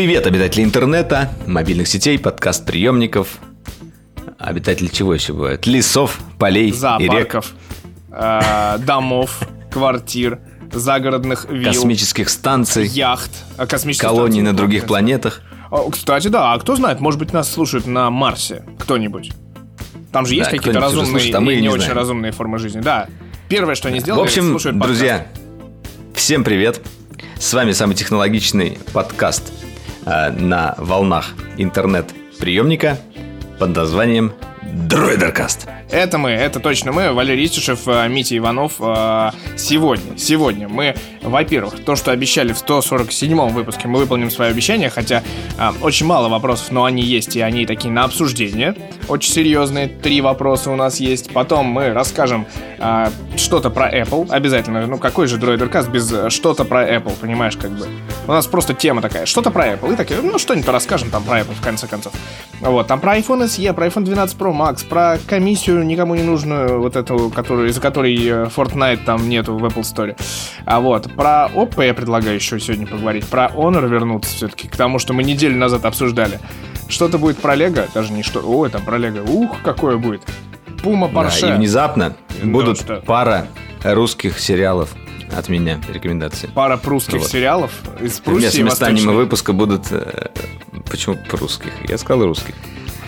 Привет, 0.00 0.26
обитатели 0.26 0.64
интернета, 0.64 1.30
мобильных 1.46 1.86
сетей, 1.86 2.18
подкаст-приемников. 2.18 3.36
Обитатели 4.38 4.86
чего 4.86 5.12
еще 5.12 5.34
бывают? 5.34 5.66
Лесов, 5.66 6.20
полей 6.38 6.68
и 6.68 6.70
рек. 6.70 6.78
Зоопарков, 6.78 7.52
э, 8.10 8.78
домов, 8.78 9.42
квартир, 9.70 10.40
загородных 10.72 11.50
вилл, 11.50 11.74
Космических 11.74 12.30
станций, 12.30 12.86
яхт, 12.86 13.30
э, 13.58 13.66
космических 13.66 14.08
колоний 14.08 14.36
станций, 14.36 14.52
на 14.52 14.56
других 14.56 14.86
планетах. 14.86 15.42
Кстати, 15.92 16.28
да, 16.28 16.54
а 16.54 16.58
кто 16.58 16.76
знает, 16.76 17.00
может 17.00 17.20
быть, 17.20 17.34
нас 17.34 17.52
слушают 17.52 17.86
на 17.86 18.08
Марсе 18.08 18.64
кто-нибудь. 18.78 19.32
Там 20.12 20.24
же 20.24 20.34
есть 20.34 20.50
Да, 20.50 20.56
какие-то 20.56 20.80
разумные 20.80 21.10
слушает, 21.10 21.34
а 21.34 21.40
мы 21.40 21.52
и 21.52 21.56
не, 21.56 21.62
не 21.64 21.68
очень 21.68 21.82
знаем. 21.82 21.98
разумные 21.98 22.32
формы 22.32 22.58
жизни. 22.58 22.80
Да. 22.80 23.06
Первое, 23.50 23.74
что 23.74 23.88
они 23.88 23.98
В 23.98 24.02
сделали, 24.04 24.22
общем, 24.22 24.48
слушают 24.48 24.78
друзья, 24.78 25.26
всем 26.14 26.42
привет. 26.42 26.80
С 27.38 27.52
вами 27.52 27.72
самый 27.72 27.96
технологичный 27.96 28.78
подкаст 28.94 29.52
на 30.04 30.74
волнах 30.78 31.34
интернет-приемника 31.56 32.98
под 33.58 33.76
названием 33.76 34.32
Дроидеркаст. 34.72 35.66
Это 35.90 36.18
мы, 36.18 36.30
это 36.30 36.60
точно 36.60 36.92
мы, 36.92 37.12
Валерий 37.12 37.46
Истишев, 37.46 37.86
э, 37.86 38.08
Митя 38.08 38.36
Иванов. 38.36 38.74
Э, 38.78 39.30
Сегодня, 39.56 40.16
сегодня 40.16 40.68
мы, 40.68 40.94
во-первых, 41.22 41.84
то, 41.84 41.96
что 41.96 42.12
обещали 42.12 42.52
в 42.52 42.62
147-м 42.62 43.52
выпуске, 43.52 43.88
мы 43.88 43.98
выполним 43.98 44.30
свое 44.30 44.50
обещание, 44.50 44.88
хотя 44.88 45.22
э, 45.58 45.70
очень 45.82 46.06
мало 46.06 46.28
вопросов, 46.28 46.70
но 46.70 46.84
они 46.84 47.02
есть, 47.02 47.34
и 47.36 47.40
они 47.40 47.66
такие 47.66 47.92
на 47.92 48.04
обсуждение. 48.04 48.76
Очень 49.08 49.32
серьезные, 49.32 49.88
три 49.88 50.20
вопроса 50.20 50.70
у 50.70 50.76
нас 50.76 51.00
есть. 51.00 51.32
Потом 51.32 51.66
мы 51.66 51.92
расскажем 51.92 52.46
что-то 53.36 53.68
про 53.68 53.90
Apple, 53.90 54.30
обязательно. 54.30 54.86
Ну, 54.86 54.98
какой 54.98 55.26
же 55.26 55.36
дроидеркаст 55.36 55.88
без 55.90 56.32
что-то 56.32 56.64
про 56.64 56.88
Apple, 56.88 57.12
понимаешь, 57.20 57.56
как 57.56 57.70
бы. 57.72 57.86
У 58.26 58.32
нас 58.32 58.46
просто 58.46 58.72
тема 58.72 59.02
такая, 59.02 59.26
что-то 59.26 59.50
про 59.50 59.74
Apple. 59.74 59.92
И 59.92 59.96
такие, 59.96 60.20
ну, 60.22 60.38
что-нибудь 60.38 60.68
расскажем 60.68 61.10
там 61.10 61.24
про 61.24 61.40
Apple, 61.40 61.54
в 61.54 61.60
конце 61.60 61.86
концов. 61.86 62.12
Вот, 62.60 62.86
там 62.88 63.00
про 63.00 63.16
iPhone 63.16 63.44
SE, 63.44 63.72
про 63.72 63.86
iPhone 63.86 64.04
12 64.04 64.36
Pro 64.36 64.52
Max, 64.52 64.86
про 64.86 65.18
комиссию 65.26 65.84
никому 65.86 66.14
не 66.14 66.22
нужную, 66.22 66.78
вот 66.80 66.94
эту, 66.94 67.30
которую, 67.30 67.70
из-за 67.70 67.80
которой 67.80 68.14
э, 68.16 68.44
Fortnite 68.54 69.04
там 69.06 69.28
нету 69.30 69.56
в 69.56 69.64
Apple 69.64 69.80
Store. 69.82 70.14
А 70.66 70.80
вот, 70.80 71.10
про 71.14 71.48
Oppo 71.54 71.84
я 71.84 71.94
предлагаю 71.94 72.34
еще 72.34 72.60
сегодня 72.60 72.86
поговорить, 72.86 73.26
про 73.26 73.46
Honor 73.46 73.88
вернуться 73.88 74.34
все-таки 74.34 74.68
к 74.68 74.76
тому, 74.76 74.98
что 74.98 75.14
мы 75.14 75.22
неделю 75.22 75.56
назад 75.56 75.86
обсуждали. 75.86 76.38
Что-то 76.88 77.16
будет 77.18 77.38
про 77.38 77.54
Лего, 77.54 77.86
даже 77.94 78.12
не 78.12 78.22
что, 78.22 78.40
ой, 78.40 78.68
там 78.68 78.82
про 78.82 78.98
Лего, 78.98 79.22
ух, 79.30 79.56
какое 79.62 79.96
будет. 79.96 80.20
Пума 80.82 81.08
Да, 81.08 81.14
Порше. 81.14 81.48
и 81.48 81.52
внезапно 81.52 82.14
будут 82.42 82.78
что? 82.80 82.96
пара 83.06 83.46
русских 83.82 84.38
сериалов 84.38 84.94
от 85.32 85.48
меня, 85.48 85.80
рекомендации. 85.92 86.48
Пара 86.54 86.76
прусских 86.76 87.20
Вот. 87.20 87.28
сериалов 87.30 87.72
из 88.00 88.20
Вместо 88.20 88.22
Пруссии 88.22 88.62
места 88.62 88.62
Восточной. 88.86 88.98
аниме 89.00 89.12
выпуска 89.12 89.52
будут... 89.52 89.86
э, 89.90 90.28
Почему 90.90 91.16
русских? 91.32 91.70
Я 91.88 91.98
сказал 91.98 92.24
русских. 92.26 92.54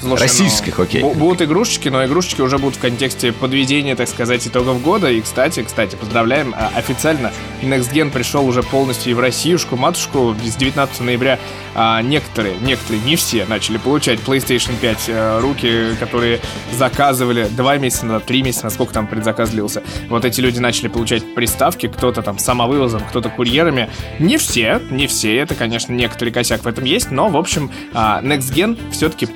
Слушай, 0.03 0.23
Российских, 0.23 0.79
ну, 0.79 0.85
окей. 0.85 1.03
бу- 1.03 1.15
Будут 1.15 1.43
игрушечки, 1.43 1.89
но 1.89 2.05
игрушечки 2.05 2.41
уже 2.41 2.59
будут 2.59 2.77
в 2.77 2.81
контексте 2.81 3.33
подведения, 3.33 3.95
так 3.95 4.09
сказать, 4.09 4.47
итогов 4.47 4.83
года. 4.83 5.11
И, 5.11 5.21
кстати, 5.21 5.63
кстати, 5.63 5.97
поздравляем, 5.97 6.55
а, 6.57 6.71
официально 6.77 7.33
Next 7.63 7.93
Gen 7.93 8.11
пришел 8.11 8.47
уже 8.47 8.63
полностью 8.63 9.13
и 9.13 9.15
в 9.15 9.21
Россиюшку, 9.21 9.77
матушку. 9.77 10.35
С 10.45 10.57
19 10.57 11.01
ноября 11.03 11.39
а, 11.75 12.03
некоторые, 12.03 12.57
некоторые, 12.61 13.03
не 13.05 13.17
все, 13.17 13.45
начали 13.47 13.79
получать 13.79 14.19
PlayStation 14.21 14.73
5 14.81 15.05
э, 15.09 15.41
руки, 15.41 15.97
которые 15.99 16.41
заказывали 16.77 17.49
два 17.49 17.77
месяца 17.79 18.07
назад, 18.07 18.25
три 18.27 18.43
месяца, 18.43 18.65
насколько 18.65 18.93
там 18.93 19.07
предзаказ 19.07 19.51
длился. 19.51 19.83
Вот 20.09 20.25
эти 20.25 20.41
люди 20.41 20.59
начали 20.59 20.89
получать 20.89 21.35
приставки, 21.35 21.87
кто-то 21.87 22.23
там 22.23 22.39
самовывозом, 22.39 23.03
кто-то 23.09 23.29
курьерами. 23.31 23.89
Не 24.19 24.37
все, 24.37 24.81
не 24.91 25.07
все, 25.07 25.37
это, 25.37 25.55
конечно, 25.55 25.93
некоторый 25.93 26.31
косяк 26.31 26.65
в 26.65 26.67
этом 26.67 26.85
есть, 26.85 27.11
но, 27.11 27.29
в 27.29 27.37
общем, 27.37 27.71
а, 27.95 28.21
Next 28.23 28.53
Gen 28.53 28.79
все-таки 28.91 29.27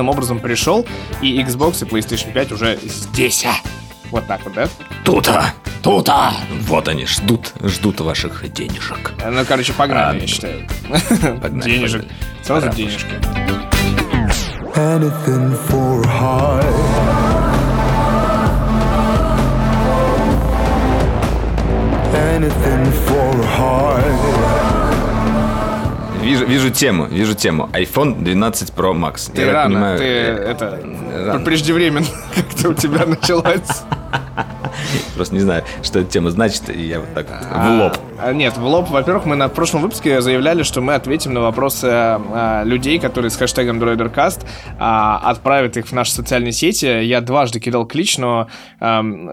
полноценным 0.00 0.08
образом 0.08 0.38
пришел, 0.40 0.86
и 1.20 1.40
Xbox 1.42 1.84
и 1.84 1.88
PlayStation 1.88 2.32
5 2.32 2.52
уже 2.52 2.78
здесь. 2.82 3.44
а. 3.44 3.54
Вот 4.10 4.26
так 4.26 4.42
вот, 4.44 4.54
да? 4.54 4.68
Тута! 5.04 5.52
Тута! 5.82 6.32
Вот 6.66 6.88
они, 6.88 7.06
ждут, 7.06 7.52
ждут 7.62 8.00
ваших 8.00 8.50
денежек. 8.52 9.12
Ну, 9.24 9.44
короче, 9.46 9.72
погнали, 9.72 10.18
А, 10.18 10.20
я 10.20 10.26
считаю. 10.26 10.66
погнали, 11.40 11.62
Денежек. 11.70 12.02
погнали. 12.02 12.18
Сразу 12.42 12.62
Пора. 12.66 12.74
денежки. 12.76 13.06
anything 14.76 15.56
for 15.68 16.02
high. 16.06 17.80
Anything 22.12 22.84
Вижу, 26.40 26.52
вижу 26.52 26.70
тему, 26.70 27.06
вижу 27.06 27.34
тему. 27.34 27.68
iPhone 27.72 28.22
12 28.22 28.70
Pro 28.70 28.92
Max. 28.92 29.30
Ты 29.32 29.42
Я 29.42 29.52
рано, 29.52 29.74
понимаю, 29.74 29.98
ты 29.98 30.04
э, 30.04 30.50
это... 30.50 30.80
рано. 31.26 31.44
Преждевременно 31.44 32.06
как-то 32.34 32.68
у 32.70 32.74
тебя 32.74 33.06
началось. 33.06 33.60
Просто 35.14 35.34
не 35.34 35.40
знаю, 35.40 35.64
что 35.82 36.00
эта 36.00 36.10
тема 36.10 36.30
значит, 36.30 36.68
и 36.70 36.86
я 36.86 37.00
вот 37.00 37.12
так 37.14 37.26
в 37.28 37.80
лоб. 37.80 37.96
А, 38.22 38.32
Нет, 38.32 38.56
в 38.56 38.64
лоб. 38.64 38.90
Во-первых, 38.90 39.26
мы 39.26 39.36
на 39.36 39.48
прошлом 39.48 39.82
выпуске 39.82 40.20
заявляли, 40.20 40.62
что 40.62 40.80
мы 40.80 40.94
ответим 40.94 41.34
на 41.34 41.40
вопросы 41.40 41.88
а, 41.90 42.62
людей, 42.64 42.98
которые 42.98 43.30
с 43.30 43.36
хэштегом 43.36 43.82
DroiderCast 43.82 44.44
а, 44.78 45.20
отправят 45.24 45.76
их 45.76 45.86
в 45.86 45.92
наши 45.92 46.12
социальные 46.12 46.52
сети. 46.52 46.86
Я 47.04 47.20
дважды 47.20 47.60
кидал 47.60 47.86
клич, 47.86 48.18
но 48.18 48.48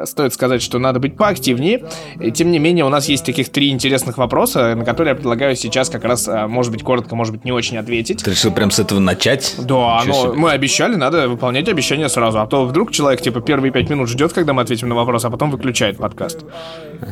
стоит 0.06 0.34
сказать, 0.34 0.62
что 0.62 0.79
надо 0.79 1.00
быть 1.00 1.18
поактивнее. 1.18 1.85
И, 2.19 2.31
тем 2.31 2.51
не 2.51 2.59
менее, 2.59 2.85
у 2.85 2.89
нас 2.89 3.09
есть 3.09 3.25
таких 3.25 3.50
три 3.50 3.69
интересных 3.69 4.18
вопроса, 4.18 4.75
на 4.75 4.85
которые 4.85 5.12
я 5.12 5.16
предлагаю 5.16 5.56
сейчас 5.56 5.89
как 5.89 6.03
раз, 6.03 6.28
а, 6.28 6.47
может 6.47 6.72
быть, 6.72 6.84
коротко, 6.84 7.16
может 7.16 7.34
быть, 7.34 7.45
не 7.45 7.51
очень 7.51 7.78
ответить. 7.78 8.24
Ты 8.24 8.31
решил 8.31 8.51
прям 8.51 8.72
с 8.72 8.79
этого 8.79 9.00
начать? 9.00 9.56
Да, 9.57 10.01
Ничего 10.01 10.06
но 10.06 10.22
себе. 10.24 10.34
мы 10.34 10.51
обещали, 10.51 10.95
надо 10.95 11.28
выполнять 11.28 11.68
обещания 11.69 12.09
сразу. 12.09 12.39
А 12.39 12.47
то 12.47 12.66
вдруг 12.66 12.91
человек, 12.91 13.22
типа, 13.22 13.41
первые 13.41 13.72
пять 13.72 13.89
минут 13.89 14.09
ждет, 14.09 14.34
когда 14.34 14.53
мы 14.53 14.62
ответим 14.62 14.89
на 14.89 14.95
вопрос, 14.95 15.25
а 15.25 15.29
потом 15.29 15.47
выключает 15.50 15.97
подкаст. 15.97 16.46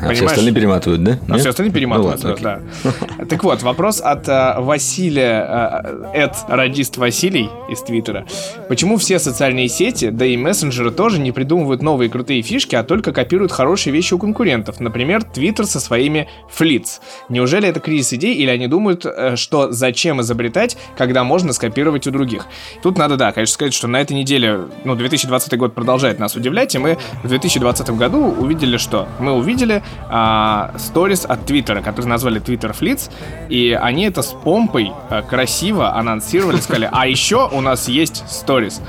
А 0.01 0.13
все 0.13 0.25
остальные 0.25 0.53
перематывают, 0.53 1.03
да? 1.03 1.19
А 1.27 1.31
Нет? 1.31 1.39
все 1.41 1.49
остальные 1.49 1.73
перематывают, 1.73 2.23
Ну 2.23 2.29
ладно, 2.29 2.61
да. 2.83 3.25
Так 3.25 3.43
вот, 3.43 3.61
вопрос 3.61 4.01
от 4.01 4.27
э, 4.27 4.55
Василия, 4.59 6.03
э, 6.13 6.21
Эд 6.23 6.35
Радист 6.47 6.97
Василий 6.97 7.49
из 7.69 7.81
Твиттера. 7.81 8.25
Почему 8.67 8.97
все 8.97 9.19
социальные 9.19 9.67
сети, 9.67 10.09
да 10.09 10.25
и 10.25 10.37
мессенджеры 10.37 10.91
тоже 10.91 11.19
не 11.19 11.31
придумывают 11.31 11.81
новые 11.81 12.09
крутые 12.09 12.41
фишки, 12.41 12.75
а 12.75 12.83
только 12.83 13.13
копируют 13.13 13.51
хорошие 13.51 13.93
вещи 13.93 14.13
у 14.13 14.17
конкурентов? 14.17 14.79
Например, 14.79 15.23
Твиттер 15.23 15.65
со 15.65 15.79
своими 15.79 16.27
флиц. 16.49 17.01
Неужели 17.29 17.67
это 17.67 17.79
кризис 17.79 18.13
идей, 18.13 18.35
или 18.35 18.49
они 18.49 18.67
думают, 18.67 19.05
э, 19.05 19.35
что 19.35 19.71
зачем 19.71 20.21
изобретать, 20.21 20.77
когда 20.97 21.23
можно 21.23 21.53
скопировать 21.53 22.07
у 22.07 22.11
других? 22.11 22.47
Тут 22.81 22.97
надо, 22.97 23.17
да, 23.17 23.31
конечно, 23.31 23.53
сказать, 23.53 23.73
что 23.73 23.87
на 23.87 24.01
этой 24.01 24.13
неделе, 24.13 24.61
ну, 24.83 24.95
2020 24.95 25.57
год 25.57 25.75
продолжает 25.75 26.19
нас 26.19 26.35
удивлять, 26.35 26.73
и 26.75 26.79
мы 26.79 26.97
в 27.23 27.27
2020 27.27 27.89
году 27.91 28.24
увидели 28.25 28.77
что? 28.77 29.07
Мы 29.19 29.33
увидели 29.33 29.83
а, 30.09 30.73
сторис 30.77 31.25
от 31.25 31.45
Твиттера, 31.45 31.81
который 31.81 32.07
назвали 32.07 32.41
Twitter 32.41 32.77
Fleets, 32.77 33.11
и 33.49 33.77
они 33.79 34.05
это 34.05 34.21
с 34.21 34.33
помпой 34.33 34.91
а, 35.09 35.21
красиво 35.21 35.95
анонсировали, 35.95 36.57
сказали, 36.57 36.89
а 36.91 37.07
еще 37.07 37.49
у 37.51 37.61
нас 37.61 37.87
есть 37.87 38.23
сторис. 38.29 38.81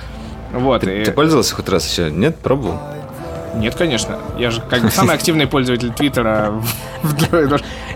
Вот, 0.52 0.84
и... 0.84 1.04
Ты 1.04 1.12
пользовался 1.12 1.54
хоть 1.54 1.69
раз 1.69 1.91
еще? 1.91 2.10
Нет? 2.10 2.36
Пробовал? 2.38 2.78
Нет, 3.56 3.74
конечно. 3.74 4.18
Я 4.38 4.50
же 4.50 4.60
как 4.60 4.82
бы 4.82 4.90
самый 4.90 5.14
активный 5.16 5.46
пользователь 5.46 5.92
Твиттера 5.92 6.62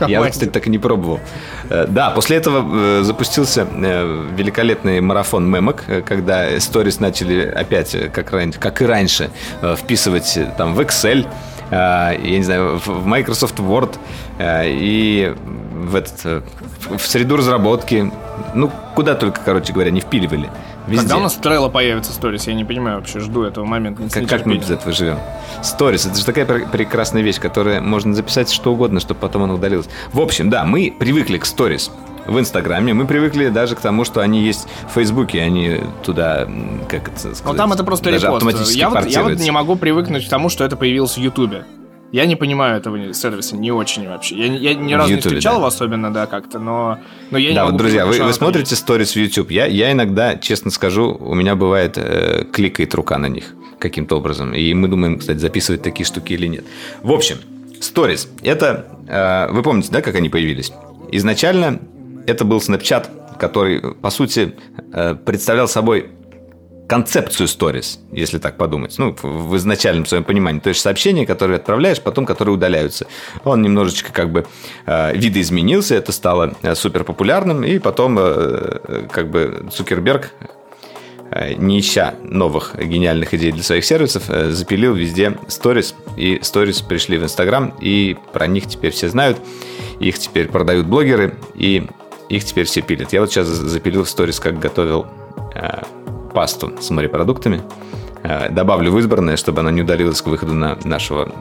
Я 0.07 0.29
кстати, 0.29 0.49
так 0.49 0.67
и 0.67 0.71
не 0.71 0.79
пробовал. 0.79 1.21
Э, 1.69 1.87
Да, 1.87 2.11
после 2.11 2.37
этого 2.37 2.65
э, 3.01 3.03
запустился 3.03 3.67
э, 3.71 4.27
великолепный 4.35 5.01
марафон 5.01 5.49
мемок, 5.51 5.85
когда 6.07 6.59
сторис 6.61 7.01
начали 7.01 7.47
опять, 7.47 7.97
как, 8.13 8.35
как 8.59 8.83
и 8.83 8.87
раньше, 8.87 9.31
вписывать 9.77 10.39
там 10.57 10.75
в 10.75 10.81
Excel, 10.81 11.27
я 11.71 12.17
не 12.19 12.43
знаю, 12.43 12.81
в 12.85 13.07
Microsoft 13.07 13.61
Word 13.61 13.97
и 14.41 15.33
в, 15.73 15.95
этот, 15.95 16.45
в 16.89 17.01
среду 17.01 17.37
разработки. 17.37 18.11
Ну, 18.55 18.73
куда 18.97 19.15
только, 19.15 19.41
короче 19.45 19.73
говоря, 19.73 19.93
не 19.93 20.01
впиливали. 20.01 20.51
Везде. 20.91 21.03
Когда 21.03 21.19
у 21.19 21.21
нас 21.21 21.39
Trello 21.41 21.71
появится 21.71 22.13
сторис, 22.13 22.47
я 22.49 22.55
не 22.55 22.65
понимаю 22.65 22.97
вообще, 22.99 23.21
жду 23.21 23.43
этого 23.45 23.65
момента. 23.65 24.03
Как, 24.13 24.29
как 24.29 24.45
мы 24.47 24.57
без 24.57 24.71
этого 24.71 24.93
живем? 24.93 25.19
Сторис, 25.63 26.05
это 26.07 26.17
же 26.19 26.25
такая 26.25 26.45
пр- 26.47 26.69
прекрасная 26.71 27.23
вещь, 27.23 27.39
которая 27.39 27.81
можно 27.81 28.13
записать 28.15 28.51
что 28.51 28.73
угодно, 28.73 28.99
чтобы 28.99 29.21
потом 29.21 29.45
оно 29.45 29.55
удалилось. 29.55 29.89
В 30.13 30.21
общем, 30.21 30.51
да, 30.51 30.65
мы 30.65 30.93
привыкли 30.99 31.39
к 31.39 31.45
сторис 31.47 31.91
в 32.27 32.39
Инстаграме, 32.39 32.93
мы 32.93 33.07
привыкли 33.07 33.49
даже 33.49 33.77
к 33.77 33.81
тому, 33.81 34.05
что 34.05 34.21
они 34.21 34.43
есть 34.43 34.67
в 34.89 34.95
Фейсбуке, 34.95 35.41
они 35.43 35.81
туда, 36.03 36.47
как 36.89 37.09
это 37.09 37.19
сказать, 37.19 37.43
Ну 37.45 37.55
там 37.55 37.73
это 37.73 37.85
просто 37.85 38.11
репост. 38.11 38.45
Я 38.75 38.91
вот, 38.91 39.07
я 39.07 39.23
вот 39.23 39.39
не 39.39 39.51
могу 39.51 39.77
привыкнуть 39.77 40.27
к 40.27 40.29
тому, 40.29 40.49
что 40.49 40.65
это 40.65 40.77
появилось 40.77 41.17
в 41.17 41.21
Ютубе. 41.21 41.65
Я 42.13 42.27
не 42.27 42.35
понимаю 42.35 42.77
этого 42.77 43.15
сервиса 43.15 43.57
не 43.57 43.71
очень 43.71 44.09
вообще. 44.09 44.37
Я, 44.37 44.47
я 44.47 44.75
ни 44.75 44.93
разу 44.95 45.11
не 45.11 45.17
Ютубе, 45.17 45.37
встречал 45.37 45.55
да. 45.55 45.59
его 45.59 45.67
особенно, 45.67 46.13
да, 46.13 46.27
как-то, 46.27 46.59
но, 46.59 46.99
но 47.31 47.39
я 47.39 47.51
не 47.51 47.55
Да, 47.55 47.67
вот, 47.67 47.77
друзья, 47.77 48.05
вы, 48.05 48.21
вы 48.21 48.33
смотрите 48.33 48.75
сторис 48.75 49.13
в 49.13 49.17
YouTube. 49.17 49.51
Я, 49.51 49.67
я 49.67 49.93
иногда, 49.93 50.37
честно 50.37 50.71
скажу, 50.71 51.17
у 51.21 51.35
меня 51.35 51.55
бывает 51.55 51.97
э, 51.97 52.45
кликает 52.53 52.95
рука 52.95 53.19
на 53.19 53.27
них 53.27 53.55
каким-то 53.79 54.17
образом. 54.17 54.55
И 54.55 54.75
мы 54.75 54.89
думаем, 54.89 55.19
кстати, 55.19 55.39
записывать 55.39 55.83
такие 55.83 56.05
штуки 56.05 56.33
или 56.33 56.47
нет. 56.47 56.65
В 57.03 57.13
общем, 57.13 57.37
сторис. 57.81 58.29
Это, 58.43 58.87
э, 59.07 59.53
вы 59.53 59.63
помните, 59.63 59.89
да, 59.93 60.03
как 60.03 60.17
они 60.17 60.29
появились? 60.29 60.73
Изначально 61.13 61.81
это 62.27 62.45
был 62.45 62.59
Snapchat, 62.59 63.39
который, 63.39 63.95
по 63.95 64.11
сути, 64.11 64.55
э, 64.93 65.15
представлял 65.15 65.69
собой 65.69 66.11
концепцию 66.91 67.47
stories, 67.47 68.01
если 68.11 68.39
так 68.39 68.57
подумать, 68.57 68.97
ну, 68.99 69.15
в 69.23 69.57
изначальном 69.57 70.07
своем 70.07 70.25
понимании. 70.25 70.59
То 70.59 70.71
есть 70.71 70.81
сообщения, 70.81 71.25
которые 71.25 71.59
отправляешь, 71.59 72.01
потом 72.01 72.27
которые 72.27 72.57
удаляются. 72.57 73.07
Он 73.45 73.63
немножечко 73.63 74.13
как 74.13 74.33
бы 74.33 74.45
э, 74.87 75.17
видоизменился, 75.17 75.95
это 75.95 76.11
стало 76.11 76.57
э, 76.63 76.75
супер 76.75 77.05
популярным, 77.05 77.63
и 77.63 77.79
потом 77.79 78.19
э, 78.19 79.07
как 79.13 79.31
бы 79.31 79.69
Цукерберг 79.73 80.33
не 81.59 81.79
ища 81.79 82.17
новых 82.25 82.75
гениальных 82.77 83.35
идей 83.35 83.53
для 83.53 83.63
своих 83.63 83.85
сервисов, 83.85 84.25
запилил 84.27 84.93
везде 84.95 85.39
stories, 85.47 85.95
и 86.17 86.39
stories 86.39 86.85
пришли 86.85 87.19
в 87.19 87.23
Инстаграм, 87.23 87.73
и 87.81 88.17
про 88.33 88.49
них 88.49 88.67
теперь 88.67 88.91
все 88.91 89.09
знают, 89.09 89.39
их 90.01 90.19
теперь 90.19 90.49
продают 90.49 90.89
блогеры, 90.89 91.37
и 91.55 91.87
их 92.29 92.45
теперь 92.45 92.67
все 92.67 92.81
пилят. 92.81 93.13
Я 93.13 93.21
вот 93.21 93.31
сейчас 93.31 93.47
запилил 93.47 94.03
stories, 94.03 94.43
как 94.43 94.59
готовил 94.59 95.07
пасту 96.31 96.73
с 96.81 96.91
морепродуктами. 96.91 97.63
Э, 98.23 98.51
добавлю 98.51 98.93
в 98.93 98.99
избранное, 98.99 99.37
чтобы 99.37 99.61
она 99.61 99.71
не 99.71 99.83
удалилась 99.83 100.21
к 100.21 100.27
выходу 100.27 100.53
на 100.53 100.79
нашего, 100.85 101.33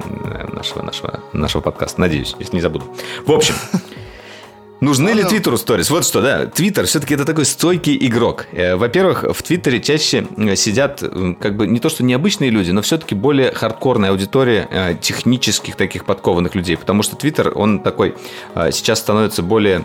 нашего, 0.54 0.82
нашего, 0.82 1.20
нашего 1.34 1.62
подкаста. 1.62 2.00
Надеюсь, 2.02 2.36
если 2.40 2.56
не 2.56 2.62
забуду. 2.62 2.86
В 3.26 3.32
общем, 3.32 3.54
Нужны 4.82 5.10
ли 5.10 5.26
Твиттеру 5.26 5.58
сторис? 5.58 5.90
Вот 5.90 6.06
что, 6.06 6.22
да. 6.22 6.46
Твиттер 6.46 6.86
все-таки 6.86 7.14
это 7.14 7.26
такой 7.26 7.44
стойкий 7.44 7.98
игрок. 8.08 8.48
Э, 8.54 8.78
во-первых, 8.78 9.24
в 9.24 9.44
Твиттере 9.44 9.82
чаще 9.82 10.26
э, 10.38 10.56
сидят 10.56 11.04
как 11.40 11.58
бы 11.58 11.68
не 11.68 11.82
то 11.82 11.90
что 11.90 12.04
необычные 12.04 12.50
люди, 12.50 12.72
но 12.72 12.82
все-таки 12.82 13.14
более 13.14 13.52
хардкорная 13.52 14.12
аудитория 14.12 14.98
технических 15.02 15.76
таких 15.76 16.06
подкованных 16.06 16.56
людей. 16.56 16.78
Потому 16.78 17.04
что 17.04 17.18
Твиттер, 17.18 17.52
он 17.56 17.82
такой 17.82 18.16
сейчас 18.72 19.00
становится 19.00 19.44
более 19.44 19.84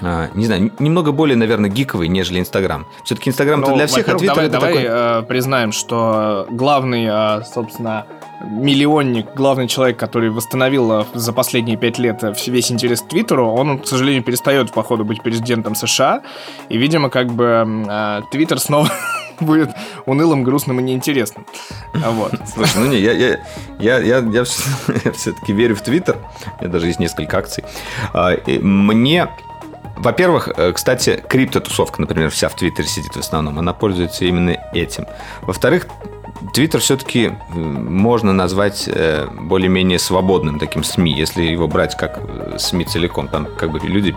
не 0.00 0.46
знаю, 0.46 0.72
немного 0.78 1.12
более, 1.12 1.36
наверное, 1.36 1.70
гиковый, 1.70 2.08
нежели 2.08 2.40
Инстаграм. 2.40 2.86
Все-таки 3.04 3.30
Инстаграм 3.30 3.60
это 3.60 3.70
ну, 3.70 3.76
для 3.76 3.86
всех, 3.86 4.08
а 4.08 4.14
Твиттер 4.14 4.34
давай, 4.34 4.46
это 4.46 4.52
давай 4.52 4.74
такой... 4.74 4.86
э, 4.88 5.22
признаем, 5.22 5.72
что 5.72 6.46
главный, 6.50 7.06
э, 7.08 7.42
собственно, 7.44 8.06
миллионник, 8.44 9.34
главный 9.34 9.68
человек, 9.68 9.98
который 9.98 10.30
восстановил 10.30 11.00
э, 11.00 11.04
за 11.14 11.32
последние 11.32 11.76
пять 11.76 11.98
лет 11.98 12.22
э, 12.22 12.34
весь 12.46 12.70
интерес 12.70 13.00
к 13.02 13.08
Твиттеру, 13.08 13.48
он, 13.48 13.78
к 13.78 13.86
сожалению, 13.86 14.22
перестает, 14.22 14.72
походу, 14.72 15.04
быть 15.04 15.22
президентом 15.22 15.74
США. 15.74 16.22
И, 16.68 16.76
видимо, 16.76 17.10
как 17.10 17.28
бы 17.28 17.84
э, 17.88 18.22
Твиттер 18.30 18.58
снова 18.58 18.90
будет 19.40 19.70
унылым, 20.04 20.44
грустным 20.44 20.80
и 20.80 20.82
неинтересным. 20.82 21.46
Вот. 21.94 22.32
Слушай, 22.54 22.78
ну 22.78 22.86
не, 22.86 22.98
я, 22.98 23.12
я, 23.12 23.38
я, 23.78 23.98
я, 23.98 24.18
я 24.18 24.44
все-таки 24.44 25.52
верю 25.52 25.76
в 25.76 25.82
Твиттер. 25.82 26.18
У 26.58 26.62
меня 26.62 26.72
даже 26.72 26.86
есть 26.86 27.00
несколько 27.00 27.38
акций. 27.38 27.64
А, 28.12 28.36
мне 28.46 29.28
во-первых, 29.96 30.48
э, 30.56 30.72
кстати, 30.72 31.22
криптотусовка, 31.28 32.00
например, 32.00 32.30
вся 32.30 32.48
в 32.48 32.56
Твиттере 32.56 32.88
сидит 32.88 33.16
в 33.16 33.20
основном, 33.20 33.58
она 33.58 33.72
пользуется 33.72 34.24
именно 34.24 34.56
этим. 34.72 35.06
Во-вторых, 35.42 35.86
Твиттер 36.52 36.80
все-таки 36.80 37.32
можно 37.48 38.32
назвать 38.32 38.88
э, 38.88 39.26
более-менее 39.32 39.98
свободным 39.98 40.58
таким 40.58 40.84
СМИ, 40.84 41.12
если 41.12 41.42
его 41.42 41.66
брать 41.66 41.96
как 41.96 42.20
э, 42.22 42.58
СМИ 42.58 42.84
целиком. 42.84 43.28
Там 43.28 43.48
как 43.56 43.70
бы 43.70 43.78
люди, 43.80 44.14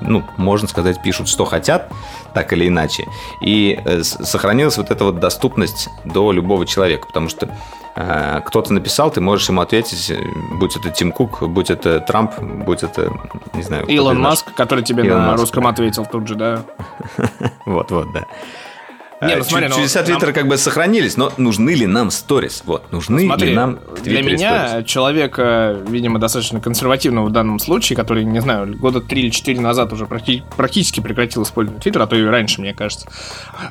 ну, 0.00 0.24
можно 0.38 0.66
сказать, 0.66 1.02
пишут, 1.02 1.28
что 1.28 1.44
хотят, 1.44 1.92
так 2.32 2.52
или 2.52 2.68
иначе. 2.68 3.06
И 3.42 3.78
сохранилась 4.02 4.78
вот 4.78 4.90
эта 4.90 5.04
вот 5.04 5.20
доступность 5.20 5.88
до 6.04 6.32
любого 6.32 6.64
человека, 6.66 7.06
потому 7.06 7.28
что 7.28 7.48
Э, 7.48 7.87
кто-то 8.44 8.72
написал, 8.72 9.10
ты 9.10 9.20
можешь 9.20 9.48
ему 9.48 9.60
ответить, 9.60 10.12
будь 10.52 10.76
это 10.76 10.90
Тим 10.90 11.10
Кук, 11.10 11.42
будь 11.48 11.70
это 11.70 12.00
Трамп, 12.00 12.38
будь 12.40 12.82
это, 12.82 13.12
не 13.54 13.62
знаю... 13.62 13.86
Илон 13.86 14.20
Маск, 14.20 14.54
который 14.54 14.84
тебе 14.84 15.04
Илон 15.04 15.20
на 15.20 15.26
Маск, 15.32 15.40
русском 15.40 15.64
да. 15.64 15.70
ответил 15.70 16.06
тут 16.06 16.28
же, 16.28 16.34
да? 16.34 16.62
Вот-вот, 17.66 18.12
да. 18.12 18.24
Не, 19.20 19.36
ну, 19.36 19.42
смотри, 19.42 19.68
Чудеса 19.70 20.00
ну, 20.00 20.06
Твиттера 20.06 20.26
нам... 20.26 20.34
как 20.34 20.48
бы 20.48 20.56
сохранились, 20.56 21.16
но 21.16 21.32
нужны 21.36 21.70
ли 21.70 21.86
нам 21.86 22.10
сторис? 22.10 22.62
Вот, 22.64 22.90
нужны 22.92 23.24
смотри, 23.24 23.48
ли 23.48 23.54
нам 23.54 23.80
Для 24.04 24.22
меня, 24.22 24.78
stories? 24.78 24.84
человека, 24.84 25.76
видимо, 25.88 26.20
достаточно 26.20 26.60
консервативного 26.60 27.26
в 27.26 27.32
данном 27.32 27.58
случае, 27.58 27.96
который, 27.96 28.24
не 28.24 28.40
знаю, 28.40 28.76
года 28.78 29.00
три 29.00 29.22
или 29.22 29.30
четыре 29.30 29.60
назад 29.60 29.92
уже 29.92 30.06
практически 30.06 31.00
прекратил 31.00 31.42
использовать 31.42 31.82
Твиттер, 31.82 32.02
а 32.02 32.06
то 32.06 32.14
и 32.14 32.22
раньше, 32.22 32.60
мне 32.60 32.74
кажется. 32.74 33.08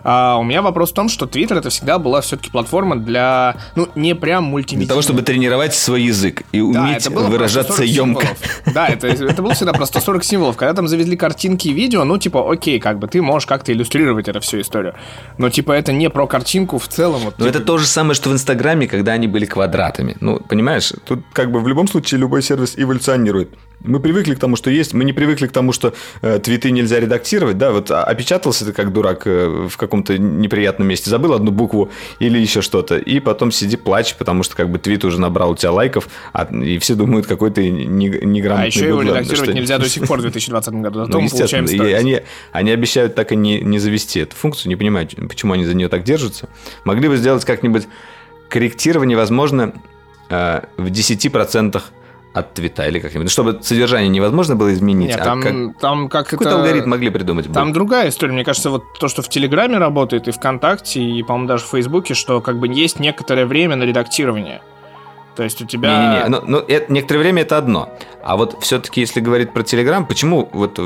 А 0.03 0.37
у 0.37 0.43
меня 0.43 0.61
вопрос 0.61 0.91
в 0.91 0.93
том, 0.93 1.07
что 1.07 1.25
Твиттер 1.27 1.57
это 1.57 1.69
всегда 1.69 1.97
была 1.97 2.19
все-таки 2.19 2.51
платформа 2.51 2.97
для, 2.97 3.55
ну, 3.75 3.87
не 3.95 4.15
прям 4.15 4.45
мультимедийной. 4.45 4.85
Для 4.85 4.89
того, 4.89 5.01
чтобы 5.01 5.21
тренировать 5.21 5.73
свой 5.73 6.03
язык 6.03 6.43
и 6.51 6.59
уметь 6.59 7.09
да, 7.09 7.19
выражаться 7.21 7.83
емко. 7.83 8.27
Да, 8.73 8.87
это, 8.87 9.07
это 9.07 9.41
было 9.41 9.53
всегда 9.53 9.71
про 9.71 9.85
140 9.85 10.23
символов. 10.25 10.57
Когда 10.57 10.73
там 10.73 10.87
завезли 10.89 11.15
картинки 11.15 11.69
и 11.69 11.73
видео, 11.73 12.03
ну, 12.03 12.17
типа, 12.17 12.51
окей, 12.51 12.79
как 12.79 12.99
бы 12.99 13.07
ты 13.07 13.21
можешь 13.21 13.47
как-то 13.47 13.71
иллюстрировать 13.71 14.27
эту 14.27 14.41
всю 14.41 14.59
историю. 14.59 14.93
Но, 15.37 15.49
типа, 15.49 15.71
это 15.71 15.91
не 15.91 16.09
про 16.09 16.27
картинку 16.27 16.77
в 16.79 16.87
целом. 16.87 17.21
Вот, 17.21 17.35
Но 17.37 17.45
типа... 17.45 17.57
это 17.57 17.65
то 17.65 17.77
же 17.77 17.85
самое, 17.85 18.15
что 18.15 18.29
в 18.29 18.33
Инстаграме, 18.33 18.87
когда 18.87 19.13
они 19.13 19.27
были 19.27 19.45
квадратами. 19.45 20.17
Ну, 20.19 20.39
понимаешь, 20.39 20.93
тут 21.05 21.23
как 21.33 21.51
бы 21.51 21.59
в 21.59 21.67
любом 21.67 21.87
случае 21.87 22.19
любой 22.19 22.41
сервис 22.41 22.73
эволюционирует. 22.77 23.49
Мы 23.87 23.99
привыкли 23.99 24.35
к 24.35 24.39
тому, 24.39 24.55
что 24.55 24.69
есть, 24.69 24.93
мы 24.93 25.03
не 25.03 25.13
привыкли 25.13 25.47
к 25.47 25.51
тому, 25.51 25.71
что 25.71 25.93
э, 26.21 26.39
твиты 26.39 26.71
нельзя 26.71 26.99
редактировать, 26.99 27.57
да, 27.57 27.71
вот 27.71 27.89
опечатался 27.89 28.65
ты 28.65 28.73
как 28.73 28.91
дурак 28.91 29.25
э, 29.25 29.67
в 29.69 29.77
каком-то 29.77 30.17
неприятном 30.17 30.87
месте, 30.87 31.09
забыл 31.09 31.33
одну 31.33 31.51
букву 31.51 31.89
или 32.19 32.37
еще 32.37 32.61
что-то, 32.61 32.97
и 32.97 33.19
потом 33.19 33.51
сиди 33.51 33.77
плачь, 33.77 34.15
потому 34.15 34.43
что 34.43 34.55
как 34.55 34.69
бы 34.69 34.77
твит 34.77 35.05
уже 35.05 35.19
набрал 35.19 35.51
у 35.51 35.55
тебя 35.55 35.71
лайков, 35.71 36.09
а, 36.33 36.45
и 36.53 36.77
все 36.79 36.95
думают, 36.95 37.27
какой 37.27 37.51
ты 37.51 37.69
неграмотный. 37.69 38.65
А 38.65 38.67
еще 38.67 38.87
его 38.87 39.01
редактировать 39.01 39.49
что... 39.49 39.53
нельзя 39.53 39.77
до 39.77 39.89
сих 39.89 40.05
пор 40.07 40.19
в 40.19 40.21
2020 40.21 40.73
году, 40.75 40.99
зато 40.99 41.11
ну, 41.11 41.21
мы 41.21 41.29
получаем 41.29 41.65
и 41.65 41.91
они, 41.93 42.21
они 42.51 42.71
обещают 42.71 43.15
так 43.15 43.31
и 43.31 43.35
не, 43.35 43.61
не 43.61 43.79
завести 43.79 44.19
эту 44.19 44.35
функцию, 44.35 44.69
не 44.69 44.75
понимаю, 44.75 45.07
почему 45.27 45.53
они 45.53 45.65
за 45.65 45.73
нее 45.73 45.87
так 45.87 46.03
держатся. 46.03 46.49
Могли 46.83 47.07
бы 47.07 47.17
сделать 47.17 47.45
как-нибудь 47.45 47.87
корректирование, 48.49 49.17
возможно, 49.17 49.73
э, 50.29 50.61
в 50.77 50.87
10% 50.87 51.81
от 52.39 52.53
твита 52.53 52.87
или 52.87 52.99
как-нибудь, 52.99 53.31
чтобы 53.31 53.59
содержание 53.61 54.09
невозможно 54.09 54.55
было 54.55 54.73
изменить. 54.73 55.09
Нет, 55.09 55.19
а 55.19 55.23
там, 55.23 55.41
как... 55.41 55.79
там 55.79 56.09
как 56.09 56.27
Какой-то 56.29 56.51
это... 56.51 56.59
алгоритм 56.59 56.89
могли 56.89 57.09
придумать. 57.09 57.51
Там 57.51 57.67
будет. 57.67 57.73
другая 57.73 58.09
история. 58.09 58.33
Мне 58.33 58.43
кажется, 58.43 58.69
вот 58.69 58.83
то, 58.99 59.07
что 59.07 59.21
в 59.21 59.29
Телеграме 59.29 59.77
работает, 59.77 60.27
и 60.27 60.31
ВКонтакте, 60.31 61.01
и, 61.01 61.23
по-моему, 61.23 61.47
даже 61.47 61.65
в 61.65 61.67
Фейсбуке, 61.69 62.13
что 62.13 62.41
как 62.41 62.59
бы 62.59 62.67
есть 62.67 62.99
некоторое 62.99 63.45
время 63.45 63.75
на 63.75 63.83
редактирование. 63.83 64.61
То 65.37 65.43
есть 65.43 65.61
у 65.61 65.65
тебя... 65.65 65.89
Не-не-не, 65.89 66.29
ну, 66.29 66.41
ну 66.47 66.57
это, 66.57 66.91
некоторое 66.91 67.19
время 67.19 67.43
это 67.43 67.59
одно. 67.59 67.89
А 68.23 68.37
вот 68.37 68.57
все-таки, 68.61 69.01
если 69.01 69.19
говорить 69.19 69.53
про 69.53 69.61
Telegram, 69.61 70.03
почему, 70.03 70.49
вот, 70.51 70.79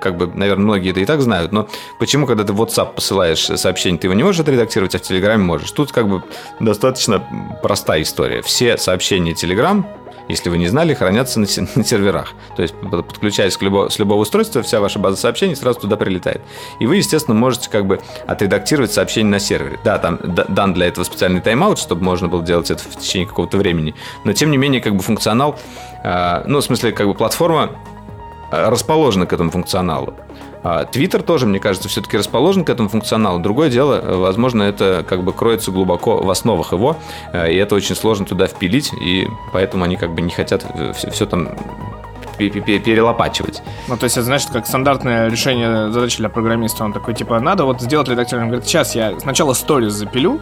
как 0.00 0.16
бы, 0.16 0.26
наверное, 0.26 0.64
многие 0.64 0.90
это 0.90 0.98
и 0.98 1.04
так 1.04 1.20
знают, 1.20 1.52
но 1.52 1.68
почему, 2.00 2.26
когда 2.26 2.42
ты 2.42 2.52
в 2.52 2.60
WhatsApp 2.60 2.94
посылаешь 2.94 3.44
сообщение, 3.44 4.00
ты 4.00 4.08
его 4.08 4.14
не 4.14 4.24
можешь 4.24 4.40
отредактировать, 4.40 4.96
а 4.96 4.98
в 4.98 5.02
Telegram 5.02 5.38
можешь? 5.38 5.70
Тут 5.70 5.92
как 5.92 6.08
бы 6.08 6.24
достаточно 6.58 7.22
простая 7.62 8.02
история. 8.02 8.42
Все 8.42 8.76
сообщения 8.76 9.34
Telegram 9.34 9.84
если 10.28 10.50
вы 10.50 10.58
не 10.58 10.66
знали, 10.68 10.94
хранятся 10.94 11.40
на, 11.40 11.46
на 11.74 11.84
серверах. 11.84 12.32
То 12.56 12.62
есть, 12.62 12.74
подключаясь 12.74 13.56
к 13.56 13.62
любо, 13.62 13.88
с 13.88 13.98
любого 13.98 14.20
устройства, 14.20 14.62
вся 14.62 14.80
ваша 14.80 14.98
база 14.98 15.16
сообщений 15.16 15.56
сразу 15.56 15.80
туда 15.80 15.96
прилетает. 15.96 16.42
И 16.80 16.86
вы, 16.86 16.96
естественно, 16.96 17.36
можете 17.36 17.70
как 17.70 17.86
бы 17.86 18.00
отредактировать 18.26 18.92
сообщение 18.92 19.30
на 19.30 19.38
сервере. 19.38 19.78
Да, 19.84 19.98
там 19.98 20.18
дан 20.22 20.74
для 20.74 20.86
этого 20.86 21.04
специальный 21.04 21.40
тайм-аут, 21.40 21.78
чтобы 21.78 22.02
можно 22.02 22.28
было 22.28 22.42
делать 22.42 22.70
это 22.70 22.82
в 22.82 22.96
течение 22.96 23.28
какого-то 23.28 23.56
времени. 23.56 23.94
Но, 24.24 24.32
тем 24.32 24.50
не 24.50 24.56
менее, 24.56 24.80
как 24.80 24.96
бы 24.96 25.02
функционал, 25.02 25.58
э, 26.02 26.42
ну, 26.46 26.60
в 26.60 26.64
смысле, 26.64 26.92
как 26.92 27.06
бы 27.06 27.14
платформа 27.14 27.70
а, 28.50 28.70
расположена 28.70 29.26
к 29.26 29.32
этому 29.32 29.50
функционалу. 29.50 30.14
Твиттер 30.92 31.22
тоже, 31.22 31.46
мне 31.46 31.58
кажется, 31.58 31.88
все-таки 31.88 32.16
расположен 32.16 32.64
к 32.64 32.70
этому 32.70 32.88
функционалу. 32.88 33.38
Другое 33.38 33.70
дело, 33.70 34.00
возможно, 34.18 34.62
это 34.62 35.04
как 35.08 35.22
бы 35.22 35.32
кроется 35.32 35.70
глубоко 35.70 36.16
в 36.16 36.30
основах 36.30 36.72
его, 36.72 36.96
э, 37.32 37.52
и 37.52 37.56
это 37.56 37.74
очень 37.74 37.94
сложно 37.94 38.26
туда 38.26 38.46
впилить, 38.46 38.92
и 38.92 39.26
поэтому 39.52 39.84
они 39.84 39.96
как 39.96 40.14
бы 40.14 40.22
не 40.22 40.30
хотят 40.30 40.64
все, 40.94 41.10
все 41.10 41.26
там 41.26 41.50
перелопачивать. 42.36 43.62
Ну, 43.88 43.96
то 43.96 44.04
есть, 44.04 44.16
это 44.16 44.26
значит, 44.26 44.50
как 44.50 44.66
стандартное 44.66 45.28
решение 45.28 45.90
задачи 45.90 46.18
для 46.18 46.28
программиста. 46.28 46.84
Он 46.84 46.92
такой, 46.92 47.14
типа, 47.14 47.40
надо 47.40 47.64
вот 47.64 47.80
сделать 47.80 48.08
редактирование. 48.08 48.46
Он 48.46 48.50
говорит, 48.50 48.68
сейчас 48.68 48.94
я 48.94 49.18
сначала 49.20 49.54
сторис 49.54 49.92
запилю, 49.92 50.40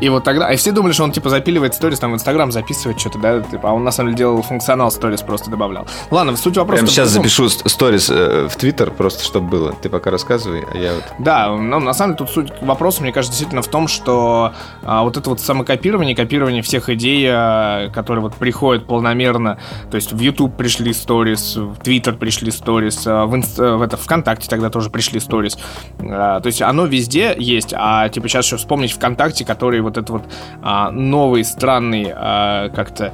и 0.00 0.08
вот 0.08 0.24
тогда... 0.24 0.50
И 0.52 0.56
все 0.56 0.72
думали, 0.72 0.92
что 0.92 1.04
он, 1.04 1.12
типа, 1.12 1.30
запиливает 1.30 1.74
сторис, 1.74 1.98
там, 1.98 2.12
в 2.12 2.14
Инстаграм 2.14 2.50
записывает 2.52 2.98
что-то, 2.98 3.18
да? 3.18 3.40
Типа, 3.40 3.70
а 3.70 3.72
он, 3.72 3.84
на 3.84 3.90
самом 3.90 4.10
деле, 4.10 4.18
делал 4.18 4.42
функционал 4.42 4.90
сторис, 4.90 5.22
просто 5.22 5.50
добавлял. 5.50 5.86
Ладно, 6.10 6.36
суть 6.36 6.56
вопроса... 6.56 6.82
Прямо 6.82 6.90
сейчас 6.90 7.10
запишу 7.10 7.48
сторис 7.48 8.10
э, 8.10 8.48
в 8.48 8.56
Твиттер, 8.56 8.90
просто 8.90 9.24
чтобы 9.24 9.48
было. 9.48 9.72
Ты 9.72 9.88
пока 9.88 10.10
рассказывай, 10.10 10.64
а 10.72 10.76
я 10.76 10.94
вот... 10.94 11.04
Да, 11.18 11.48
ну, 11.48 11.78
на 11.80 11.92
самом 11.92 12.16
деле, 12.16 12.26
тут 12.26 12.34
суть 12.34 12.52
вопроса, 12.60 13.02
мне 13.02 13.12
кажется, 13.12 13.32
действительно 13.32 13.62
в 13.62 13.68
том, 13.68 13.88
что 13.88 14.52
а, 14.82 15.02
вот 15.02 15.16
это 15.16 15.30
вот 15.30 15.40
самокопирование, 15.40 16.16
копирование 16.16 16.62
всех 16.62 16.88
идей, 16.88 17.26
а, 17.28 17.90
которые 17.90 18.22
вот 18.22 18.34
приходят 18.34 18.86
полномерно, 18.86 19.58
то 19.90 19.96
есть 19.96 20.12
в 20.12 20.18
YouTube 20.18 20.56
пришли 20.56 20.92
сторис, 20.92 21.56
в 21.56 21.76
Твиттер 21.76 22.14
пришли 22.14 22.50
сторис, 22.50 23.06
а, 23.06 23.26
в, 23.26 23.36
инст... 23.36 23.58
в 23.58 23.82
это, 23.82 23.96
ВКонтакте 23.96 24.48
тогда 24.48 24.70
тоже 24.70 24.90
пришли 24.90 25.20
сторис. 25.20 25.58
А, 26.00 26.40
то 26.40 26.46
есть 26.46 26.62
оно 26.62 26.86
везде 26.86 27.34
есть, 27.38 27.74
а, 27.76 28.08
типа, 28.08 28.28
сейчас 28.28 28.46
еще 28.46 28.56
вспомнить 28.56 28.92
ВКонтакте, 28.92 29.44
который 29.44 29.80
вот 29.80 29.89
этот 29.96 30.10
вот 30.10 30.22
а, 30.62 30.90
новый 30.90 31.44
странный 31.44 32.12
а, 32.14 32.68
как-то 32.70 33.12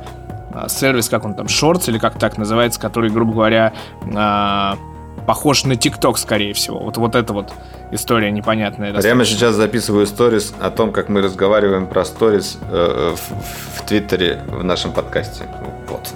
а, 0.52 0.68
сервис, 0.68 1.08
как 1.08 1.24
он 1.24 1.34
там, 1.34 1.46
Shorts 1.46 1.88
или 1.88 1.98
как 1.98 2.18
так 2.18 2.38
называется, 2.38 2.80
который, 2.80 3.10
грубо 3.10 3.32
говоря, 3.32 3.72
а, 4.14 4.78
похож 5.26 5.64
на 5.64 5.76
ТикТок, 5.76 6.18
скорее 6.18 6.54
всего. 6.54 6.78
Вот, 6.78 6.96
вот 6.96 7.14
эта 7.14 7.32
вот 7.32 7.52
история 7.90 8.30
непонятная. 8.30 8.94
Прямо 8.94 9.24
сейчас 9.24 9.54
записываю 9.54 10.06
сторис 10.06 10.54
о 10.60 10.70
том, 10.70 10.92
как 10.92 11.08
мы 11.08 11.20
разговариваем 11.20 11.86
про 11.86 12.04
сторис 12.04 12.58
э, 12.70 13.14
в, 13.14 13.80
в 13.80 13.86
Твиттере 13.86 14.42
в 14.46 14.64
нашем 14.64 14.92
подкасте. 14.92 15.44
Вот. 15.88 16.08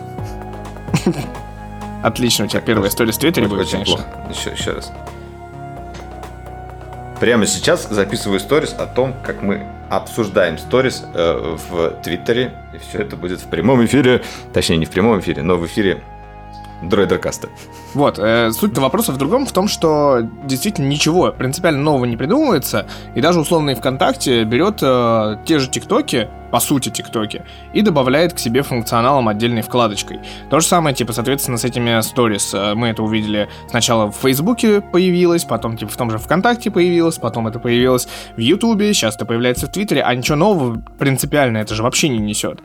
Отлично, 2.02 2.47
у 2.47 2.49
тебя 2.49 2.61
первая 2.61 2.88
история 2.88 3.12
в 3.12 3.19
Твиттере 3.19 3.47
будет, 3.49 3.62
Очень 3.62 3.73
конечно. 3.73 3.97
плохо. 3.97 4.09
Еще, 4.31 4.50
еще 4.50 4.73
раз. 4.73 4.90
Прямо 7.21 7.47
сейчас 7.47 7.87
записываю 7.90 8.40
сторис 8.40 8.75
о 8.79 8.87
том, 8.87 9.14
как 9.23 9.43
мы 9.43 9.67
обсуждаем 9.90 10.56
сторис 10.56 11.04
э, 11.14 11.56
в 11.68 11.90
Твиттере. 12.02 12.52
И 12.73 12.78
все 12.78 13.02
это 13.02 13.16
будет 13.16 13.40
в 13.40 13.47
прямом 13.49 13.85
эфире. 13.85 14.23
Точнее, 14.54 14.78
не 14.78 14.87
в 14.87 14.90
прямом 14.90 15.20
эфире, 15.20 15.42
но 15.42 15.56
в 15.56 15.66
эфире 15.66 16.02
Дроидеркаста. 16.82 17.49
Вот, 17.94 18.18
э, 18.18 18.50
суть-то 18.52 18.80
вопроса 18.80 19.12
в 19.12 19.18
другом, 19.18 19.46
в 19.46 19.52
том, 19.52 19.68
что 19.68 20.20
действительно 20.44 20.87
ничего 20.87 21.32
принципиально 21.32 21.82
нового 21.82 22.04
не 22.06 22.16
придумывается, 22.16 22.87
и 23.14 23.20
даже 23.20 23.40
условный 23.40 23.75
ВКонтакте 23.75 24.44
берет 24.44 24.78
э, 24.82 25.37
те 25.44 25.58
же 25.58 25.68
ТикТоки, 25.68 26.28
по 26.50 26.58
сути 26.58 26.88
ТикТоки, 26.88 27.44
и 27.72 27.80
добавляет 27.82 28.32
к 28.32 28.38
себе 28.38 28.62
функционалом 28.62 29.28
отдельной 29.28 29.62
вкладочкой. 29.62 30.20
То 30.50 30.58
же 30.58 30.66
самое, 30.66 30.96
типа, 30.96 31.12
соответственно, 31.12 31.58
с 31.58 31.64
этими 31.64 32.00
сторис. 32.00 32.52
Э, 32.54 32.75
Мы 32.75 32.88
это 32.88 33.02
увидели 33.02 33.49
сначала 33.68 34.10
в 34.10 34.16
Фейсбуке 34.16 34.80
появилось, 34.80 35.44
потом, 35.44 35.76
типа, 35.76 35.92
в 35.92 35.96
том 35.96 36.10
же 36.10 36.18
ВКонтакте 36.18 36.70
появилось, 36.70 37.18
потом 37.18 37.46
это 37.46 37.58
появилось 37.58 38.08
в 38.37 38.40
Ютубе, 38.40 38.92
сейчас 38.94 39.16
это 39.16 39.26
появляется 39.26 39.66
в 39.66 39.72
Твиттере, 39.72 40.02
а 40.02 40.14
ничего 40.14 40.37
нового 40.37 40.80
принципиально 40.99 41.58
это 41.58 41.75
же 41.75 41.82
вообще 41.82 42.08
не 42.08 42.18
несет. 42.18 42.60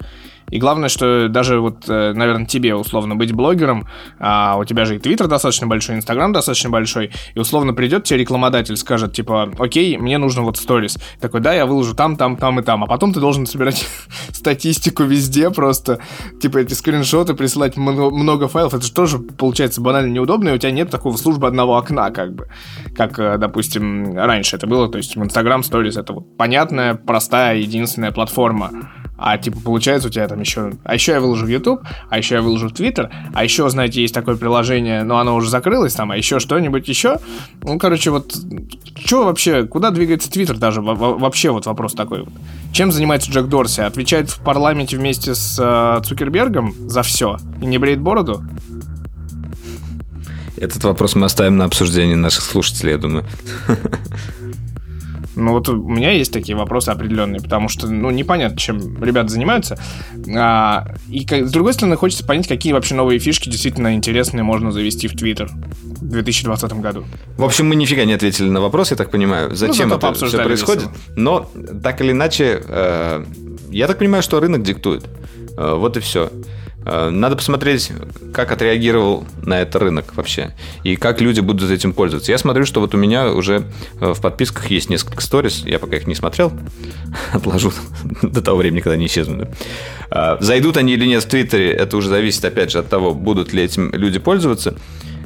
И 0.52 0.60
главное, 0.60 0.90
что 0.90 1.28
даже 1.28 1.60
вот, 1.60 1.90
э, 1.90 2.14
наверное, 2.14 2.46
тебе 2.46 2.76
условно 2.76 3.16
быть 3.16 3.32
блогером, 3.32 3.88
а 4.20 4.58
у 4.58 4.66
тебя 4.66 4.86
же 4.86 4.96
и 4.96 5.00
Твиттер 5.00 5.28
достаточно 5.28 5.68
большой, 5.68 5.96
Инстаграм 5.96 6.32
достаточно 6.32 6.70
большой, 6.70 7.12
и 7.34 7.40
условно 7.40 7.74
придет 7.74 8.04
тебе 8.04 8.20
рекламодатель, 8.20 8.78
скажет, 8.78 9.14
типа, 9.14 9.52
окей, 9.58 9.98
мне 9.98 10.18
нужно 10.18 10.44
вот 10.44 10.58
сторис. 10.58 10.98
Такой, 11.20 11.42
да, 11.42 11.54
я 11.54 11.66
выложу 11.66 11.96
там, 11.96 12.16
там, 12.16 12.38
там 12.38 12.60
и 12.60 12.64
там. 12.64 12.84
А 12.84 12.88
потом 12.88 13.14
ты 13.14 13.20
должен 13.20 13.46
собирать 13.46 13.88
статистику 14.30 15.04
везде 15.04 15.50
просто, 15.50 16.00
типа, 16.42 16.60
эти 16.60 16.74
скриншоты, 16.74 17.34
присылать 17.34 17.78
много, 17.78 18.10
много 18.10 18.48
файлов. 18.48 18.74
Это 18.74 18.86
же 18.86 18.94
тоже, 18.94 19.20
получается, 19.20 19.82
банально 19.82 20.12
неудобно, 20.12 20.50
и 20.50 20.54
у 20.54 20.58
тебя 20.58 20.72
нет 20.72 20.90
такого 20.90 21.18
службы 21.18 21.48
одного 21.48 21.78
окна, 21.78 22.12
как 22.12 22.34
бы. 22.34 22.48
Как, 22.96 23.20
э, 23.20 23.38
допустим, 23.38 24.16
раньше 24.16 24.56
это 24.56 24.68
было. 24.68 24.90
То 24.90 24.98
есть 24.98 25.18
Инстаграм 25.18 25.64
сторис 25.64 25.98
это 25.98 26.14
вот 26.14 26.38
понятная, 26.38 26.96
простая, 26.96 27.58
единственная 27.58 28.12
платформа. 28.12 28.72
А 29.18 29.38
типа 29.38 29.60
получается 29.62 30.10
у 30.10 30.12
тебя 30.12 30.28
там 30.28 30.42
еще... 30.42 30.74
А 30.84 30.94
еще 30.94 31.14
я 31.14 31.22
выложу 31.22 31.46
в 31.46 31.50
YouTube, 31.50 31.82
а 32.10 32.18
еще 32.18 32.36
я 32.36 32.42
выложу 32.42 32.68
в 32.70 32.74
Twitter, 32.74 33.10
а 33.34 33.44
еще, 33.44 33.70
знаете, 33.70 34.02
есть 34.02 34.14
такое 34.14 34.36
приложение, 34.36 35.04
но 35.04 35.20
оно 35.20 35.36
уже 35.36 35.50
закрылось 35.50 35.94
там, 35.94 36.12
а 36.12 36.18
еще 36.18 36.40
что-нибудь 36.40 36.88
еще. 36.88 37.20
Ну, 37.64 37.80
короче, 37.80 38.12
вот... 38.12 38.36
Что 39.06 39.26
вообще... 39.26 39.66
Куда 39.66 39.92
двигается 39.92 40.30
Twitter 40.30 40.58
даже? 40.58 40.82
Во- 40.82 40.96
во- 40.96 41.18
Вообще 41.18 41.52
вот 41.52 41.66
вопрос 41.66 41.94
такой. 41.94 42.26
Чем 42.74 42.92
занимается 42.92 43.32
Джек 43.32 43.46
Дорси? 43.48 43.82
Отвечает 43.82 44.30
в 44.30 44.42
парламенте 44.42 44.98
вместе 44.98 45.34
с 45.34 45.58
э, 45.60 46.02
Цукербергом 46.06 46.74
за 46.90 47.02
все 47.04 47.38
и 47.62 47.66
не 47.66 47.78
бреет 47.78 48.02
бороду? 48.02 48.44
Этот 50.58 50.84
вопрос 50.84 51.16
мы 51.16 51.26
оставим 51.26 51.58
на 51.58 51.66
обсуждение 51.66 52.16
наших 52.16 52.44
слушателей, 52.44 52.94
я 52.94 52.98
думаю. 52.98 53.26
Ну 55.36 55.52
вот 55.52 55.68
у 55.70 55.76
меня 55.88 56.12
есть 56.12 56.32
такие 56.32 56.56
вопросы 56.58 56.90
определенные, 56.90 57.42
потому 57.42 57.68
что, 57.70 57.88
ну, 57.88 58.10
непонятно, 58.10 58.58
чем 58.58 59.04
ребята 59.04 59.30
занимаются. 59.30 59.78
А, 60.36 60.88
и 61.10 61.26
как- 61.26 61.48
с 61.48 61.52
другой 61.52 61.74
стороны, 61.74 61.96
хочется 61.98 62.26
понять, 62.26 62.48
какие 62.48 62.74
вообще 62.74 62.96
новые 62.96 63.20
фишки 63.20 63.50
действительно 63.50 63.94
интересные 63.96 64.44
можно 64.44 64.72
завести 64.72 65.08
в 65.08 65.16
Твиттер 65.16 65.50
в 65.50 66.06
2020 66.08 66.80
году. 66.82 67.06
В 67.38 67.44
общем, 67.44 67.68
мы 67.68 67.76
нифига 67.76 68.06
не 68.06 68.14
ответили 68.14 68.50
на 68.50 68.62
вопрос, 68.62 68.92
я 68.92 68.98
так 68.98 69.12
понимаю, 69.12 69.56
зачем 69.56 69.90
зато 69.90 70.10
это 70.10 70.26
все 70.26 70.44
происходит. 70.44 70.84
весело. 70.84 70.96
Но 71.16 71.52
так 71.84 72.02
или 72.02 72.12
иначе, 72.12 72.62
э, 72.68 73.26
я 73.72 73.88
так 73.88 73.98
понимаю, 74.00 74.24
что 74.24 74.40
рынок 74.40 74.64
диктует. 74.64 75.06
Э, 75.58 75.76
вот 75.76 75.98
и 75.98 76.00
все. 76.00 76.30
Надо 76.86 77.36
посмотреть, 77.36 77.92
как 78.34 78.52
отреагировал 78.52 79.26
на 79.42 79.62
это 79.62 79.80
рынок 79.80 80.16
вообще. 80.16 80.54
И 80.84 80.96
как 80.96 81.20
люди 81.22 81.40
будут 81.40 81.72
этим 81.72 81.94
пользоваться. 81.94 82.32
Я 82.32 82.38
смотрю, 82.38 82.66
что 82.66 82.80
вот 82.80 82.94
у 82.94 82.98
меня 82.98 83.32
уже 83.32 83.64
э, 84.00 84.14
в 84.14 84.22
подписках 84.22 84.70
есть 84.70 84.90
несколько 84.90 85.22
сторис. 85.22 85.64
Я 85.66 85.80
пока 85.80 85.98
их 85.98 86.06
не 86.06 86.16
смотрел. 86.16 86.54
Отложу 87.34 87.74
до 88.22 88.42
того 88.42 88.58
времени, 88.58 88.82
когда 88.82 88.94
они 88.94 89.08
исчезнут. 89.08 89.50
Э, 90.12 90.38
Зайдут 90.40 90.78
они 90.78 90.94
или 90.94 91.06
нет 91.06 91.24
в 91.24 91.28
Твиттере, 91.28 91.72
это 91.72 91.98
уже 91.98 92.10
зависит, 92.10 92.46
опять 92.46 92.72
же, 92.72 92.80
от 92.80 92.90
того, 92.90 93.14
будут 93.14 93.54
ли 93.54 93.64
этим 93.64 93.92
люди 93.92 94.20
пользоваться. 94.20 94.76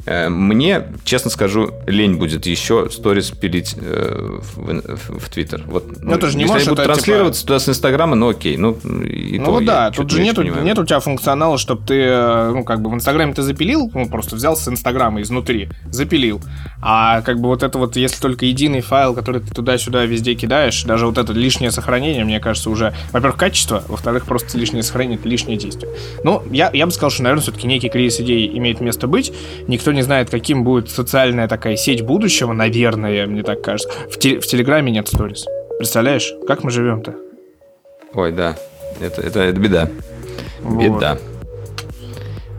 Э, 0.06 0.28
Мне, 0.28 0.84
честно 1.04 1.30
скажу, 1.30 1.74
лень 1.86 2.16
будет 2.16 2.46
еще 2.46 2.88
сторис 2.90 3.30
пилить 3.30 3.76
э, 3.80 4.40
в, 4.56 5.28
Твиттер. 5.28 5.62
Вот, 5.66 6.02
ну, 6.02 6.18
ты 6.18 6.28
же 6.28 6.36
не 6.36 6.42
если 6.42 6.52
можешь 6.52 6.66
они 6.66 6.74
будут 6.74 6.84
это, 6.84 6.94
транслироваться 6.94 7.46
туда 7.46 7.58
с 7.58 7.68
Инстаграма, 7.68 8.16
ну 8.16 8.28
окей. 8.30 8.56
Ну, 8.56 8.72
и 8.72 9.38
ну 9.38 9.58
то 9.58 9.60
да, 9.60 9.90
тут 9.90 10.10
же 10.10 10.18
не 10.18 10.28
нету, 10.28 10.42
понимаю. 10.42 10.64
нет 10.64 10.78
у 10.78 10.84
тебя 10.84 11.00
функционала, 11.00 11.58
чтобы 11.58 11.86
ты, 11.86 11.94
э, 11.94 12.50
ну, 12.50 12.64
как 12.64 12.80
бы 12.80 12.90
в 12.90 12.94
Инстаграме 12.94 13.34
ты 13.34 13.42
запилил, 13.42 13.90
ну, 13.92 14.08
просто 14.08 14.36
взял 14.36 14.56
с 14.56 14.66
Инстаграма 14.68 15.20
изнутри, 15.22 15.68
запилил. 15.90 16.40
А 16.82 17.20
как 17.22 17.40
бы 17.40 17.48
вот 17.48 17.62
это 17.62 17.78
вот, 17.78 17.96
если 17.96 18.20
только 18.20 18.46
единый 18.46 18.80
файл, 18.80 19.14
который 19.14 19.40
ты 19.40 19.54
туда-сюда 19.54 20.04
везде 20.06 20.34
кидаешь, 20.34 20.82
даже 20.84 21.06
вот 21.06 21.18
это 21.18 21.32
лишнее 21.32 21.70
сохранение, 21.70 22.24
мне 22.24 22.40
кажется, 22.40 22.70
уже, 22.70 22.94
во-первых, 23.12 23.38
качество, 23.38 23.84
во-вторых, 23.88 24.24
просто 24.24 24.56
лишнее 24.58 24.82
сохранение, 24.82 25.18
это 25.18 25.28
лишнее 25.28 25.58
действие. 25.58 25.92
Ну, 26.24 26.42
я, 26.50 26.70
я 26.72 26.86
бы 26.86 26.92
сказал, 26.92 27.10
что, 27.10 27.22
наверное, 27.22 27.42
все-таки 27.42 27.66
некий 27.66 27.88
кризис 27.88 28.20
идей 28.20 28.50
имеет 28.56 28.80
место 28.80 29.06
быть. 29.06 29.32
Никто 29.68 29.89
не 29.94 30.02
знает, 30.02 30.30
каким 30.30 30.64
будет 30.64 30.90
социальная 30.90 31.48
такая 31.48 31.76
сеть 31.76 32.02
будущего, 32.02 32.52
наверное, 32.52 33.26
мне 33.26 33.42
так 33.42 33.62
кажется. 33.62 33.90
В, 34.10 34.18
те- 34.18 34.40
в 34.40 34.46
Телеграме 34.46 34.92
нет 34.92 35.08
сторис. 35.08 35.46
Представляешь, 35.78 36.32
как 36.46 36.64
мы 36.64 36.70
живем-то? 36.70 37.14
Ой, 38.14 38.32
да. 38.32 38.56
Это, 39.00 39.22
это, 39.22 39.40
это 39.40 39.60
беда. 39.60 39.88
Вот. 40.62 40.82
Беда. 40.82 41.18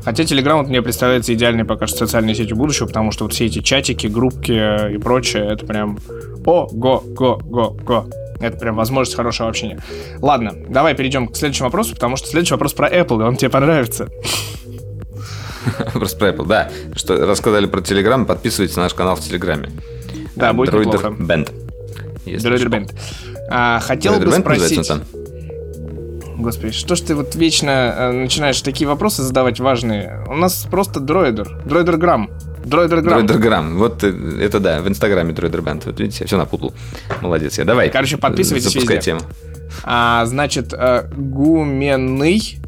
Хотя 0.03 0.23
Telegram 0.23 0.57
вот 0.57 0.67
мне 0.67 0.81
представляется 0.81 1.33
идеальной 1.33 1.63
пока 1.63 1.85
что 1.85 1.97
социальной 1.97 2.33
сетью 2.33 2.57
будущего, 2.57 2.87
потому 2.87 3.11
что 3.11 3.25
вот 3.25 3.33
все 3.33 3.45
эти 3.45 3.59
чатики, 3.59 4.07
группки 4.07 4.93
и 4.93 4.97
прочее, 4.97 5.47
это 5.51 5.65
прям 5.65 5.99
о-го-го-го-го. 6.45 8.05
Это 8.39 8.57
прям 8.57 8.75
возможность 8.75 9.15
хорошего 9.15 9.49
общения. 9.49 9.79
Ладно, 10.19 10.53
давай 10.67 10.95
перейдем 10.95 11.27
к 11.27 11.35
следующему 11.35 11.67
вопросу, 11.67 11.93
потому 11.93 12.15
что 12.15 12.27
следующий 12.27 12.55
вопрос 12.55 12.73
про 12.73 12.89
Apple, 12.89 13.19
и 13.19 13.23
он 13.23 13.35
тебе 13.35 13.51
понравится. 13.51 14.09
Просто 15.93 16.17
про 16.17 16.29
Apple, 16.29 16.47
да. 16.47 16.71
Что 16.95 17.25
рассказали 17.25 17.65
про 17.65 17.81
Telegram, 17.81 18.25
подписывайтесь 18.25 18.75
на 18.75 18.83
наш 18.83 18.93
канал 18.93 19.15
в 19.15 19.21
Телеграме. 19.21 19.71
Да, 20.35 20.53
будет 20.53 20.73
неплохо. 20.73 20.97
Что. 20.97 21.23
Band. 21.23 22.91
А, 23.49 23.79
хотел 23.79 24.19
бы 24.19 24.31
спросить... 24.31 24.91
Господи, 26.37 26.71
что 26.71 26.95
ж 26.95 27.01
ты 27.01 27.13
вот 27.13 27.35
вечно 27.35 27.69
э, 27.69 28.11
начинаешь 28.13 28.59
такие 28.61 28.87
вопросы 28.87 29.21
задавать 29.21 29.59
важные? 29.59 30.25
У 30.27 30.33
нас 30.33 30.65
просто 30.71 30.99
дроидер. 30.99 31.61
Дроидерграмм. 31.65 32.31
Дроидерграмм. 32.65 33.27
Дроидерграм. 33.27 33.77
Вот 33.77 34.03
э, 34.03 34.39
это 34.41 34.59
да, 34.59 34.81
в 34.81 34.87
Инстаграме 34.87 35.33
Band. 35.33 35.83
Вот 35.85 35.99
видите, 35.99 36.17
я 36.21 36.27
все 36.27 36.37
напутал. 36.37 36.73
Молодец 37.21 37.59
я. 37.59 37.65
Давай. 37.65 37.89
Короче, 37.89 38.17
подписывайтесь 38.17 38.71
Запускай 38.71 38.97
везде. 38.97 39.11
тему. 39.11 39.21
А, 39.83 40.25
значит, 40.25 40.73
э, 40.73 41.07
Гуменный, 41.15 42.59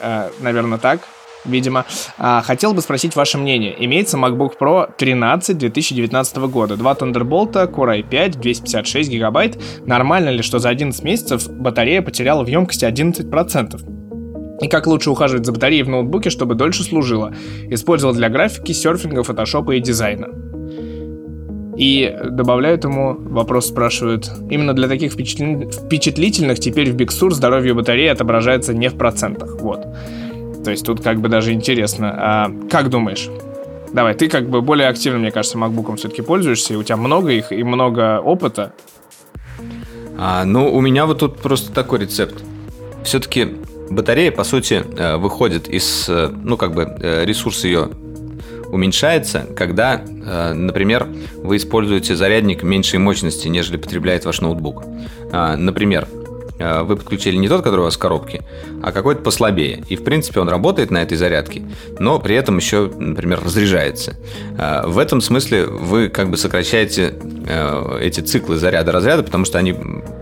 э, 0.00 0.30
наверное, 0.40 0.78
так, 0.78 1.00
видимо, 1.44 1.84
а, 2.18 2.42
хотел 2.42 2.74
бы 2.74 2.80
спросить 2.80 3.16
ваше 3.16 3.38
мнение. 3.38 3.74
Имеется 3.84 4.16
MacBook 4.16 4.52
Pro 4.60 4.90
13 4.96 5.58
2019 5.58 6.36
года. 6.48 6.76
Два 6.76 6.92
Thunderbolt, 6.92 7.52
Core 7.72 8.02
i5, 8.02 8.38
256 8.38 9.10
гигабайт. 9.10 9.60
Нормально 9.86 10.30
ли, 10.30 10.42
что 10.42 10.58
за 10.58 10.68
11 10.68 11.02
месяцев 11.02 11.48
батарея 11.50 12.02
потеряла 12.02 12.44
в 12.44 12.48
емкости 12.48 12.84
11%? 12.84 13.80
И 14.60 14.68
как 14.68 14.86
лучше 14.86 15.10
ухаживать 15.10 15.44
за 15.44 15.52
батареей 15.52 15.82
в 15.82 15.88
ноутбуке, 15.88 16.30
чтобы 16.30 16.54
дольше 16.54 16.84
служила? 16.84 17.34
Использовал 17.68 18.14
для 18.14 18.28
графики, 18.28 18.72
серфинга, 18.72 19.24
фотошопа 19.24 19.72
и 19.72 19.80
дизайна. 19.80 20.28
И 21.76 22.14
добавляют 22.30 22.84
ему, 22.84 23.16
вопрос 23.18 23.68
спрашивают, 23.68 24.30
именно 24.50 24.74
для 24.74 24.88
таких 24.88 25.14
впечатли- 25.14 25.70
впечатлительных 25.70 26.60
теперь 26.60 26.92
в 26.92 26.96
Big 26.96 27.08
Sur 27.08 27.30
здоровье 27.30 27.74
батареи 27.74 28.08
отображается 28.08 28.74
не 28.74 28.88
в 28.88 28.96
процентах. 28.96 29.60
Вот. 29.60 29.86
То 30.64 30.70
есть 30.70 30.84
тут 30.84 31.02
как 31.02 31.20
бы 31.20 31.28
даже 31.28 31.52
интересно. 31.52 32.14
А 32.16 32.52
как 32.70 32.88
думаешь? 32.88 33.28
Давай, 33.92 34.14
ты 34.14 34.28
как 34.28 34.48
бы 34.48 34.62
более 34.62 34.88
активно, 34.88 35.18
мне 35.18 35.30
кажется, 35.30 35.58
макбуком 35.58 35.96
все-таки 35.96 36.22
пользуешься, 36.22 36.72
и 36.72 36.76
у 36.76 36.82
тебя 36.82 36.96
много 36.96 37.30
их, 37.30 37.52
и 37.52 37.62
много 37.62 38.20
опыта. 38.20 38.72
А, 40.16 40.44
ну, 40.44 40.72
у 40.72 40.80
меня 40.80 41.04
вот 41.04 41.18
тут 41.18 41.38
просто 41.38 41.72
такой 41.72 42.00
рецепт. 42.00 42.42
Все-таки 43.04 43.48
батарея, 43.90 44.30
по 44.30 44.44
сути, 44.44 44.82
э, 44.96 45.16
выходит 45.16 45.68
из, 45.68 46.08
э, 46.08 46.28
ну, 46.28 46.56
как 46.56 46.74
бы, 46.74 46.96
э, 47.00 47.24
ресурс 47.24 47.64
ее 47.64 47.90
уменьшается, 48.70 49.46
когда, 49.54 50.00
например, 50.54 51.06
вы 51.36 51.58
используете 51.58 52.16
зарядник 52.16 52.62
меньшей 52.62 52.98
мощности, 52.98 53.46
нежели 53.48 53.76
потребляет 53.76 54.24
ваш 54.24 54.40
ноутбук. 54.40 54.84
А, 55.30 55.58
Например, 55.58 56.08
вы 56.82 56.96
подключили 56.96 57.36
не 57.36 57.48
тот, 57.48 57.62
который 57.62 57.80
у 57.80 57.84
вас 57.84 57.96
в 57.96 57.98
коробке, 57.98 58.42
а 58.82 58.92
какой-то 58.92 59.22
послабее. 59.22 59.82
И, 59.88 59.96
в 59.96 60.04
принципе, 60.04 60.40
он 60.40 60.48
работает 60.48 60.90
на 60.90 61.02
этой 61.02 61.16
зарядке, 61.16 61.62
но 61.98 62.18
при 62.18 62.36
этом 62.36 62.56
еще, 62.58 62.90
например, 62.96 63.40
разряжается. 63.44 64.16
Э, 64.58 64.86
в 64.86 64.98
этом 64.98 65.20
смысле 65.20 65.66
вы 65.66 66.08
как 66.08 66.30
бы 66.30 66.36
сокращаете 66.36 67.14
э, 67.46 67.98
эти 68.00 68.20
циклы 68.20 68.56
заряда-разряда, 68.56 69.22
потому 69.22 69.44
что 69.44 69.58
они, 69.58 69.74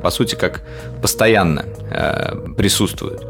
по 0.03 0.11
сути, 0.11 0.35
как 0.35 0.63
постоянно 1.03 1.65
присутствуют. 2.57 3.23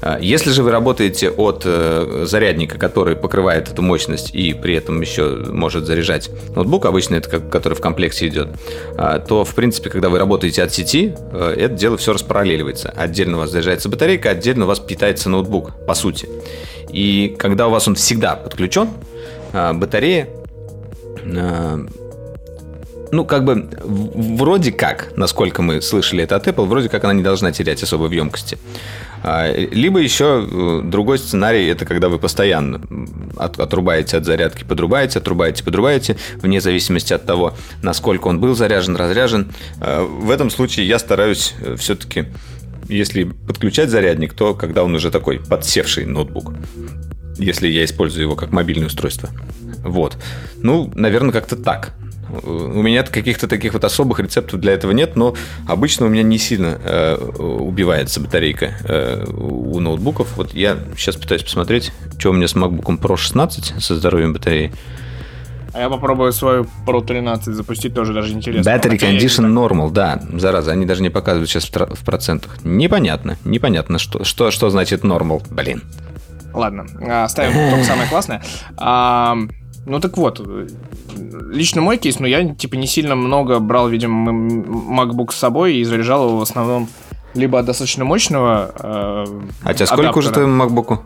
А, 0.00 0.18
если 0.20 0.50
же 0.50 0.62
вы 0.62 0.70
работаете 0.70 1.30
от 1.30 1.62
э, 1.64 2.24
зарядника, 2.26 2.78
который 2.78 3.16
покрывает 3.16 3.68
эту 3.68 3.82
мощность 3.82 4.34
и 4.34 4.54
при 4.54 4.74
этом 4.74 5.00
еще 5.00 5.44
может 5.50 5.86
заряжать 5.86 6.30
ноутбук, 6.54 6.86
обычно 6.86 7.16
это 7.16 7.40
который 7.40 7.74
в 7.74 7.80
комплекте 7.80 8.28
идет, 8.28 8.48
а, 8.96 9.18
то, 9.18 9.44
в 9.44 9.54
принципе, 9.54 9.90
когда 9.90 10.08
вы 10.08 10.18
работаете 10.18 10.62
от 10.62 10.72
сети, 10.72 11.14
э, 11.32 11.54
это 11.58 11.74
дело 11.74 11.96
все 11.96 12.12
распараллеливается. 12.12 12.90
Отдельно 12.90 13.36
у 13.36 13.40
вас 13.40 13.50
заряжается 13.50 13.88
батарейка, 13.88 14.30
отдельно 14.30 14.64
у 14.64 14.68
вас 14.68 14.78
питается 14.78 15.28
ноутбук, 15.28 15.72
по 15.86 15.94
сути. 15.94 16.28
И 16.90 17.34
когда 17.38 17.68
у 17.68 17.70
вас 17.70 17.88
он 17.88 17.94
всегда 17.94 18.36
подключен, 18.36 18.88
а, 19.52 19.72
батарея 19.72 20.28
ну, 23.10 23.24
как 23.24 23.44
бы, 23.44 23.68
вроде 23.82 24.72
как, 24.72 25.12
насколько 25.16 25.62
мы 25.62 25.80
слышали 25.80 26.24
это 26.24 26.36
от 26.36 26.46
Apple, 26.46 26.66
вроде 26.66 26.88
как 26.88 27.04
она 27.04 27.12
не 27.12 27.22
должна 27.22 27.52
терять 27.52 27.82
особой 27.82 28.08
в 28.08 28.12
емкости. 28.12 28.58
А, 29.22 29.52
либо 29.52 29.98
еще 30.00 30.46
э, 30.50 30.80
другой 30.84 31.18
сценарий, 31.18 31.66
это 31.66 31.84
когда 31.84 32.08
вы 32.08 32.18
постоянно 32.18 32.80
от, 33.36 33.58
отрубаете 33.58 34.16
от 34.16 34.24
зарядки, 34.24 34.64
подрубаете, 34.64 35.18
отрубаете, 35.18 35.64
подрубаете, 35.64 36.16
вне 36.42 36.60
зависимости 36.60 37.12
от 37.12 37.26
того, 37.26 37.54
насколько 37.82 38.28
он 38.28 38.40
был 38.40 38.54
заряжен, 38.54 38.96
разряжен. 38.96 39.52
А, 39.80 40.04
в 40.04 40.30
этом 40.30 40.50
случае 40.50 40.86
я 40.86 40.98
стараюсь 40.98 41.54
э, 41.60 41.76
все-таки, 41.76 42.26
если 42.88 43.24
подключать 43.24 43.90
зарядник, 43.90 44.34
то 44.34 44.54
когда 44.54 44.84
он 44.84 44.94
уже 44.94 45.10
такой 45.10 45.40
подсевший 45.40 46.06
ноутбук, 46.06 46.52
если 47.38 47.68
я 47.68 47.84
использую 47.84 48.22
его 48.22 48.36
как 48.36 48.52
мобильное 48.52 48.86
устройство. 48.86 49.30
Вот. 49.84 50.16
Ну, 50.56 50.90
наверное, 50.94 51.32
как-то 51.32 51.56
так. 51.56 51.94
У 52.42 52.82
меня 52.82 53.02
каких-то 53.02 53.48
таких 53.48 53.72
вот 53.72 53.84
особых 53.84 54.20
рецептов 54.20 54.60
для 54.60 54.72
этого 54.72 54.92
нет, 54.92 55.16
но 55.16 55.34
обычно 55.66 56.06
у 56.06 56.08
меня 56.08 56.22
не 56.22 56.38
сильно 56.38 56.78
э, 56.82 57.16
убивается 57.16 58.20
батарейка 58.20 58.74
э, 58.84 59.24
у 59.26 59.80
ноутбуков. 59.80 60.36
Вот 60.36 60.54
я 60.54 60.78
сейчас 60.96 61.16
пытаюсь 61.16 61.42
посмотреть, 61.42 61.92
что 62.18 62.30
у 62.30 62.32
меня 62.32 62.48
с 62.48 62.54
MacBook 62.54 62.98
Pro 63.00 63.16
16 63.16 63.82
со 63.82 63.96
здоровьем 63.96 64.32
батареи. 64.32 64.72
А 65.72 65.80
я 65.80 65.90
попробую 65.90 66.32
свою 66.32 66.66
Pro 66.86 67.04
13 67.04 67.54
запустить, 67.54 67.94
тоже 67.94 68.12
даже 68.12 68.32
интересно. 68.32 68.68
Battery 68.68 68.98
Condition 68.98 69.46
Normal, 69.52 69.90
да, 69.90 70.20
зараза, 70.32 70.72
они 70.72 70.86
даже 70.86 71.02
не 71.02 71.10
показывают 71.10 71.48
сейчас 71.48 71.68
в 71.70 72.04
процентах. 72.04 72.58
Непонятно, 72.64 73.36
непонятно, 73.44 73.98
что, 73.98 74.24
что, 74.24 74.50
что 74.50 74.70
значит 74.70 75.04
Normal, 75.04 75.42
блин. 75.50 75.82
Ладно, 76.52 76.86
оставим 77.24 77.70
только 77.70 77.84
самое 77.84 78.08
классное. 78.08 78.42
Ну 79.88 80.00
так 80.00 80.18
вот, 80.18 80.40
лично 81.50 81.80
мой 81.80 81.96
кейс, 81.96 82.18
но 82.18 82.26
я 82.26 82.54
типа 82.54 82.74
не 82.74 82.86
сильно 82.86 83.16
много 83.16 83.58
брал, 83.58 83.88
видимо, 83.88 84.30
MacBook 84.30 85.32
с 85.32 85.36
собой 85.36 85.76
и 85.76 85.84
заряжал 85.84 86.28
его 86.28 86.38
в 86.38 86.42
основном 86.42 86.88
либо 87.34 87.58
от 87.58 87.66
достаточно 87.66 88.04
мощного 88.04 88.70
э, 88.78 89.24
А 89.62 89.74
тебе 89.74 89.86
сколько 89.86 90.18
уже 90.18 90.30
твоему 90.30 90.62
MacBook? 90.62 91.00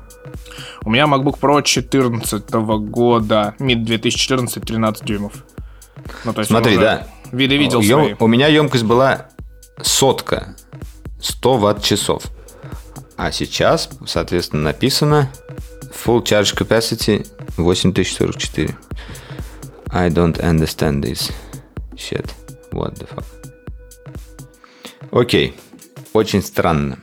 У 0.84 0.90
меня 0.90 1.04
MacBook 1.04 1.38
Pro 1.38 1.62
14 1.62 2.50
года, 2.50 3.54
мид 3.60 3.84
2014, 3.84 4.64
13 4.64 5.04
дюймов. 5.04 5.32
Ну, 6.24 6.32
то 6.32 6.40
есть 6.40 6.50
Смотри, 6.50 6.76
да. 6.76 7.06
Виды 7.30 7.56
видел 7.56 7.80
Ем, 7.80 8.00
свои. 8.00 8.14
У 8.18 8.26
меня 8.26 8.48
емкость 8.48 8.84
была 8.84 9.28
сотка, 9.80 10.56
100 11.20 11.56
ватт-часов. 11.56 12.24
А 13.24 13.30
сейчас, 13.30 13.88
соответственно, 14.04 14.64
написано 14.64 15.30
Full 16.04 16.24
Charge 16.24 16.56
Capacity 16.56 17.24
8044. 17.56 18.76
I 19.92 20.08
don't 20.08 20.40
understand 20.40 21.04
this 21.04 21.30
shit. 21.94 22.26
What 22.72 22.98
the 22.98 23.06
fuck. 23.08 23.24
Окей. 25.12 25.54
Очень 26.12 26.42
странно. 26.42 26.98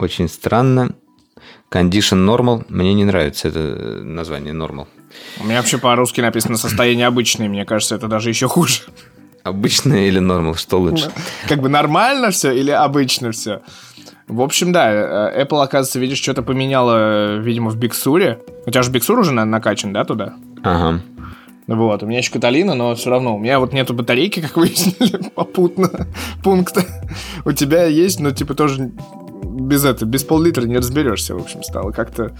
Очень 0.00 0.28
странно. 0.28 0.96
Condition 1.70 2.26
normal. 2.26 2.64
Мне 2.68 2.92
не 2.94 3.04
нравится 3.04 3.46
это 3.46 4.02
название 4.02 4.54
normal. 4.54 4.88
У 5.38 5.44
меня 5.44 5.58
вообще 5.58 5.78
по-русски 5.78 6.20
написано 6.20 6.56
состояние 6.56 7.06
обычное. 7.06 7.48
Мне 7.48 7.64
кажется, 7.64 7.94
это 7.94 8.08
даже 8.08 8.28
еще 8.30 8.48
хуже. 8.48 8.80
Обычное 9.44 10.08
или 10.08 10.20
normal? 10.20 10.56
Что 10.58 10.80
лучше? 10.80 11.12
Как 11.48 11.60
бы 11.60 11.68
нормально 11.68 12.32
все 12.32 12.50
или 12.50 12.72
обычно 12.72 13.30
все? 13.30 13.62
В 14.28 14.42
общем, 14.42 14.72
да, 14.72 14.92
э, 14.92 15.44
Apple, 15.44 15.62
оказывается, 15.62 15.98
видишь, 15.98 16.18
что-то 16.18 16.42
поменяла, 16.42 17.36
видимо, 17.36 17.70
в 17.70 17.76
Биксуре. 17.76 18.40
У 18.66 18.70
тебя 18.70 18.82
же 18.82 18.90
Биксур 18.90 19.18
уже 19.18 19.32
накачан, 19.32 19.92
да, 19.92 20.04
туда? 20.04 20.34
Ага. 20.62 21.00
Вот, 21.66 22.02
у 22.02 22.06
меня 22.06 22.18
еще 22.18 22.32
Каталина, 22.32 22.74
но 22.74 22.94
все 22.94 23.10
равно. 23.10 23.36
У 23.36 23.38
меня 23.38 23.60
вот 23.60 23.72
нету 23.72 23.94
батарейки, 23.94 24.40
как 24.40 24.56
выяснили, 24.56 25.30
попутно 25.34 26.06
пункта. 26.42 26.84
У 27.44 27.52
тебя 27.52 27.84
есть, 27.84 28.20
но 28.20 28.30
типа 28.30 28.54
тоже 28.54 28.90
без 29.44 29.84
этого, 29.84 30.08
без 30.08 30.24
пол-литра 30.24 30.64
не 30.64 30.76
разберешься, 30.76 31.34
в 31.34 31.40
общем, 31.40 31.62
стало 31.62 31.90
как-то 31.92 32.32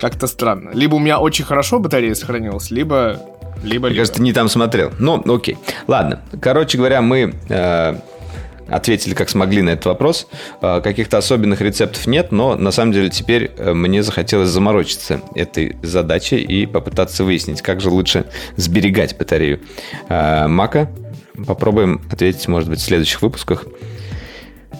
как-то 0.00 0.26
странно. 0.26 0.70
Либо 0.74 0.96
у 0.96 0.98
меня 0.98 1.18
очень 1.18 1.44
хорошо 1.44 1.78
батарея 1.78 2.14
сохранилась, 2.14 2.70
либо 2.70 3.20
либо, 3.62 3.86
Мне 3.86 3.96
кажется, 3.96 4.16
ты 4.16 4.22
не 4.22 4.32
там 4.32 4.48
смотрел. 4.48 4.90
Ну, 4.98 5.22
окей. 5.32 5.56
Ладно. 5.86 6.20
Короче 6.40 6.78
говоря, 6.78 7.00
мы 7.00 7.34
э, 7.48 7.94
ответили 8.68 9.14
как 9.14 9.28
смогли 9.28 9.62
на 9.62 9.70
этот 9.70 9.86
вопрос. 9.86 10.26
А, 10.60 10.80
каких-то 10.80 11.18
особенных 11.18 11.60
рецептов 11.60 12.06
нет, 12.06 12.32
но 12.32 12.56
на 12.56 12.70
самом 12.70 12.92
деле 12.92 13.10
теперь 13.10 13.52
э, 13.56 13.72
мне 13.72 14.02
захотелось 14.02 14.48
заморочиться 14.48 15.20
этой 15.34 15.76
задачей 15.82 16.38
и 16.38 16.66
попытаться 16.66 17.24
выяснить, 17.24 17.62
как 17.62 17.80
же 17.80 17.90
лучше 17.90 18.26
сберегать 18.56 19.16
батарею 19.18 19.60
а, 20.08 20.48
Мака. 20.48 20.90
Попробуем 21.46 22.02
ответить, 22.10 22.46
может 22.48 22.68
быть, 22.68 22.78
в 22.78 22.82
следующих 22.82 23.22
выпусках. 23.22 23.64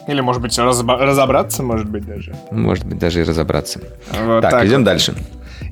Или, 0.07 0.21
может 0.21 0.43
быть, 0.43 0.59
разобраться, 0.59 1.63
может 1.63 1.89
быть, 1.89 2.05
даже. 2.05 2.35
Может 2.51 2.85
быть, 2.85 2.99
даже 2.99 3.21
и 3.21 3.23
разобраться. 3.23 3.81
Вот 4.25 4.43
так, 4.43 4.51
так, 4.51 4.67
идем 4.67 4.79
вот. 4.79 4.85
дальше. 4.85 5.15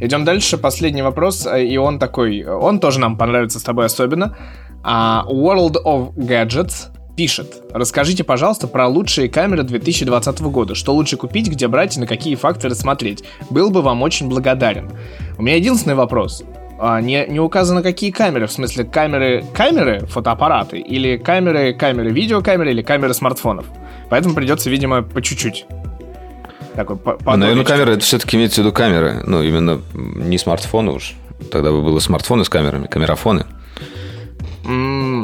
Идем 0.01 0.25
дальше. 0.25 0.57
Последний 0.57 1.03
вопрос, 1.03 1.47
э, 1.47 1.65
и 1.65 1.77
он 1.77 1.99
такой, 1.99 2.45
он 2.45 2.81
тоже 2.81 3.01
нам 3.01 3.19
понравится 3.19 3.59
с 3.59 3.63
тобой 3.63 3.87
особенно. 3.87 4.37
Uh, 4.83 5.27
World 5.29 5.77
of 5.85 6.15
Gadgets 6.15 6.89
пишет. 7.21 7.63
Расскажите, 7.75 8.25
пожалуйста, 8.25 8.67
про 8.67 8.89
лучшие 8.89 9.29
камеры 9.29 9.63
2020 9.63 10.41
года. 10.41 10.75
Что 10.75 10.95
лучше 10.95 11.19
купить, 11.19 11.49
где 11.49 11.69
брать 11.69 11.99
и 11.99 12.01
на 12.01 12.07
какие 12.07 12.35
факторы 12.35 12.75
смотреть. 12.75 13.25
Был 13.51 13.71
бы 13.71 13.83
вам 13.83 14.01
очень 14.01 14.27
благодарен. 14.27 14.91
У 15.37 15.43
меня 15.43 15.57
единственный 15.57 15.95
вопрос. 15.95 16.43
А, 16.79 16.99
не, 17.03 17.27
не 17.27 17.39
указано, 17.39 17.83
какие 17.83 18.11
камеры. 18.11 18.47
В 18.47 18.53
смысле, 18.53 18.85
камеры, 18.85 19.45
камеры, 19.53 20.07
фотоаппараты, 20.07 20.79
или 20.79 21.19
камеры, 21.19 21.75
камеры, 21.75 22.11
видеокамеры, 22.11 22.71
или 22.71 22.81
камеры 22.81 23.13
смартфонов. 23.13 23.67
Поэтому 24.09 24.35
придется, 24.35 24.71
видимо, 24.71 25.03
по 25.03 25.21
чуть-чуть. 25.21 25.67
Такой, 26.75 26.97
по, 26.97 27.19
по 27.19 27.37
Наверное, 27.37 27.67
камеры, 27.67 27.93
это 27.93 28.03
все-таки 28.03 28.39
имеется 28.39 28.63
в 28.63 28.65
виду 28.65 28.75
камеры. 28.75 29.23
Ну, 29.27 29.43
именно 29.43 29.83
не 29.93 30.39
смартфоны 30.39 30.93
уж. 30.93 31.13
Тогда 31.53 31.71
бы 31.71 31.83
было 31.83 31.99
смартфоны 31.99 32.47
с 32.47 32.49
камерами, 32.49 32.87
камерафоны. 32.87 33.45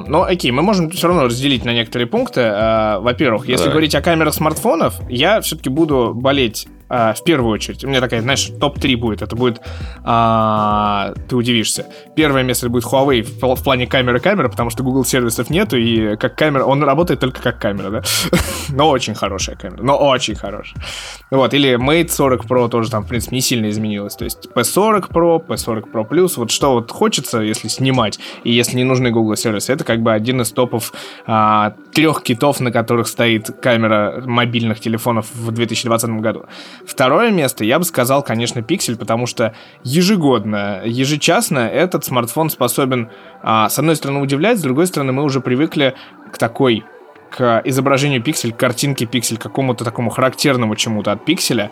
Ну, 0.06 0.22
окей, 0.22 0.50
мы 0.50 0.62
можем 0.62 0.90
все 0.90 1.08
равно 1.08 1.24
разделить 1.24 1.64
на 1.64 1.72
некоторые 1.72 2.06
пункты. 2.06 2.42
А, 2.44 3.00
во-первых, 3.00 3.48
если 3.48 3.68
говорить 3.70 3.94
о 3.94 4.02
камерах 4.02 4.34
смартфонов, 4.34 5.00
я 5.08 5.40
все-таки 5.40 5.68
буду 5.68 6.12
болеть 6.14 6.66
а, 6.88 7.14
в 7.14 7.24
первую 7.24 7.52
очередь. 7.52 7.84
У 7.84 7.88
меня 7.88 8.00
такая, 8.00 8.22
знаешь, 8.22 8.50
топ-3 8.60 8.96
будет. 8.96 9.22
Это 9.22 9.34
будет, 9.36 9.60
а, 10.04 11.14
ты 11.28 11.36
удивишься. 11.36 11.86
Первое 12.14 12.42
место 12.42 12.68
будет 12.68 12.84
Huawei 12.84 13.22
в, 13.22 13.54
в 13.54 13.64
плане 13.64 13.86
камеры-камеры, 13.86 14.48
потому 14.48 14.70
что 14.70 14.82
Google 14.82 15.04
сервисов 15.04 15.50
нету, 15.50 15.76
и 15.76 16.16
как 16.16 16.36
камера, 16.36 16.64
он 16.64 16.82
работает 16.82 17.20
только 17.20 17.42
как 17.42 17.58
камера, 17.58 17.90
да? 17.90 18.02
но 18.68 18.88
очень 18.88 19.14
хорошая 19.14 19.56
камера, 19.56 19.82
но 19.82 19.96
очень 19.96 20.34
хорошая. 20.34 20.82
Вот, 21.30 21.54
или 21.54 21.76
Mate 21.76 22.08
40 22.08 22.44
Pro 22.44 22.68
тоже 22.68 22.90
там, 22.90 23.04
в 23.04 23.08
принципе, 23.08 23.36
не 23.36 23.42
сильно 23.42 23.68
изменилось. 23.68 24.14
То 24.14 24.24
есть 24.24 24.48
P40 24.54 25.10
Pro, 25.10 25.44
P40 25.44 25.90
Pro 25.92 26.08
Plus, 26.08 26.34
вот 26.36 26.50
что 26.50 26.74
вот 26.74 26.90
хочется, 26.90 27.40
если 27.40 27.68
снимать, 27.68 28.18
и 28.44 28.52
если 28.52 28.76
не 28.76 28.84
нужны 28.84 29.10
Google 29.10 29.36
сервисы, 29.36 29.72
это 29.72 29.84
как 29.84 30.02
бы 30.02 30.12
один 30.12 30.40
из 30.40 30.52
топов 30.52 30.92
а, 31.26 31.74
трех 31.92 32.22
китов, 32.22 32.60
на 32.60 32.70
которых 32.70 33.08
стоит 33.08 33.50
камера 33.60 34.22
мобильных 34.24 34.80
телефонов 34.80 35.26
в 35.34 35.50
2020 35.50 36.10
году. 36.20 36.44
Второе 36.86 37.30
место, 37.30 37.64
я 37.64 37.78
бы 37.78 37.84
сказал, 37.84 38.22
конечно, 38.22 38.60
Pixel, 38.60 38.96
потому 38.96 39.26
что 39.26 39.54
ежегодно, 39.82 40.82
ежечасно 40.84 41.58
этот 41.58 42.04
смартфон 42.04 42.48
способен, 42.48 43.10
а, 43.42 43.68
с 43.68 43.78
одной 43.78 43.96
стороны, 43.96 44.20
удивлять, 44.20 44.58
с 44.58 44.62
другой 44.62 44.86
стороны, 44.86 45.12
мы 45.12 45.24
уже 45.24 45.40
привыкли 45.40 45.94
к 46.32 46.38
такой 46.38 46.84
к 47.28 47.60
изображению 47.64 48.22
пиксель, 48.22 48.52
к 48.52 48.56
картинке 48.56 49.04
пиксель, 49.04 49.36
к 49.36 49.42
какому-то 49.42 49.84
такому 49.84 50.10
характерному 50.10 50.76
чему-то 50.76 51.12
от 51.12 51.24
пикселя. 51.24 51.70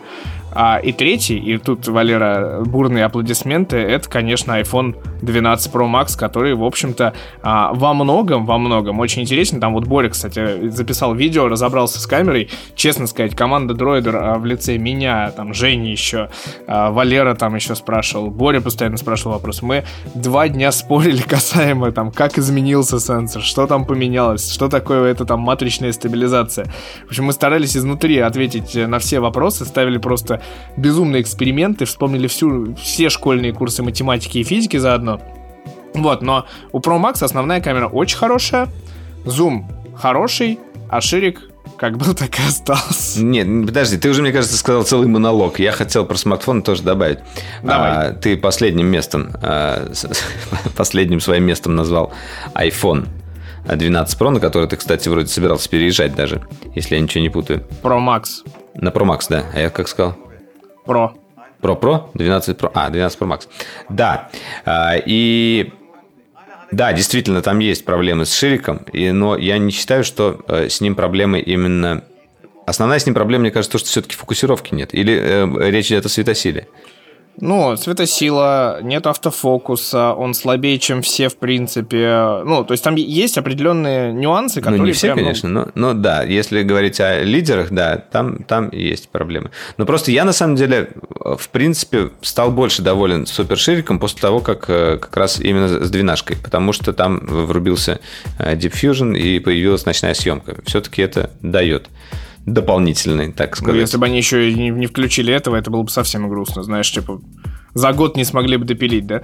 А, 0.55 0.77
и 0.77 0.93
третий, 0.93 1.37
и 1.37 1.57
тут, 1.57 1.85
Валера, 1.87 2.63
бурные 2.65 3.03
аплодисменты, 3.03 3.75
это, 3.75 4.09
конечно, 4.09 4.53
iPhone 4.53 4.95
12 5.21 5.73
Pro 5.73 5.91
Max, 5.91 6.17
который, 6.17 6.55
в 6.55 6.63
общем-то, 6.63 7.13
а, 7.43 7.73
во 7.73 7.93
многом, 7.93 8.45
во 8.45 8.57
многом 8.57 8.99
очень 8.99 9.23
интересен. 9.23 9.59
Там 9.59 9.73
вот 9.73 9.85
Боря, 9.85 10.09
кстати, 10.09 10.69
записал 10.69 11.13
видео, 11.13 11.49
разобрался 11.49 11.99
с 11.99 12.07
камерой. 12.07 12.49
Честно 12.75 13.05
сказать, 13.07 13.35
команда 13.35 13.73
Дроидер 13.73 14.15
а, 14.15 14.35
в 14.37 14.45
лице 14.45 14.77
меня, 14.77 15.31
там, 15.31 15.53
Жени 15.53 15.91
еще, 15.91 16.29
а, 16.67 16.91
Валера 16.91 17.35
там 17.35 17.55
еще 17.55 17.75
спрашивал, 17.75 18.29
Боря 18.29 18.61
постоянно 18.61 18.97
спрашивал 18.97 19.33
вопрос. 19.33 19.61
Мы 19.61 19.83
два 20.13 20.47
дня 20.47 20.71
спорили 20.71 21.21
касаемо, 21.27 21.91
там, 21.91 22.11
как 22.11 22.37
изменился 22.37 23.01
сенсор, 23.01 23.41
что 23.41 23.67
там 23.67 23.85
поменялось, 23.85 24.53
что 24.53 24.69
такое 24.69 25.11
это 25.11 25.25
там 25.25 25.41
матричная 25.41 25.91
стабилизация. 25.91 26.67
В 27.03 27.09
общем, 27.09 27.25
мы 27.25 27.33
старались 27.33 27.75
изнутри 27.75 28.19
ответить 28.19 28.73
на 28.75 28.99
все 28.99 29.19
вопросы, 29.19 29.65
ставили 29.65 29.97
просто 29.97 30.41
безумные 30.77 31.21
эксперименты, 31.21 31.85
вспомнили 31.85 32.27
всю, 32.27 32.75
все 32.75 33.09
школьные 33.09 33.53
курсы 33.53 33.83
математики 33.83 34.39
и 34.39 34.43
физики 34.43 34.77
заодно. 34.77 35.21
Вот, 35.93 36.21
но 36.21 36.45
у 36.71 36.79
Pro 36.79 37.01
Max 37.01 37.23
основная 37.23 37.61
камера 37.61 37.87
очень 37.87 38.17
хорошая, 38.17 38.67
зум 39.23 39.69
хороший, 39.95 40.59
а 40.89 41.01
ширик 41.01 41.41
как 41.77 41.97
был, 41.97 42.13
так 42.15 42.39
и 42.39 42.43
остался. 42.43 43.23
Нет, 43.23 43.47
подожди, 43.65 43.97
ты 43.97 44.09
уже, 44.09 44.21
мне 44.21 44.31
кажется, 44.31 44.57
сказал 44.57 44.83
целый 44.83 45.07
монолог. 45.07 45.59
Я 45.59 45.71
хотел 45.71 46.05
про 46.05 46.15
смартфон 46.15 46.61
тоже 46.61 46.83
добавить. 46.83 47.19
Давай. 47.63 48.09
А, 48.09 48.13
ты 48.13 48.37
последним 48.37 48.87
местом, 48.87 49.31
а, 49.41 49.91
последним 50.75 51.19
своим 51.19 51.43
местом 51.45 51.75
назвал 51.75 52.13
iPhone 52.53 53.07
12 53.67 54.19
Pro, 54.19 54.29
на 54.29 54.39
который 54.39 54.67
ты, 54.67 54.75
кстати, 54.75 55.09
вроде 55.09 55.27
собирался 55.27 55.69
переезжать 55.69 56.15
даже, 56.15 56.47
если 56.75 56.95
я 56.95 57.01
ничего 57.01 57.21
не 57.21 57.29
путаю. 57.29 57.63
Pro 57.81 57.99
Max. 57.99 58.45
На 58.75 58.89
Pro 58.89 59.05
Max, 59.05 59.25
да. 59.29 59.45
А 59.53 59.59
я 59.59 59.69
как 59.69 59.87
сказал? 59.87 60.15
Pro. 60.85 61.11
Pro 61.61 61.79
Pro? 61.79 62.09
12 62.13 62.57
Pro. 62.57 62.71
А, 62.73 62.89
12 62.89 63.19
Pro 63.19 63.27
Max. 63.27 63.47
Да. 63.89 64.29
А, 64.65 64.93
и 64.95 65.71
да, 66.71 66.93
действительно, 66.93 67.41
там 67.41 67.59
есть 67.59 67.85
проблемы 67.85 68.25
с 68.25 68.33
шириком, 68.33 68.77
и, 68.91 69.11
но 69.11 69.37
я 69.37 69.57
не 69.57 69.71
считаю, 69.71 70.03
что 70.03 70.41
э, 70.47 70.69
с 70.69 70.81
ним 70.81 70.95
проблемы 70.95 71.39
именно... 71.39 72.03
Основная 72.65 72.99
с 72.99 73.05
ним 73.05 73.13
проблема, 73.13 73.43
мне 73.43 73.51
кажется, 73.51 73.73
то, 73.73 73.77
что 73.77 73.87
все-таки 73.87 74.15
фокусировки 74.15 74.73
нет. 74.73 74.93
Или 74.93 75.17
э, 75.17 75.69
речь 75.69 75.87
идет 75.87 76.05
о 76.05 76.09
светосиле. 76.09 76.67
Ну, 77.41 77.75
светосила, 77.75 78.79
нет 78.81 79.07
автофокуса, 79.07 80.13
он 80.13 80.33
слабее, 80.33 80.79
чем 80.79 81.01
все, 81.01 81.29
в 81.29 81.35
принципе. 81.37 82.41
Ну, 82.45 82.63
то 82.63 82.73
есть 82.73 82.83
там 82.83 82.95
есть 82.95 83.37
определенные 83.37 84.13
нюансы, 84.13 84.61
которые... 84.61 84.79
Ну, 84.79 84.85
не 84.85 84.93
все, 84.93 85.07
прям, 85.07 85.17
ну, 85.17 85.23
конечно, 85.23 85.49
но, 85.49 85.67
но 85.75 85.93
да, 85.93 86.23
если 86.23 86.63
говорить 86.63 86.99
о 86.99 87.23
лидерах, 87.23 87.71
да, 87.71 87.97
там, 87.97 88.43
там 88.43 88.69
есть 88.71 89.09
проблемы. 89.09 89.51
Но 89.77 89.85
просто 89.85 90.11
я, 90.11 90.23
на 90.23 90.33
самом 90.33 90.55
деле, 90.55 90.89
в 91.19 91.49
принципе, 91.49 92.11
стал 92.21 92.51
больше 92.51 92.81
доволен 92.81 93.25
супершириком 93.25 93.99
после 93.99 94.21
того, 94.21 94.39
как 94.39 94.69
э, 94.69 94.97
как 94.97 95.15
раз 95.17 95.39
именно 95.39 95.67
с 95.83 95.89
двенашкой, 95.89 96.37
потому 96.37 96.71
что 96.73 96.93
там 96.93 97.19
врубился 97.19 97.99
э, 98.39 98.55
Deep 98.55 98.73
Fusion 98.73 99.17
и 99.17 99.39
появилась 99.39 99.85
ночная 99.85 100.13
съемка. 100.13 100.55
Все-таки 100.65 101.01
это 101.01 101.31
дает 101.41 101.89
дополнительный, 102.45 103.31
так 103.31 103.51
Ну, 103.59 103.65
сказать. 103.65 103.81
если 103.81 103.97
бы 103.97 104.05
они 104.05 104.17
еще 104.17 104.51
и 104.51 104.53
не, 104.55 104.69
не 104.69 104.87
включили 104.87 105.33
этого, 105.33 105.55
это 105.55 105.71
было 105.71 105.83
бы 105.83 105.89
совсем 105.89 106.27
грустно, 106.29 106.63
знаешь, 106.63 106.91
типа 106.91 107.21
за 107.73 107.91
год 107.93 108.15
не 108.15 108.23
смогли 108.23 108.57
бы 108.57 108.65
допилить, 108.65 109.05
да? 109.05 109.21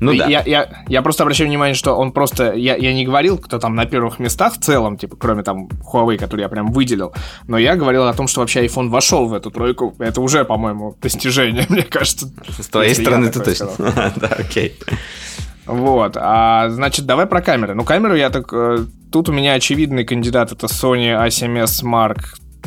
Ну 0.00 0.16
да. 0.16 0.26
Я, 0.26 0.42
я, 0.46 0.84
я 0.88 1.02
просто 1.02 1.22
обращаю 1.24 1.48
внимание, 1.48 1.74
что 1.74 1.94
он 1.94 2.12
просто... 2.12 2.54
Я, 2.54 2.74
я 2.74 2.94
не 2.94 3.04
говорил, 3.04 3.36
кто 3.36 3.58
там 3.58 3.74
на 3.74 3.84
первых 3.84 4.18
местах 4.18 4.54
в 4.54 4.58
целом, 4.60 4.96
типа, 4.96 5.16
кроме 5.16 5.42
там 5.42 5.68
Huawei, 5.92 6.16
который 6.16 6.40
я 6.40 6.48
прям 6.48 6.72
выделил, 6.72 7.12
но 7.46 7.58
я 7.58 7.76
говорил 7.76 8.04
о 8.04 8.14
том, 8.14 8.26
что 8.26 8.40
вообще 8.40 8.64
iPhone 8.64 8.88
вошел 8.88 9.26
в 9.28 9.34
эту 9.34 9.50
тройку. 9.50 9.94
Это 9.98 10.22
уже, 10.22 10.44
по-моему, 10.44 10.96
достижение, 11.02 11.66
мне 11.68 11.82
кажется. 11.82 12.32
С 12.58 12.66
твоей 12.68 12.94
стороны, 12.94 13.30
ты 13.30 13.40
точно. 13.40 13.68
Да, 14.16 14.28
окей. 14.38 14.74
Вот, 15.70 16.16
а 16.16 16.68
значит, 16.70 17.06
давай 17.06 17.26
про 17.26 17.40
камеры. 17.40 17.74
Ну, 17.74 17.84
камеру 17.84 18.16
я 18.16 18.30
так... 18.30 18.52
э, 18.52 18.78
Тут 19.12 19.28
у 19.28 19.32
меня 19.32 19.54
очевидный 19.54 20.04
кандидат, 20.04 20.52
это 20.52 20.66
Sony 20.66 21.16
A7S 21.26 21.84
Mark 21.84 22.18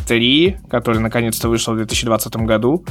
III, 0.08 0.68
который 0.70 1.00
наконец-то 1.02 1.50
вышел 1.50 1.74
в 1.74 1.78
2020 1.78 2.36
году. 2.38 2.86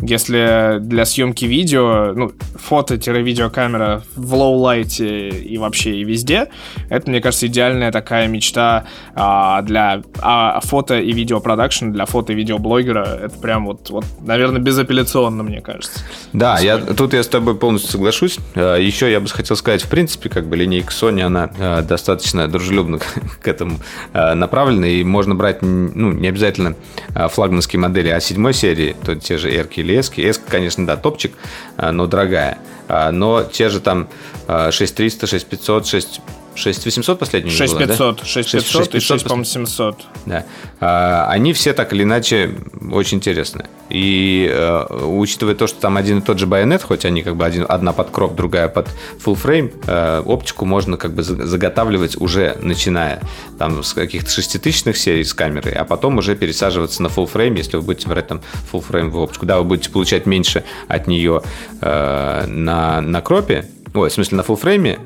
Если 0.00 0.78
для 0.80 1.04
съемки 1.04 1.46
видео, 1.46 2.12
ну, 2.14 2.32
фото-видеокамера 2.54 4.02
в 4.14 4.34
low-light 4.34 5.19
е 5.19 5.28
и 5.30 5.56
вообще 5.58 5.96
и 5.96 6.04
везде, 6.04 6.48
это, 6.90 7.10
мне 7.10 7.20
кажется, 7.20 7.46
идеальная 7.46 7.90
такая 7.92 8.28
мечта 8.28 8.84
а, 9.14 9.62
для 9.62 10.02
а, 10.20 10.60
фото 10.60 10.98
и 10.98 11.12
видеопродакшн, 11.12 11.92
для 11.92 12.04
фото 12.04 12.32
и 12.32 12.36
видеоблогера. 12.36 13.04
Это 13.22 13.38
прям 13.38 13.66
вот, 13.66 13.88
вот, 13.90 14.04
наверное, 14.20 14.60
безапелляционно, 14.60 15.42
мне 15.42 15.60
кажется. 15.60 16.00
Да, 16.32 16.58
я, 16.58 16.78
тут 16.78 17.14
я 17.14 17.22
с 17.22 17.28
тобой 17.28 17.56
полностью 17.56 17.90
соглашусь. 17.90 18.38
Э, 18.54 18.76
Еще 18.80 19.10
я 19.10 19.20
бы 19.20 19.28
хотел 19.28 19.56
сказать, 19.56 19.82
в 19.82 19.88
принципе, 19.88 20.28
как 20.28 20.46
бы 20.46 20.56
линейка 20.56 20.92
Sony, 20.92 21.22
она 21.22 21.50
э, 21.58 21.82
достаточно 21.82 22.48
дружелюбно 22.48 22.98
к 23.40 23.48
этому 23.48 23.78
э, 24.12 24.34
направлена, 24.34 24.88
и 24.88 25.04
можно 25.04 25.34
брать, 25.34 25.62
ну, 25.62 26.12
не 26.12 26.28
обязательно 26.28 26.74
флагманские 27.14 27.80
модели 27.80 28.14
А7 28.14 28.52
серии, 28.52 28.94
то 29.04 29.14
те 29.14 29.38
же 29.38 29.50
R 29.50 29.66
или 29.86 29.96
S. 29.96 30.10
S, 30.16 30.38
конечно, 30.38 30.86
да, 30.86 30.96
топчик, 30.96 31.32
э, 31.78 31.90
но 31.90 32.06
дорогая. 32.06 32.58
А, 32.88 33.10
Но 33.10 33.42
те 33.42 33.68
же 33.68 33.80
там 33.80 34.08
э, 34.48 34.70
6300, 34.70 35.26
6500, 35.26 35.86
6 35.86 36.20
6800 36.56 37.18
последний 37.18 37.50
было, 37.50 37.58
да? 37.58 37.66
6500, 37.94 38.26
6500 38.26 38.94
и 38.94 39.00
6, 39.00 39.06
6500 39.08 39.22
по-моему, 39.24 39.44
700. 39.44 39.96
Да. 40.26 40.44
А, 40.80 41.26
Они 41.30 41.52
все 41.52 41.72
так 41.72 41.92
или 41.92 42.02
иначе 42.02 42.54
очень 42.92 43.18
интересны. 43.18 43.66
И 43.88 44.50
э, 44.52 44.84
учитывая 45.04 45.54
то, 45.54 45.66
что 45.68 45.80
там 45.80 45.96
один 45.96 46.18
и 46.18 46.20
тот 46.20 46.38
же 46.40 46.46
байонет, 46.46 46.82
хоть 46.82 47.04
они 47.04 47.22
как 47.22 47.36
бы 47.36 47.44
один, 47.44 47.64
одна 47.68 47.92
под 47.92 48.10
кроп, 48.10 48.34
другая 48.34 48.68
под 48.68 48.88
full 49.24 49.40
frame, 49.40 49.72
э, 49.86 50.22
оптику 50.26 50.64
можно 50.64 50.96
как 50.96 51.14
бы 51.14 51.22
за- 51.22 51.46
заготавливать 51.46 52.20
уже 52.20 52.56
начиная 52.60 53.20
там 53.58 53.84
с 53.84 53.92
каких-то 53.92 54.28
шеститысячных 54.30 54.96
серий 54.96 55.22
с 55.22 55.32
камерой, 55.34 55.72
а 55.74 55.84
потом 55.84 56.18
уже 56.18 56.34
пересаживаться 56.34 57.00
на 57.02 57.06
full 57.06 57.30
frame, 57.32 57.56
если 57.56 57.76
вы 57.76 57.82
будете 57.84 58.08
брать 58.08 58.26
там 58.26 58.40
full 58.72 58.84
frame 58.88 59.10
в 59.10 59.18
оптику. 59.18 59.46
Да, 59.46 59.58
вы 59.58 59.64
будете 59.64 59.90
получать 59.90 60.26
меньше 60.26 60.64
от 60.88 61.06
нее 61.06 61.42
э, 61.80 62.44
на, 62.48 63.00
на 63.00 63.20
кропе, 63.20 63.66
ой, 63.94 64.10
в 64.10 64.12
смысле 64.12 64.38
на 64.38 64.42
full 64.42 64.60
frame, 64.60 64.98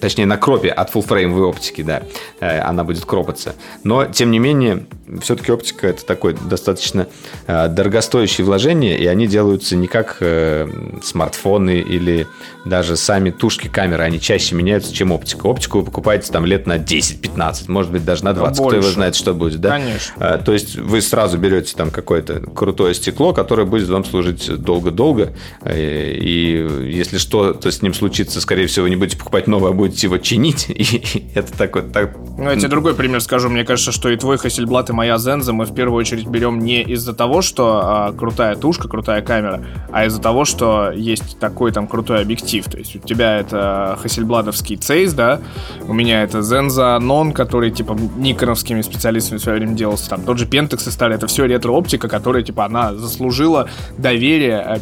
точнее 0.00 0.26
на 0.26 0.36
кропе 0.36 0.68
от 0.68 0.90
фулфреймовой 0.90 1.44
оптики, 1.44 1.82
да, 1.82 2.02
э, 2.40 2.58
она 2.60 2.84
будет 2.84 3.04
кропаться. 3.04 3.54
Но, 3.82 4.06
тем 4.06 4.30
не 4.30 4.38
менее, 4.38 4.86
все-таки 5.20 5.52
оптика 5.52 5.86
это 5.86 6.04
такое 6.04 6.34
достаточно 6.34 7.06
э, 7.46 7.68
дорогостоящее 7.68 8.44
вложение, 8.44 8.98
и 8.98 9.06
они 9.06 9.26
делаются 9.26 9.76
не 9.76 9.86
как 9.86 10.16
э, 10.20 10.68
смартфоны 11.02 11.78
или 11.80 12.26
даже 12.64 12.96
сами 12.96 13.30
тушки 13.30 13.68
камеры, 13.68 14.02
они 14.04 14.20
чаще 14.20 14.54
меняются, 14.54 14.92
чем 14.94 15.12
оптика. 15.12 15.46
Оптику 15.46 15.80
вы 15.80 15.84
покупаете 15.84 16.32
там 16.32 16.46
лет 16.46 16.66
на 16.66 16.76
10-15, 16.78 17.64
может 17.68 17.92
быть, 17.92 18.04
даже 18.04 18.24
на 18.24 18.32
20, 18.32 18.54
кто 18.54 18.70
его 18.70 18.80
больше. 18.82 18.94
знает, 18.94 19.14
что 19.14 19.34
будет, 19.34 19.60
да? 19.60 19.70
Конечно. 19.70 20.14
А, 20.18 20.38
То 20.38 20.52
есть 20.52 20.76
вы 20.76 21.00
сразу 21.02 21.38
берете 21.38 21.74
там 21.76 21.90
какое-то 21.90 22.40
крутое 22.40 22.94
стекло, 22.94 23.32
которое 23.32 23.64
будет 23.64 23.88
вам 23.88 24.04
служить 24.04 24.48
долго-долго. 24.60 25.34
Э, 25.62 26.12
И 26.14 26.90
если 26.90 27.18
что, 27.18 27.52
то 27.52 27.70
с 27.70 27.82
ним 27.82 27.94
случится, 27.94 28.40
скорее 28.40 28.66
всего, 28.66 28.84
вы 28.84 28.90
не 28.90 28.96
будете 28.96 29.18
покупать 29.18 29.46
новое, 29.46 29.70
а 29.70 29.74
будете 29.74 30.06
его 30.06 30.18
чинить. 30.18 30.66
И 30.68 31.26
это 31.34 31.52
такой... 31.52 31.82
Так... 31.82 32.16
Ну, 32.38 32.50
я 32.50 32.56
тебе 32.56 32.68
другой 32.68 32.94
пример 32.94 33.20
скажу. 33.20 33.48
Мне 33.48 33.64
кажется, 33.64 33.92
что 33.92 34.08
и 34.08 34.16
твой 34.16 34.36
Hasselblad, 34.36 34.90
и 34.90 34.92
моя 34.94 35.16
Zenza 35.16 35.52
мы 35.52 35.64
в 35.64 35.74
первую 35.74 35.98
очередь 35.98 36.26
берем 36.26 36.58
не 36.60 36.82
из-за 36.82 37.14
того, 37.14 37.42
что 37.42 37.80
а, 37.82 38.12
крутая 38.12 38.56
тушка, 38.56 38.88
крутая 38.88 39.22
камера, 39.22 39.62
а 39.92 40.06
из-за 40.06 40.20
того, 40.20 40.44
что 40.44 40.90
есть 40.90 41.38
такой 41.38 41.72
там 41.72 41.86
крутой 41.86 42.22
объектив. 42.22 42.64
То 42.64 42.78
есть 42.78 42.96
у 42.96 42.98
тебя 43.00 43.38
это 43.38 43.98
Hasselbladовский 44.02 44.78
Zeiss, 44.78 45.14
да, 45.14 45.40
у 45.86 45.92
меня 45.92 46.22
это 46.22 46.38
Zenza 46.38 46.98
Non, 46.98 47.32
который 47.32 47.70
типа 47.70 47.96
никоновскими 48.16 48.80
специалистами 48.82 49.38
в 49.38 49.42
свое 49.42 49.58
время 49.58 49.74
делался. 49.74 50.08
Там 50.10 50.22
тот 50.22 50.38
же 50.38 50.46
Pentax 50.46 50.88
и 50.88 50.90
стали. 50.90 51.14
Это 51.14 51.26
все 51.26 51.44
ретро-оптика, 51.44 52.08
которая 52.08 52.42
типа 52.42 52.64
она 52.64 52.94
заслужила 52.94 53.68
доверие 53.98 54.80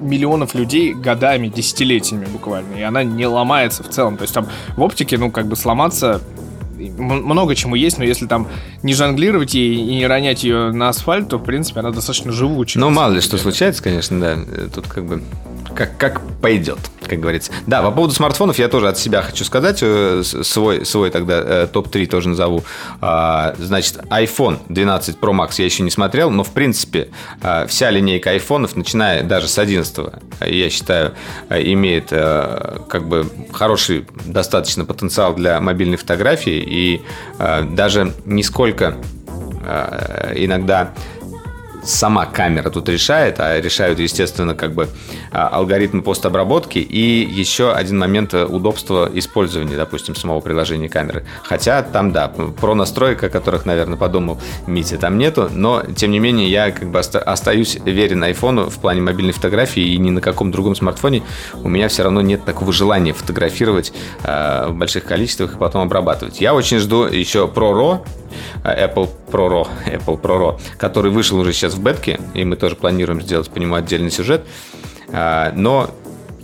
миллионов 0.00 0.54
людей 0.54 0.92
годами, 0.92 1.48
десятилетиями 1.48 2.26
буквально. 2.26 2.74
И 2.74 2.82
она 2.82 3.04
не 3.04 3.26
ломается 3.26 3.82
в 3.82 3.88
целом. 3.88 4.16
То 4.16 4.22
есть 4.22 4.34
там 4.34 4.46
в 4.76 4.82
оптике, 4.82 5.18
ну, 5.18 5.30
как 5.30 5.46
бы 5.46 5.56
сломаться 5.56 6.20
много 6.90 7.54
чему 7.54 7.74
есть, 7.74 7.98
но 7.98 8.04
если 8.04 8.26
там 8.26 8.48
не 8.82 8.94
жонглировать 8.94 9.54
ей 9.54 9.76
и 9.76 9.96
не 9.96 10.06
ронять 10.06 10.44
ее 10.44 10.72
на 10.72 10.88
асфальт, 10.88 11.28
то, 11.28 11.38
в 11.38 11.44
принципе, 11.44 11.80
она 11.80 11.90
достаточно 11.90 12.32
живучая. 12.32 12.80
Ну, 12.80 12.90
мало 12.90 13.14
ли 13.14 13.20
что 13.20 13.38
случается, 13.38 13.82
конечно, 13.82 14.20
да. 14.20 14.38
Тут 14.74 14.86
как 14.86 15.06
бы 15.06 15.22
как, 15.74 15.96
как 15.96 16.20
пойдет, 16.40 16.78
как 17.08 17.20
говорится. 17.20 17.52
Да, 17.66 17.82
по 17.82 17.90
поводу 17.90 18.14
смартфонов 18.14 18.58
я 18.58 18.68
тоже 18.68 18.88
от 18.88 18.98
себя 18.98 19.22
хочу 19.22 19.44
сказать. 19.44 19.78
э, 19.82 20.22
Свой, 20.24 20.84
свой 20.84 21.10
тогда 21.10 21.40
э, 21.44 21.66
топ-3 21.72 22.06
тоже 22.06 22.28
назову. 22.28 22.64
А, 23.00 23.54
Значит, 23.58 23.96
iPhone 24.10 24.58
12 24.68 25.18
Pro 25.18 25.32
Max 25.32 25.54
я 25.58 25.64
еще 25.64 25.82
не 25.82 25.90
смотрел, 25.90 26.30
но, 26.30 26.44
в 26.44 26.52
принципе, 26.52 27.08
а, 27.42 27.66
вся 27.66 27.90
линейка 27.90 28.30
айфонов, 28.30 28.76
начиная 28.76 29.22
даже 29.22 29.48
с 29.48 29.58
11 29.58 29.98
я 30.40 30.70
считаю, 30.70 31.14
э, 31.48 31.62
имеет 31.72 32.10
как 32.10 33.08
бы 33.08 33.28
хороший 33.52 34.06
достаточно 34.26 34.84
потенциал 34.84 35.34
для 35.34 35.60
мобильной 35.60 35.96
фотографии 35.96 36.62
и 36.66 37.02
даже 37.72 38.12
нисколько 38.24 38.96
э, 39.64 40.32
иногда 40.36 40.92
сама 41.84 42.26
камера 42.26 42.70
тут 42.70 42.88
решает, 42.88 43.40
а 43.40 43.60
решают, 43.60 43.98
естественно, 43.98 44.54
как 44.54 44.72
бы 44.72 44.88
а, 45.30 45.48
алгоритмы 45.48 46.02
постобработки 46.02 46.78
и 46.78 47.24
еще 47.24 47.72
один 47.72 47.98
момент 47.98 48.34
удобства 48.34 49.10
использования, 49.12 49.76
допустим, 49.76 50.14
самого 50.14 50.40
приложения 50.40 50.88
камеры. 50.88 51.24
Хотя 51.42 51.82
там, 51.82 52.12
да, 52.12 52.28
про 52.28 52.74
настройка, 52.74 53.26
о 53.26 53.28
которых, 53.28 53.66
наверное, 53.66 53.96
подумал 53.96 54.40
Митя, 54.66 54.98
там 54.98 55.18
нету, 55.18 55.48
но, 55.52 55.82
тем 55.82 56.10
не 56.10 56.18
менее, 56.18 56.48
я 56.48 56.70
как 56.70 56.90
бы 56.90 56.98
остаюсь 56.98 57.78
верен 57.84 58.22
айфону 58.22 58.70
в 58.70 58.78
плане 58.78 59.00
мобильной 59.00 59.32
фотографии 59.32 59.82
и 59.82 59.98
ни 59.98 60.10
на 60.10 60.20
каком 60.20 60.50
другом 60.50 60.74
смартфоне 60.74 61.22
у 61.62 61.68
меня 61.68 61.88
все 61.88 62.02
равно 62.02 62.20
нет 62.20 62.44
такого 62.44 62.72
желания 62.72 63.12
фотографировать 63.12 63.92
э, 64.22 64.66
в 64.68 64.74
больших 64.74 65.04
количествах 65.04 65.54
и 65.54 65.58
потом 65.58 65.82
обрабатывать. 65.82 66.40
Я 66.40 66.54
очень 66.54 66.78
жду 66.78 67.04
еще 67.04 67.50
Pro 67.52 67.72
RAW, 67.72 68.06
Apple 68.62 69.08
Pro 69.30 69.66
Apple 69.86 70.20
Pro 70.20 70.60
который 70.76 71.10
вышел 71.10 71.38
уже 71.38 71.52
сейчас 71.52 71.74
в 71.74 71.82
бетке, 71.82 72.20
и 72.34 72.44
мы 72.44 72.56
тоже 72.56 72.76
планируем 72.76 73.20
сделать 73.20 73.50
по 73.50 73.58
нему 73.58 73.74
отдельный 73.74 74.10
сюжет. 74.10 74.44
А, 75.12 75.52
но 75.54 75.90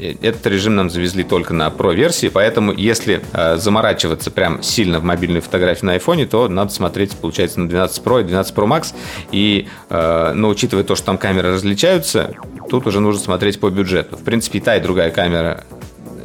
этот 0.01 0.47
режим 0.47 0.77
нам 0.77 0.91
завезли 0.91 1.25
только 1.25 1.53
на 1.53 1.69
Pro-версии, 1.69 2.29
поэтому 2.29 2.73
если 2.73 3.23
э, 3.33 3.57
заморачиваться 3.57 4.31
прям 4.31 4.63
сильно 4.63 4.99
в 5.01 5.05
мобильной 5.05 5.41
фотографии 5.41 5.85
на 5.85 5.97
iPhone, 5.97 6.27
то 6.27 6.49
надо 6.49 6.73
смотреть, 6.73 7.17
получается, 7.17 7.61
на 7.61 7.69
12 7.69 8.03
Pro 8.03 8.21
и 8.21 8.25
12 8.25 8.55
Pro 8.55 8.67
Max. 8.67 8.95
И, 9.31 9.69
э, 9.89 10.33
но 10.35 10.49
учитывая 10.49 10.85
то, 10.85 10.95
что 10.95 11.07
там 11.07 11.19
камеры 11.19 11.53
различаются, 11.53 12.35
тут 12.69 12.87
уже 12.87 13.01
нужно 13.01 13.21
смотреть 13.21 13.61
по 13.61 13.71
бюджету. 13.71 14.17
В 14.17 14.25
принципе, 14.25 14.59
и 14.59 14.61
та, 14.63 14.77
и 14.77 14.81
другая 14.81 15.11
камера 15.11 15.65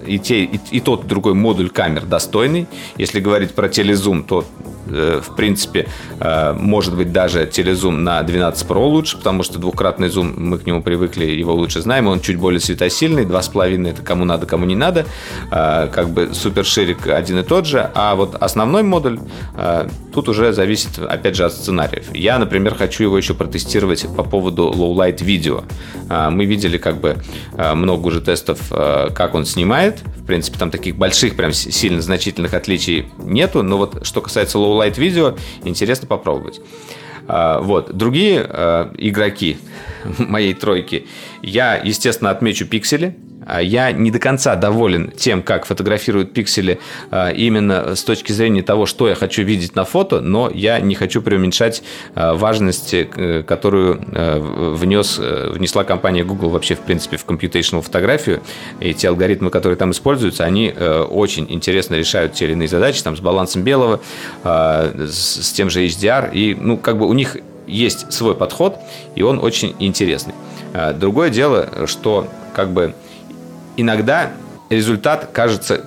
и, 0.06 0.20
те, 0.20 0.44
и, 0.44 0.60
и 0.72 0.80
тот 0.80 1.08
другой 1.08 1.34
модуль 1.34 1.70
камер 1.70 2.06
достойный. 2.06 2.68
Если 2.98 3.20
говорить 3.20 3.54
про 3.54 3.70
телезум, 3.70 4.24
то 4.24 4.46
Э, 4.46 4.75
в 4.86 5.36
принципе, 5.36 5.88
э, 6.20 6.54
может 6.54 6.96
быть, 6.96 7.12
даже 7.12 7.46
телезум 7.46 8.04
на 8.04 8.22
12 8.24 8.68
Pro 8.68 8.86
лучше, 8.86 9.18
потому 9.18 9.44
что 9.44 9.60
двукратный 9.60 10.10
зум, 10.10 10.34
мы 10.38 10.58
к 10.58 10.66
нему 10.66 10.82
привыкли, 10.82 11.26
его 11.26 11.54
лучше 11.54 11.82
знаем, 11.82 12.08
он 12.08 12.20
чуть 12.20 12.38
более 12.38 12.60
светосильный, 12.60 13.26
2,5 13.26 13.90
это 13.90 14.02
кому 14.02 14.26
надо, 14.26 14.46
кому 14.46 14.66
не 14.66 14.76
надо, 14.76 15.06
э, 15.52 15.88
как 15.92 16.10
бы 16.10 16.30
суперширик 16.34 17.08
один 17.08 17.40
и 17.40 17.44
тот 17.44 17.66
же, 17.66 17.90
а 17.94 18.16
вот 18.16 18.36
основной 18.36 18.84
модуль 18.84 19.20
тут 20.14 20.30
уже 20.30 20.54
зависит, 20.54 21.00
опять 21.00 21.36
же, 21.36 21.46
от 21.46 21.54
сценариев. 21.54 22.14
Я, 22.14 22.40
например, 22.40 22.76
хочу 22.76 23.04
его 23.04 23.18
еще 23.18 23.34
протестировать 23.34 24.06
по 24.16 24.24
поводу 24.24 24.72
low-light 24.76 25.24
видео. 25.24 25.64
Мы 26.10 26.46
видели 26.46 26.78
как 26.78 27.00
бы 27.00 27.18
много 27.58 28.08
уже 28.08 28.22
тестов, 28.22 28.60
как 28.70 29.36
он 29.36 29.46
снимает, 29.46 30.04
в 30.26 30.28
принципе, 30.28 30.58
там 30.58 30.72
таких 30.72 30.96
больших, 30.96 31.36
прям 31.36 31.54
сильно 31.54 32.02
значительных 32.02 32.56
отличий 32.56 33.06
нету, 33.20 33.62
но 33.62 33.78
вот 33.78 34.08
что 34.08 34.22
касается 34.22 34.58
low 34.58 34.76
Light 34.76 35.00
видео, 35.00 35.36
интересно 35.64 36.08
попробовать. 36.08 36.62
А, 37.28 37.60
вот. 37.60 37.96
Другие 37.96 38.44
э, 38.50 38.90
игроки 38.98 39.60
моей 40.18 40.56
тройки, 40.56 41.06
я, 41.44 41.76
естественно, 41.76 42.32
отмечу 42.32 42.66
пиксели. 42.66 43.16
А 43.46 43.62
я 43.62 43.92
не 43.92 44.12
до 44.12 44.20
конца 44.20 44.56
доволен 44.56 45.12
тем, 45.16 45.44
как 45.44 45.66
фотографируют 45.66 46.34
пиксели 46.34 46.80
а, 47.12 47.30
именно 47.30 47.96
с 47.96 48.04
точки 48.04 48.32
зрения 48.32 48.64
того, 48.64 48.86
что 48.86 49.08
я 49.08 49.16
хочу 49.16 49.44
видеть 49.44 49.76
на 49.76 49.86
фото, 49.86 50.20
но 50.20 50.50
я 50.54 50.80
не 50.80 50.96
хочу 50.96 51.22
преуменьшать 51.22 51.84
а, 52.16 52.34
важность, 52.34 52.94
э, 52.94 53.44
которую 53.44 54.02
э, 54.12 54.40
внес, 54.40 55.18
э, 55.20 55.52
внесла 55.52 55.84
компания 55.84 56.24
Google 56.24 56.50
вообще, 56.50 56.76
в 56.76 56.80
принципе, 56.80 57.18
в 57.18 57.26
computational 57.26 57.82
фотографию. 57.82 58.42
И 58.80 58.94
те 58.94 59.10
алгоритмы, 59.10 59.52
которые 59.52 59.78
там 59.78 59.92
используются, 59.92 60.44
они 60.44 60.74
очень 61.10 61.46
интересно 61.50 61.96
решают 61.96 62.34
те 62.34 62.46
или 62.46 62.54
иные 62.54 62.68
задачи, 62.68 63.04
там, 63.04 63.16
с 63.16 63.20
балансом 63.20 63.64
белого, 63.64 64.02
с 64.44 65.54
тем 65.54 65.70
же 65.70 65.86
HDR, 65.86 66.32
и, 66.34 66.56
ну, 66.56 66.78
как 66.78 66.98
бы 66.98 67.08
у 67.08 67.14
них 67.14 67.38
есть 67.68 68.12
свой 68.12 68.36
подход, 68.36 68.78
и 69.16 69.22
он 69.22 69.40
очень 69.40 69.76
интересный. 69.80 70.34
Другое 70.96 71.30
дело, 71.30 71.88
что 71.88 72.28
как 72.54 72.72
бы 72.72 72.94
иногда 73.78 74.32
результат 74.70 75.30
кажется 75.32 75.86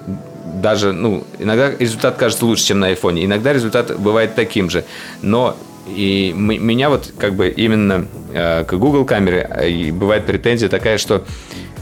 даже, 0.54 0.92
ну, 0.92 1.24
иногда 1.38 1.70
результат 1.70 2.16
кажется 2.16 2.46
лучше, 2.46 2.64
чем 2.64 2.80
на 2.80 2.88
айфоне. 2.88 3.24
Иногда 3.24 3.52
результат 3.52 3.98
бывает 3.98 4.34
таким 4.34 4.70
же. 4.70 4.84
Но 5.22 5.56
и 5.86 6.32
меня 6.34 6.90
вот 6.90 7.12
как 7.18 7.34
бы 7.34 7.48
именно 7.48 8.06
э, 8.32 8.64
к 8.64 8.74
Google 8.74 9.04
камере 9.04 9.48
э, 9.50 9.92
бывает 9.92 10.26
претензия 10.26 10.68
такая, 10.68 10.98
что 10.98 11.24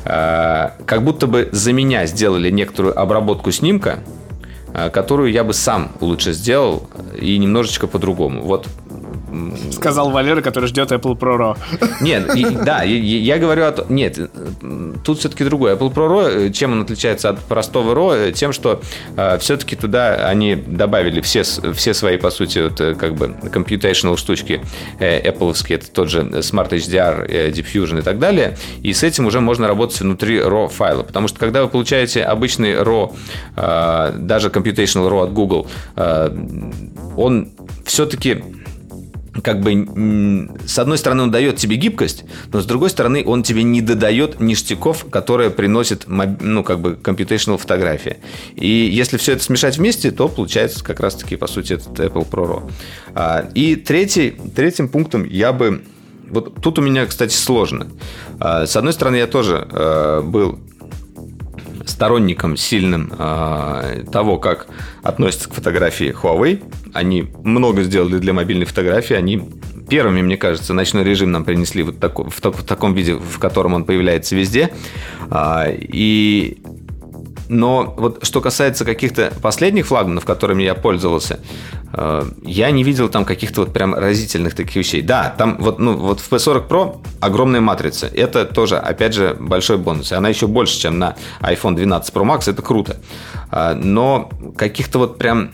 э, 0.05 0.71
как 0.85 1.03
будто 1.03 1.27
бы 1.27 1.49
за 1.53 1.73
меня 1.73 2.07
сделали 2.07 2.51
некоторую 2.51 2.99
обработку 2.99 3.51
снимка, 3.51 4.01
э, 4.75 4.91
которую 4.91 5.33
я 5.33 5.43
бы 5.43 5.55
сам 5.55 5.93
лучше 6.01 6.33
сделал 6.33 6.89
и 7.19 7.37
немножечко 7.39 7.87
по-другому. 7.87 8.43
Вот 8.43 8.69
Сказал 9.73 10.11
Валера, 10.11 10.41
который 10.41 10.67
ждет 10.67 10.93
Apple 10.93 11.19
Pro 11.19 11.39
RAW. 11.39 11.57
Нет, 12.01 12.35
и, 12.35 12.45
да, 12.45 12.83
я, 12.83 12.97
я 12.97 13.39
говорю 13.39 13.65
о 13.65 13.73
том... 13.73 13.87
Нет, 13.89 14.19
тут 15.05 15.19
все-таки 15.19 15.45
другое. 15.45 15.77
Apple 15.77 15.93
Pro 15.93 16.09
RAW, 16.09 16.53
чем 16.53 16.73
он 16.73 16.83
отличается 16.83 17.31
от 17.31 17.41
простого 17.41 17.95
RAW? 17.95 18.33
Тем, 18.33 18.53
что 18.53 18.81
э, 19.17 19.39
все-таки 19.39 19.77
туда 19.77 20.29
они 20.29 20.55
добавили 20.55 21.21
все, 21.21 21.43
все 21.43 21.95
свои, 21.95 22.17
по 22.17 22.31
сути, 22.31 22.59
вот, 22.59 22.81
э, 22.81 22.95
как 22.95 23.15
бы 23.15 23.35
computational 23.43 24.17
штучки 24.17 24.61
э, 24.99 25.31
Apple, 25.31 25.55
это 25.69 25.91
тот 25.91 26.11
же 26.11 26.21
Smart 26.21 26.71
HDR, 26.71 27.27
э, 27.29 27.51
Diffusion 27.51 27.99
и 27.99 28.03
так 28.03 28.19
далее. 28.19 28.57
И 28.83 28.93
с 28.93 29.03
этим 29.03 29.27
уже 29.27 29.41
можно 29.41 29.69
работать 29.69 30.01
внутри 30.01 30.39
RAW 30.39 30.69
файла. 30.69 31.03
Потому 31.03 31.29
что 31.29 31.39
когда 31.39 31.63
вы 31.63 31.69
получаете 31.69 32.23
обычный 32.23 32.75
RAW, 32.75 33.15
э, 33.57 34.13
даже 34.19 34.49
computational 34.49 35.09
RAW 35.11 35.25
от 35.25 35.33
Google, 35.33 35.67
э, 35.97 36.31
он 37.17 37.51
все-таки 37.85 38.43
как 39.43 39.61
бы 39.61 40.49
с 40.67 40.79
одной 40.79 40.99
стороны 40.99 41.25
он 41.25 41.31
дает 41.31 41.57
тебе 41.57 41.77
гибкость, 41.77 42.25
но 42.53 42.61
с 42.61 42.67
другой 42.67 42.91
стороны 42.91 43.23
он 43.25 43.43
тебе 43.43 43.63
не 43.63 43.81
додает 43.81 44.41
ништяков, 44.41 45.07
которые 45.11 45.51
приносит 45.51 46.07
ну 46.07 46.65
как 46.65 46.81
бы 46.81 46.99
computational 47.03 47.59
фотография. 47.59 48.19
И 48.55 48.69
если 48.69 49.17
все 49.17 49.33
это 49.33 49.43
смешать 49.43 49.79
вместе, 49.79 50.11
то 50.11 50.29
получается 50.29 50.83
как 50.83 51.01
раз-таки 51.01 51.37
по 51.37 51.47
сути 51.47 51.75
этот 51.75 51.99
Apple 51.99 52.29
Pro 52.29 52.47
RAW. 52.49 52.71
А, 53.15 53.49
и 53.55 53.77
третий, 53.77 54.37
третьим 54.55 54.89
пунктом 54.89 55.25
я 55.25 55.53
бы 55.53 55.83
вот 56.29 56.61
тут 56.61 56.79
у 56.79 56.83
меня, 56.83 57.07
кстати, 57.07 57.35
сложно. 57.35 57.89
А, 58.41 58.67
с 58.67 58.77
одной 58.77 58.93
стороны, 58.93 59.17
я 59.17 59.27
тоже 59.27 59.67
э, 59.71 60.23
был 60.23 60.59
сторонником 61.87 62.57
сильным 62.57 63.13
э, 63.17 64.05
того, 64.13 64.39
как 64.39 64.67
относятся 65.03 65.49
к 65.49 65.55
фотографии 65.55 66.15
Huawei. 66.15 66.63
Они 66.93 67.31
много 67.43 67.83
сделали 67.83 68.19
для 68.19 68.33
мобильной 68.33 68.67
фотографии. 68.67 69.15
Они 69.15 69.43
первыми, 69.89 70.21
мне 70.21 70.37
кажется, 70.37 70.75
ночной 70.75 71.05
режим 71.05 71.31
нам 71.33 71.45
принесли 71.45 71.83
вот 71.83 71.99
тако, 71.99 72.29
в, 72.29 72.39
в 72.39 72.65
таком 72.65 72.95
виде, 72.95 73.15
в 73.15 73.39
котором 73.39 73.75
он 73.75 73.85
появляется 73.85 74.35
везде. 74.35 74.71
А, 75.31 75.67
и 75.69 76.59
но 77.49 77.95
вот 77.97 78.25
что 78.25 78.41
касается 78.41 78.85
каких-то 78.85 79.33
последних 79.43 79.87
флагманов, 79.87 80.25
которыми 80.25 80.63
я 80.63 80.75
пользовался, 80.75 81.41
э, 81.93 82.25
я 82.43 82.71
не 82.71 82.83
видел 82.83 83.09
там 83.09 83.25
каких-то 83.25 83.63
вот 83.63 83.73
прям 83.73 83.95
разительных 83.95 84.55
таких 84.55 84.77
вещей. 84.77 85.03
Да, 85.03 85.35
там 85.37 85.57
вот, 85.59 85.79
ну, 85.79 85.97
вот 85.97 86.21
в 86.21 86.31
P40 86.31 86.69
Pro 86.69 87.01
огромная 87.21 87.61
матрица. 87.61 88.07
Это 88.07 88.45
тоже, 88.45 88.77
опять 88.77 89.15
же, 89.15 89.37
большой 89.39 89.79
бонус. 89.79 90.13
Она 90.13 90.29
еще 90.29 90.47
больше, 90.47 90.79
чем 90.79 90.99
на 90.99 91.17
iPhone 91.41 91.75
12 91.75 92.15
Pro 92.15 92.25
Max. 92.25 92.51
Это 92.51 92.63
круто. 92.63 92.97
А, 93.51 93.75
но 93.75 94.31
каких-то 94.57 94.99
вот 94.99 95.19
прям 95.19 95.51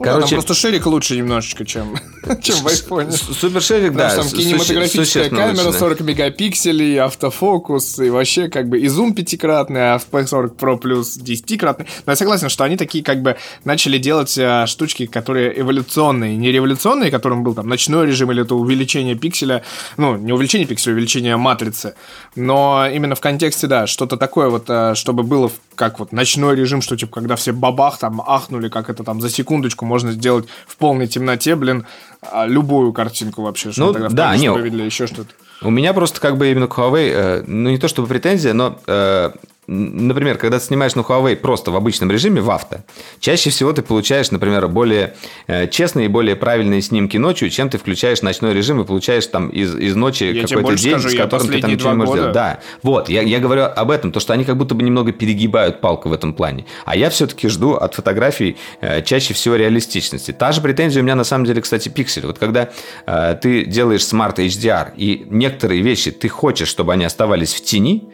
Короче, 0.00 0.30
да, 0.30 0.36
просто 0.36 0.54
шерик 0.54 0.86
лучше 0.86 1.16
немножечко, 1.16 1.64
чем, 1.64 1.96
чем 2.42 2.56
в 2.56 2.66
айфоне. 2.66 3.12
Супер 3.12 3.62
шерик, 3.62 3.92
да. 3.92 4.14
Там 4.14 4.28
кинематографическая 4.28 5.30
камера, 5.30 5.70
40 5.70 6.00
мегапикселей, 6.00 6.98
автофокус, 6.98 8.00
и 8.00 8.10
вообще 8.10 8.48
как 8.48 8.68
бы 8.68 8.80
и 8.80 8.88
зум 8.88 9.14
пятикратный, 9.14 9.94
а 9.94 9.98
в 9.98 10.08
P40 10.10 10.56
Pro 10.56 10.80
Plus 10.80 11.16
десятикратный. 11.16 11.86
Но 12.06 12.12
я 12.12 12.16
согласен, 12.16 12.48
что 12.48 12.64
они 12.64 12.76
такие 12.76 13.04
как 13.04 13.22
бы 13.22 13.36
начали 13.62 13.98
делать 13.98 14.36
а, 14.36 14.66
штучки, 14.66 15.06
которые 15.06 15.60
эволюционные, 15.60 16.36
не 16.36 16.50
революционные, 16.50 17.12
которым 17.12 17.44
был 17.44 17.54
там 17.54 17.68
ночной 17.68 18.08
режим 18.08 18.32
или 18.32 18.42
это 18.42 18.56
увеличение 18.56 19.14
пикселя, 19.14 19.62
ну, 19.96 20.16
не 20.16 20.32
увеличение 20.32 20.66
пикселя, 20.66 20.94
увеличение 20.94 21.36
матрицы, 21.36 21.94
но 22.34 22.88
именно 22.92 23.14
в 23.14 23.20
контексте, 23.20 23.68
да, 23.68 23.86
что-то 23.86 24.16
такое 24.16 24.48
вот, 24.48 24.64
а, 24.68 24.96
чтобы 24.96 25.22
было 25.22 25.52
как 25.76 25.98
вот 26.00 26.12
ночной 26.12 26.56
режим, 26.56 26.82
что 26.82 26.96
типа 26.96 27.14
когда 27.14 27.36
все 27.36 27.52
бабах 27.52 27.98
там 27.98 28.20
ахнули, 28.20 28.68
как 28.68 28.90
это 28.90 29.04
там 29.04 29.20
за 29.20 29.30
секундочку 29.30 29.83
можно 29.84 30.12
сделать 30.12 30.46
в 30.66 30.76
полной 30.76 31.06
темноте, 31.06 31.56
блин, 31.56 31.86
а, 32.22 32.46
любую 32.46 32.92
картинку 32.92 33.42
вообще, 33.42 33.72
что 33.72 33.86
ну, 33.86 33.92
тогда 33.92 34.08
да, 34.08 34.36
не, 34.36 34.46
или 34.46 34.82
еще 34.82 35.06
что-то. 35.06 35.30
У 35.62 35.70
меня 35.70 35.92
просто 35.94 36.20
как 36.20 36.36
бы 36.36 36.50
именно 36.50 36.66
к 36.66 36.76
Huawei, 36.76 37.10
э, 37.12 37.44
ну 37.46 37.70
не 37.70 37.78
то 37.78 37.88
чтобы 37.88 38.08
претензия, 38.08 38.52
но 38.52 38.78
э, 38.86 39.30
например, 39.66 40.38
когда 40.38 40.58
ты 40.58 40.64
снимаешь 40.64 40.94
на 40.94 41.00
Huawei 41.00 41.36
просто 41.36 41.70
в 41.70 41.76
обычном 41.76 42.10
режиме, 42.10 42.40
в 42.40 42.50
авто, 42.50 42.78
чаще 43.20 43.50
всего 43.50 43.72
ты 43.72 43.82
получаешь, 43.82 44.30
например, 44.30 44.68
более 44.68 45.14
э, 45.46 45.68
честные 45.68 46.06
и 46.06 46.08
более 46.08 46.36
правильные 46.36 46.82
снимки 46.82 47.16
ночью, 47.16 47.50
чем 47.50 47.68
ты 47.70 47.78
включаешь 47.78 48.22
ночной 48.22 48.54
режим 48.54 48.80
и 48.80 48.84
получаешь 48.84 49.26
там 49.26 49.48
из, 49.48 49.74
из 49.74 49.94
ночи 49.94 50.42
какой-то 50.42 50.76
день, 50.76 50.92
скажу, 50.92 51.08
с 51.08 51.16
которым 51.16 51.48
ты 51.48 51.60
там 51.60 51.70
ничего 51.70 51.90
не 51.90 51.96
можешь 51.96 52.10
года... 52.10 52.20
делать. 52.20 52.34
Да, 52.34 52.60
вот, 52.82 53.08
я, 53.08 53.22
я 53.22 53.38
говорю 53.38 53.62
об 53.64 53.90
этом, 53.90 54.12
то, 54.12 54.20
что 54.20 54.32
они 54.32 54.44
как 54.44 54.56
будто 54.56 54.74
бы 54.74 54.82
немного 54.82 55.12
перегибают 55.12 55.80
палку 55.80 56.08
в 56.08 56.12
этом 56.12 56.34
плане. 56.34 56.66
А 56.84 56.96
я 56.96 57.10
все-таки 57.10 57.48
жду 57.48 57.74
от 57.74 57.94
фотографий 57.94 58.56
э, 58.80 59.02
чаще 59.02 59.34
всего 59.34 59.56
реалистичности. 59.56 60.32
Та 60.32 60.52
же 60.52 60.60
претензия 60.60 61.00
у 61.00 61.04
меня 61.04 61.14
на 61.14 61.24
самом 61.24 61.44
деле, 61.44 61.60
кстати, 61.60 61.88
пиксель. 61.88 62.26
Вот 62.26 62.38
когда 62.38 62.70
э, 63.06 63.36
ты 63.40 63.64
делаешь 63.64 64.02
Smart 64.02 64.36
HDR, 64.36 64.92
и 64.96 65.26
некоторые 65.30 65.82
вещи 65.82 66.10
ты 66.10 66.28
хочешь, 66.28 66.68
чтобы 66.68 66.92
они 66.92 67.04
оставались 67.04 67.54
в 67.54 67.62
тени, 67.62 68.08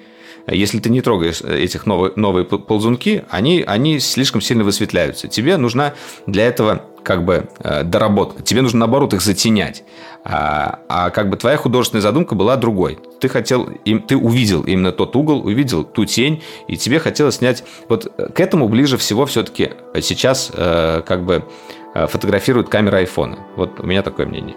если 0.46 0.79
ты 0.79 0.90
не 0.90 1.00
трогаешь 1.00 1.40
этих 1.40 1.87
новые, 1.87 2.12
новые 2.16 2.44
ползунки, 2.44 3.24
они, 3.31 3.64
они 3.66 4.00
слишком 4.00 4.40
сильно 4.40 4.64
высветляются. 4.64 5.29
Тебе 5.29 5.57
нужна 5.57 5.94
для 6.26 6.46
этого 6.46 6.85
как 7.03 7.24
бы 7.24 7.48
э, 7.61 7.83
доработка. 7.85 8.42
Тебе 8.42 8.62
нужно, 8.62 8.81
наоборот, 8.81 9.14
их 9.14 9.20
затенять. 9.20 9.85
А, 10.24 10.81
а 10.88 11.11
как 11.11 11.31
бы 11.31 11.37
твоя 11.37 11.57
художественная 11.57 12.03
задумка 12.03 12.35
была 12.35 12.57
другой. 12.57 12.98
Ты 13.20 13.29
хотел, 13.29 13.68
им, 13.85 14.03
ты 14.03 14.16
увидел 14.16 14.62
именно 14.62 14.92
тот 14.92 15.16
угол, 15.16 15.46
увидел 15.46 15.85
ту 15.85 16.05
тень, 16.05 16.42
и 16.68 16.76
тебе 16.76 16.98
хотелось 16.98 17.37
снять... 17.37 17.64
Вот 17.88 18.12
к 18.35 18.40
этому 18.40 18.68
ближе 18.68 18.98
всего 18.98 19.26
все-таки 19.26 19.70
сейчас 20.00 20.50
э, 20.55 21.03
как 21.07 21.24
бы 21.24 21.44
э, 21.94 22.07
фотографирует 22.07 22.68
камера 22.68 22.98
айфона. 22.98 23.38
Вот 23.57 23.81
у 23.81 23.87
меня 23.87 24.03
такое 24.03 24.26
мнение. 24.26 24.57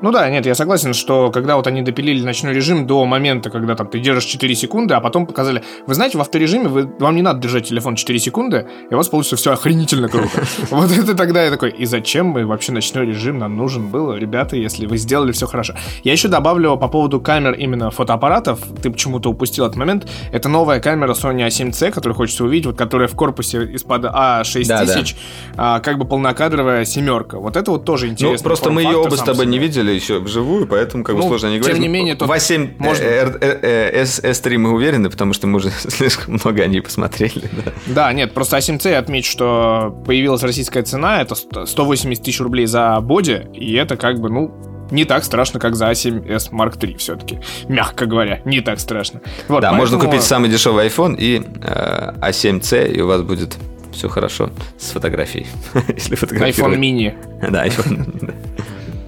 Ну 0.00 0.12
да, 0.12 0.30
нет, 0.30 0.46
я 0.46 0.54
согласен, 0.54 0.94
что 0.94 1.30
когда 1.32 1.56
вот 1.56 1.66
они 1.66 1.82
допилили 1.82 2.22
ночной 2.22 2.54
режим 2.54 2.86
до 2.86 3.04
момента, 3.04 3.50
когда 3.50 3.74
там 3.74 3.88
ты 3.88 3.98
держишь 3.98 4.24
4 4.24 4.54
секунды, 4.54 4.94
а 4.94 5.00
потом 5.00 5.26
показали, 5.26 5.64
вы 5.86 5.94
знаете, 5.94 6.18
в 6.18 6.20
авторежиме 6.20 6.68
вы, 6.68 6.90
вам 6.98 7.16
не 7.16 7.22
надо 7.22 7.40
держать 7.40 7.68
телефон 7.68 7.96
4 7.96 8.18
секунды, 8.20 8.68
и 8.90 8.94
у 8.94 8.96
вас 8.96 9.08
получится 9.08 9.36
все 9.36 9.52
охренительно 9.52 10.08
круто. 10.08 10.28
Вот 10.70 10.92
это 10.92 11.14
тогда 11.16 11.42
я 11.42 11.50
такой, 11.50 11.70
и 11.70 11.84
зачем 11.84 12.26
мы 12.26 12.46
вообще 12.46 12.72
ночной 12.72 13.06
режим 13.06 13.38
нам 13.38 13.56
нужен 13.56 13.88
был, 13.88 14.14
ребята, 14.14 14.56
если 14.56 14.86
вы 14.86 14.98
сделали 14.98 15.32
все 15.32 15.46
хорошо. 15.46 15.74
Я 16.04 16.12
еще 16.12 16.28
добавлю 16.28 16.76
по 16.76 16.88
поводу 16.88 17.20
камер 17.20 17.54
именно 17.54 17.90
фотоаппаратов, 17.90 18.60
ты 18.80 18.90
почему-то 18.90 19.30
упустил 19.30 19.64
этот 19.64 19.76
момент, 19.76 20.08
это 20.32 20.48
новая 20.48 20.80
камера 20.80 21.14
Sony 21.14 21.46
A7C, 21.48 21.90
которую 21.90 22.14
хочется 22.14 22.44
увидеть, 22.44 22.66
вот 22.66 22.78
которая 22.78 23.08
в 23.08 23.14
корпусе 23.14 23.64
из-под 23.64 24.04
A6000, 24.04 24.66
да, 24.66 24.84
да. 24.84 25.04
а, 25.56 25.80
как 25.80 25.98
бы 25.98 26.04
полнокадровая 26.04 26.84
семерка. 26.84 27.38
Вот 27.38 27.56
это 27.56 27.72
вот 27.72 27.84
тоже 27.84 28.06
интересно. 28.06 28.38
Ну, 28.38 28.44
просто 28.44 28.70
мы 28.70 28.82
ее 28.82 28.96
оба 28.96 29.16
с 29.16 29.22
тобой 29.22 29.46
не 29.46 29.58
видели, 29.58 29.87
видели 29.88 29.94
еще 29.94 30.18
вживую, 30.20 30.66
поэтому 30.66 31.04
как 31.04 31.16
бы 31.16 31.22
ну, 31.22 31.28
сложно 31.28 31.48
не 31.48 31.58
говорить. 31.58 31.76
Тем 31.76 31.82
не 31.82 31.88
менее, 31.88 32.14
тут 32.14 32.28
В7 32.28 32.74
можно... 32.78 33.02
S3 33.02 34.58
мы 34.58 34.72
уверены, 34.72 35.10
потому 35.10 35.32
что 35.32 35.46
мы 35.46 35.56
уже 35.56 35.70
слишком 35.78 36.34
много 36.34 36.62
о 36.62 36.66
ней 36.66 36.80
посмотрели. 36.80 37.48
Да, 37.52 37.72
да 37.86 38.12
нет, 38.12 38.34
просто 38.34 38.58
А7C 38.58 38.94
отмечу, 38.94 39.30
что 39.30 40.02
появилась 40.06 40.42
российская 40.42 40.82
цена, 40.82 41.20
это 41.22 41.34
180 41.34 42.22
тысяч 42.22 42.40
рублей 42.40 42.66
за 42.66 42.98
боди, 43.00 43.46
и 43.54 43.74
это 43.74 43.96
как 43.96 44.20
бы, 44.20 44.30
ну, 44.30 44.54
не 44.90 45.04
так 45.04 45.24
страшно, 45.24 45.60
как 45.60 45.74
за 45.74 45.90
A7S 45.90 46.50
Mark 46.50 46.78
III 46.78 46.96
все-таки. 46.96 47.40
Мягко 47.68 48.06
говоря, 48.06 48.40
не 48.46 48.60
так 48.60 48.80
страшно. 48.80 49.20
Вот, 49.48 49.60
да, 49.60 49.70
поэтому... 49.70 49.76
можно 49.76 49.98
купить 49.98 50.22
самый 50.22 50.48
дешевый 50.48 50.86
iPhone 50.86 51.16
и 51.18 51.42
э, 51.62 52.12
A7C, 52.20 52.92
и 52.92 53.00
у 53.02 53.06
вас 53.06 53.20
будет 53.20 53.56
все 53.92 54.08
хорошо 54.08 54.50
с 54.78 54.90
фотографией. 54.90 55.46
Если 55.88 56.16
iPhone 56.16 56.78
mini. 56.78 57.14
Да, 57.50 57.66
iPhone. 57.66 58.32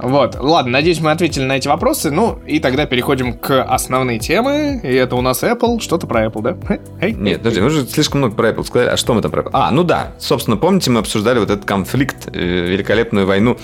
Вот, 0.03 0.37
ладно, 0.39 0.73
надеюсь, 0.73 1.01
мы 1.01 1.11
ответили 1.11 1.45
на 1.45 1.57
эти 1.57 1.69
вопросы. 1.69 2.11
Ну, 2.11 2.39
и 2.47 2.61
тогда 2.61 2.87
переходим 2.87 3.35
к 3.35 3.63
основной 3.63 4.19
теме. 4.19 4.81
И 4.83 4.95
это 4.95 5.17
у 5.17 5.21
нас 5.21 5.43
Apple. 5.43 5.81
Что-то 5.81 6.07
про 6.07 6.27
Apple, 6.27 6.43
да? 6.43 7.07
Нет, 7.07 7.39
подожди, 7.39 7.61
мы 7.61 7.67
уже 7.67 7.87
слишком 7.87 8.21
много 8.21 8.35
про 8.35 8.51
Apple 8.51 8.65
сказали. 8.65 8.91
А 8.91 8.97
что 8.97 9.15
мы 9.15 9.23
там 9.23 9.31
про 9.31 9.43
Apple? 9.43 9.51
А, 9.53 9.71
ну 9.71 9.85
да, 9.85 10.13
собственно, 10.19 10.57
помните, 10.57 10.91
мы 10.91 11.01
обсуждали 11.01 11.39
вот 11.39 11.51
этот 11.51 11.65
конфликт, 11.65 12.29
э, 12.33 12.39
великолепную 12.41 13.27
войну, 13.27 13.57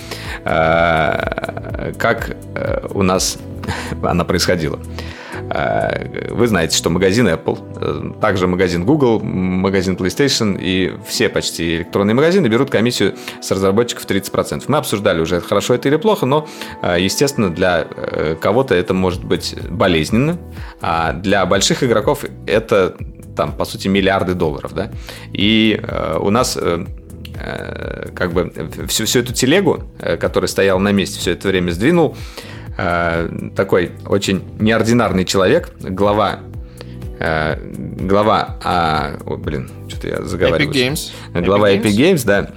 э, 0.45 1.93
как 1.97 2.35
э, 2.55 2.87
у 2.93 3.03
нас 3.03 3.37
она 4.03 4.23
происходила. 4.23 4.79
Э, 5.49 6.33
вы 6.33 6.47
знаете, 6.47 6.77
что 6.77 6.89
магазин 6.89 7.27
Apple, 7.27 8.15
э, 8.15 8.19
также 8.21 8.47
магазин 8.47 8.85
Google, 8.85 9.19
магазин 9.21 9.95
PlayStation 9.95 10.57
и 10.59 10.93
все 11.05 11.29
почти 11.29 11.77
электронные 11.77 12.15
магазины 12.15 12.47
берут 12.47 12.69
комиссию 12.69 13.15
с 13.41 13.51
разработчиков 13.51 14.05
30%. 14.05 14.63
Мы 14.67 14.77
обсуждали 14.77 15.19
уже, 15.19 15.41
хорошо 15.41 15.73
это 15.73 15.89
или 15.89 15.97
плохо, 15.97 16.25
но, 16.25 16.47
э, 16.81 16.97
естественно, 16.99 17.49
для 17.49 17.87
кого-то 18.41 18.75
это 18.75 18.93
может 18.93 19.23
быть 19.23 19.55
болезненно, 19.69 20.37
а 20.81 21.13
для 21.13 21.45
больших 21.45 21.83
игроков 21.83 22.25
это, 22.45 22.95
там, 23.35 23.53
по 23.53 23.65
сути, 23.65 23.87
миллиарды 23.87 24.33
долларов. 24.33 24.73
Да? 24.73 24.91
И 25.33 25.79
у 26.19 26.29
нас 26.29 26.57
как 28.15 28.33
бы 28.33 28.51
всю, 28.87 29.05
всю 29.05 29.19
эту 29.19 29.33
телегу, 29.33 29.83
которая 30.19 30.47
стояла 30.47 30.79
на 30.79 30.91
месте 30.91 31.19
все 31.19 31.31
это 31.31 31.47
время, 31.47 31.71
сдвинул 31.71 32.15
Э, 32.15 32.56
такой 33.55 33.91
очень 34.05 34.43
неординарный 34.59 35.25
человек, 35.25 35.71
глава 35.79 36.41
э, 37.19 37.57
глава, 37.99 38.57
а, 38.63 39.17
о, 39.25 39.37
блин, 39.37 39.69
что-то 39.87 40.07
я 40.07 40.21
заговариваюсь. 40.23 40.75
Epic 40.75 41.11
Games. 41.33 41.45
Глава 41.45 41.71
Epic, 41.71 41.81
Epic 41.81 41.97
Games? 41.97 42.13
Games, 42.13 42.25
да. 42.25 42.49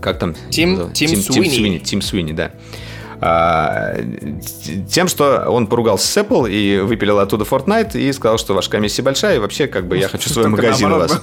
Как 0.00 0.18
там? 0.18 0.34
Тим, 0.50 0.92
Тим, 0.92 1.08
Тим 1.08 1.22
Суини. 1.22 1.78
Тим 1.78 2.02
Суини, 2.02 2.32
да. 2.32 2.52
А, 3.20 3.96
тем, 4.88 5.08
что 5.08 5.46
он 5.48 5.66
поругался 5.66 6.06
с 6.06 6.16
Apple 6.16 6.48
и 6.48 6.78
выпилил 6.78 7.18
оттуда 7.18 7.44
Fortnite 7.44 7.98
и 7.98 8.12
сказал, 8.12 8.38
что 8.38 8.54
ваша 8.54 8.70
комиссия 8.70 9.02
большая, 9.02 9.36
и 9.36 9.38
вообще, 9.40 9.66
как 9.66 9.88
бы, 9.88 9.98
я 9.98 10.08
хочу 10.08 10.30
свой 10.30 10.48
магазин 10.48 10.92
у 10.92 10.98
вас. 10.98 11.20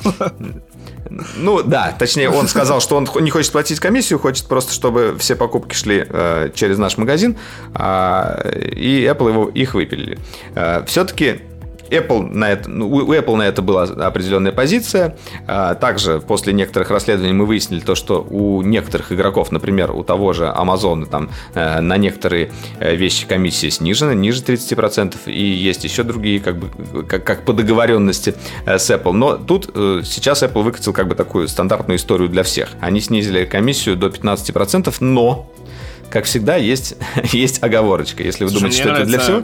Ну, 1.38 1.63
да, 1.63 1.95
точнее, 1.97 2.30
он 2.30 2.47
сказал, 2.47 2.82
что 2.82 2.97
он 2.97 3.08
не 3.21 3.32
хочет 3.32 3.51
платить 3.51 3.80
комиссию, 3.80 4.19
хочет 4.19 4.47
просто, 4.47 4.73
чтобы 4.73 5.15
все 5.19 5.36
покупки 5.36 5.73
шли 5.73 6.06
э, 6.08 6.49
через 6.54 6.78
наш 6.78 6.97
магазин, 6.97 7.38
э, 7.73 8.69
и 8.75 9.06
Apple 9.06 9.30
его, 9.30 9.49
их 9.49 9.73
выпилили. 9.73 10.19
Э, 10.56 10.84
все-таки 10.86 11.41
Apple 11.89 12.34
на 12.34 12.52
это, 12.52 12.69
ну, 12.69 12.88
у 12.88 13.13
Apple 13.13 13.36
на 13.36 13.43
это 13.43 13.62
была 13.62 13.84
определенная 13.84 14.52
позиция. 14.52 15.17
А, 15.48 15.76
также 15.76 16.19
после 16.19 16.54
некоторых 16.54 16.89
расследований 16.89 17.34
мы 17.34 17.45
выяснили 17.45 17.80
то, 17.80 17.95
что 17.95 18.21
у 18.21 18.62
некоторых 18.62 19.12
игроков, 19.12 19.52
например, 19.52 19.91
у 19.91 20.04
того 20.04 20.34
же 20.34 20.45
Amazon, 20.45 21.06
там 21.06 21.30
э, 21.54 21.82
на 21.82 21.98
некоторые 21.98 22.52
э, 22.80 22.95
вещи 22.95 23.28
комиссия 23.28 23.71
снижена, 23.71 24.13
ниже 24.13 24.41
30%, 24.41 25.15
и 25.28 25.43
есть 25.43 25.84
еще 25.84 26.04
другие, 26.04 26.39
как 26.39 26.58
бы, 26.58 27.04
как, 27.04 27.24
как 27.24 27.45
по 27.45 27.54
договоренности 27.54 28.36
э, 28.65 28.78
с 28.78 28.89
Apple. 28.89 29.13
Но 29.13 29.38
тут 29.38 29.65
сейчас 30.06 30.43
Apple 30.43 30.63
выкатил 30.63 30.93
как 30.93 31.08
бы 31.08 31.15
такую 31.15 31.48
стандартную 31.48 31.98
историю 31.98 32.30
для 32.30 32.43
всех. 32.43 32.69
Они 32.82 33.02
снизили 33.02 33.45
комиссию 33.45 33.95
до 33.95 34.08
15%, 34.08 34.93
но 35.00 35.52
как 36.10 36.26
всегда, 36.26 36.56
есть, 36.56 36.95
есть 37.32 37.62
оговорочка. 37.63 38.24
Если 38.24 38.43
вы 38.43 38.50
Слушай, 38.50 38.62
думаете, 38.62 38.82
что 38.82 38.89
это 38.89 39.06
для 39.06 39.19
всего... 39.19 39.43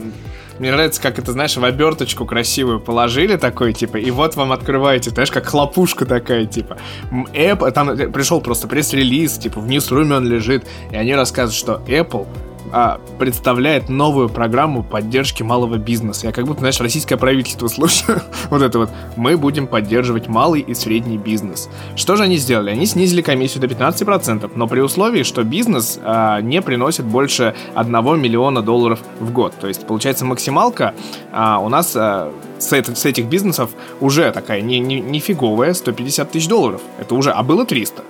Мне 0.62 0.70
нравится, 0.70 1.02
как 1.02 1.18
это, 1.18 1.32
знаешь, 1.32 1.56
в 1.56 1.64
оберточку 1.64 2.24
красивую 2.24 2.78
положили 2.78 3.34
такой, 3.34 3.72
типа, 3.72 3.96
и 3.96 4.12
вот 4.12 4.36
вам 4.36 4.52
открываете, 4.52 5.10
знаешь, 5.10 5.32
как 5.32 5.46
хлопушка 5.46 6.06
такая, 6.06 6.46
типа. 6.46 6.78
Apple, 7.10 7.72
там 7.72 7.96
пришел 8.12 8.40
просто 8.40 8.68
пресс-релиз, 8.68 9.38
типа, 9.38 9.58
в 9.58 9.66
ньюсруме 9.66 10.20
лежит, 10.20 10.64
и 10.92 10.94
они 10.94 11.16
рассказывают, 11.16 11.56
что 11.56 11.82
Apple 11.92 12.28
а, 12.70 13.00
представляет 13.18 13.88
новую 13.88 14.28
программу 14.28 14.82
поддержки 14.82 15.42
малого 15.42 15.76
бизнеса. 15.76 16.26
Я 16.26 16.32
как 16.32 16.46
будто, 16.46 16.60
знаешь, 16.60 16.80
российское 16.80 17.16
правительство 17.16 17.68
слушаю. 17.68 18.22
вот 18.50 18.62
это 18.62 18.78
вот. 18.78 18.90
Мы 19.16 19.36
будем 19.36 19.66
поддерживать 19.66 20.28
малый 20.28 20.60
и 20.60 20.74
средний 20.74 21.18
бизнес. 21.18 21.68
Что 21.96 22.16
же 22.16 22.22
они 22.22 22.36
сделали? 22.36 22.70
Они 22.70 22.86
снизили 22.86 23.22
комиссию 23.22 23.62
до 23.62 23.66
15%, 23.66 24.50
но 24.54 24.66
при 24.66 24.80
условии, 24.80 25.22
что 25.22 25.42
бизнес 25.44 25.98
а, 26.02 26.40
не 26.40 26.62
приносит 26.62 27.04
больше 27.04 27.54
1 27.74 28.20
миллиона 28.20 28.62
долларов 28.62 29.00
в 29.20 29.32
год. 29.32 29.54
То 29.60 29.68
есть, 29.68 29.86
получается, 29.86 30.24
максималка 30.24 30.94
а, 31.32 31.58
у 31.58 31.68
нас 31.68 31.94
а, 31.96 32.32
с, 32.58 32.72
это, 32.72 32.94
с 32.94 33.04
этих 33.04 33.26
бизнесов 33.26 33.70
уже 34.00 34.30
такая 34.30 34.60
не, 34.60 34.78
не, 34.78 35.00
не 35.00 35.18
фиговая, 35.18 35.74
150 35.74 36.30
тысяч 36.30 36.48
долларов. 36.48 36.80
Это 36.98 37.14
уже, 37.14 37.30
а 37.30 37.42
было 37.42 37.64
300. 37.64 38.02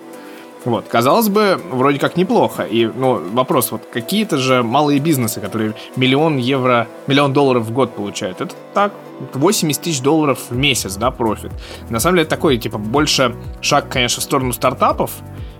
Вот, 0.64 0.86
казалось 0.88 1.28
бы, 1.28 1.60
вроде 1.70 1.98
как 1.98 2.16
неплохо. 2.16 2.62
И, 2.62 2.86
ну, 2.86 3.20
вопрос, 3.32 3.72
вот 3.72 3.82
какие-то 3.92 4.38
же 4.38 4.62
малые 4.62 5.00
бизнесы, 5.00 5.40
которые 5.40 5.74
миллион 5.96 6.36
евро, 6.36 6.86
миллион 7.06 7.32
долларов 7.32 7.64
в 7.64 7.72
год 7.72 7.94
получают, 7.94 8.40
это 8.40 8.54
так, 8.72 8.92
80 9.34 9.82
тысяч 9.82 10.00
долларов 10.00 10.38
в 10.50 10.56
месяц, 10.56 10.96
да, 10.96 11.10
профит. 11.10 11.52
На 11.90 12.00
самом 12.00 12.16
деле, 12.16 12.28
такой, 12.28 12.58
типа, 12.58 12.78
больше 12.78 13.34
шаг, 13.60 13.88
конечно, 13.88 14.20
в 14.20 14.24
сторону 14.24 14.52
стартапов 14.52 15.10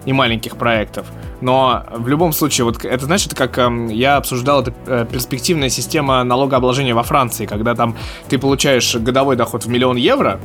и 0.05 0.13
маленьких 0.13 0.57
проектов, 0.57 1.07
но 1.41 1.85
в 1.91 2.09
любом 2.09 2.33
случае, 2.33 2.65
вот 2.65 2.85
это, 2.85 3.13
это 3.13 3.37
как 3.37 3.59
э, 3.59 3.89
я 3.91 4.17
обсуждал, 4.17 4.63
это 4.63 4.73
э, 4.87 5.07
перспективная 5.11 5.69
система 5.69 6.23
налогообложения 6.25 6.95
во 6.95 7.03
Франции, 7.03 7.47
когда 7.47 7.75
там 7.75 7.97
ты 8.29 8.39
получаешь 8.39 8.95
годовой 8.97 9.37
доход 9.37 9.65
в 9.65 9.69
миллион 9.69 9.97
евро, 9.97 10.41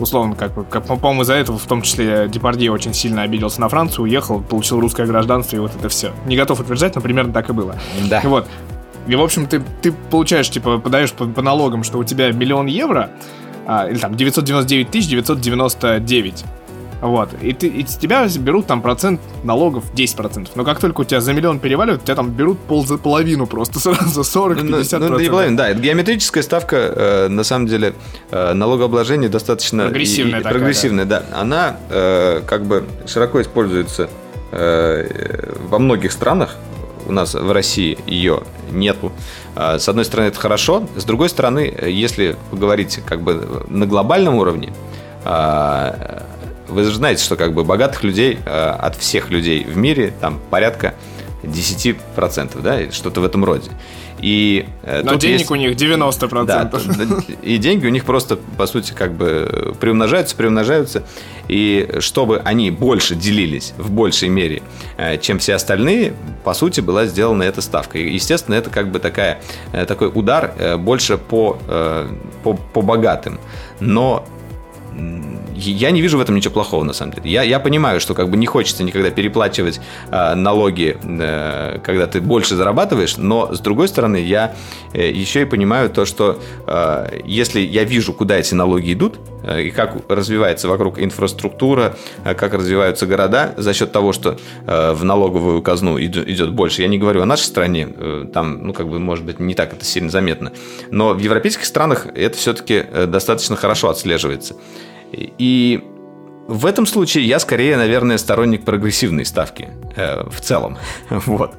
условно, 0.00 0.34
как, 0.34 0.68
как 0.68 0.84
по-моему, 0.84 1.22
из-за 1.22 1.34
этого 1.34 1.58
в 1.58 1.66
том 1.66 1.82
числе 1.82 2.28
Депардье 2.28 2.70
очень 2.72 2.94
сильно 2.94 3.22
обиделся 3.22 3.60
на 3.60 3.68
Францию, 3.68 4.04
уехал, 4.04 4.40
получил 4.40 4.80
русское 4.80 5.06
гражданство, 5.06 5.56
и 5.56 5.58
вот 5.58 5.72
это 5.74 5.88
все. 5.88 6.12
Не 6.26 6.36
готов 6.36 6.60
утверждать, 6.60 6.94
но 6.94 7.00
примерно 7.00 7.32
так 7.32 7.50
и 7.50 7.52
было. 7.52 7.76
Да. 8.08 8.20
Вот. 8.24 8.46
И, 9.06 9.14
в 9.14 9.22
общем, 9.22 9.46
ты, 9.46 9.62
ты 9.82 9.92
получаешь, 9.92 10.50
типа, 10.50 10.78
подаешь 10.78 11.12
по, 11.12 11.26
по 11.26 11.42
налогам, 11.42 11.82
что 11.84 11.98
у 11.98 12.04
тебя 12.04 12.30
миллион 12.32 12.66
евро, 12.66 13.10
а, 13.66 13.88
или 13.88 13.98
там 13.98 14.14
999 14.14 14.90
тысяч 14.90 15.08
999. 15.08 16.44
Вот. 17.00 17.30
И, 17.40 17.52
ты, 17.52 17.66
и 17.66 17.86
с 17.86 17.96
тебя 17.96 18.26
берут 18.38 18.66
там 18.66 18.82
процент 18.82 19.20
налогов 19.42 19.84
10%. 19.94 20.48
Но 20.54 20.64
как 20.64 20.80
только 20.80 21.00
у 21.00 21.04
тебя 21.04 21.20
за 21.20 21.32
миллион 21.32 21.58
переваливают, 21.58 22.04
тебя 22.04 22.14
там 22.14 22.30
берут 22.30 22.58
пол 22.58 22.86
за 22.86 22.98
половину 22.98 23.46
просто 23.46 23.80
сразу 23.80 24.20
40-50%. 24.20 24.98
Ну, 24.98 25.08
ну, 25.08 25.18
не 25.18 25.28
половину, 25.28 25.56
да. 25.56 25.68
Это 25.70 25.80
геометрическая 25.80 26.42
ставка, 26.42 26.76
э, 26.76 27.28
на 27.28 27.44
самом 27.44 27.66
деле, 27.66 27.94
э, 28.30 28.52
налогообложения 28.52 29.28
достаточно... 29.28 29.84
Прогрессивная 29.84 30.38
и, 30.38 30.40
и, 30.40 30.42
такая, 30.42 30.58
Прогрессивная, 30.58 31.04
да. 31.04 31.20
да. 31.30 31.40
Она 31.40 31.76
э, 31.88 32.42
как 32.46 32.64
бы 32.66 32.84
широко 33.06 33.40
используется 33.40 34.10
э, 34.52 35.54
во 35.68 35.78
многих 35.78 36.12
странах. 36.12 36.56
У 37.06 37.12
нас 37.12 37.34
в 37.34 37.50
России 37.50 37.98
ее 38.06 38.42
нету. 38.70 39.10
Э, 39.56 39.78
С 39.78 39.88
одной 39.88 40.04
стороны, 40.04 40.28
это 40.28 40.38
хорошо. 40.38 40.86
С 40.96 41.04
другой 41.04 41.30
стороны, 41.30 41.74
если 41.82 42.36
поговорить 42.50 43.00
как 43.06 43.22
бы 43.22 43.64
на 43.68 43.86
глобальном 43.86 44.34
уровне, 44.34 44.72
э, 45.24 46.22
вы 46.70 46.84
же 46.84 46.94
знаете, 46.94 47.22
что 47.24 47.36
как 47.36 47.52
бы 47.54 47.64
богатых 47.64 48.02
людей 48.04 48.38
э, 48.44 48.50
от 48.50 48.96
всех 48.96 49.30
людей 49.30 49.64
в 49.64 49.76
мире 49.76 50.12
там 50.20 50.40
порядка 50.50 50.94
10%, 51.42 52.60
да, 52.62 52.90
что-то 52.92 53.20
в 53.20 53.24
этом 53.24 53.44
роде. 53.44 53.70
И 54.20 54.66
э, 54.82 55.00
Но 55.02 55.14
денег 55.14 55.38
есть- 55.40 55.50
у 55.50 55.54
них 55.54 55.76
90%. 55.76 56.44
да, 56.44 56.70
и 57.42 57.56
деньги 57.56 57.86
у 57.86 57.90
них 57.90 58.04
просто, 58.04 58.36
по 58.58 58.66
сути, 58.66 58.92
как 58.92 59.12
бы 59.14 59.74
приумножаются, 59.80 60.36
приумножаются. 60.36 61.04
И 61.48 61.88
чтобы 62.00 62.38
они 62.44 62.70
больше 62.70 63.14
делились 63.14 63.72
в 63.78 63.90
большей 63.90 64.28
мере, 64.28 64.62
э, 64.98 65.16
чем 65.18 65.38
все 65.38 65.54
остальные, 65.54 66.12
по 66.44 66.52
сути, 66.52 66.80
была 66.82 67.06
сделана 67.06 67.44
эта 67.44 67.62
ставка. 67.62 67.98
И, 67.98 68.12
естественно, 68.12 68.56
это 68.56 68.68
как 68.68 68.90
бы 68.90 68.98
такая, 68.98 69.40
э, 69.72 69.86
такой 69.86 70.10
удар 70.14 70.52
э, 70.58 70.76
больше 70.76 71.16
по, 71.16 71.56
э, 71.66 72.08
по, 72.42 72.52
по 72.54 72.82
богатым. 72.82 73.40
Но 73.80 74.26
я 75.60 75.90
не 75.90 76.00
вижу 76.00 76.18
в 76.18 76.20
этом 76.20 76.34
ничего 76.34 76.54
плохого, 76.54 76.84
на 76.84 76.92
самом 76.92 77.12
деле. 77.12 77.30
Я, 77.30 77.42
я 77.42 77.60
понимаю, 77.60 78.00
что 78.00 78.14
как 78.14 78.30
бы 78.30 78.36
не 78.36 78.46
хочется 78.46 78.82
никогда 78.82 79.10
переплачивать 79.10 79.80
э, 80.10 80.34
налоги, 80.34 80.96
э, 81.02 81.78
когда 81.84 82.06
ты 82.06 82.20
больше 82.20 82.56
зарабатываешь, 82.56 83.16
но 83.16 83.54
с 83.54 83.60
другой 83.60 83.88
стороны, 83.88 84.16
я 84.16 84.54
э, 84.92 85.10
еще 85.10 85.42
и 85.42 85.44
понимаю 85.44 85.90
то, 85.90 86.04
что 86.04 86.40
э, 86.66 87.20
если 87.24 87.60
я 87.60 87.84
вижу, 87.84 88.12
куда 88.12 88.38
эти 88.38 88.54
налоги 88.54 88.92
идут, 88.92 89.18
э, 89.44 89.64
и 89.64 89.70
как 89.70 89.96
развивается 90.08 90.68
вокруг 90.68 90.98
инфраструктура, 90.98 91.96
э, 92.24 92.34
как 92.34 92.54
развиваются 92.54 93.06
города 93.06 93.54
за 93.56 93.74
счет 93.74 93.92
того, 93.92 94.12
что 94.12 94.38
э, 94.66 94.92
в 94.92 95.04
налоговую 95.04 95.62
казну 95.62 95.98
иду- 95.98 96.24
идет 96.24 96.52
больше. 96.52 96.82
Я 96.82 96.88
не 96.88 96.98
говорю 96.98 97.22
о 97.22 97.26
нашей 97.26 97.44
стране, 97.44 97.88
э, 97.94 98.26
там, 98.32 98.66
ну, 98.66 98.72
как 98.72 98.88
бы, 98.88 98.98
может 98.98 99.24
быть, 99.24 99.40
не 99.40 99.54
так 99.54 99.72
это 99.72 99.84
сильно 99.84 100.10
заметно. 100.10 100.52
Но 100.90 101.12
в 101.12 101.18
европейских 101.18 101.66
странах 101.66 102.06
это 102.14 102.36
все-таки 102.36 102.84
достаточно 103.06 103.56
хорошо 103.56 103.90
отслеживается. 103.90 104.54
И 105.12 105.82
в 106.48 106.66
этом 106.66 106.86
случае 106.86 107.24
я 107.24 107.38
скорее, 107.38 107.76
наверное, 107.76 108.18
сторонник 108.18 108.64
прогрессивной 108.64 109.24
ставки 109.24 109.68
э, 109.96 110.28
в 110.28 110.40
целом. 110.40 110.78
Вот. 111.10 111.54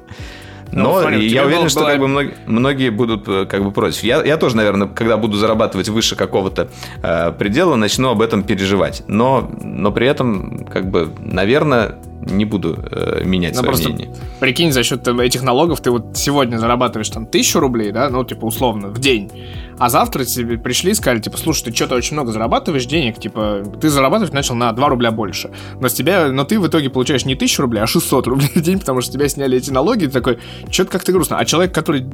Ну, 0.74 0.84
Но 0.84 1.00
смотри, 1.02 1.18
у 1.18 1.20
я 1.20 1.44
уверен, 1.44 1.62
было- 1.64 1.68
что 1.68 1.80
была- 1.80 1.90
как 1.90 2.00
бы 2.00 2.08
многие, 2.08 2.34
многие 2.46 2.88
будут 2.88 3.28
э, 3.28 3.44
как 3.44 3.62
бы 3.62 3.72
против. 3.72 4.02
Я, 4.02 4.22
я 4.24 4.38
тоже, 4.38 4.56
наверное, 4.56 4.88
когда 4.88 5.18
буду 5.18 5.36
зарабатывать 5.36 5.90
выше 5.90 6.16
какого-то 6.16 6.70
э, 7.02 7.32
предела, 7.32 7.76
начну 7.76 8.08
об 8.10 8.22
этом 8.22 8.42
переживать. 8.42 9.02
Но, 9.06 9.50
но 9.62 9.92
при 9.92 10.06
этом, 10.06 10.64
как 10.64 10.90
бы, 10.90 11.10
наверное, 11.18 11.96
не 12.22 12.44
буду 12.44 12.78
э, 12.90 13.22
менять 13.24 13.54
Ну, 13.54 13.74
свое 13.74 13.94
мнение. 13.94 14.14
прикинь, 14.40 14.72
за 14.72 14.82
счет 14.82 15.06
этих 15.06 15.42
налогов 15.42 15.80
ты 15.80 15.90
вот 15.90 16.16
сегодня 16.16 16.58
зарабатываешь 16.58 17.08
там 17.10 17.26
тысячу 17.26 17.60
рублей, 17.60 17.92
да, 17.92 18.08
ну, 18.10 18.24
типа, 18.24 18.44
условно, 18.44 18.88
в 18.88 18.98
день. 18.98 19.30
А 19.78 19.88
завтра 19.88 20.24
тебе 20.24 20.58
пришли 20.58 20.92
и 20.92 20.94
сказали, 20.94 21.20
типа, 21.20 21.36
слушай, 21.38 21.64
ты 21.64 21.74
что-то 21.74 21.96
очень 21.96 22.14
много 22.14 22.30
зарабатываешь 22.30 22.86
денег, 22.86 23.18
типа, 23.18 23.62
ты 23.80 23.88
зарабатывать 23.88 24.32
начал 24.32 24.54
на 24.54 24.72
2 24.72 24.88
рубля 24.88 25.10
больше. 25.10 25.50
Но 25.80 25.88
с 25.88 25.94
тебя, 25.94 26.28
но 26.28 26.44
ты 26.44 26.60
в 26.60 26.66
итоге 26.66 26.90
получаешь 26.90 27.24
не 27.24 27.34
тысячу 27.34 27.62
рублей, 27.62 27.80
а 27.82 27.86
600 27.86 28.26
рублей 28.28 28.50
в 28.54 28.60
день, 28.60 28.78
потому 28.78 29.00
что 29.00 29.12
тебя 29.12 29.28
сняли 29.28 29.58
эти 29.58 29.70
налоги, 29.70 30.04
и 30.04 30.06
ты 30.06 30.12
такой, 30.12 30.38
что-то 30.70 30.90
как-то 30.92 31.12
грустно. 31.12 31.38
А 31.38 31.44
человек, 31.44 31.74
который 31.74 32.06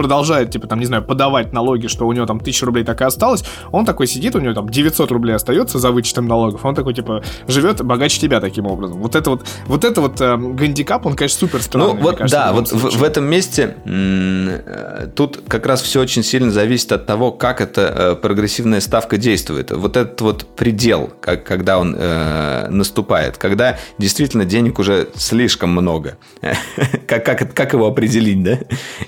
продолжает, 0.00 0.50
типа, 0.50 0.66
там, 0.66 0.80
не 0.80 0.86
знаю, 0.86 1.02
подавать 1.02 1.52
налоги, 1.52 1.86
что 1.86 2.06
у 2.06 2.12
него 2.12 2.24
там 2.24 2.38
1000 2.38 2.64
рублей 2.64 2.84
так 2.84 3.02
и 3.02 3.04
осталось, 3.04 3.44
он 3.70 3.84
такой 3.84 4.06
сидит, 4.06 4.34
у 4.34 4.40
него 4.40 4.54
там 4.54 4.66
900 4.66 5.10
рублей 5.10 5.34
остается 5.34 5.78
за 5.78 5.90
вычетом 5.90 6.26
налогов, 6.26 6.64
он 6.64 6.74
такой, 6.74 6.94
типа, 6.94 7.22
живет 7.46 7.84
богаче 7.84 8.18
тебя 8.18 8.40
таким 8.40 8.64
образом. 8.64 8.96
Вот 9.02 9.14
это 9.14 9.28
вот, 9.28 9.46
вот 9.66 9.84
это 9.84 10.00
вот 10.00 10.18
э, 10.22 10.38
гандикап, 10.38 11.04
он, 11.04 11.16
конечно, 11.16 11.38
супер 11.38 11.60
странный. 11.60 11.94
Ну, 11.94 12.00
вот 12.00 12.16
кажется, 12.16 12.34
да, 12.34 12.48
любом 12.48 12.64
вот 12.64 12.72
в, 12.72 12.98
в 12.98 13.04
этом 13.04 13.26
месте 13.26 13.76
м, 13.84 14.48
э, 14.48 15.08
тут 15.14 15.42
как 15.46 15.66
раз 15.66 15.82
все 15.82 16.00
очень 16.00 16.22
сильно 16.22 16.50
зависит 16.50 16.92
от 16.92 17.04
того, 17.04 17.30
как 17.30 17.60
эта 17.60 17.82
э, 17.82 18.14
прогрессивная 18.16 18.80
ставка 18.80 19.18
действует. 19.18 19.70
Вот 19.70 19.98
этот 19.98 20.18
вот 20.22 20.46
предел, 20.56 21.12
как, 21.20 21.44
когда 21.44 21.78
он 21.78 21.94
э, 21.98 22.68
наступает, 22.70 23.36
когда 23.36 23.76
действительно 23.98 24.46
денег 24.46 24.78
уже 24.78 25.08
слишком 25.14 25.70
много. 25.72 26.16
как, 27.06 27.22
как, 27.26 27.52
как 27.52 27.72
его 27.74 27.86
определить, 27.86 28.42
да? 28.42 28.60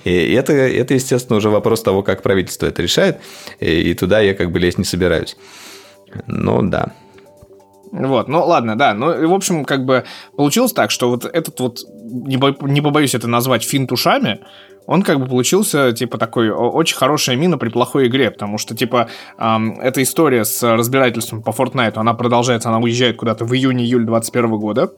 И 0.04 0.32
это, 0.32 0.52
это, 0.82 0.94
естественно, 0.94 1.38
уже 1.38 1.50
вопрос 1.50 1.82
того, 1.82 2.02
как 2.02 2.22
правительство 2.22 2.66
это 2.66 2.82
решает. 2.82 3.18
И, 3.60 3.94
туда 3.94 4.20
я 4.20 4.34
как 4.34 4.50
бы 4.52 4.58
лезть 4.58 4.78
не 4.78 4.84
собираюсь. 4.84 5.36
Ну, 6.26 6.62
да. 6.62 6.92
Вот, 7.92 8.28
ну 8.28 8.44
ладно, 8.44 8.76
да. 8.76 8.94
Ну, 8.94 9.28
в 9.28 9.34
общем, 9.34 9.64
как 9.64 9.84
бы 9.84 10.04
получилось 10.36 10.72
так, 10.72 10.90
что 10.90 11.10
вот 11.10 11.24
этот 11.26 11.60
вот, 11.60 11.80
не, 11.92 12.38
бо- 12.38 12.56
не 12.62 12.80
побоюсь 12.80 13.14
это 13.14 13.28
назвать, 13.28 13.64
финт 13.64 13.92
ушами, 13.92 14.40
он 14.86 15.02
как 15.02 15.20
бы 15.20 15.26
получился, 15.26 15.92
типа, 15.92 16.18
такой 16.18 16.50
очень 16.50 16.96
хорошая 16.96 17.36
мина 17.36 17.58
при 17.58 17.68
плохой 17.68 18.08
игре, 18.08 18.30
потому 18.30 18.58
что, 18.58 18.74
типа, 18.74 19.08
ам, 19.36 19.78
эта 19.80 20.02
история 20.02 20.44
с 20.44 20.62
разбирательством 20.62 21.42
по 21.42 21.50
Fortnite, 21.50 21.94
она 21.96 22.14
продолжается, 22.14 22.70
она 22.70 22.78
уезжает 22.78 23.16
куда-то 23.16 23.44
в 23.44 23.52
июне-июль 23.52 24.04
21 24.04 24.58
года. 24.58 24.90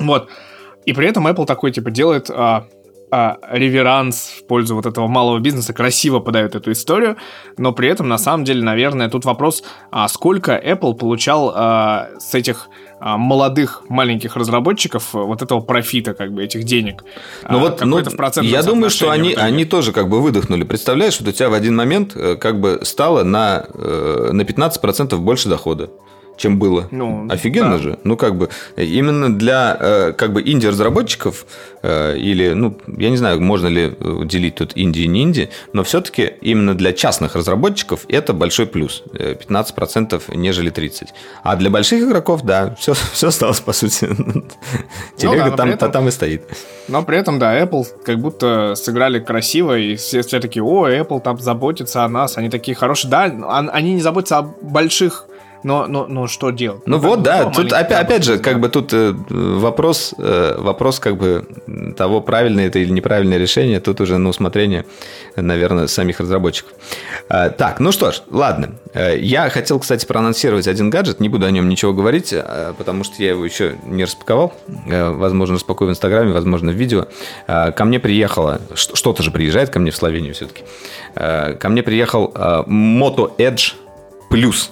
Вот. 0.00 0.28
И 0.86 0.92
при 0.92 1.06
этом 1.06 1.26
Apple 1.26 1.46
такой, 1.46 1.70
типа, 1.72 1.90
делает 1.90 2.30
а, 2.30 2.66
а, 3.14 3.38
реверанс 3.52 4.32
в 4.38 4.46
пользу 4.48 4.74
вот 4.74 4.86
этого 4.86 5.06
малого 5.06 5.38
бизнеса, 5.38 5.72
красиво 5.72 6.18
подает 6.18 6.56
эту 6.56 6.72
историю, 6.72 7.16
но 7.56 7.72
при 7.72 7.88
этом, 7.88 8.08
на 8.08 8.18
самом 8.18 8.42
деле, 8.42 8.60
наверное, 8.60 9.08
тут 9.08 9.24
вопрос, 9.24 9.62
а 9.92 10.08
сколько 10.08 10.52
Apple 10.52 10.94
получал 10.94 11.52
а, 11.54 12.08
с 12.18 12.34
этих 12.34 12.68
а, 12.98 13.16
молодых 13.16 13.84
маленьких 13.88 14.34
разработчиков 14.34 15.14
а, 15.14 15.18
вот 15.18 15.42
этого 15.42 15.60
профита, 15.60 16.12
как 16.14 16.32
бы, 16.32 16.42
этих 16.42 16.64
денег. 16.64 17.04
Ну 17.48 17.58
А, 17.58 17.60
вот, 17.60 17.80
ну, 17.84 18.02
я 18.42 18.62
думаю, 18.64 18.90
что 18.90 19.10
они, 19.10 19.34
они 19.34 19.64
тоже 19.64 19.92
как 19.92 20.08
бы 20.08 20.20
выдохнули. 20.20 20.64
Представляешь, 20.64 21.20
вот 21.20 21.28
у 21.28 21.32
тебя 21.32 21.50
в 21.50 21.54
один 21.54 21.76
момент 21.76 22.16
э, 22.16 22.34
как 22.34 22.58
бы 22.58 22.80
стало 22.82 23.22
на, 23.22 23.64
э, 23.74 24.30
на 24.32 24.42
15% 24.42 25.16
больше 25.18 25.48
дохода 25.48 25.90
чем 26.36 26.58
было. 26.58 26.88
Ну, 26.90 27.26
Офигенно 27.30 27.76
да. 27.76 27.82
же. 27.82 27.98
Ну, 28.04 28.16
как 28.16 28.36
бы, 28.36 28.48
именно 28.76 29.32
для, 29.32 29.76
э, 29.78 30.12
как 30.12 30.32
бы, 30.32 30.42
инди-разработчиков, 30.42 31.46
э, 31.82 32.16
или, 32.16 32.52
ну, 32.54 32.76
я 32.98 33.10
не 33.10 33.16
знаю, 33.16 33.40
можно 33.40 33.68
ли 33.68 33.92
э, 33.98 34.22
делить 34.24 34.56
тут 34.56 34.72
инди 34.74 35.00
и 35.00 35.06
не 35.06 35.22
инди, 35.22 35.48
но 35.72 35.82
все-таки 35.84 36.32
именно 36.40 36.74
для 36.74 36.92
частных 36.92 37.36
разработчиков 37.36 38.00
это 38.08 38.32
большой 38.32 38.66
плюс. 38.66 39.02
Э, 39.18 39.34
15%, 39.34 40.22
нежели 40.34 40.70
30%. 40.72 41.08
А 41.42 41.56
для 41.56 41.70
больших 41.70 42.02
игроков, 42.02 42.42
да, 42.42 42.74
все, 42.78 42.94
все 43.12 43.28
осталось, 43.28 43.60
по 43.60 43.72
сути. 43.72 44.06
Телега 45.16 45.44
Ну 45.44 45.50
но 45.50 45.56
там, 45.56 45.70
этом- 45.70 45.92
там 45.92 46.08
и 46.08 46.10
стоит. 46.10 46.42
Но 46.88 47.02
при 47.02 47.16
этом, 47.18 47.38
да, 47.38 47.58
Apple 47.60 47.86
как 48.04 48.18
будто 48.18 48.74
сыграли 48.74 49.18
красиво, 49.20 49.78
и 49.78 49.96
все, 49.96 50.22
все 50.22 50.40
такие, 50.40 50.62
о, 50.62 50.88
Apple 50.88 51.20
там 51.20 51.38
заботится 51.38 52.04
о 52.04 52.08
нас, 52.08 52.36
они 52.36 52.50
такие 52.50 52.74
хорошие. 52.74 53.10
Да, 53.10 53.24
он- 53.26 53.70
они 53.72 53.94
не 53.94 54.02
заботятся 54.02 54.38
о 54.38 54.42
больших, 54.42 55.26
но, 55.64 55.86
но, 55.86 56.06
но 56.06 56.26
что 56.26 56.50
делать? 56.50 56.82
Ну 56.86 57.00
как 57.00 57.08
вот, 57.08 57.22
да, 57.22 57.46
тут 57.46 57.72
опять, 57.72 57.98
опять 57.98 58.24
же, 58.24 58.38
как 58.38 58.60
бы 58.60 58.68
тут 58.68 58.92
э, 58.92 59.14
вопрос, 59.30 60.14
э, 60.18 60.54
вопрос 60.58 61.00
как 61.00 61.16
бы 61.16 61.46
того, 61.96 62.20
правильное 62.20 62.66
это 62.68 62.78
или 62.78 62.90
неправильное 62.90 63.38
решение, 63.38 63.80
тут 63.80 64.00
уже 64.00 64.18
на 64.18 64.28
усмотрение, 64.28 64.84
наверное, 65.36 65.86
самих 65.86 66.20
разработчиков. 66.20 66.72
А, 67.28 67.48
Так, 67.48 67.80
ну 67.80 67.92
что 67.92 68.12
ж, 68.12 68.22
ладно. 68.30 68.74
Э, 68.92 69.18
Я 69.18 69.48
хотел, 69.48 69.80
кстати, 69.80 70.04
проанонсировать 70.06 70.68
один 70.68 70.90
гаджет, 70.90 71.18
не 71.20 71.28
буду 71.30 71.46
о 71.46 71.50
нем 71.50 71.68
ничего 71.68 71.94
говорить, 71.94 72.34
потому 72.76 73.02
что 73.02 73.22
я 73.22 73.30
его 73.30 73.44
еще 73.44 73.76
не 73.86 74.04
распаковал. 74.04 74.52
Возможно, 74.86 75.54
распакую 75.54 75.88
в 75.88 75.90
Инстаграме, 75.92 76.32
возможно, 76.32 76.70
в 76.72 76.74
видео. 76.74 77.06
Ко 77.46 77.84
мне 77.84 77.98
приехало, 77.98 78.60
что-то 78.74 79.22
же 79.22 79.30
приезжает 79.30 79.70
ко 79.70 79.78
мне 79.80 79.90
в 79.90 79.96
Словению 79.96 80.34
все-таки. 80.34 80.62
Ко 81.14 81.68
мне 81.68 81.82
приехал 81.82 82.30
Moto 82.66 83.30
Edge 83.38 83.72
Plus. 84.30 84.70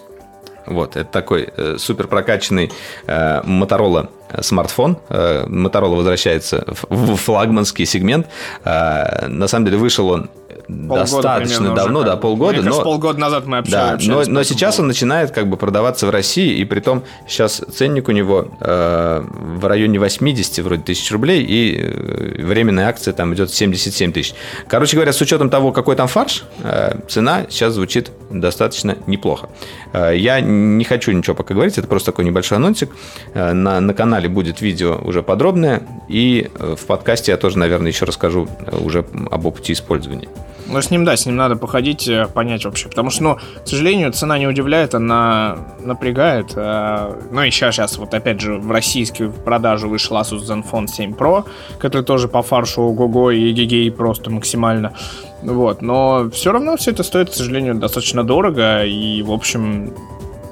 Вот, 0.67 0.97
это 0.97 1.11
такой 1.11 1.49
э, 1.57 1.77
супер 1.79 2.07
прокачанный 2.07 2.71
э, 3.07 3.41
Motorola 3.43 4.09
смартфон. 4.41 4.97
Э, 5.09 5.45
Motorola 5.47 5.97
возвращается 5.97 6.65
в, 6.67 7.15
в 7.15 7.17
флагманский 7.17 7.87
сегмент. 7.87 8.27
Э, 8.65 9.27
на 9.27 9.49
самом 9.49 9.67
деле 9.67 9.79
вышел 9.79 10.09
он 10.09 10.31
достаточно 10.69 11.57
примерно 11.57 11.77
давно, 11.77 12.01
уже, 12.01 12.09
да, 12.09 12.17
полгода, 12.17 12.53
Мне 12.53 12.63
кажется, 12.63 12.79
но... 12.81 12.85
полгода 12.85 13.19
назад 13.19 13.47
мы 13.47 13.63
Да, 13.63 13.93
общались. 13.93 14.07
но, 14.07 14.15
по 14.15 14.31
но 14.31 14.41
этому 14.41 14.45
сейчас 14.45 14.81
он 14.81 14.87
начинает 14.87 15.31
как 15.31 15.49
бы 15.49 15.57
продаваться 15.57 16.07
в 16.07 16.11
России, 16.11 16.59
и 16.59 16.65
при 16.65 16.81
том 16.81 17.05
сейчас 17.27 17.63
ценник 17.73 18.09
у 18.09 18.13
него 18.13 18.49
э, 18.61 19.25
в 19.25 19.67
районе 19.67 19.99
80 19.99 20.59
вроде 20.65 20.83
тысяч 20.83 21.11
рублей, 21.11 21.43
и 21.43 21.77
э, 21.79 22.43
временная 22.43 22.89
акция 22.89 23.13
там 23.13 23.35
идет 23.35 23.53
77 23.53 24.13
тысяч. 24.13 24.35
Короче 24.69 24.97
говоря, 24.97 25.13
с 25.13 25.21
учетом 25.21 25.51
того, 25.51 25.73
какой 25.73 25.97
там 25.97 26.09
фарш, 26.09 26.45
э, 26.63 26.99
цена 27.09 27.47
сейчас 27.49 27.75
звучит 27.75 28.11
достаточно 28.31 28.97
неплохо. 29.07 29.49
Э, 29.93 30.13
я 30.17 30.41
не 30.41 30.85
хочу 30.85 31.13
ничего 31.13 31.35
пока 31.35 31.55
говорить, 31.55 31.79
это 31.79 31.87
просто 31.87 32.13
такой 32.13 32.25
небольшой 32.25 32.59
анонсик. 32.59 32.91
Э, 33.35 33.53
на, 33.53 33.81
на 33.81 33.95
канале 33.95 34.29
будет 34.29 34.61
видео 34.61 34.99
уже 35.03 35.23
подробное, 35.23 35.83
и 36.09 36.51
э, 36.55 36.77
в 36.79 36.87
подкасте 36.87 37.33
я 37.33 37.39
тоже, 37.39 37.59
наверное, 37.59 37.91
еще 37.91 38.05
расскажу 38.05 38.49
уже 38.81 39.05
об 39.31 39.47
опыте 39.47 39.73
использования. 39.73 40.29
Ну, 40.73 40.81
с 40.81 40.91
ним, 40.91 41.05
да, 41.05 41.17
с 41.17 41.27
ним 41.27 41.37
надо 41.37 41.57
походить, 41.57 42.09
э, 42.09 42.27
понять 42.27 42.65
вообще. 42.65 42.89
Потому 42.89 43.11
что, 43.11 43.23
ну, 43.23 43.35
к 43.65 43.69
сожалению, 43.69 44.11
цена 44.13 44.39
не 44.39 44.47
удивляет, 44.47 44.95
она 44.95 45.59
напрягает. 45.81 46.53
э, 46.57 47.13
Ну, 47.31 47.43
и 47.43 47.51
сейчас, 47.51 47.75
сейчас, 47.75 47.99
вот 47.99 48.15
опять 48.15 48.41
же, 48.41 48.55
в 48.59 48.71
российскую 48.71 49.31
продажу 49.33 49.89
вышел 49.89 50.17
Asus 50.17 50.41
Zenfone 50.47 50.87
7 50.89 51.13
Pro, 51.13 51.45
который 51.79 52.03
тоже 52.03 52.27
по 52.29 52.43
фаршу 52.43 52.83
ого-го 52.83 53.31
и 53.31 53.53
гигей 53.53 53.91
просто 53.91 54.31
максимально. 54.31 54.95
Вот, 55.43 55.83
но 55.83 56.31
все 56.33 56.53
равно 56.53 56.77
все 56.77 56.93
это 56.93 57.03
стоит, 57.03 57.29
к 57.31 57.35
сожалению, 57.35 57.75
достаточно 57.75 58.25
дорого, 58.25 58.85
и, 58.85 59.23
в 59.23 59.33
общем, 59.33 59.93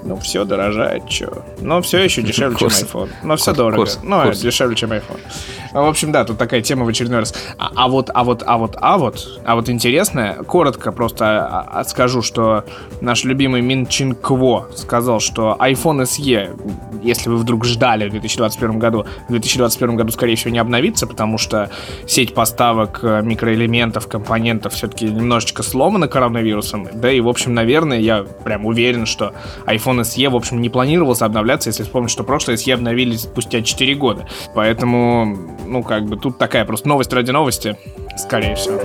ну, 0.02 0.16
все 0.16 0.44
дорожает, 0.44 1.10
что. 1.10 1.44
Но 1.60 1.80
все 1.82 1.98
еще 1.98 2.22
дешевле, 2.22 2.56
чем 2.56 2.68
Курс. 2.68 2.82
iPhone. 2.82 3.10
Но 3.22 3.36
все 3.36 3.46
Курс, 3.52 3.56
дорого. 3.58 3.76
курс, 3.76 4.00
ну, 4.02 4.22
курс. 4.22 4.40
дешевле, 4.40 4.74
чем 4.74 4.92
iPhone. 4.92 5.20
В 5.72 5.78
общем, 5.78 6.10
да, 6.12 6.24
тут 6.24 6.38
такая 6.38 6.62
тема 6.62 6.84
в 6.84 6.88
очередной 6.88 7.20
раз. 7.20 7.34
А, 7.58 7.70
а 7.74 7.88
вот, 7.88 8.10
а 8.12 8.24
вот, 8.24 8.42
а 8.46 8.58
вот, 8.58 8.76
а 8.80 8.98
вот, 8.98 9.40
а 9.44 9.54
вот 9.54 9.68
интересное, 9.68 10.34
коротко 10.34 10.90
просто 10.90 11.46
а, 11.46 11.68
а, 11.80 11.84
скажу, 11.84 12.22
что 12.22 12.64
наш 13.00 13.24
любимый 13.24 13.60
Мин 13.60 13.86
Чин 13.86 14.14
Кво 14.14 14.68
сказал, 14.74 15.20
что 15.20 15.56
iPhone 15.60 16.02
SE, 16.02 17.00
если 17.02 17.28
вы 17.28 17.36
вдруг 17.36 17.64
ждали 17.64 18.08
в 18.08 18.10
2021 18.10 18.78
году, 18.78 19.06
в 19.28 19.30
2021 19.30 19.96
году, 19.96 20.10
скорее 20.12 20.36
всего, 20.36 20.50
не 20.50 20.58
обновится, 20.58 21.06
потому 21.06 21.38
что 21.38 21.70
сеть 22.06 22.34
поставок 22.34 23.00
э, 23.02 23.22
микроэлементов, 23.22 24.08
компонентов 24.08 24.74
все-таки 24.74 25.04
немножечко 25.06 25.62
сломана 25.62 26.08
коронавирусом. 26.08 26.88
Да 26.94 27.12
и, 27.12 27.20
в 27.20 27.28
общем, 27.28 27.54
наверное, 27.54 28.00
я 28.00 28.24
прям 28.44 28.66
уверен, 28.66 29.06
что 29.06 29.34
iPhone 29.66 30.00
SE, 30.00 30.28
в 30.28 30.36
общем, 30.36 30.60
не 30.60 30.68
планировался 30.68 31.26
обновляться, 31.26 31.68
если 31.68 31.84
вспомнить, 31.84 32.10
что 32.10 32.24
прошлое 32.24 32.56
SE 32.56 32.72
обновили 32.72 33.16
спустя 33.16 33.62
4 33.62 33.94
года. 33.94 34.26
Поэтому, 34.54 35.38
ну, 35.70 35.84
как 35.84 36.04
бы 36.04 36.16
тут 36.16 36.36
такая 36.36 36.64
просто 36.64 36.88
новость 36.88 37.12
ради 37.12 37.30
новости, 37.30 37.76
скорее 38.16 38.56
всего. 38.56 38.80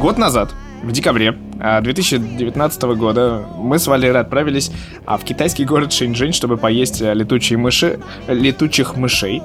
Год 0.00 0.16
назад, 0.16 0.54
в 0.88 0.92
декабре 0.92 1.36
а, 1.60 1.80
2019 1.82 2.82
года, 2.96 3.44
мы 3.58 3.78
с 3.78 3.86
Валерой 3.86 4.22
отправились 4.22 4.72
а, 5.04 5.18
в 5.18 5.24
китайский 5.24 5.66
город 5.66 5.92
Шэньчжэнь, 5.92 6.32
чтобы 6.32 6.56
поесть 6.56 7.02
а, 7.02 7.12
летучие 7.12 7.58
мыши, 7.58 8.00
летучих 8.26 8.96
мышей. 8.96 9.42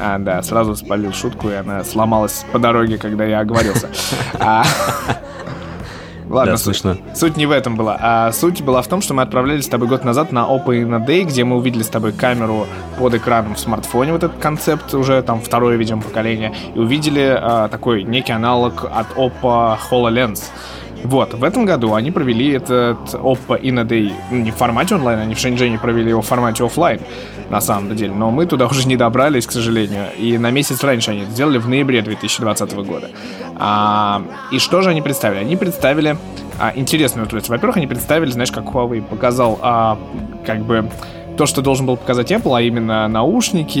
А, 0.00 0.18
да, 0.18 0.42
сразу 0.42 0.74
спалил 0.74 1.12
шутку, 1.12 1.50
и 1.50 1.54
она 1.54 1.84
сломалась 1.84 2.46
по 2.50 2.58
дороге, 2.58 2.96
когда 2.96 3.24
я 3.24 3.40
оговорился. 3.40 3.90
А, 4.40 4.64
Ладно, 6.28 6.52
Да, 6.52 6.56
суть, 6.56 6.76
слышно. 6.78 6.98
суть 7.14 7.36
не 7.36 7.46
в 7.46 7.50
этом 7.52 7.76
была. 7.76 7.96
А 8.00 8.32
суть 8.32 8.62
была 8.62 8.82
в 8.82 8.88
том, 8.88 9.00
что 9.00 9.14
мы 9.14 9.22
отправлялись 9.22 9.64
с 9.64 9.68
тобой 9.68 9.86
год 9.86 10.04
назад 10.04 10.32
на 10.32 10.40
Oppo 10.40 10.68
Inno 10.68 11.04
Day, 11.04 11.22
где 11.24 11.44
мы 11.44 11.56
увидели 11.56 11.82
с 11.82 11.88
тобой 11.88 12.12
камеру 12.12 12.66
под 12.98 13.14
экраном 13.14 13.54
в 13.54 13.60
смартфоне, 13.60 14.12
вот 14.12 14.24
этот 14.24 14.38
концепт 14.38 14.92
уже 14.94 15.22
там 15.22 15.40
второе, 15.40 15.76
видимо, 15.76 16.02
поколение, 16.02 16.52
и 16.74 16.78
увидели 16.78 17.36
а, 17.38 17.68
такой 17.68 18.02
некий 18.02 18.32
аналог 18.32 18.84
от 18.84 19.12
Oppo 19.16 19.78
HoloLens. 19.90 20.42
Вот, 21.04 21.34
в 21.34 21.44
этом 21.44 21.64
году 21.64 21.94
они 21.94 22.10
провели 22.10 22.50
этот 22.50 23.14
Oppo 23.14 23.60
Day 23.60 24.12
ну, 24.30 24.38
не 24.38 24.50
в 24.50 24.54
формате 24.54 24.94
онлайн, 24.94 25.20
они 25.20 25.34
в 25.34 25.38
Шэньчжэне 25.38 25.78
провели 25.78 26.10
его 26.10 26.22
в 26.22 26.26
формате 26.26 26.64
оффлайн, 26.64 27.00
на 27.50 27.60
самом 27.60 27.94
деле. 27.94 28.12
Но 28.12 28.30
мы 28.30 28.46
туда 28.46 28.66
уже 28.66 28.88
не 28.88 28.96
добрались, 28.96 29.46
к 29.46 29.52
сожалению. 29.52 30.06
И 30.18 30.38
на 30.38 30.50
месяц 30.50 30.82
раньше 30.82 31.10
они 31.10 31.20
это 31.22 31.30
сделали 31.30 31.58
в 31.58 31.68
ноябре 31.68 32.02
2020 32.02 32.74
года. 32.74 33.10
А, 33.58 34.22
и 34.50 34.58
что 34.58 34.82
же 34.82 34.90
они 34.90 35.02
представили? 35.02 35.40
Они 35.40 35.56
представили 35.56 36.16
а, 36.58 36.72
интересную 36.74 37.24
устройство. 37.24 37.52
Во-первых, 37.52 37.76
они 37.76 37.86
представили, 37.86 38.30
знаешь, 38.30 38.50
как 38.50 38.64
Huawei 38.64 39.02
показал, 39.02 39.58
а, 39.62 39.98
как 40.44 40.60
бы 40.64 40.90
то, 41.36 41.46
что 41.46 41.62
должен 41.62 41.86
был 41.86 41.96
показать 41.96 42.30
Apple, 42.32 42.56
а 42.56 42.62
именно 42.62 43.06
наушники 43.08 43.78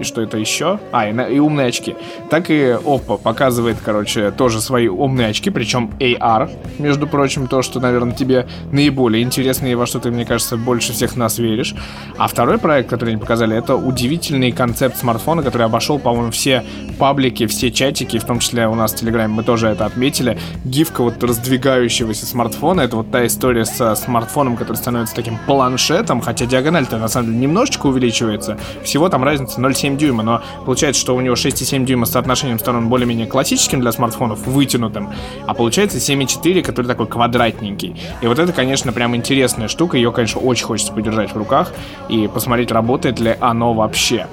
и 0.00 0.02
что 0.04 0.20
это 0.22 0.38
еще, 0.38 0.78
а, 0.92 1.08
и, 1.08 1.12
на- 1.12 1.22
и 1.26 1.38
умные 1.38 1.68
очки. 1.68 1.96
Так 2.30 2.50
и 2.50 2.76
Oppo 2.84 3.18
показывает, 3.18 3.76
короче, 3.84 4.30
тоже 4.30 4.60
свои 4.60 4.88
умные 4.88 5.28
очки, 5.28 5.50
причем 5.50 5.90
AR, 5.98 6.50
между 6.78 7.06
прочим, 7.06 7.46
то, 7.46 7.62
что, 7.62 7.80
наверное, 7.80 8.14
тебе 8.14 8.46
наиболее 8.72 9.22
интересно 9.22 9.66
и 9.66 9.74
во 9.74 9.86
что 9.86 9.98
ты, 10.00 10.10
мне 10.10 10.24
кажется, 10.24 10.56
больше 10.56 10.92
всех 10.92 11.16
нас 11.16 11.38
веришь. 11.38 11.74
А 12.18 12.28
второй 12.28 12.58
проект, 12.58 12.90
который 12.90 13.10
они 13.10 13.20
показали, 13.20 13.56
это 13.56 13.76
удивительный 13.76 14.52
концепт 14.52 14.96
смартфона, 14.96 15.42
который 15.42 15.66
обошел, 15.66 15.98
по-моему, 15.98 16.30
все 16.30 16.64
паблики, 16.98 17.46
все 17.46 17.70
чатики, 17.70 18.18
в 18.18 18.24
том 18.24 18.38
числе 18.38 18.68
у 18.68 18.74
нас 18.74 18.92
в 18.92 18.96
Телеграме 18.96 19.34
мы 19.34 19.42
тоже 19.42 19.68
это 19.68 19.86
отметили. 19.86 20.38
Гифка 20.64 21.02
вот 21.02 21.22
раздвигающегося 21.22 22.26
смартфона, 22.26 22.82
это 22.82 22.96
вот 22.96 23.10
та 23.10 23.26
история 23.26 23.64
с 23.64 23.94
смартфоном, 23.96 24.56
который 24.56 24.76
становится 24.76 25.14
таким 25.14 25.38
планшетом, 25.46 26.20
хотя 26.20 26.46
диагональ-то 26.74 26.98
на 26.98 27.08
самом 27.08 27.28
деле 27.28 27.38
немножечко 27.38 27.86
увеличивается, 27.86 28.58
всего 28.82 29.08
там 29.08 29.24
разница 29.24 29.60
0,7 29.60 29.96
дюйма, 29.96 30.22
но 30.22 30.42
получается, 30.64 31.00
что 31.00 31.14
у 31.14 31.20
него 31.20 31.34
6,7 31.34 31.84
дюйма 31.84 32.06
с 32.06 32.10
соотношением 32.10 32.58
сторон 32.58 32.88
более-менее 32.88 33.26
классическим 33.26 33.80
для 33.80 33.92
смартфонов, 33.92 34.46
вытянутым, 34.46 35.12
а 35.46 35.54
получается 35.54 35.98
7,4, 35.98 36.62
который 36.62 36.86
такой 36.86 37.06
квадратненький. 37.06 37.96
И 38.20 38.26
вот 38.26 38.38
это, 38.38 38.52
конечно, 38.52 38.92
прям 38.92 39.14
интересная 39.14 39.68
штука, 39.68 39.96
ее, 39.96 40.10
конечно, 40.12 40.40
очень 40.40 40.66
хочется 40.66 40.92
подержать 40.92 41.32
в 41.32 41.36
руках 41.36 41.72
и 42.08 42.28
посмотреть, 42.28 42.72
работает 42.72 43.20
ли 43.20 43.36
оно 43.40 43.72
вообще. 43.72 44.26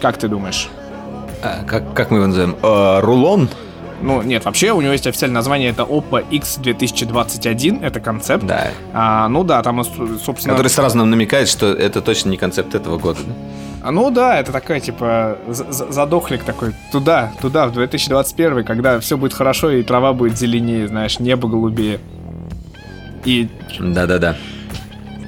Как 0.00 0.18
ты 0.18 0.28
думаешь? 0.28 0.68
А, 1.42 1.64
как, 1.64 1.94
как 1.94 2.10
мы 2.10 2.18
его 2.18 2.26
называем? 2.26 2.56
Э, 2.62 3.00
рулон? 3.00 3.48
Ну, 4.00 4.22
нет, 4.22 4.44
вообще 4.44 4.72
у 4.72 4.80
него 4.80 4.92
есть 4.92 5.06
официальное 5.06 5.36
название, 5.36 5.70
это 5.70 5.82
Oppo 5.82 6.24
X 6.30 6.58
2021, 6.58 7.82
это 7.82 8.00
концепт. 8.00 8.44
Да. 8.46 8.68
А, 8.92 9.28
ну 9.28 9.42
да, 9.44 9.62
там, 9.62 9.82
собственно... 9.84 10.54
Который 10.54 10.68
сразу 10.68 10.96
нам 10.98 11.10
намекает, 11.10 11.48
что 11.48 11.66
это 11.72 12.00
точно 12.00 12.30
не 12.30 12.36
концепт 12.36 12.74
этого 12.74 12.98
года. 12.98 13.18
да? 13.26 13.32
А, 13.82 13.90
Ну 13.90 14.10
да, 14.10 14.38
это 14.38 14.52
такая, 14.52 14.80
типа, 14.80 15.38
за- 15.48 15.72
за- 15.72 15.90
задохлик 15.90 16.44
такой, 16.44 16.74
туда, 16.92 17.32
туда, 17.40 17.66
в 17.66 17.72
2021, 17.72 18.64
когда 18.64 19.00
все 19.00 19.16
будет 19.16 19.32
хорошо 19.32 19.70
и 19.70 19.82
трава 19.82 20.12
будет 20.12 20.38
зеленее, 20.38 20.86
знаешь, 20.88 21.18
небо 21.18 21.48
голубее. 21.48 21.98
И 23.24 23.48
Да-да-да. 23.80 24.36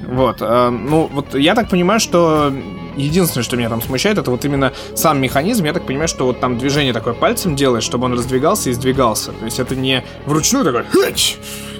вот, 0.07 0.37
э, 0.41 0.69
ну 0.69 1.09
вот 1.11 1.35
я 1.35 1.55
так 1.55 1.69
понимаю, 1.69 1.99
что 1.99 2.53
единственное, 2.95 3.43
что 3.43 3.57
меня 3.57 3.69
там 3.69 3.81
смущает, 3.81 4.17
это 4.17 4.31
вот 4.31 4.45
именно 4.45 4.73
сам 4.95 5.21
механизм. 5.21 5.65
Я 5.65 5.73
так 5.73 5.85
понимаю, 5.85 6.07
что 6.07 6.25
вот 6.25 6.39
там 6.39 6.57
движение 6.57 6.93
такое 6.93 7.13
пальцем 7.13 7.55
делаешь, 7.55 7.83
чтобы 7.83 8.05
он 8.05 8.13
раздвигался 8.13 8.69
и 8.69 8.73
сдвигался. 8.73 9.31
То 9.31 9.45
есть 9.45 9.59
это 9.59 9.75
не 9.75 10.03
вручную 10.25 10.65
такой, 10.65 10.83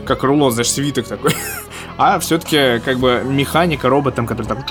как 0.06 0.24
рулон, 0.24 0.52
знаешь, 0.52 0.72
свиток 0.72 1.08
такой. 1.08 1.32
А 1.98 2.18
все-таки 2.20 2.80
как 2.84 2.98
бы 2.98 3.22
механика 3.24 3.88
роботом, 3.88 4.26
который 4.26 4.48
так 4.48 4.66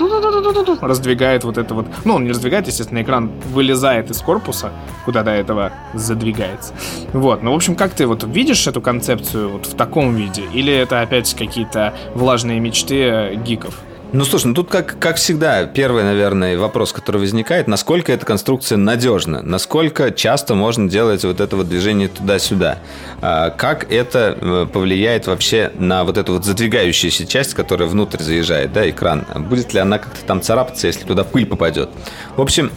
раздвигает 0.81 1.45
вот 1.45 1.57
это 1.57 1.73
вот. 1.73 1.85
Ну, 2.03 2.15
он 2.15 2.25
не 2.25 2.31
раздвигает, 2.31 2.67
естественно, 2.67 3.01
экран 3.01 3.31
вылезает 3.53 4.09
из 4.09 4.17
корпуса, 4.17 4.71
куда 5.05 5.23
до 5.23 5.31
этого 5.31 5.71
задвигается. 5.93 6.73
Вот, 7.13 7.41
ну, 7.41 7.53
в 7.53 7.55
общем, 7.55 7.75
как 7.75 7.93
ты 7.93 8.05
вот 8.05 8.25
видишь 8.25 8.67
эту 8.67 8.81
концепцию 8.81 9.49
вот 9.49 9.65
в 9.65 9.75
таком 9.75 10.13
виде? 10.13 10.43
Или 10.53 10.73
это 10.73 11.01
опять 11.01 11.33
какие-то 11.33 11.93
влажные 12.15 12.59
мечты 12.59 13.01
э, 13.01 13.35
гиков? 13.35 13.75
Ну, 14.13 14.25
слушай, 14.25 14.47
ну 14.47 14.53
тут, 14.53 14.69
как, 14.69 14.99
как 14.99 15.15
всегда, 15.15 15.65
первый, 15.65 16.03
наверное, 16.03 16.57
вопрос, 16.57 16.91
который 16.91 17.21
возникает, 17.21 17.67
насколько 17.67 18.11
эта 18.11 18.25
конструкция 18.25 18.77
надежна, 18.77 19.41
насколько 19.41 20.11
часто 20.11 20.53
можно 20.53 20.89
делать 20.89 21.23
вот 21.23 21.39
это 21.39 21.55
вот 21.55 21.69
движение 21.69 22.09
туда-сюда, 22.09 22.79
А, 23.21 23.51
как 23.51 23.89
это 23.89 24.37
э, 24.41 24.67
повлияет 24.71 25.27
вообще 25.27 25.71
на 25.77 26.03
вот 26.03 26.17
эту 26.17 26.33
вот 26.33 26.43
задвигающуюся 26.43 27.25
часть, 27.25 27.53
которая 27.53 27.87
внутрь 27.87 28.21
заезжает, 28.21 28.73
да, 28.73 28.89
экран, 28.89 29.25
будет 29.35 29.73
ли 29.73 29.79
она 29.79 29.97
как-то 29.97 30.25
там 30.25 30.41
царапаться, 30.41 30.87
если 30.87 31.05
туда 31.05 31.23
пыль 31.23 31.45
попадет. 31.45 31.89
В 32.35 32.41
общем, 32.41 32.69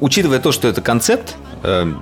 Учитывая 0.00 0.40
то, 0.40 0.50
что 0.50 0.66
это 0.66 0.80
концепт, 0.80 1.36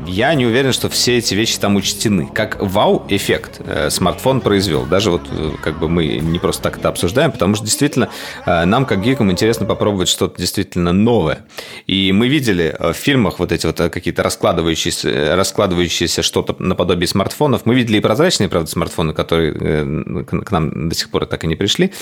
я 0.06 0.34
не 0.34 0.46
уверен, 0.46 0.72
что 0.72 0.88
все 0.88 1.18
эти 1.18 1.34
вещи 1.34 1.58
там 1.58 1.76
учтены. 1.76 2.28
Как 2.32 2.56
вау-эффект 2.60 3.60
э, 3.64 3.90
смартфон 3.90 4.40
произвел. 4.40 4.84
Даже 4.84 5.10
вот 5.10 5.22
э, 5.30 5.52
как 5.62 5.78
бы 5.78 5.88
мы 5.88 6.06
не 6.18 6.38
просто 6.38 6.62
так 6.62 6.78
это 6.78 6.88
обсуждаем, 6.88 7.32
потому 7.32 7.54
что 7.54 7.64
действительно 7.64 8.10
нам, 8.46 8.84
как 8.86 9.02
гикам, 9.02 9.30
интересно 9.30 9.66
попробовать 9.66 10.08
что-то 10.08 10.40
действительно 10.40 10.92
новое. 10.92 11.44
И 11.86 12.12
мы 12.12 12.28
видели 12.28 12.76
в 12.78 12.94
фильмах 12.94 13.38
вот 13.38 13.52
эти 13.52 13.66
вот 13.66 13.76
какие-то 13.76 14.22
раскладывающиеся, 14.22 15.36
раскладывающиеся 15.36 16.22
что-то 16.22 16.56
наподобие 16.58 17.08
смартфонов. 17.08 17.66
Мы 17.66 17.74
видели 17.74 17.98
и 17.98 18.00
прозрачные, 18.00 18.48
правда, 18.48 18.70
смартфоны, 18.70 19.14
которые 19.14 20.24
к 20.24 20.50
нам 20.50 20.88
до 20.88 20.94
сих 20.94 21.10
пор 21.10 21.26
так 21.26 21.44
и 21.44 21.46
не 21.46 21.56
пришли. 21.56 21.92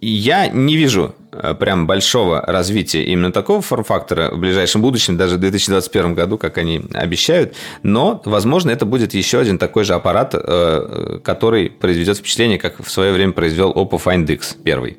Я 0.00 0.48
не 0.48 0.76
вижу 0.76 1.14
прям 1.58 1.86
большого 1.86 2.42
развития 2.42 3.04
именно 3.04 3.32
такого 3.32 3.62
форм-фактора 3.62 4.30
в 4.32 4.38
ближайшем 4.38 4.82
будущем, 4.82 5.16
даже 5.16 5.36
в 5.36 5.40
2021 5.40 6.14
году, 6.14 6.38
как 6.38 6.58
они 6.58 6.82
обещают. 6.92 7.54
Но, 7.82 8.20
возможно, 8.24 8.70
это 8.70 8.84
будет 8.84 9.14
еще 9.14 9.38
один 9.38 9.58
такой 9.58 9.84
же 9.84 9.94
аппарат, 9.94 10.34
э, 10.34 11.20
который 11.24 11.70
произведет 11.70 12.18
впечатление, 12.18 12.58
как 12.58 12.84
в 12.84 12.90
свое 12.90 13.12
время 13.12 13.32
произвел 13.32 13.72
Oppo 13.72 14.02
Find 14.02 14.30
X 14.30 14.56
первый. 14.62 14.98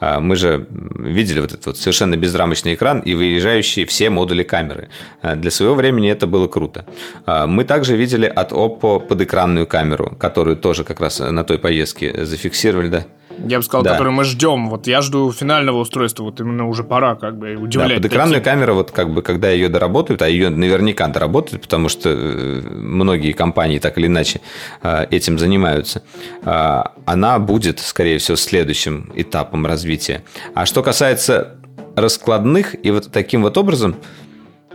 А, 0.00 0.20
мы 0.20 0.36
же 0.36 0.66
видели 0.98 1.40
вот 1.40 1.52
этот 1.52 1.66
вот 1.66 1.78
совершенно 1.78 2.16
безрамочный 2.16 2.74
экран 2.74 3.00
и 3.00 3.14
выезжающие 3.14 3.86
все 3.86 4.10
модули 4.10 4.42
камеры. 4.42 4.88
А, 5.22 5.34
для 5.34 5.50
своего 5.50 5.74
времени 5.74 6.10
это 6.10 6.26
было 6.26 6.48
круто. 6.48 6.84
А, 7.26 7.46
мы 7.46 7.64
также 7.64 7.96
видели 7.96 8.26
от 8.26 8.52
Oppo 8.52 9.00
подэкранную 9.00 9.66
камеру, 9.66 10.14
которую 10.18 10.56
тоже 10.56 10.84
как 10.84 11.00
раз 11.00 11.20
на 11.20 11.44
той 11.44 11.58
поездке 11.58 12.24
зафиксировали, 12.24 12.88
да? 12.88 13.06
Я 13.38 13.58
бы 13.58 13.64
сказал, 13.64 13.82
да. 13.82 13.92
который 13.92 14.12
мы 14.12 14.24
ждем. 14.24 14.68
Вот 14.68 14.86
я 14.86 15.02
жду 15.02 15.32
финального 15.32 15.78
устройства, 15.78 16.24
вот 16.24 16.40
именно 16.40 16.68
уже 16.68 16.84
пора 16.84 17.14
как 17.14 17.38
бы 17.38 17.56
удивлять. 17.56 17.88
Да, 17.88 17.94
подэкранная 17.96 18.40
камера, 18.40 18.72
вот 18.72 18.90
как 18.90 19.12
бы, 19.12 19.22
когда 19.22 19.50
ее 19.50 19.68
доработают, 19.68 20.22
а 20.22 20.28
ее 20.28 20.50
наверняка 20.50 21.08
доработают, 21.08 21.62
потому 21.62 21.88
что 21.88 22.10
э, 22.10 22.60
многие 22.62 23.32
компании 23.32 23.78
так 23.78 23.98
или 23.98 24.06
иначе 24.06 24.40
э, 24.82 25.06
этим 25.10 25.38
занимаются, 25.38 26.02
э, 26.42 26.82
она 27.04 27.38
будет, 27.38 27.80
скорее 27.80 28.18
всего, 28.18 28.36
следующим 28.36 29.10
этапом 29.14 29.66
развития. 29.66 30.22
А 30.54 30.66
что 30.66 30.82
касается 30.82 31.56
раскладных 31.96 32.74
и 32.84 32.90
вот 32.90 33.10
таким 33.12 33.42
вот 33.42 33.58
образом 33.58 33.96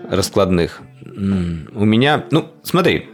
раскладных, 0.09 0.81
у 1.05 1.85
меня, 1.85 2.25
ну, 2.31 2.47
смотри, 2.63 3.09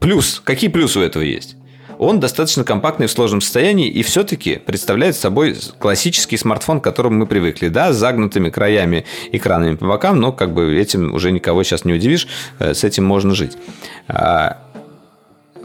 плюс, 0.00 0.40
какие 0.44 0.70
плюсы 0.70 0.98
у 0.98 1.02
этого 1.02 1.22
есть? 1.22 1.57
Он 1.98 2.20
достаточно 2.20 2.64
компактный 2.64 3.06
в 3.06 3.10
сложном 3.10 3.40
состоянии 3.40 3.88
и 3.88 4.02
все-таки 4.02 4.56
представляет 4.56 5.16
собой 5.16 5.56
классический 5.78 6.36
смартфон, 6.36 6.80
к 6.80 6.84
которому 6.84 7.18
мы 7.18 7.26
привыкли, 7.26 7.68
да, 7.68 7.92
с 7.92 7.96
загнутыми 7.96 8.50
краями, 8.50 9.04
экранами 9.32 9.74
по 9.74 9.86
бокам, 9.86 10.20
но 10.20 10.32
как 10.32 10.54
бы 10.54 10.76
этим 10.76 11.14
уже 11.14 11.32
никого 11.32 11.62
сейчас 11.62 11.84
не 11.84 11.92
удивишь, 11.92 12.28
э, 12.58 12.74
с 12.74 12.84
этим 12.84 13.04
можно 13.04 13.34
жить. 13.34 13.56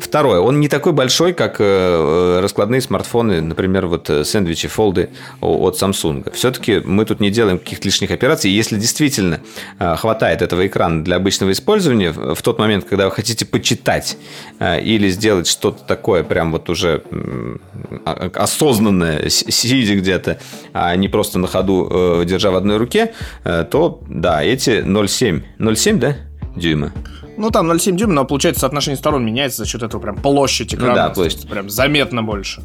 А, 0.04 0.14
Второе, 0.14 0.40
он 0.40 0.60
не 0.60 0.68
такой 0.68 0.94
большой, 0.94 1.34
как 1.34 1.60
э, 1.60 1.64
э, 1.64 2.40
раскладные 2.42 2.82
смартфоны, 2.82 3.42
например, 3.42 3.88
вот 3.88 4.10
э, 4.10 4.24
сэндвичи, 4.24 4.68
фолды 4.68 5.10
от 5.42 5.82
Samsung. 5.82 6.32
Все-таки 6.34 6.82
мы 6.84 7.06
тут 7.06 7.20
не 7.20 7.32
делаем 7.32 7.58
каких-то 7.58 7.86
лишних 7.86 8.12
операций. 8.12 8.52
Если 8.52 8.78
действительно 8.78 9.40
хватает 9.80 10.42
этого 10.42 10.66
экрана 10.68 11.04
для 11.04 11.16
обычного 11.16 11.52
использования, 11.52 12.12
в 12.12 12.42
тот 12.42 12.60
момент, 12.60 12.86
когда 12.86 13.06
вы 13.06 13.12
хотите 13.12 13.46
почитать 13.46 14.18
или 14.60 15.10
сделать 15.10 15.48
что-то 15.48 15.84
такое 15.84 16.24
прям 16.24 16.52
вот 16.52 16.70
уже 16.70 17.04
а, 18.06 18.30
осознанное, 18.36 19.30
сидя 19.30 19.96
где-то, 19.96 20.40
а 20.74 20.96
не 20.96 21.10
просто 21.10 21.40
на 21.40 21.48
ходу, 21.48 22.24
держа 22.26 22.52
в 22.52 22.56
одной 22.56 22.78
руке, 22.78 23.14
то 23.44 24.02
да, 24.08 24.44
эти 24.44 24.84
0,7, 24.84 25.44
0,7, 25.60 25.98
да, 25.98 26.16
дюйма? 26.56 26.92
Ну, 27.38 27.50
там 27.50 27.72
0,7 27.72 27.94
дюйма, 27.94 28.14
но 28.14 28.26
получается 28.26 28.62
соотношение 28.62 28.98
сторон 28.98 29.26
меняется 29.26 29.60
за 29.60 29.66
счет 29.66 29.84
этого 29.84 30.02
прям 30.02 30.16
площадь 30.16 30.74
экрана. 30.74 30.92
Ну, 30.92 30.96
да, 30.96 31.10
площадь. 31.10 31.48
Прям 31.48 31.70
заметно 31.70 32.24
больше. 32.24 32.62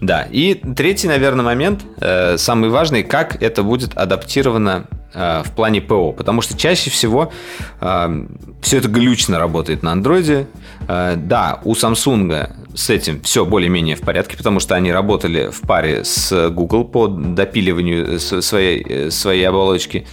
Да, 0.00 0.26
и 0.30 0.54
третий, 0.54 1.08
наверное, 1.08 1.44
момент, 1.44 1.82
э, 2.00 2.36
самый 2.36 2.68
важный, 2.68 3.02
как 3.02 3.42
это 3.42 3.62
будет 3.62 3.96
адаптировано 3.96 4.86
э, 5.14 5.42
в 5.44 5.52
плане 5.52 5.80
ПО, 5.80 6.12
потому 6.12 6.42
что 6.42 6.58
чаще 6.58 6.90
всего 6.90 7.32
э, 7.80 8.26
все 8.60 8.78
это 8.78 8.88
глючно 8.88 9.38
работает 9.38 9.82
на 9.82 9.92
андроиде. 9.92 10.46
Э, 10.88 11.14
да, 11.16 11.60
у 11.64 11.72
Samsung 11.72 12.50
с 12.74 12.90
этим 12.90 13.22
все 13.22 13.44
более-менее 13.44 13.96
в 13.96 14.00
порядке, 14.00 14.36
потому 14.36 14.60
что 14.60 14.74
они 14.74 14.92
работали 14.92 15.48
в 15.50 15.60
паре 15.62 16.04
с 16.04 16.50
Google 16.50 16.84
по 16.84 17.06
допиливанию 17.06 18.18
своей, 18.20 18.84
э, 18.86 19.10
своей 19.10 19.44
оболочки. 19.44 20.06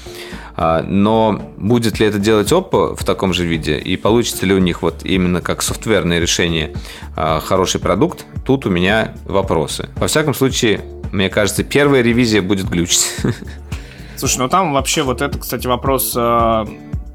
Но 0.58 1.42
будет 1.58 2.00
ли 2.00 2.06
это 2.06 2.20
делать 2.20 2.52
Oppo 2.52 2.96
в 2.96 3.04
таком 3.04 3.34
же 3.34 3.46
виде 3.46 3.78
и 3.78 3.98
получится 3.98 4.46
ли 4.46 4.54
у 4.54 4.60
них 4.60 4.82
вот 4.82 5.04
именно 5.04 5.42
как 5.42 5.62
софтверное 5.62 6.20
решение 6.20 6.74
а, 7.16 7.40
хороший 7.40 7.80
продукт, 7.80 8.26
тут 8.46 8.66
у 8.66 8.70
меня 8.70 9.16
вопросы. 9.26 9.90
Во 9.96 10.08
всяком 10.08 10.34
случае, 10.34 10.82
мне 11.12 11.30
кажется, 11.30 11.64
первая 11.64 12.02
ревизия 12.02 12.42
будет 12.42 12.70
глючить. 12.70 13.10
Слушай, 14.16 14.40
ну 14.40 14.50
там 14.50 14.74
вообще 14.74 15.04
вот 15.04 15.22
это, 15.22 15.40
кстати, 15.40 15.68
вопрос 15.68 16.14
а, 16.16 16.68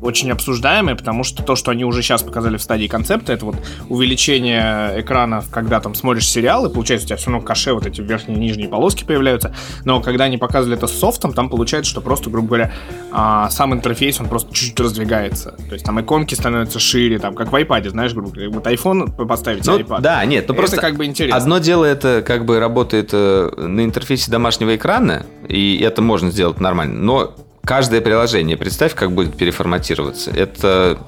очень 0.06 0.30
обсуждаемые, 0.30 0.96
потому 0.96 1.24
что 1.24 1.42
то, 1.42 1.56
что 1.56 1.70
они 1.70 1.84
уже 1.84 2.02
сейчас 2.02 2.22
показали 2.22 2.56
в 2.56 2.62
стадии 2.62 2.86
концепта, 2.86 3.32
это 3.32 3.44
вот 3.44 3.56
увеличение 3.88 5.00
экрана, 5.00 5.42
когда 5.50 5.80
там 5.80 5.94
смотришь 5.94 6.28
сериал, 6.28 6.66
и 6.66 6.72
получается 6.72 7.06
у 7.06 7.08
тебя 7.08 7.16
все 7.16 7.30
равно 7.30 7.44
каше, 7.44 7.74
вот 7.74 7.86
эти 7.86 8.00
верхние 8.00 8.38
и 8.38 8.40
нижние 8.40 8.68
полоски 8.68 9.04
появляются, 9.04 9.54
но 9.84 10.00
когда 10.00 10.24
они 10.24 10.38
показывали 10.38 10.76
это 10.76 10.86
с 10.86 10.98
софтом, 10.98 11.32
там 11.32 11.48
получается, 11.48 11.90
что 11.90 12.00
просто, 12.00 12.30
грубо 12.30 12.48
говоря, 12.48 12.72
а, 13.12 13.50
сам 13.50 13.74
интерфейс, 13.74 14.20
он 14.20 14.28
просто 14.28 14.54
чуть-чуть 14.54 14.80
раздвигается. 14.80 15.56
То 15.68 15.72
есть 15.74 15.84
там 15.84 16.00
иконки 16.00 16.34
становятся 16.34 16.78
шире, 16.78 17.18
там, 17.18 17.34
как 17.34 17.52
в 17.52 17.54
iPad, 17.54 17.90
знаешь, 17.90 18.12
грубо 18.12 18.30
говоря, 18.30 18.50
вот 18.50 18.66
iPhone 18.66 19.26
поставить, 19.26 19.66
ну, 19.66 19.78
iPad. 19.78 20.00
Да, 20.00 20.24
нет, 20.24 20.46
ну 20.48 20.54
просто 20.54 20.76
как 20.76 20.96
бы 20.96 21.04
интересно. 21.04 21.36
Одно 21.36 21.58
дело 21.58 21.84
это 21.84 22.22
как 22.24 22.44
бы 22.44 22.60
работает 22.60 23.10
э, 23.12 23.50
на 23.56 23.84
интерфейсе 23.84 24.30
домашнего 24.30 24.76
экрана, 24.76 25.26
и 25.48 25.78
это 25.82 26.02
можно 26.02 26.30
сделать 26.30 26.60
нормально, 26.60 27.00
но 27.00 27.34
каждое 27.66 28.00
приложение, 28.00 28.56
представь, 28.56 28.94
как 28.94 29.12
будет 29.12 29.36
переформатироваться. 29.36 30.30
Это 30.30 30.98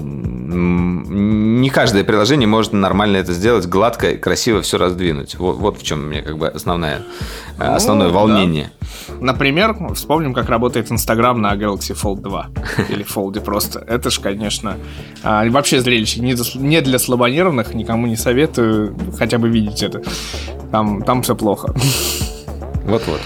не 0.00 1.70
каждое 1.70 2.04
приложение 2.04 2.46
может 2.46 2.72
нормально 2.72 3.16
это 3.16 3.32
сделать, 3.32 3.66
гладко, 3.66 4.16
красиво 4.16 4.62
все 4.62 4.78
раздвинуть. 4.78 5.34
Вот, 5.34 5.56
вот 5.56 5.78
в 5.78 5.82
чем 5.82 6.00
у 6.00 6.02
меня 6.04 6.22
как 6.22 6.38
бы 6.38 6.46
основное, 6.46 7.02
ну, 7.58 7.72
основное 7.72 8.08
волнение. 8.08 8.70
Да. 9.08 9.14
Например, 9.32 9.76
вспомним, 9.94 10.34
как 10.34 10.48
работает 10.48 10.90
Инстаграм 10.92 11.40
на 11.40 11.52
Galaxy 11.54 12.00
Fold 12.00 12.20
2 12.20 12.46
или 12.90 13.04
Fold 13.04 13.40
просто. 13.40 13.80
Это 13.80 14.10
ж, 14.10 14.20
конечно, 14.20 14.76
а, 15.24 15.44
вообще 15.50 15.80
зрелище 15.80 16.20
не 16.20 16.80
для 16.80 16.98
слабонервных, 16.98 17.74
никому 17.74 18.06
не 18.06 18.16
советую 18.16 18.96
хотя 19.18 19.38
бы 19.38 19.48
видеть 19.48 19.82
это. 19.82 20.02
Там, 20.70 21.02
там 21.02 21.22
все 21.22 21.34
плохо. 21.34 21.74
Вот-вот. 22.84 23.20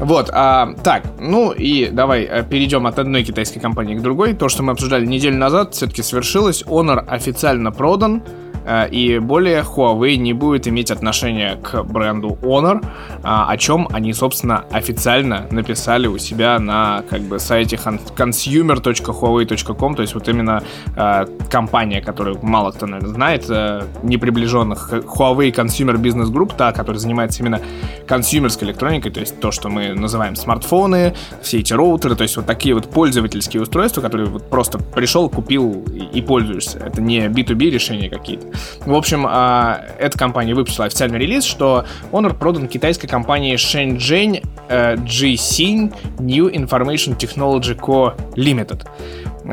Вот, 0.00 0.30
а, 0.32 0.72
так, 0.82 1.04
ну 1.20 1.52
и 1.52 1.88
давай 1.88 2.22
э, 2.22 2.42
перейдем 2.42 2.86
от 2.86 2.98
одной 2.98 3.22
китайской 3.22 3.60
компании 3.60 3.94
к 3.94 4.00
другой. 4.00 4.32
То, 4.32 4.48
что 4.48 4.62
мы 4.62 4.72
обсуждали 4.72 5.04
неделю 5.04 5.36
назад, 5.36 5.74
все-таки 5.74 6.02
свершилось. 6.02 6.62
Honor 6.62 7.04
официально 7.06 7.70
продан. 7.70 8.22
Э, 8.64 8.88
и 8.88 9.18
более 9.18 9.62
Huawei 9.62 10.16
не 10.16 10.32
будет 10.32 10.68
иметь 10.68 10.90
отношения 10.90 11.56
к 11.56 11.82
бренду 11.84 12.38
Honor, 12.42 12.84
а, 13.22 13.50
о 13.50 13.56
чем 13.56 13.88
они, 13.92 14.12
собственно, 14.12 14.64
официально 14.70 15.46
написали 15.50 16.06
у 16.06 16.18
себя 16.18 16.58
на 16.58 17.02
как 17.08 17.22
бы 17.22 17.38
сайте 17.38 17.76
consumer.huawei.com, 17.76 19.94
то 19.94 20.02
есть 20.02 20.14
вот 20.14 20.28
именно 20.28 20.62
э, 20.96 21.26
компания, 21.50 22.00
которую 22.00 22.38
мало 22.42 22.72
кто, 22.72 22.86
наверное, 22.86 23.14
знает, 23.14 23.46
э, 23.48 23.82
неприближенных 24.02 24.92
Huawei 24.92 25.54
Consumer 25.54 25.96
Business 25.96 26.30
Group, 26.30 26.56
та, 26.56 26.72
которая 26.72 26.98
занимается 26.98 27.42
именно 27.42 27.60
консюмерской 28.06 28.68
электроникой, 28.68 29.12
то 29.12 29.20
есть 29.20 29.40
то, 29.40 29.50
что 29.50 29.68
мы 29.68 29.94
называем 29.94 30.36
смартфоны, 30.36 31.14
все 31.42 31.60
эти 31.60 31.72
роутеры, 31.72 32.16
то 32.16 32.22
есть 32.22 32.36
вот 32.36 32.46
такие 32.46 32.74
вот 32.74 32.90
пользовательские 32.90 33.62
устройства, 33.62 34.00
которые 34.00 34.28
вот 34.28 34.48
просто 34.48 34.78
пришел, 34.78 35.28
купил 35.28 35.84
и, 35.92 36.18
и 36.18 36.22
пользуешься. 36.22 36.78
Это 36.78 37.00
не 37.00 37.26
B2B 37.26 37.70
решения 37.70 38.08
какие-то. 38.08 38.46
В 38.86 38.94
общем, 38.94 39.26
а, 39.28 39.84
эта 39.98 40.16
компания 40.18 40.54
выпустила 40.54 40.86
официальный 40.86 41.18
релиз, 41.18 41.44
что 41.44 41.84
Honor 42.12 42.34
продан 42.34 42.68
китайской 42.68 43.06
компании 43.06 43.54
Shenzhen 43.54 44.44
э, 44.68 44.96
GC 44.96 45.94
New 46.18 46.48
Information 46.48 47.16
Technology 47.16 47.78
Co. 47.78 48.14
Limited. 48.36 48.86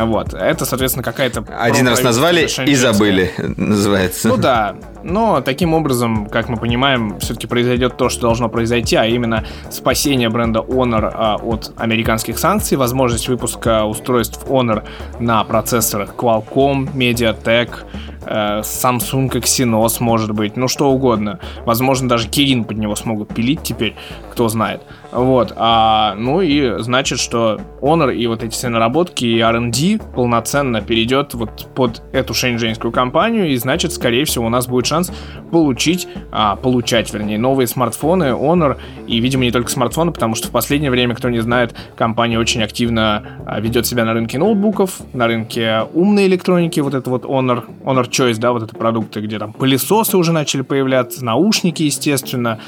Вот. 0.05 0.33
Это, 0.33 0.65
соответственно, 0.65 1.03
какая-то... 1.03 1.43
Один 1.57 1.87
раз 1.87 2.03
назвали 2.03 2.47
и 2.65 2.75
забыли, 2.75 3.31
называется. 3.57 4.27
Ну 4.27 4.37
да. 4.37 4.75
Но 5.03 5.41
таким 5.41 5.73
образом, 5.73 6.27
как 6.27 6.49
мы 6.49 6.57
понимаем, 6.57 7.17
все-таки 7.19 7.47
произойдет 7.47 7.97
то, 7.97 8.09
что 8.09 8.23
должно 8.23 8.49
произойти, 8.49 8.95
а 8.95 9.05
именно 9.05 9.45
спасение 9.69 10.29
бренда 10.29 10.59
Honor 10.59 11.11
а, 11.13 11.35
от 11.37 11.71
американских 11.77 12.37
санкций, 12.37 12.77
возможность 12.77 13.27
выпуска 13.27 13.85
устройств 13.85 14.45
Honor 14.47 14.83
на 15.19 15.43
процессорах 15.43 16.13
Qualcomm, 16.15 16.93
MediaTek, 16.93 17.69
э, 18.25 18.59
Samsung 18.61 19.31
Exynos, 19.31 19.97
может 19.99 20.31
быть, 20.31 20.57
ну 20.57 20.67
что 20.67 20.89
угодно. 20.91 21.39
Возможно, 21.65 22.09
даже 22.09 22.27
Kirin 22.27 22.65
под 22.65 22.77
него 22.77 22.95
смогут 22.95 23.33
пилить 23.33 23.63
теперь, 23.63 23.95
кто 24.31 24.49
знает. 24.49 24.81
Вот, 25.11 25.53
а, 25.55 26.15
ну 26.15 26.41
и 26.41 26.79
значит, 26.79 27.19
что 27.19 27.59
Honor 27.81 28.13
и 28.13 28.27
вот 28.27 28.43
эти 28.43 28.51
все 28.51 28.67
наработки 28.67 29.23
и 29.23 29.39
R&D 29.39 29.99
полноценно 30.13 30.81
перейдет 30.81 31.33
вот 31.33 31.69
под 31.75 32.01
эту 32.11 32.33
шэньчжэньскую 32.33 32.91
компанию, 32.91 33.49
и 33.49 33.55
значит, 33.55 33.93
скорее 33.93 34.25
всего, 34.25 34.45
у 34.45 34.49
нас 34.49 34.67
будет 34.67 34.85
шанс 34.85 35.11
получить, 35.49 36.07
а, 36.31 36.57
получать, 36.57 37.13
вернее, 37.13 37.37
новые 37.37 37.67
смартфоны 37.67 38.25
Honor, 38.25 38.77
и, 39.07 39.19
видимо, 39.19 39.43
не 39.43 39.51
только 39.51 39.71
смартфоны, 39.71 40.11
потому 40.11 40.35
что 40.35 40.49
в 40.49 40.51
последнее 40.51 40.91
время, 40.91 41.15
кто 41.15 41.29
не 41.29 41.39
знает, 41.39 41.73
компания 41.95 42.37
очень 42.37 42.61
активно 42.61 43.23
а, 43.45 43.61
ведет 43.61 43.85
себя 43.85 44.03
на 44.03 44.13
рынке 44.13 44.37
ноутбуков, 44.37 44.99
на 45.13 45.27
рынке 45.27 45.83
умной 45.93 46.27
электроники, 46.27 46.81
вот 46.81 46.93
это 46.93 47.09
вот 47.09 47.23
Honor, 47.23 47.63
Honor 47.85 48.09
Choice, 48.09 48.37
да, 48.39 48.51
вот 48.51 48.63
это 48.63 48.75
продукты, 48.75 49.21
где 49.21 49.39
там 49.39 49.53
пылесосы 49.53 50.17
уже 50.17 50.33
начали 50.33 50.61
появляться, 50.61 51.23
наушники, 51.23 51.83
естественно, 51.83 52.59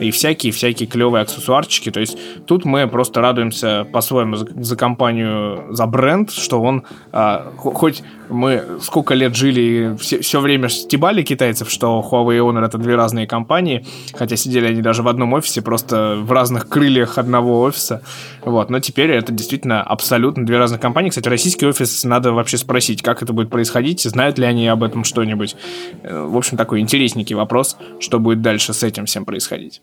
и 0.00 0.10
всякие-всякие 0.10 0.88
клевые 0.88 1.22
аксессуарчики. 1.22 1.90
То 1.90 2.00
есть 2.00 2.18
тут 2.46 2.64
мы 2.64 2.86
просто 2.88 3.20
радуемся 3.20 3.86
по-своему 3.92 4.36
за, 4.36 4.76
компанию, 4.76 5.66
за 5.70 5.86
бренд, 5.86 6.30
что 6.30 6.60
он 6.60 6.84
а, 7.12 7.52
хоть 7.56 8.02
мы 8.28 8.78
сколько 8.80 9.14
лет 9.14 9.34
жили 9.34 9.96
все, 9.98 10.20
все 10.20 10.40
время 10.40 10.68
стебали 10.68 11.22
китайцев, 11.22 11.70
что 11.70 12.04
Huawei 12.08 12.36
и 12.36 12.40
Honor 12.40 12.64
это 12.64 12.78
две 12.78 12.94
разные 12.94 13.26
компании, 13.26 13.86
хотя 14.14 14.36
сидели 14.36 14.66
они 14.66 14.82
даже 14.82 15.02
в 15.02 15.08
одном 15.08 15.32
офисе, 15.32 15.62
просто 15.62 16.16
в 16.20 16.32
разных 16.32 16.68
крыльях 16.68 17.18
одного 17.18 17.60
офиса. 17.60 18.02
Вот. 18.44 18.70
Но 18.70 18.80
теперь 18.80 19.10
это 19.10 19.32
действительно 19.32 19.82
абсолютно 19.82 20.44
две 20.44 20.58
разных 20.58 20.80
компании. 20.80 21.10
Кстати, 21.10 21.28
российский 21.28 21.66
офис 21.66 22.04
надо 22.04 22.32
вообще 22.32 22.56
спросить, 22.56 23.02
как 23.02 23.22
это 23.22 23.32
будет 23.32 23.50
происходить, 23.50 24.02
знают 24.02 24.38
ли 24.38 24.44
они 24.44 24.68
об 24.68 24.82
этом 24.82 25.04
что-нибудь. 25.04 25.56
Э, 26.02 26.24
в 26.24 26.36
общем, 26.36 26.56
такой 26.56 26.80
интересненький 26.80 27.34
вопрос, 27.34 27.76
что 28.00 28.18
будет 28.18 28.42
дальше 28.42 28.72
с 28.72 28.82
этим 28.82 29.06
всем 29.06 29.24
происходить. 29.24 29.80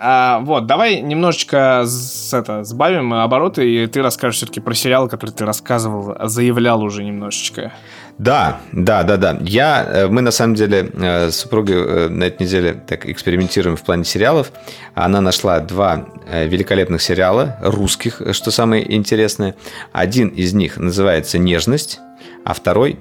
А, 0.00 0.38
вот, 0.40 0.66
давай 0.66 1.00
немножечко 1.00 1.82
с, 1.84 2.32
это, 2.32 2.62
сбавим 2.62 3.12
обороты, 3.14 3.68
и 3.68 3.86
ты 3.88 4.00
расскажешь 4.00 4.36
все-таки 4.36 4.60
про 4.60 4.72
сериал, 4.72 5.08
который 5.08 5.32
ты 5.32 5.44
рассказывал, 5.44 6.16
заявлял 6.28 6.82
уже 6.82 7.02
немножечко. 7.02 7.72
Да, 8.16 8.60
да, 8.70 9.02
да, 9.02 9.16
да. 9.16 9.38
Я, 9.40 9.84
э, 9.84 10.06
мы 10.06 10.22
на 10.22 10.30
самом 10.30 10.54
деле 10.54 10.88
э, 10.92 11.30
с 11.30 11.36
супругой 11.36 11.76
э, 11.76 12.08
на 12.08 12.24
этой 12.24 12.44
неделе 12.44 12.74
так 12.74 13.06
экспериментируем 13.06 13.76
в 13.76 13.82
плане 13.82 14.04
сериалов. 14.04 14.52
Она 14.94 15.20
нашла 15.20 15.58
два 15.58 16.06
великолепных 16.32 17.02
сериала 17.02 17.58
русских, 17.60 18.22
что 18.32 18.52
самое 18.52 18.94
интересное. 18.94 19.56
Один 19.92 20.28
из 20.28 20.52
них 20.52 20.76
называется 20.76 21.38
«Нежность», 21.38 22.00
а 22.44 22.54
второй 22.54 23.00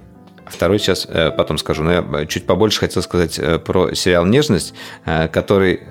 Второй 0.50 0.80
сейчас 0.80 1.06
э, 1.10 1.32
потом 1.32 1.58
скажу, 1.58 1.84
но 1.84 1.92
я 1.92 2.26
чуть 2.26 2.46
побольше 2.46 2.80
хотел 2.80 3.02
сказать 3.02 3.38
э, 3.40 3.60
про 3.60 3.94
сериал 3.94 4.26
«Нежность», 4.26 4.74
э, 5.06 5.28
который 5.28 5.82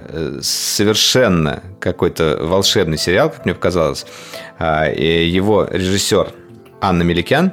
совершенно 0.40 1.62
какой-то 1.80 2.38
волшебный 2.40 2.98
сериал, 2.98 3.30
как 3.30 3.44
мне 3.44 3.54
показалось. 3.54 4.06
Его 4.58 5.68
режиссер 5.70 6.32
Анна 6.80 7.02
Меликян, 7.02 7.52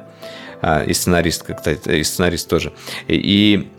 и 0.85 0.93
сценарист, 0.93 1.43
кстати, 1.43 1.89
и 1.89 2.03
сценарист 2.03 2.47
тоже. 2.47 2.71
И 3.07 3.69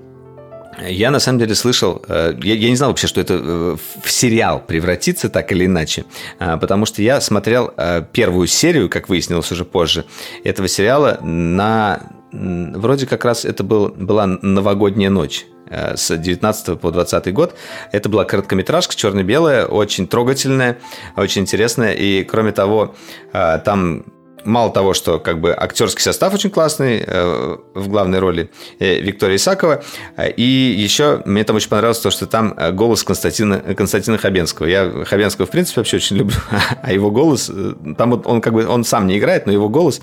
я 0.87 1.11
на 1.11 1.21
самом 1.21 1.39
деле 1.39 1.55
слышал, 1.55 2.03
я, 2.09 2.55
я 2.55 2.69
не 2.69 2.77
знал 2.77 2.91
вообще, 2.91 3.07
что 3.07 3.21
это 3.21 3.37
в 3.39 4.11
сериал 4.11 4.61
превратится 4.61 5.29
так 5.29 5.53
или 5.53 5.67
иначе, 5.67 6.05
потому 6.39 6.87
что 6.87 7.03
я 7.03 7.21
смотрел 7.21 7.73
первую 8.13 8.47
серию, 8.47 8.89
как 8.89 9.09
выяснилось 9.09 9.51
уже 9.53 9.65
позже, 9.65 10.05
этого 10.45 10.69
сериала 10.69 11.19
на 11.23 12.01
вроде 12.35 13.07
как 13.07 13.25
раз 13.25 13.45
это 13.45 13.63
был, 13.65 13.89
была 13.89 14.27
новогодняя 14.27 15.11
ночь 15.11 15.47
э, 15.69 15.97
с 15.97 16.17
19 16.17 16.81
по 16.81 16.91
20 16.91 17.33
год. 17.33 17.55
Это 17.93 18.09
была 18.09 18.25
короткометражка 18.25 18.95
черно-белая, 18.95 19.67
очень 19.67 20.07
трогательная, 20.07 20.79
очень 21.17 21.43
интересная. 21.43 21.93
И 21.93 22.25
кроме 22.25 22.53
того, 22.53 22.95
э, 23.33 23.59
там 23.65 24.05
мало 24.45 24.73
того, 24.73 24.95
что 24.95 25.19
как 25.19 25.41
бы 25.41 25.55
актерский 25.57 26.03
состав 26.03 26.35
очень 26.35 26.51
классный 26.51 27.03
э, 27.07 27.57
в 27.75 27.89
главной 27.89 28.19
роли 28.19 28.51
э, 28.79 29.01
Виктория 29.01 29.37
Исакова, 29.37 29.83
э, 30.17 30.31
и 30.31 30.43
еще 30.43 31.23
мне 31.25 31.45
там 31.45 31.57
очень 31.57 31.69
понравилось 31.69 32.01
то, 32.01 32.11
что 32.11 32.27
там 32.27 32.55
э, 32.57 32.73
голос 32.73 33.03
Константина, 33.05 33.59
Константина 33.75 34.19
Хабенского. 34.19 34.67
Я 34.67 35.05
Хабенского, 35.05 35.47
в 35.47 35.51
принципе, 35.51 35.81
вообще 35.81 35.97
очень 35.97 36.17
люблю, 36.19 36.37
а 36.83 36.93
его 36.93 37.11
голос, 37.11 37.51
э, 37.53 37.75
там 37.97 38.11
вот 38.11 38.27
он 38.27 38.41
как 38.41 38.53
бы, 38.53 38.67
он 38.67 38.85
сам 38.85 39.07
не 39.07 39.19
играет, 39.19 39.47
но 39.47 39.53
его 39.53 39.69
голос, 39.69 40.01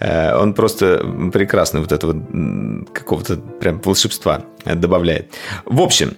э, 0.00 0.36
он 0.36 0.54
просто 0.54 1.04
прекрасный, 1.32 1.80
вот 1.80 1.92
этого 1.92 2.14
какого-то 2.92 3.36
прям 3.36 3.80
волшебства 3.80 4.44
добавляет. 4.64 5.30
В 5.64 5.80
общем, 5.80 6.16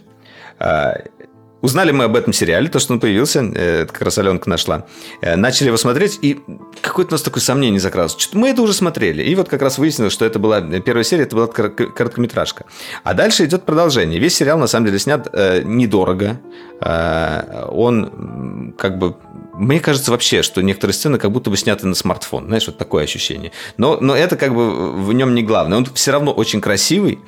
Узнали 1.62 1.90
мы 1.90 2.04
об 2.04 2.16
этом 2.16 2.32
сериале, 2.32 2.68
то, 2.68 2.78
что 2.78 2.92
он 2.92 3.00
появился, 3.00 3.40
э, 3.40 3.86
как 3.86 4.02
раз 4.02 4.18
Аленка 4.18 4.48
нашла. 4.48 4.86
Э, 5.22 5.36
начали 5.36 5.68
его 5.68 5.76
смотреть, 5.76 6.18
и 6.20 6.40
какое-то 6.82 7.12
у 7.12 7.14
нас 7.14 7.22
такое 7.22 7.42
сомнение 7.42 7.80
закралось. 7.80 8.14
Что 8.18 8.36
мы 8.36 8.50
это 8.50 8.62
уже 8.62 8.74
смотрели. 8.74 9.22
И 9.22 9.34
вот 9.34 9.48
как 9.48 9.62
раз 9.62 9.78
выяснилось, 9.78 10.12
что 10.12 10.24
это 10.24 10.38
была 10.38 10.60
первая 10.60 11.04
серия, 11.04 11.24
это 11.24 11.34
была 11.36 11.46
короткометражка. 11.46 12.66
А 13.04 13.14
дальше 13.14 13.44
идет 13.46 13.64
продолжение. 13.64 14.20
Весь 14.20 14.36
сериал, 14.36 14.58
на 14.58 14.66
самом 14.66 14.86
деле, 14.86 14.98
снят 14.98 15.28
э, 15.32 15.62
недорого. 15.62 16.40
Э, 16.80 17.66
он 17.70 18.74
как 18.78 18.98
бы 18.98 19.16
мне 19.56 19.80
кажется 19.80 20.10
вообще, 20.10 20.42
что 20.42 20.62
некоторые 20.62 20.94
сцены 20.94 21.18
как 21.18 21.32
будто 21.32 21.50
бы 21.50 21.56
сняты 21.56 21.86
на 21.86 21.94
смартфон. 21.94 22.46
Знаешь, 22.46 22.66
вот 22.66 22.76
такое 22.78 23.04
ощущение. 23.04 23.52
Но, 23.78 23.98
но 24.00 24.14
это 24.14 24.36
как 24.36 24.54
бы 24.54 24.92
в 24.92 25.12
нем 25.12 25.34
не 25.34 25.42
главное. 25.42 25.78
Он 25.78 25.84
все 25.86 26.12
равно 26.12 26.32
очень 26.32 26.60
красивый. 26.60 27.20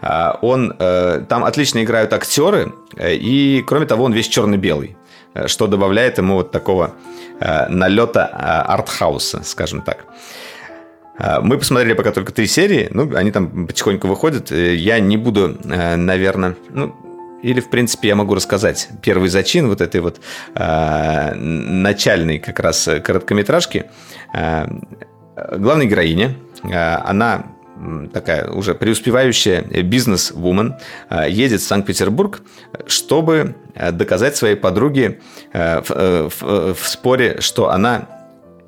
А, 0.00 0.38
он, 0.42 0.74
э, 0.78 1.24
там 1.28 1.44
отлично 1.44 1.82
играют 1.82 2.12
актеры. 2.12 2.72
Э, 2.96 3.14
и, 3.14 3.62
кроме 3.66 3.86
того, 3.86 4.04
он 4.04 4.12
весь 4.12 4.28
черно-белый. 4.28 4.96
Э, 5.34 5.46
что 5.46 5.66
добавляет 5.66 6.18
ему 6.18 6.34
вот 6.34 6.50
такого 6.50 6.94
налета 7.40 8.26
артхауса, 8.26 9.42
скажем 9.42 9.82
так. 9.82 10.06
Мы 11.42 11.58
посмотрели 11.58 11.94
пока 11.94 12.12
только 12.12 12.32
три 12.32 12.46
серии, 12.46 12.88
ну, 12.92 13.10
они 13.16 13.32
там 13.32 13.66
потихоньку 13.66 14.06
выходят. 14.06 14.52
Я 14.52 15.00
не 15.00 15.16
буду, 15.16 15.58
наверное, 15.64 16.54
ну, 16.70 16.94
или, 17.44 17.60
в 17.60 17.68
принципе, 17.68 18.08
я 18.08 18.16
могу 18.16 18.34
рассказать 18.34 18.88
первый 19.02 19.28
зачин 19.28 19.68
вот 19.68 19.82
этой 19.82 20.00
вот 20.00 20.20
э, 20.54 21.34
начальной 21.34 22.38
как 22.38 22.58
раз 22.58 22.88
короткометражки. 23.04 23.84
Э, 24.32 24.66
главная 25.52 25.86
героиня, 25.86 26.36
э, 26.62 26.74
она 27.04 27.46
такая 28.12 28.50
уже 28.50 28.74
преуспевающая 28.74 29.60
бизнес-вумен, 29.82 30.76
едет 31.28 31.60
в 31.60 31.64
Санкт-Петербург, 31.66 32.40
чтобы 32.86 33.56
доказать 33.74 34.36
своей 34.36 34.54
подруге 34.54 35.18
в, 35.52 36.30
в, 36.30 36.74
в 36.74 36.88
споре, 36.88 37.40
что 37.40 37.70
она 37.70 38.08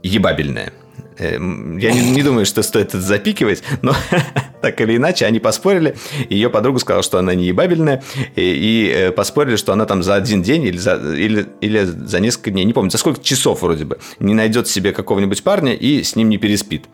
ебабельная. 0.02 0.72
Эм, 1.18 1.78
я 1.78 1.92
не, 1.92 2.10
не 2.10 2.22
думаю, 2.22 2.46
что 2.46 2.62
стоит 2.62 2.88
это 2.88 3.00
запикивать, 3.00 3.62
но 3.82 3.94
так 4.60 4.80
или 4.80 4.96
иначе 4.96 5.26
они 5.26 5.38
поспорили. 5.38 5.96
Ее 6.28 6.50
подруга 6.50 6.78
сказала, 6.78 7.02
что 7.02 7.18
она 7.18 7.34
не 7.34 7.46
ебабельная, 7.46 8.02
и, 8.34 8.42
и 8.42 8.92
э, 8.94 9.12
поспорили, 9.12 9.56
что 9.56 9.72
она 9.72 9.86
там 9.86 10.02
за 10.02 10.14
один 10.14 10.42
день 10.42 10.64
или 10.64 10.76
за, 10.76 10.96
или, 10.96 11.46
или 11.60 11.84
за 11.84 12.20
несколько 12.20 12.50
дней, 12.50 12.64
не 12.64 12.72
помню, 12.72 12.90
за 12.90 12.98
сколько 12.98 13.22
часов 13.22 13.62
вроде 13.62 13.84
бы, 13.84 13.98
не 14.18 14.34
найдет 14.34 14.68
себе 14.68 14.92
какого-нибудь 14.92 15.42
парня 15.42 15.74
и 15.74 16.02
с 16.02 16.16
ним 16.16 16.28
не 16.28 16.38
переспит. 16.38 16.84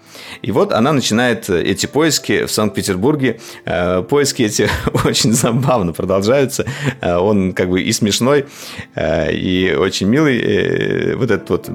И 0.43 0.53
вот 0.53 0.73
она 0.73 0.93
начинает 0.93 1.49
э, 1.51 1.63
эти 1.63 1.87
поиски 1.87 2.45
в 2.45 2.53
Санкт-Петербурге. 2.53 3.41
Э, 3.65 4.03
поиски 4.03 4.43
эти 4.43 4.69
очень 5.05 5.33
забавно 5.33 5.93
продолжаются. 5.93 6.67
Он 7.01 7.53
как 7.53 7.71
бы 7.71 7.83
и 7.83 7.93
смешной, 7.93 8.47
и 8.97 9.77
очень 9.79 10.09
милый. 10.09 11.15
Вот 11.17 11.31
это 11.31 11.45
вот 11.49 11.71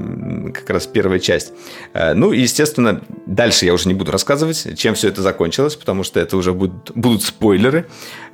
как 0.54 0.70
раз 0.70 0.88
первая 0.88 1.20
часть. 1.20 1.54
Ну, 1.94 2.32
естественно, 2.42 3.02
дальше 3.26 3.66
я 3.66 3.74
уже 3.74 3.88
не 3.88 3.94
буду 3.94 4.12
рассказывать, 4.12 4.78
чем 4.78 4.96
все 4.96 5.10
это 5.10 5.22
закончилось, 5.22 5.76
потому 5.76 6.04
что 6.04 6.20
это 6.20 6.38
уже 6.38 6.54
будут, 6.54 6.92
будут 6.96 7.24
спойлеры. 7.24 7.88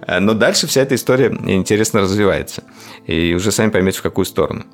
Э, 0.06 0.20
но 0.20 0.34
дальше 0.34 0.68
вся 0.68 0.82
эта 0.82 0.96
история 0.96 1.28
интересно 1.46 2.02
развивается. 2.02 2.64
И 3.08 3.34
уже 3.34 3.52
сами 3.52 3.70
поймете, 3.70 4.00
в 4.00 4.02
какую 4.02 4.26
сторону. 4.26 4.66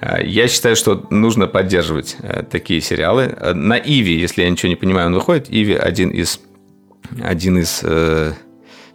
Э, 0.00 0.24
я 0.24 0.48
считаю, 0.48 0.76
что 0.76 1.06
нужно 1.10 1.46
поддерживать 1.46 2.16
э, 2.20 2.42
такие 2.42 2.80
сериалы. 2.80 3.36
На 3.54 3.78
Иви, 3.78 4.18
если 4.18 4.42
я 4.42 4.50
ничего 4.50 4.68
не 4.68 4.76
понимаю, 4.76 5.08
он 5.08 5.14
выходит. 5.14 5.46
Иви 5.48 5.74
один 5.74 6.10
из, 6.10 6.40
один 7.22 7.58
из 7.58 7.80
э, 7.82 8.32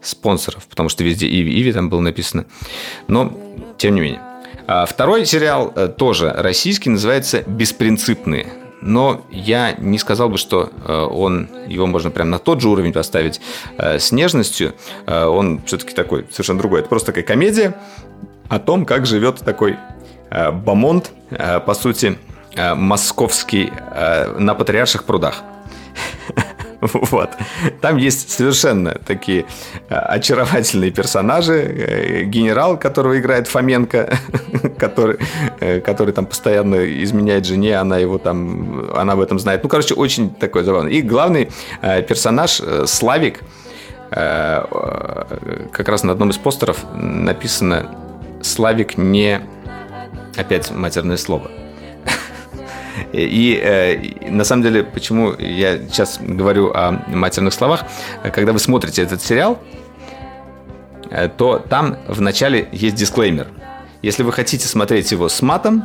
спонсоров, 0.02 0.68
потому 0.68 0.90
что 0.90 1.04
везде 1.04 1.28
Иви, 1.28 1.62
Иви 1.62 1.74
там 1.74 1.90
было 1.90 2.02
написано. 2.02 2.46
Но, 3.08 3.38
тем 3.78 3.96
не 3.96 4.02
менее. 4.02 4.22
Второй 4.88 5.26
сериал 5.26 5.74
тоже 5.98 6.32
российский, 6.32 6.92
называется 6.92 7.42
«Беспринципные» 7.48 8.54
но 8.82 9.26
я 9.30 9.74
не 9.74 9.98
сказал 9.98 10.30
бы, 10.30 10.38
что 10.38 10.72
э, 10.86 10.94
он, 10.94 11.50
его 11.68 11.86
можно 11.86 12.12
прям 12.12 12.30
на 12.30 12.40
тот 12.40 12.62
же 12.62 12.70
уровень 12.70 12.94
поставить 12.94 13.42
э, 13.78 14.00
с 14.00 14.12
нежностью. 14.12 14.74
Э, 15.06 15.26
он 15.26 15.62
все-таки 15.66 15.94
такой 15.94 16.26
совершенно 16.32 16.60
другой. 16.60 16.80
Это 16.80 16.90
просто 16.90 17.08
такая 17.08 17.24
комедия 17.24 17.78
о 18.48 18.60
том, 18.60 18.86
как 18.86 19.06
живет 19.06 19.40
такой 19.40 19.78
Бамонт, 20.32 21.12
по 21.30 21.74
сути, 21.74 22.18
московский 22.56 23.72
на 24.38 24.54
Патриарших 24.54 25.04
прудах. 25.04 25.42
Вот. 27.12 27.30
Там 27.82 27.98
есть 27.98 28.30
совершенно 28.30 28.92
такие 29.06 29.46
э, 29.90 29.96
очаровательные 29.96 30.92
персонажи. 30.92 31.54
Э, 31.54 32.24
генерал, 32.24 32.78
которого 32.78 33.20
играет 33.20 33.48
Фоменко, 33.48 34.18
который, 34.78 35.18
э, 35.60 35.80
который 35.82 36.14
там 36.14 36.26
постоянно 36.26 36.86
изменяет 37.04 37.46
жене, 37.46 37.78
она 37.78 37.98
его 37.98 38.18
там, 38.18 38.90
она 38.96 39.14
об 39.14 39.20
этом 39.20 39.40
знает. 39.40 39.64
Ну, 39.64 39.70
короче, 39.70 39.94
очень 39.94 40.34
такой 40.34 40.64
забавный. 40.64 40.94
И 40.94 41.02
главный 41.02 41.50
персонаж 41.82 42.62
Славик, 42.86 43.42
как 44.10 45.88
раз 45.88 46.04
на 46.04 46.12
одном 46.12 46.30
из 46.32 46.38
постеров 46.38 46.84
написано 46.96 47.96
Славик 48.42 48.98
не... 48.98 49.42
Опять 50.36 50.72
матерное 50.72 51.18
слово. 51.18 51.52
И 53.14 53.60
э, 53.62 54.30
на 54.30 54.44
самом 54.44 54.64
деле, 54.64 54.84
почему 54.84 55.34
я 55.38 55.78
сейчас 55.78 56.20
говорю 56.20 56.72
о 56.72 57.04
матерных 57.08 57.54
словах, 57.54 57.84
когда 58.34 58.54
вы 58.54 58.60
смотрите 58.60 59.02
этот 59.02 59.22
сериал, 59.22 59.60
э, 61.10 61.30
то 61.30 61.60
там 61.60 61.98
в 62.08 62.22
начале 62.22 62.68
есть 62.72 62.96
дисклеймер. 62.96 63.48
Если 64.02 64.24
вы 64.24 64.32
хотите 64.32 64.68
смотреть 64.68 65.12
его 65.12 65.28
с 65.28 65.42
матом, 65.42 65.84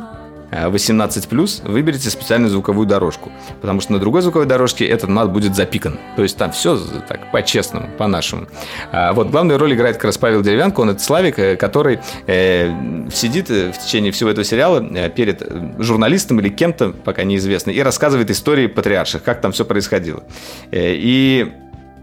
18+, 0.55 1.61
э, 1.63 1.69
выберите 1.69 2.09
специальную 2.09 2.49
звуковую 2.49 2.87
дорожку. 2.87 3.31
Потому 3.61 3.81
что 3.81 3.93
на 3.93 3.99
другой 3.99 4.21
звуковой 4.21 4.47
дорожке 4.47 4.85
этот 4.85 5.09
мат 5.09 5.31
будет 5.31 5.55
запикан. 5.55 5.99
То 6.15 6.23
есть 6.23 6.37
там 6.37 6.51
все 6.51 6.77
так 7.07 7.31
по-честному, 7.31 7.89
по-нашему. 7.97 8.47
А 8.91 9.13
вот 9.13 9.29
главную 9.29 9.59
роль 9.59 9.73
играет 9.73 9.95
как 9.95 10.05
раз 10.05 10.17
Павел 10.17 10.41
Деревянко. 10.41 10.79
Он 10.81 10.91
это 10.91 11.01
Славик, 11.01 11.39
э, 11.39 11.55
который 11.55 11.99
э, 12.27 13.09
сидит 13.11 13.49
в 13.49 13.73
течение 13.73 14.11
всего 14.11 14.29
этого 14.29 14.45
сериала 14.45 15.09
перед 15.09 15.43
журналистом 15.79 16.39
или 16.39 16.49
кем-то, 16.49 16.91
пока 16.91 17.23
неизвестно, 17.23 17.71
и 17.71 17.79
рассказывает 17.81 18.29
истории 18.31 18.67
патриарших, 18.67 19.23
как 19.23 19.41
там 19.41 19.51
все 19.51 19.65
происходило. 19.65 20.23
И 20.71 21.51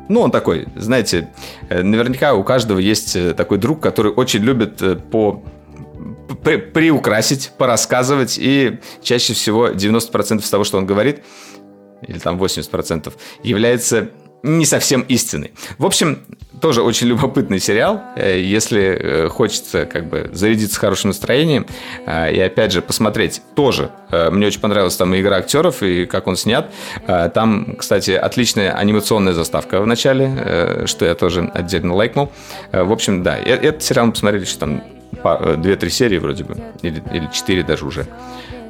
ну, 0.08 0.20
он 0.20 0.30
такой, 0.30 0.66
знаете, 0.76 1.28
наверняка 1.70 2.34
у 2.34 2.44
каждого 2.44 2.78
есть 2.78 3.16
такой 3.36 3.58
друг, 3.58 3.80
который 3.80 4.12
очень 4.12 4.40
любит 4.40 4.82
по 5.10 5.42
при, 6.42 6.56
приукрасить, 6.56 7.52
порассказывать, 7.58 8.36
и 8.38 8.78
чаще 9.02 9.34
всего 9.34 9.68
90% 9.68 10.48
того, 10.48 10.64
что 10.64 10.78
он 10.78 10.86
говорит, 10.86 11.22
или 12.06 12.18
там 12.18 12.40
80%, 12.42 13.12
является 13.42 14.10
не 14.42 14.66
совсем 14.66 15.02
истинной. 15.02 15.52
В 15.78 15.86
общем, 15.86 16.18
тоже 16.60 16.82
очень 16.82 17.06
любопытный 17.08 17.60
сериал, 17.60 18.02
э, 18.16 18.40
если 18.40 18.82
э, 18.82 19.28
хочется 19.28 19.86
как 19.86 20.08
бы 20.08 20.30
зарядиться 20.32 20.78
хорошим 20.78 21.10
настроением 21.10 21.66
э, 22.06 22.32
и 22.34 22.40
опять 22.40 22.72
же 22.72 22.82
посмотреть 22.82 23.42
тоже. 23.54 23.90
Мне 24.10 24.46
очень 24.46 24.60
понравилась 24.60 24.96
там 24.96 25.14
игра 25.16 25.36
актеров 25.36 25.82
и 25.82 26.04
как 26.04 26.26
он 26.26 26.36
снят. 26.36 26.70
Там, 27.06 27.76
кстати, 27.78 28.10
отличная 28.10 28.72
анимационная 28.72 29.32
заставка 29.32 29.80
в 29.80 29.86
начале, 29.86 30.86
что 30.86 31.06
я 31.06 31.14
тоже 31.14 31.50
отдельно 31.54 31.94
лайкнул. 31.94 32.30
В 32.72 32.92
общем, 32.92 33.22
да, 33.22 33.38
этот 33.38 33.82
сериал 33.82 34.06
мы 34.06 34.12
посмотрели 34.12 34.44
что 34.44 34.60
там 34.60 34.82
2-3 35.12 35.88
серии 35.90 36.18
вроде 36.18 36.44
бы, 36.44 36.56
или, 36.82 37.02
или 37.12 37.28
4 37.32 37.62
даже 37.62 37.84
уже. 37.84 38.06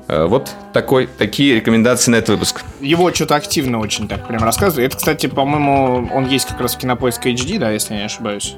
Э, 0.08 0.26
вот 0.26 0.50
такой, 0.72 1.06
такие 1.06 1.56
рекомендации 1.56 2.10
на 2.10 2.16
этот 2.16 2.30
выпуск. 2.30 2.62
Его 2.80 3.12
что-то 3.12 3.36
активно 3.36 3.78
очень 3.78 4.08
так 4.08 4.26
прям 4.26 4.42
рассказывает. 4.42 4.90
Это, 4.90 4.98
кстати, 4.98 5.26
по-моему, 5.26 6.08
он 6.12 6.28
есть 6.28 6.48
как 6.48 6.60
раз 6.60 6.74
в 6.74 6.78
Кинопоиск 6.78 7.24
HD, 7.26 7.58
да, 7.58 7.70
если 7.70 7.94
я 7.94 8.00
не 8.00 8.06
ошибаюсь. 8.06 8.56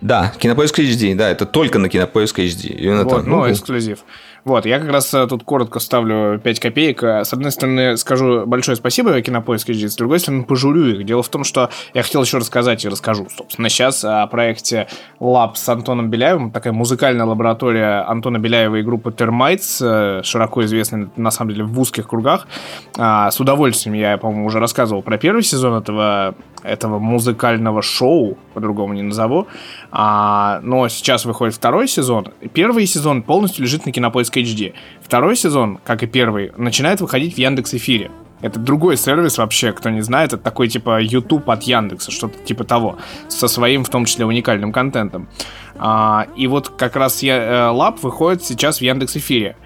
Да, 0.00 0.32
Кинопоиск 0.38 0.78
HD, 0.78 1.14
да, 1.14 1.30
это 1.30 1.46
только 1.46 1.78
на 1.78 1.88
Кинопоиск 1.88 2.38
HD. 2.38 2.68
Именно 2.68 3.04
вот, 3.04 3.10
там. 3.10 3.28
Ну, 3.28 3.50
эксклюзив. 3.50 4.00
Вот, 4.44 4.66
я 4.66 4.78
как 4.78 4.90
раз 4.90 5.12
э, 5.14 5.26
тут 5.26 5.44
коротко 5.44 5.80
ставлю 5.80 6.38
5 6.38 6.60
копеек. 6.60 7.02
С 7.02 7.32
одной 7.32 7.50
стороны, 7.50 7.96
скажу 7.96 8.46
большое 8.46 8.76
спасибо 8.76 9.20
Кинопоиск 9.20 9.70
HD, 9.70 9.88
с 9.88 9.96
другой 9.96 10.20
стороны, 10.20 10.44
пожурю 10.44 10.86
их. 10.86 11.06
Дело 11.06 11.22
в 11.22 11.28
том, 11.28 11.44
что 11.44 11.70
я 11.94 12.02
хотел 12.02 12.22
еще 12.22 12.38
рассказать 12.38 12.84
и 12.84 12.88
расскажу, 12.88 13.26
собственно, 13.34 13.68
сейчас 13.68 14.04
о 14.04 14.26
проекте 14.26 14.88
Lab 15.20 15.52
с 15.54 15.68
Антоном 15.68 16.10
Беляевым, 16.10 16.50
такая 16.50 16.72
музыкальная 16.72 17.26
лаборатория 17.26 18.04
Антона 18.06 18.38
Беляева 18.38 18.76
и 18.76 18.82
группы 18.82 19.10
Termites, 19.10 19.78
э, 19.80 20.22
широко 20.22 20.64
известная, 20.64 21.10
на 21.16 21.30
самом 21.30 21.52
деле, 21.52 21.64
в 21.64 21.80
узких 21.80 22.08
кругах. 22.08 22.46
А, 22.98 23.30
с 23.30 23.40
удовольствием 23.40 23.94
я, 23.94 24.16
по-моему, 24.18 24.46
уже 24.46 24.60
рассказывал 24.60 25.02
про 25.02 25.18
первый 25.18 25.42
сезон 25.42 25.80
этого, 25.80 26.34
этого 26.64 26.98
музыкального 26.98 27.82
шоу, 27.82 28.38
по-другому 28.54 28.94
не 28.94 29.02
назову. 29.02 29.46
А, 29.92 30.60
но 30.62 30.88
сейчас 30.88 31.24
выходит 31.24 31.54
второй 31.54 31.86
сезон. 31.86 32.28
Первый 32.52 32.86
сезон 32.86 33.22
полностью 33.22 33.62
лежит 33.64 33.86
на 33.86 33.92
Кинопоиск 33.92 34.36
HD. 34.36 34.74
Второй 35.02 35.36
сезон, 35.36 35.78
как 35.84 36.02
и 36.02 36.06
первый, 36.06 36.52
начинает 36.56 37.00
выходить 37.00 37.34
в 37.34 37.38
Яндекс 37.38 37.74
Эфире. 37.74 38.10
Это 38.40 38.58
другой 38.58 38.96
сервис 38.96 39.38
вообще, 39.38 39.72
кто 39.72 39.88
не 39.88 40.02
знает, 40.02 40.34
это 40.34 40.42
такой 40.42 40.68
типа 40.68 41.00
YouTube 41.00 41.48
от 41.48 41.62
Яндекса, 41.62 42.10
что-то 42.10 42.38
типа 42.44 42.64
того, 42.64 42.98
со 43.28 43.48
своим, 43.48 43.84
в 43.84 43.88
том 43.88 44.04
числе, 44.04 44.26
уникальным 44.26 44.70
контентом. 44.72 45.28
А, 45.76 46.26
и 46.36 46.46
вот 46.46 46.68
как 46.68 46.96
раз 46.96 47.22
я, 47.22 47.36
э, 47.36 47.68
Лаб 47.70 48.02
выходит 48.02 48.44
сейчас 48.44 48.78
в 48.78 48.82
Яндекс 48.82 49.16
Эфире 49.16 49.56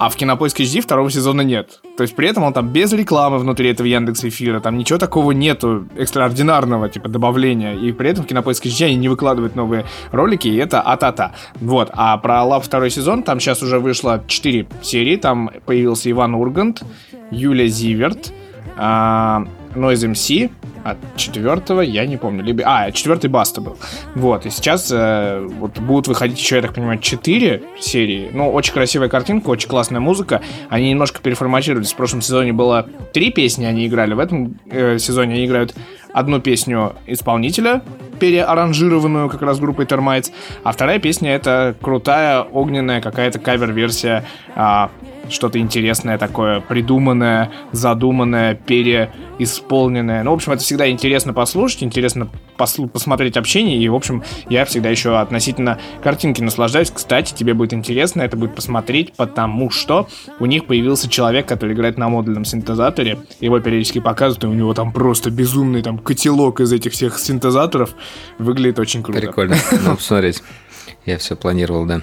а 0.00 0.08
в 0.08 0.16
Кинопоиск 0.16 0.58
HD 0.58 0.80
второго 0.80 1.10
сезона 1.10 1.42
нет. 1.42 1.82
То 1.98 2.02
есть 2.04 2.16
при 2.16 2.26
этом 2.26 2.42
он 2.44 2.54
там 2.54 2.68
без 2.68 2.90
рекламы 2.90 3.36
внутри 3.38 3.68
этого 3.68 3.86
Яндекс 3.86 4.24
Эфира, 4.24 4.58
там 4.60 4.78
ничего 4.78 4.98
такого 4.98 5.32
нету 5.32 5.86
экстраординарного, 5.94 6.88
типа, 6.88 7.10
добавления, 7.10 7.74
и 7.74 7.92
при 7.92 8.08
этом 8.08 8.24
в 8.24 8.26
Кинопоиск 8.26 8.64
HD 8.64 8.86
они 8.86 8.96
не 8.96 9.08
выкладывают 9.10 9.56
новые 9.56 9.84
ролики, 10.10 10.48
и 10.48 10.56
это 10.56 10.80
а-та-та. 10.80 11.32
Вот, 11.56 11.90
а 11.92 12.16
про 12.16 12.42
Лав 12.44 12.64
второй 12.64 12.88
сезон, 12.88 13.22
там 13.22 13.40
сейчас 13.40 13.62
уже 13.62 13.78
вышло 13.78 14.24
4 14.26 14.68
серии, 14.80 15.16
там 15.16 15.50
появился 15.66 16.10
Иван 16.10 16.34
Ургант, 16.34 16.82
Юлия 17.30 17.68
Зиверт, 17.68 18.32
а, 18.78 19.46
Noise 19.74 20.12
MC, 20.12 20.50
от 20.84 20.96
четвертого 21.16 21.80
я 21.80 22.06
не 22.06 22.16
помню. 22.16 22.42
Либо... 22.42 22.62
А, 22.66 22.90
четвертый 22.90 23.28
Баста 23.28 23.60
был. 23.60 23.76
Вот, 24.14 24.46
и 24.46 24.50
сейчас 24.50 24.90
э, 24.90 25.46
вот 25.58 25.78
будут 25.78 26.08
выходить 26.08 26.38
еще, 26.38 26.56
я 26.56 26.62
так 26.62 26.74
понимаю, 26.74 26.98
четыре 26.98 27.62
серии. 27.78 28.30
Ну, 28.32 28.50
очень 28.50 28.72
красивая 28.72 29.08
картинка, 29.08 29.50
очень 29.50 29.68
классная 29.68 30.00
музыка. 30.00 30.40
Они 30.68 30.90
немножко 30.90 31.20
переформатировались. 31.20 31.92
В 31.92 31.96
прошлом 31.96 32.22
сезоне 32.22 32.52
было 32.52 32.88
три 33.12 33.30
песни 33.30 33.64
они 33.64 33.86
играли. 33.86 34.14
В 34.14 34.18
этом 34.18 34.58
э, 34.70 34.98
сезоне 34.98 35.34
они 35.34 35.46
играют 35.46 35.74
одну 36.12 36.40
песню 36.40 36.94
исполнителя, 37.06 37.82
переаранжированную 38.18 39.28
как 39.28 39.42
раз 39.42 39.60
группой 39.60 39.84
Termites, 39.84 40.32
а 40.64 40.72
вторая 40.72 40.98
песня 40.98 41.34
это 41.34 41.74
крутая 41.80 42.42
огненная 42.42 43.00
какая-то 43.00 43.38
кавер-версия 43.38 44.24
а, 44.54 44.90
что-то 45.30 45.58
интересное 45.58 46.18
такое, 46.18 46.60
придуманное, 46.60 47.50
задуманное, 47.72 48.54
переисполненное. 48.54 50.22
Ну, 50.22 50.30
в 50.32 50.34
общем, 50.34 50.52
это 50.52 50.62
всегда 50.62 50.90
интересно 50.90 51.32
послушать, 51.32 51.82
интересно 51.82 52.28
послу- 52.58 52.88
посмотреть 52.88 53.36
общение, 53.36 53.78
и, 53.78 53.88
в 53.88 53.94
общем, 53.94 54.22
я 54.48 54.64
всегда 54.64 54.90
еще 54.90 55.18
относительно 55.18 55.78
картинки 56.02 56.42
наслаждаюсь. 56.42 56.90
Кстати, 56.90 57.34
тебе 57.34 57.54
будет 57.54 57.72
интересно 57.72 58.22
это 58.22 58.36
будет 58.36 58.54
посмотреть, 58.54 59.12
потому 59.14 59.70
что 59.70 60.08
у 60.38 60.46
них 60.46 60.66
появился 60.66 61.08
человек, 61.08 61.46
который 61.46 61.74
играет 61.74 61.98
на 61.98 62.08
модульном 62.08 62.44
синтезаторе, 62.44 63.18
его 63.40 63.60
периодически 63.60 64.00
показывают, 64.00 64.44
и 64.44 64.46
у 64.46 64.52
него 64.52 64.74
там 64.74 64.92
просто 64.92 65.30
безумный 65.30 65.82
там 65.82 65.98
котелок 65.98 66.60
из 66.60 66.72
этих 66.72 66.92
всех 66.92 67.18
синтезаторов. 67.18 67.94
Выглядит 68.38 68.78
очень 68.78 69.02
круто. 69.02 69.20
Прикольно. 69.20 69.56
Ну, 69.84 69.96
посмотреть. 69.96 70.42
Я 71.06 71.18
все 71.18 71.36
планировал, 71.36 71.86
да. 71.86 72.02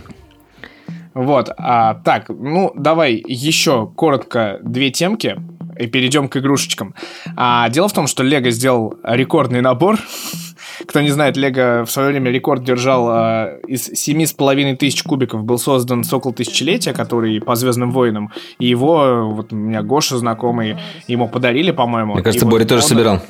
Вот, 1.18 1.50
а, 1.58 1.96
так, 1.96 2.30
ну, 2.30 2.72
давай 2.76 3.16
еще 3.26 3.88
коротко 3.96 4.60
две 4.62 4.92
темки 4.92 5.36
и 5.80 5.88
перейдем 5.88 6.30
к 6.30 6.38
игрушечкам. 6.38 6.94
А, 7.36 7.68
дело 7.70 7.88
в 7.88 7.94
том, 7.94 8.06
что 8.06 8.22
Лего 8.22 8.52
сделал 8.52 8.94
рекордный 9.04 9.62
набор. 9.62 9.98
Кто 10.88 11.02
не 11.02 11.10
знает, 11.10 11.36
Лего 11.36 11.86
в 11.86 11.92
свое 11.92 12.10
время 12.10 12.30
рекорд 12.30 12.64
держал 12.64 13.08
а, 13.10 13.58
из 13.68 13.86
семи 13.86 14.28
с 14.28 14.34
половиной 14.34 14.76
тысяч 14.76 15.02
кубиков. 15.02 15.44
Был 15.44 15.58
создан 15.58 16.04
Сокол 16.04 16.34
Тысячелетия, 16.34 16.94
который 16.94 17.42
по 17.42 17.56
Звездным 17.56 17.90
войнам. 17.90 18.32
И 18.60 18.68
его, 18.68 19.32
вот 19.32 19.52
у 19.52 19.56
меня 19.56 19.82
Гоша 19.82 20.18
знакомый, 20.18 20.78
ему 21.08 21.28
подарили, 21.28 21.72
по-моему. 21.72 22.14
Мне 22.14 22.22
кажется, 22.22 22.46
и 22.46 22.48
Боря 22.48 22.62
вот 22.62 22.70
тоже 22.70 22.84
он... 22.84 22.88
собирал. 22.90 23.22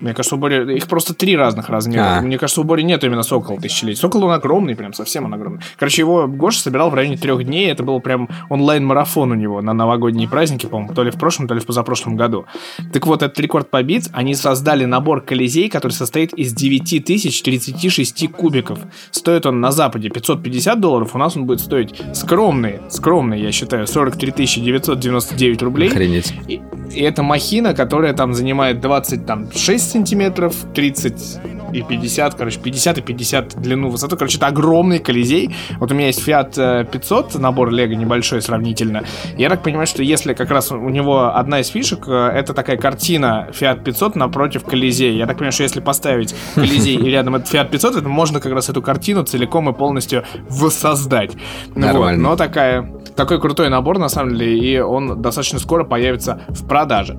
Мне 0.00 0.14
кажется, 0.14 0.36
у 0.36 0.38
Бори... 0.38 0.76
Их 0.76 0.86
просто 0.86 1.14
три 1.14 1.36
разных 1.36 1.68
размера. 1.68 2.18
А. 2.18 2.20
Мне 2.20 2.38
кажется, 2.38 2.60
у 2.60 2.64
Бори 2.64 2.82
нет 2.82 3.02
именно 3.04 3.22
Сокола 3.22 3.60
тысячелетия. 3.60 4.00
Сокол, 4.00 4.24
он 4.24 4.32
огромный, 4.32 4.74
прям 4.74 4.92
совсем 4.92 5.24
он 5.24 5.34
огромный. 5.34 5.60
Короче, 5.78 6.02
его 6.02 6.26
Гоша 6.26 6.60
собирал 6.60 6.90
в 6.90 6.94
районе 6.94 7.16
трех 7.16 7.44
дней. 7.44 7.70
Это 7.70 7.82
был 7.82 8.00
прям 8.00 8.28
онлайн-марафон 8.48 9.32
у 9.32 9.34
него 9.34 9.62
на 9.62 9.72
новогодние 9.72 10.28
праздники, 10.28 10.66
по-моему, 10.66 10.94
то 10.94 11.02
ли 11.02 11.10
в 11.10 11.16
прошлом, 11.16 11.48
то 11.48 11.54
ли 11.54 11.60
в 11.60 11.66
позапрошлом 11.66 12.16
году. 12.16 12.46
Так 12.92 13.06
вот, 13.06 13.22
этот 13.22 13.38
рекорд 13.40 13.70
побит. 13.70 14.08
Они 14.12 14.34
создали 14.34 14.84
набор 14.84 15.20
колизей, 15.22 15.68
который 15.68 15.92
состоит 15.92 16.32
из 16.34 16.52
9036 16.52 18.32
кубиков. 18.32 18.78
Стоит 19.10 19.46
он 19.46 19.60
на 19.60 19.72
Западе 19.72 20.08
550 20.10 20.80
долларов, 20.80 21.14
у 21.14 21.18
нас 21.18 21.36
он 21.36 21.46
будет 21.46 21.60
стоить 21.60 22.00
скромный, 22.14 22.80
скромный, 22.88 23.40
я 23.40 23.52
считаю, 23.52 23.86
43 23.86 24.46
999 24.46 25.62
рублей. 25.62 25.88
Охренеть. 25.88 26.34
И, 26.48 26.60
И 26.90 27.00
это 27.00 27.22
махина, 27.22 27.74
которая 27.74 28.12
там 28.14 28.34
занимает 28.34 28.80
26 28.80 29.85
сантиметров, 29.86 30.54
30 30.74 31.38
и 31.72 31.82
50, 31.82 32.34
короче, 32.34 32.60
50 32.60 32.98
и 32.98 33.00
50 33.02 33.60
длину, 33.60 33.90
высоту. 33.90 34.16
Короче, 34.16 34.38
это 34.38 34.46
огромный 34.46 34.98
колизей. 34.98 35.54
Вот 35.78 35.90
у 35.90 35.94
меня 35.94 36.08
есть 36.08 36.26
Fiat 36.26 36.90
500, 36.90 37.34
э, 37.34 37.38
набор 37.38 37.70
Лего 37.70 37.92
небольшой 37.92 38.42
сравнительно. 38.42 39.04
Я 39.36 39.48
так 39.48 39.62
понимаю, 39.62 39.86
что 39.86 40.02
если 40.02 40.34
как 40.34 40.50
раз 40.50 40.70
у 40.70 40.88
него 40.88 41.34
одна 41.34 41.60
из 41.60 41.68
фишек, 41.68 42.08
э, 42.08 42.12
это 42.12 42.54
такая 42.54 42.76
картина 42.76 43.48
Fiat 43.52 43.82
500 43.82 44.16
напротив 44.16 44.64
колизея. 44.64 45.12
Я 45.12 45.26
так 45.26 45.36
понимаю, 45.36 45.52
что 45.52 45.62
если 45.64 45.80
поставить 45.80 46.34
колизей 46.54 46.96
и 46.96 47.10
рядом 47.10 47.36
этот 47.36 47.52
Fiat 47.52 47.70
500, 47.70 47.96
это 47.96 48.08
можно 48.08 48.40
как 48.40 48.52
раз 48.52 48.68
эту 48.68 48.82
картину 48.82 49.24
целиком 49.24 49.68
и 49.68 49.72
полностью 49.72 50.24
воссоздать. 50.48 51.32
Нормально. 51.74 52.22
Вот. 52.22 52.30
Но 52.30 52.36
такая, 52.36 52.90
такой 53.14 53.40
крутой 53.40 53.68
набор, 53.68 53.98
на 53.98 54.08
самом 54.08 54.36
деле, 54.36 54.58
и 54.58 54.78
он 54.78 55.20
достаточно 55.20 55.58
скоро 55.58 55.84
появится 55.84 56.40
в 56.48 56.66
продаже. 56.66 57.18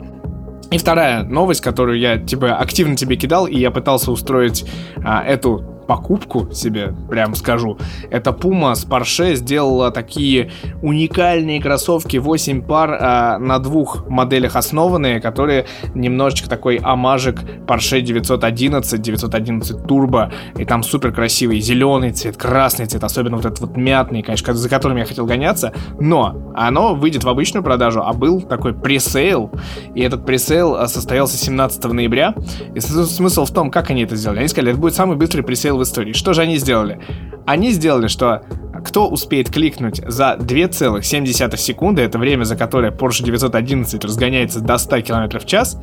И 0.69 0.77
вторая 0.77 1.23
новость, 1.23 1.61
которую 1.61 1.97
я 1.99 2.17
типа 2.17 2.55
активно 2.57 2.95
тебе 2.95 3.15
кидал, 3.15 3.47
и 3.47 3.57
я 3.57 3.71
пытался 3.71 4.11
устроить 4.11 4.65
а, 5.03 5.23
эту 5.23 5.76
покупку 5.87 6.51
себе, 6.51 6.93
прям 7.09 7.33
скажу. 7.33 7.77
Это 8.11 8.31
Puma 8.31 8.75
с 8.75 8.85
Porsche 8.85 9.35
сделала 9.35 9.91
такие 9.91 10.51
уникальные 10.81 11.61
кроссовки 11.61 12.17
8 12.17 12.61
пар 12.61 12.97
а, 12.99 13.37
на 13.39 13.59
двух 13.59 14.07
моделях 14.07 14.55
основанные, 14.55 15.21
которые 15.21 15.65
немножечко 15.95 16.49
такой 16.49 16.77
амажик 16.77 17.41
Porsche 17.65 18.01
911, 18.01 19.01
911 19.01 19.77
Turbo, 19.85 20.31
и 20.57 20.65
там 20.65 20.83
супер 20.83 21.11
красивый 21.11 21.59
зеленый 21.59 22.11
цвет, 22.11 22.37
красный 22.37 22.85
цвет, 22.85 23.03
особенно 23.03 23.37
вот 23.37 23.45
этот 23.45 23.59
вот 23.59 23.77
мятный, 23.77 24.21
конечно, 24.21 24.53
за 24.53 24.69
которым 24.69 24.97
я 24.97 25.05
хотел 25.05 25.25
гоняться, 25.25 25.73
но 25.99 26.53
оно 26.55 26.95
выйдет 26.95 27.23
в 27.23 27.29
обычную 27.29 27.63
продажу, 27.63 28.01
а 28.03 28.13
был 28.13 28.41
такой 28.41 28.73
пресейл, 28.73 29.51
и 29.95 30.01
этот 30.01 30.25
пресейл 30.25 30.75
а, 30.75 30.87
состоялся 30.87 31.37
17 31.37 31.83
ноября, 31.85 32.35
и 32.75 32.79
смысл 32.79 33.45
в 33.45 33.51
том, 33.51 33.71
как 33.71 33.89
они 33.89 34.03
это 34.03 34.15
сделали. 34.15 34.39
Они 34.39 34.47
сказали, 34.47 34.71
это 34.71 34.79
будет 34.79 34.95
самый 34.95 35.15
быстрый 35.15 35.41
пресейл 35.41 35.76
в 35.77 35.83
истории. 35.83 36.13
Что 36.13 36.33
же 36.33 36.41
они 36.41 36.57
сделали? 36.57 36.99
Они 37.45 37.71
сделали, 37.71 38.07
что 38.07 38.43
кто 38.85 39.07
успеет 39.07 39.49
кликнуть 39.49 40.01
за 40.05 40.37
2,7 40.39 41.57
секунды, 41.57 42.01
это 42.01 42.17
время, 42.19 42.43
за 42.43 42.55
которое 42.55 42.91
Porsche 42.91 43.23
911 43.23 44.03
разгоняется 44.03 44.59
до 44.59 44.77
100 44.77 45.01
км 45.01 45.39
в 45.39 45.45
час, 45.45 45.79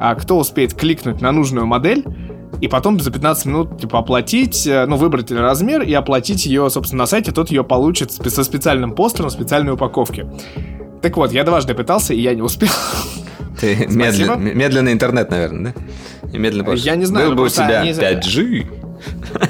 а 0.00 0.14
кто 0.14 0.38
успеет 0.38 0.74
кликнуть 0.74 1.20
на 1.20 1.32
нужную 1.32 1.66
модель, 1.66 2.04
и 2.60 2.68
потом 2.68 3.00
за 3.00 3.10
15 3.10 3.46
минут, 3.46 3.80
типа, 3.80 4.00
оплатить, 4.00 4.66
э, 4.66 4.84
ну, 4.86 4.96
выбрать 4.96 5.30
размер 5.32 5.82
и 5.82 5.92
оплатить 5.94 6.44
ее, 6.46 6.68
собственно, 6.68 7.04
на 7.04 7.06
сайте, 7.06 7.32
тот 7.32 7.50
ее 7.50 7.64
получит 7.64 8.12
со 8.12 8.44
специальным 8.44 8.92
постером, 8.92 9.30
специальной 9.30 9.72
упаковке. 9.72 10.26
Так 11.00 11.16
вот, 11.16 11.32
я 11.32 11.44
дважды 11.44 11.74
пытался, 11.74 12.12
и 12.12 12.20
я 12.20 12.34
не 12.34 12.42
успел. 12.42 12.68
Ты 13.60 13.86
медленно, 13.88 14.34
медленный 14.36 14.92
интернет, 14.92 15.30
наверное, 15.30 15.74
да? 15.74 16.28
И 16.32 16.38
медленно 16.38 16.68
Porsche. 16.68 16.76
Я 16.78 16.96
не 16.96 17.04
знаю, 17.06 17.30
Был 17.30 17.36
бы 17.36 17.42
у 17.44 17.48
тебя 17.48 17.80
они- 17.80 17.92
5G. 17.92 18.66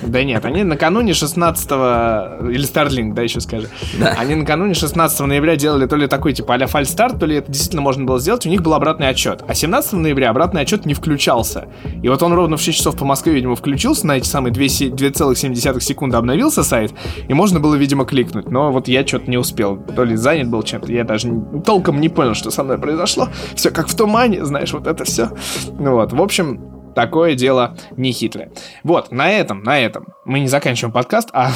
Да 0.02 0.22
нет, 0.24 0.44
они 0.44 0.64
накануне 0.64 1.14
16 1.14 1.66
или 1.70 2.62
Starlink, 2.64 3.14
да, 3.14 3.22
еще 3.22 3.40
скажи. 3.40 3.68
Да. 3.98 4.14
Они 4.18 4.34
накануне 4.34 4.74
16 4.74 5.20
ноября 5.20 5.56
делали 5.56 5.86
то 5.86 5.96
ли 5.96 6.06
такой, 6.06 6.32
типа, 6.32 6.54
а-ля 6.54 6.66
фальстарт, 6.66 7.18
то 7.18 7.26
ли 7.26 7.36
это 7.36 7.50
действительно 7.50 7.82
можно 7.82 8.04
было 8.04 8.18
сделать, 8.20 8.46
у 8.46 8.48
них 8.48 8.62
был 8.62 8.74
обратный 8.74 9.08
отчет. 9.08 9.42
А 9.46 9.54
17 9.54 9.94
ноября 9.94 10.30
обратный 10.30 10.62
отчет 10.62 10.86
не 10.86 10.94
включался. 10.94 11.68
И 12.02 12.08
вот 12.08 12.22
он 12.22 12.32
ровно 12.32 12.56
в 12.56 12.60
6 12.60 12.78
часов 12.78 12.96
по 12.96 13.04
Москве, 13.04 13.32
видимо, 13.32 13.56
включился, 13.56 14.06
на 14.06 14.16
эти 14.16 14.26
самые 14.26 14.52
2 14.52 14.68
се- 14.68 14.88
2,7 14.90 15.80
секунды 15.80 16.16
обновился 16.16 16.62
сайт, 16.62 16.92
и 17.28 17.34
можно 17.34 17.60
было, 17.60 17.74
видимо, 17.74 18.04
кликнуть. 18.04 18.50
Но 18.50 18.72
вот 18.72 18.88
я 18.88 19.06
что-то 19.06 19.30
не 19.30 19.36
успел. 19.38 19.76
То 19.76 20.04
ли 20.04 20.16
занят 20.16 20.48
был 20.48 20.62
чем-то, 20.62 20.92
я 20.92 21.04
даже 21.04 21.28
толком 21.64 22.00
не 22.00 22.08
понял, 22.08 22.34
что 22.34 22.50
со 22.50 22.62
мной 22.62 22.78
произошло. 22.78 23.28
Все 23.54 23.70
как 23.70 23.88
в 23.88 23.94
тумане, 23.96 24.44
знаешь, 24.44 24.72
вот 24.72 24.86
это 24.86 25.04
все. 25.04 25.30
Ну 25.78 25.92
вот, 25.92 26.12
в 26.12 26.20
общем, 26.22 26.79
Такое 26.94 27.34
дело 27.34 27.76
нехитрое. 27.96 28.50
Вот, 28.84 29.12
на 29.12 29.30
этом, 29.30 29.62
на 29.62 29.78
этом 29.78 30.08
мы 30.24 30.40
не 30.40 30.48
заканчиваем 30.48 30.92
подкаст, 30.92 31.28
а, 31.32 31.50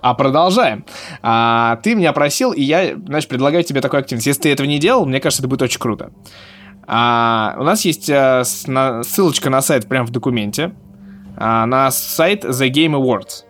а 0.00 0.14
продолжаем. 0.14 0.84
А, 1.22 1.76
ты 1.82 1.94
меня 1.94 2.12
просил, 2.12 2.52
и 2.52 2.62
я, 2.62 2.94
значит, 2.96 3.28
предлагаю 3.28 3.62
тебе 3.64 3.80
такую 3.80 4.00
активность. 4.00 4.26
Если 4.26 4.42
ты 4.42 4.52
этого 4.52 4.66
не 4.66 4.78
делал, 4.78 5.06
мне 5.06 5.20
кажется, 5.20 5.42
это 5.42 5.48
будет 5.48 5.62
очень 5.62 5.80
круто. 5.80 6.10
А, 6.86 7.56
у 7.58 7.62
нас 7.62 7.84
есть 7.84 8.10
а, 8.10 8.42
с- 8.44 8.66
на- 8.66 9.02
ссылочка 9.02 9.50
на 9.50 9.60
сайт 9.62 9.86
прямо 9.88 10.06
в 10.06 10.10
документе. 10.10 10.72
а, 11.36 11.66
на 11.66 11.90
сайт 11.90 12.44
The 12.44 12.70
Game 12.70 12.92
Awards. 12.92 13.44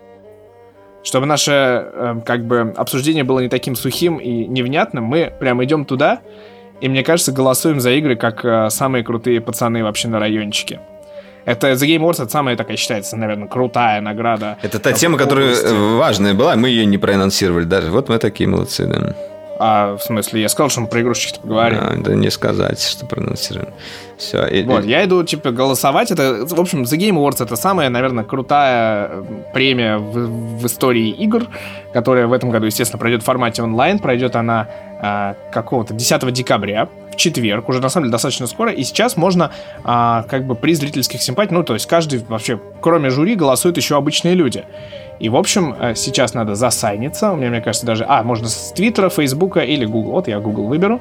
Чтобы 1.02 1.26
наше, 1.26 1.50
э, 1.52 2.20
как 2.24 2.46
бы, 2.46 2.72
обсуждение 2.78 3.24
было 3.24 3.40
не 3.40 3.50
таким 3.50 3.76
сухим 3.76 4.16
и 4.16 4.46
невнятным, 4.46 5.04
мы 5.04 5.30
прям 5.38 5.62
идем 5.62 5.84
туда, 5.84 6.20
и, 6.80 6.88
мне 6.88 7.02
кажется, 7.02 7.30
голосуем 7.30 7.78
за 7.78 7.90
игры, 7.90 8.16
как 8.16 8.42
э, 8.42 8.70
самые 8.70 9.04
крутые 9.04 9.42
пацаны 9.42 9.84
вообще 9.84 10.08
на 10.08 10.18
райончике. 10.18 10.80
Это 11.44 11.72
The 11.72 11.86
Game 11.86 12.00
Awards, 12.00 12.22
это 12.22 12.28
самая 12.28 12.56
такая 12.56 12.76
считается, 12.76 13.16
наверное, 13.16 13.48
крутая 13.48 14.00
награда. 14.00 14.56
Это 14.62 14.78
та 14.78 14.92
тема, 14.92 15.18
которая 15.18 15.46
области. 15.48 15.66
э, 15.66 15.96
важная 15.96 16.34
была, 16.34 16.56
мы 16.56 16.68
ее 16.68 16.86
не 16.86 16.98
проанонсировали 16.98 17.64
даже. 17.64 17.90
Вот 17.90 18.08
мы 18.08 18.18
такие 18.18 18.48
молодцы, 18.48 18.86
да. 18.86 19.14
А, 19.58 19.96
в 19.96 20.02
смысле, 20.02 20.42
я 20.42 20.48
сказал, 20.48 20.68
что 20.68 20.80
мы 20.80 20.88
про 20.88 21.00
игрушечки 21.00 21.38
поговорим. 21.40 21.78
А, 21.80 21.94
да 21.96 22.14
не 22.14 22.30
сказать, 22.30 22.80
что 22.82 23.06
проанонсировали. 23.06 23.72
Все. 24.16 24.64
Вот, 24.64 24.84
я 24.84 25.04
иду, 25.04 25.22
типа, 25.24 25.50
голосовать. 25.50 26.10
Это, 26.10 26.46
в 26.46 26.60
общем, 26.60 26.82
The 26.82 26.98
Game 26.98 27.16
Awards 27.16 27.42
это 27.42 27.56
самая, 27.56 27.88
наверное, 27.88 28.24
крутая 28.24 29.10
э, 29.10 29.24
премия 29.52 29.98
в, 29.98 30.58
в 30.60 30.66
истории 30.66 31.10
игр, 31.10 31.46
которая 31.92 32.26
в 32.26 32.32
этом 32.32 32.50
году, 32.50 32.66
естественно, 32.66 32.98
пройдет 32.98 33.22
в 33.22 33.24
формате 33.24 33.62
онлайн. 33.62 33.98
Пройдет 33.98 34.36
она 34.36 34.68
а, 35.00 35.36
какого-то 35.52 35.94
10 35.94 36.32
декабря, 36.32 36.88
в 37.12 37.16
четверг, 37.16 37.68
уже 37.68 37.80
на 37.80 37.88
самом 37.88 38.04
деле 38.04 38.12
достаточно 38.12 38.46
скоро. 38.46 38.72
И 38.72 38.82
сейчас 38.84 39.16
можно, 39.16 39.50
а, 39.84 40.24
как 40.28 40.46
бы, 40.46 40.54
при 40.54 40.74
зрительских 40.74 41.22
симпатиях, 41.22 41.52
ну, 41.52 41.62
то 41.62 41.74
есть 41.74 41.86
каждый 41.86 42.24
вообще, 42.28 42.60
кроме 42.80 43.10
жюри, 43.10 43.34
голосуют 43.34 43.76
еще 43.76 43.96
обычные 43.96 44.34
люди. 44.34 44.64
И, 45.20 45.28
в 45.28 45.36
общем, 45.36 45.74
э, 45.78 45.94
сейчас 45.94 46.34
надо 46.34 46.54
засайниться. 46.54 47.32
У 47.32 47.36
меня, 47.36 47.50
мне 47.50 47.60
кажется, 47.60 47.86
даже... 47.86 48.04
А, 48.08 48.22
можно 48.22 48.48
с 48.48 48.72
Твиттера, 48.72 49.08
Фейсбука 49.08 49.60
или 49.60 49.84
Google. 49.84 50.12
Вот 50.12 50.28
я 50.28 50.40
Google 50.40 50.66
выберу. 50.66 51.00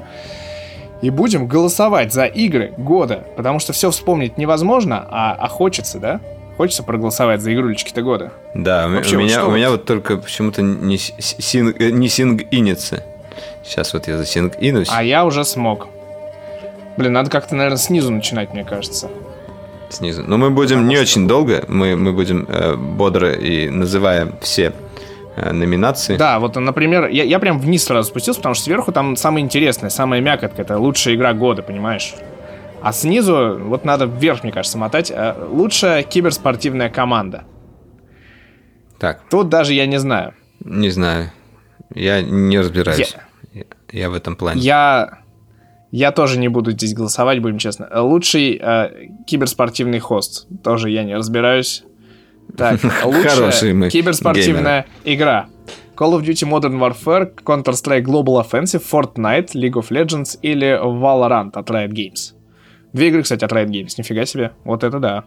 И 1.01 1.09
будем 1.09 1.47
голосовать 1.47 2.13
за 2.13 2.25
игры 2.25 2.73
года. 2.77 3.23
Потому 3.35 3.59
что 3.59 3.73
все 3.73 3.91
вспомнить 3.91 4.37
невозможно, 4.37 5.05
а, 5.09 5.35
а 5.37 5.47
хочется, 5.47 5.99
да? 5.99 6.21
Хочется 6.57 6.83
проголосовать 6.83 7.41
за 7.41 7.53
игрулечки-то 7.53 8.01
года. 8.03 8.31
Да, 8.53 8.87
Вообще, 8.87 9.15
у 9.15 9.19
вот 9.19 9.25
меня, 9.25 9.39
что 9.39 9.47
у 9.47 9.51
меня 9.51 9.69
вот? 9.71 9.79
вот 9.79 9.85
только 9.85 10.17
почему-то 10.17 10.61
не, 10.61 10.97
синг, 10.97 11.81
э, 11.81 11.89
не 11.89 12.07
синг-инится. 12.07 13.03
Сейчас 13.63 13.93
вот 13.93 14.07
я 14.07 14.17
за 14.17 14.25
синг-инусь. 14.25 14.89
А 14.91 15.03
я 15.03 15.25
уже 15.25 15.43
смог. 15.45 15.87
Блин, 16.95 17.13
надо 17.13 17.31
как-то, 17.31 17.55
наверное, 17.55 17.77
снизу 17.77 18.11
начинать, 18.11 18.53
мне 18.53 18.63
кажется. 18.63 19.09
Снизу. 19.93 20.23
Но 20.27 20.37
мы 20.37 20.49
будем 20.49 20.87
не 20.87 20.97
очень 20.97 21.27
долго, 21.27 21.63
мы, 21.67 21.95
мы 21.95 22.11
будем 22.13 22.45
э, 22.49 22.75
бодро 22.75 23.31
и 23.31 23.69
называем 23.69 24.33
все 24.41 24.73
э, 25.35 25.51
номинации. 25.51 26.17
Да, 26.17 26.39
вот, 26.39 26.55
например, 26.55 27.07
я, 27.07 27.23
я 27.23 27.39
прям 27.39 27.59
вниз 27.59 27.83
сразу 27.85 28.09
спустился, 28.09 28.39
потому 28.39 28.55
что 28.55 28.65
сверху 28.65 28.91
там 28.91 29.15
самое 29.15 29.43
интересное, 29.45 29.89
самая 29.89 30.21
мякотка, 30.21 30.61
это 30.61 30.77
лучшая 30.77 31.15
игра 31.15 31.33
года, 31.33 31.61
понимаешь? 31.61 32.13
А 32.81 32.91
снизу, 32.91 33.57
вот 33.59 33.85
надо 33.85 34.05
вверх, 34.05 34.43
мне 34.43 34.51
кажется, 34.51 34.77
мотать. 34.77 35.09
э, 35.15 35.33
Лучшая 35.49 36.03
киберспортивная 36.03 36.89
команда. 36.89 37.45
Так, 38.99 39.21
Тут 39.29 39.49
даже 39.49 39.73
я 39.73 39.85
не 39.85 39.99
знаю. 39.99 40.33
не 40.63 40.89
знаю. 40.89 41.31
Я 41.93 42.21
не 42.21 42.57
разбираюсь. 42.59 43.15
Я, 43.53 43.63
я 43.91 44.09
в 44.09 44.13
этом 44.15 44.35
плане. 44.35 44.61
Я, 44.61 45.19
я 45.93 46.11
тоже 46.11 46.39
не 46.39 46.47
буду 46.47 46.71
здесь 46.71 46.95
голосовать, 46.95 47.39
будем 47.39 47.59
честно. 47.59 47.87
Лучший 48.01 48.59
э, 48.59 49.09
киберспортивный 49.27 49.99
хост. 49.99 50.47
Тоже 50.63 50.89
я 50.89 51.03
не 51.03 51.15
разбираюсь. 51.15 51.83
Так, 52.57 52.79
лучшая 53.05 53.91
киберспортивная 53.91 54.87
игра. 55.05 55.49
Call 55.95 56.19
of 56.19 56.23
Duty 56.23 56.49
Modern 56.49 56.79
Warfare, 56.79 57.31
Counter-Strike 57.43 58.01
Global 58.05 58.43
Offensive, 58.43 58.81
Fortnite, 58.91 59.51
League 59.53 59.73
of 59.75 59.89
Legends 59.91 60.39
или 60.41 60.75
Valorant 60.83 61.51
от 61.53 61.69
Riot 61.69 61.91
Games. 61.91 62.33
Две 62.91 63.09
игры, 63.09 63.21
кстати, 63.21 63.45
от 63.45 63.51
Riot 63.51 63.67
Games. 63.67 63.93
Нифига 63.95 64.25
себе. 64.25 64.53
Вот 64.63 64.83
это 64.83 64.97
да. 64.97 65.25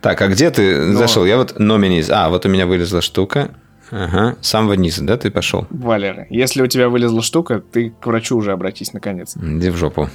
Так, 0.00 0.20
а 0.22 0.26
где 0.26 0.50
ты 0.50 0.86
Но- 0.86 0.98
зашел? 0.98 1.24
Я 1.24 1.36
вот 1.36 1.60
номиниз. 1.60 2.10
А, 2.10 2.30
вот 2.30 2.44
у 2.46 2.48
меня 2.48 2.66
вылезла 2.66 3.00
штука. 3.00 3.54
Ага, 3.94 4.38
с 4.40 4.48
самого 4.48 4.72
низа, 4.72 5.04
да, 5.04 5.18
ты 5.18 5.30
пошел? 5.30 5.66
Валера, 5.68 6.26
если 6.30 6.62
у 6.62 6.66
тебя 6.66 6.88
вылезла 6.88 7.20
штука, 7.20 7.60
ты 7.60 7.90
к 7.90 8.06
врачу 8.06 8.38
уже 8.38 8.52
обратись 8.52 8.94
наконец. 8.94 9.36
Иди 9.36 9.68
в 9.70 9.76
жопу. 9.76 10.08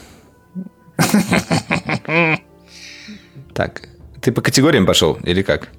Так, 3.53 3.89
ты 4.21 4.31
по 4.31 4.41
категориям 4.41 4.85
пошел 4.85 5.17
или 5.23 5.41
как? 5.41 5.69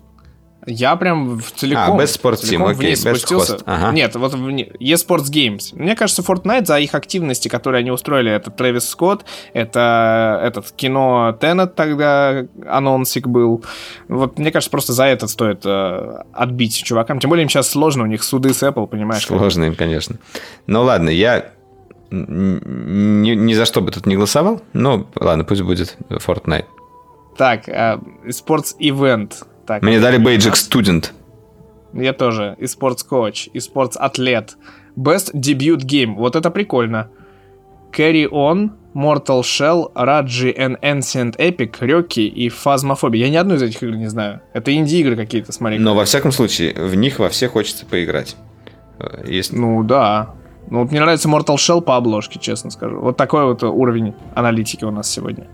Я 0.70 0.96
прям 0.96 1.38
в 1.40 1.50
целиком... 1.52 1.98
А, 1.98 2.02
Best 2.02 2.20
Sports 2.20 2.42
Team, 2.44 2.70
окей, 2.70 2.92
Best 2.92 2.96
спустился. 2.96 3.54
Host, 3.54 3.62
ага. 3.64 3.92
Нет, 3.92 4.14
вот 4.16 4.34
в 4.34 4.46
eSports 4.48 5.30
Games. 5.30 5.70
Мне 5.72 5.96
кажется, 5.96 6.20
Fortnite 6.20 6.66
за 6.66 6.78
их 6.78 6.94
активности, 6.94 7.48
которые 7.48 7.80
они 7.80 7.90
устроили, 7.90 8.30
это 8.30 8.50
Трэвис 8.50 8.86
Скотт, 8.88 9.24
это 9.54 10.38
этот 10.44 10.70
кино 10.72 11.36
Теннет 11.40 11.74
тогда 11.74 12.44
анонсик 12.66 13.28
был. 13.28 13.64
Вот 14.08 14.38
мне 14.38 14.52
кажется, 14.52 14.70
просто 14.70 14.92
за 14.92 15.04
это 15.04 15.26
стоит 15.26 15.62
э, 15.64 16.22
отбить 16.34 16.82
чувакам. 16.84 17.18
Тем 17.18 17.30
более 17.30 17.44
им 17.44 17.48
сейчас 17.48 17.70
сложно, 17.70 18.02
у 18.02 18.06
них 18.06 18.22
суды 18.22 18.52
с 18.52 18.62
Apple, 18.62 18.86
понимаешь? 18.86 19.26
как- 19.26 19.38
Сложно 19.38 19.64
им, 19.64 19.74
конечно. 19.74 20.16
Ну 20.66 20.82
ладно, 20.82 21.08
я 21.08 21.50
ни, 22.10 23.30
ни 23.34 23.54
за 23.54 23.64
что 23.64 23.80
бы 23.80 23.90
тут 23.90 24.06
не 24.06 24.16
голосовал, 24.16 24.60
но 24.72 25.06
ладно, 25.14 25.44
пусть 25.44 25.62
будет 25.62 25.96
Fortnite. 26.10 26.64
Так, 27.36 27.68
э, 27.68 27.98
спортс-ивент. 28.30 29.44
Так, 29.68 29.82
Мне 29.82 30.00
дали 30.00 30.16
бейджик 30.16 30.54
19. 30.54 30.72
Student. 30.72 31.12
Я 31.92 32.14
тоже. 32.14 32.56
И 32.58 32.64
спортс-коуч, 32.64 33.50
и 33.52 33.58
спортс-атлет. 33.58 34.56
Best 34.96 35.34
Debut 35.34 35.76
Game. 35.76 36.14
Вот 36.14 36.36
это 36.36 36.50
прикольно. 36.50 37.10
Carry 37.92 38.26
On, 38.30 38.70
Mortal 38.94 39.42
Shell, 39.42 39.92
Raji 39.94 40.56
and 40.56 40.80
Ancient 40.80 41.36
Epic, 41.36 41.76
Рёки 41.80 42.20
и 42.20 42.48
Phasmophobia. 42.48 43.18
Я 43.18 43.28
ни 43.28 43.36
одну 43.36 43.56
из 43.56 43.62
этих 43.62 43.82
игр 43.82 43.94
не 43.94 44.08
знаю. 44.08 44.40
Это 44.54 44.74
инди-игры 44.74 45.16
какие-то, 45.16 45.52
смотри. 45.52 45.78
Но 45.78 45.94
во 45.94 46.06
всяком 46.06 46.32
случае, 46.32 46.72
в 46.72 46.94
них 46.94 47.18
во 47.18 47.28
все 47.28 47.48
хочется 47.48 47.84
поиграть. 47.84 48.36
Э, 48.98 49.22
Есть... 49.26 49.52
Ну 49.52 49.82
да. 49.84 50.30
Ну 50.70 50.80
вот 50.80 50.90
мне 50.90 51.00
нравится 51.00 51.28
Mortal 51.28 51.56
Shell 51.56 51.82
по 51.82 51.96
обложке, 51.96 52.38
честно 52.38 52.70
скажу. 52.70 53.00
Вот 53.00 53.18
такой 53.18 53.44
вот 53.44 53.62
уровень 53.62 54.14
аналитики 54.34 54.84
у 54.84 54.90
нас 54.90 55.10
сегодня. 55.10 55.46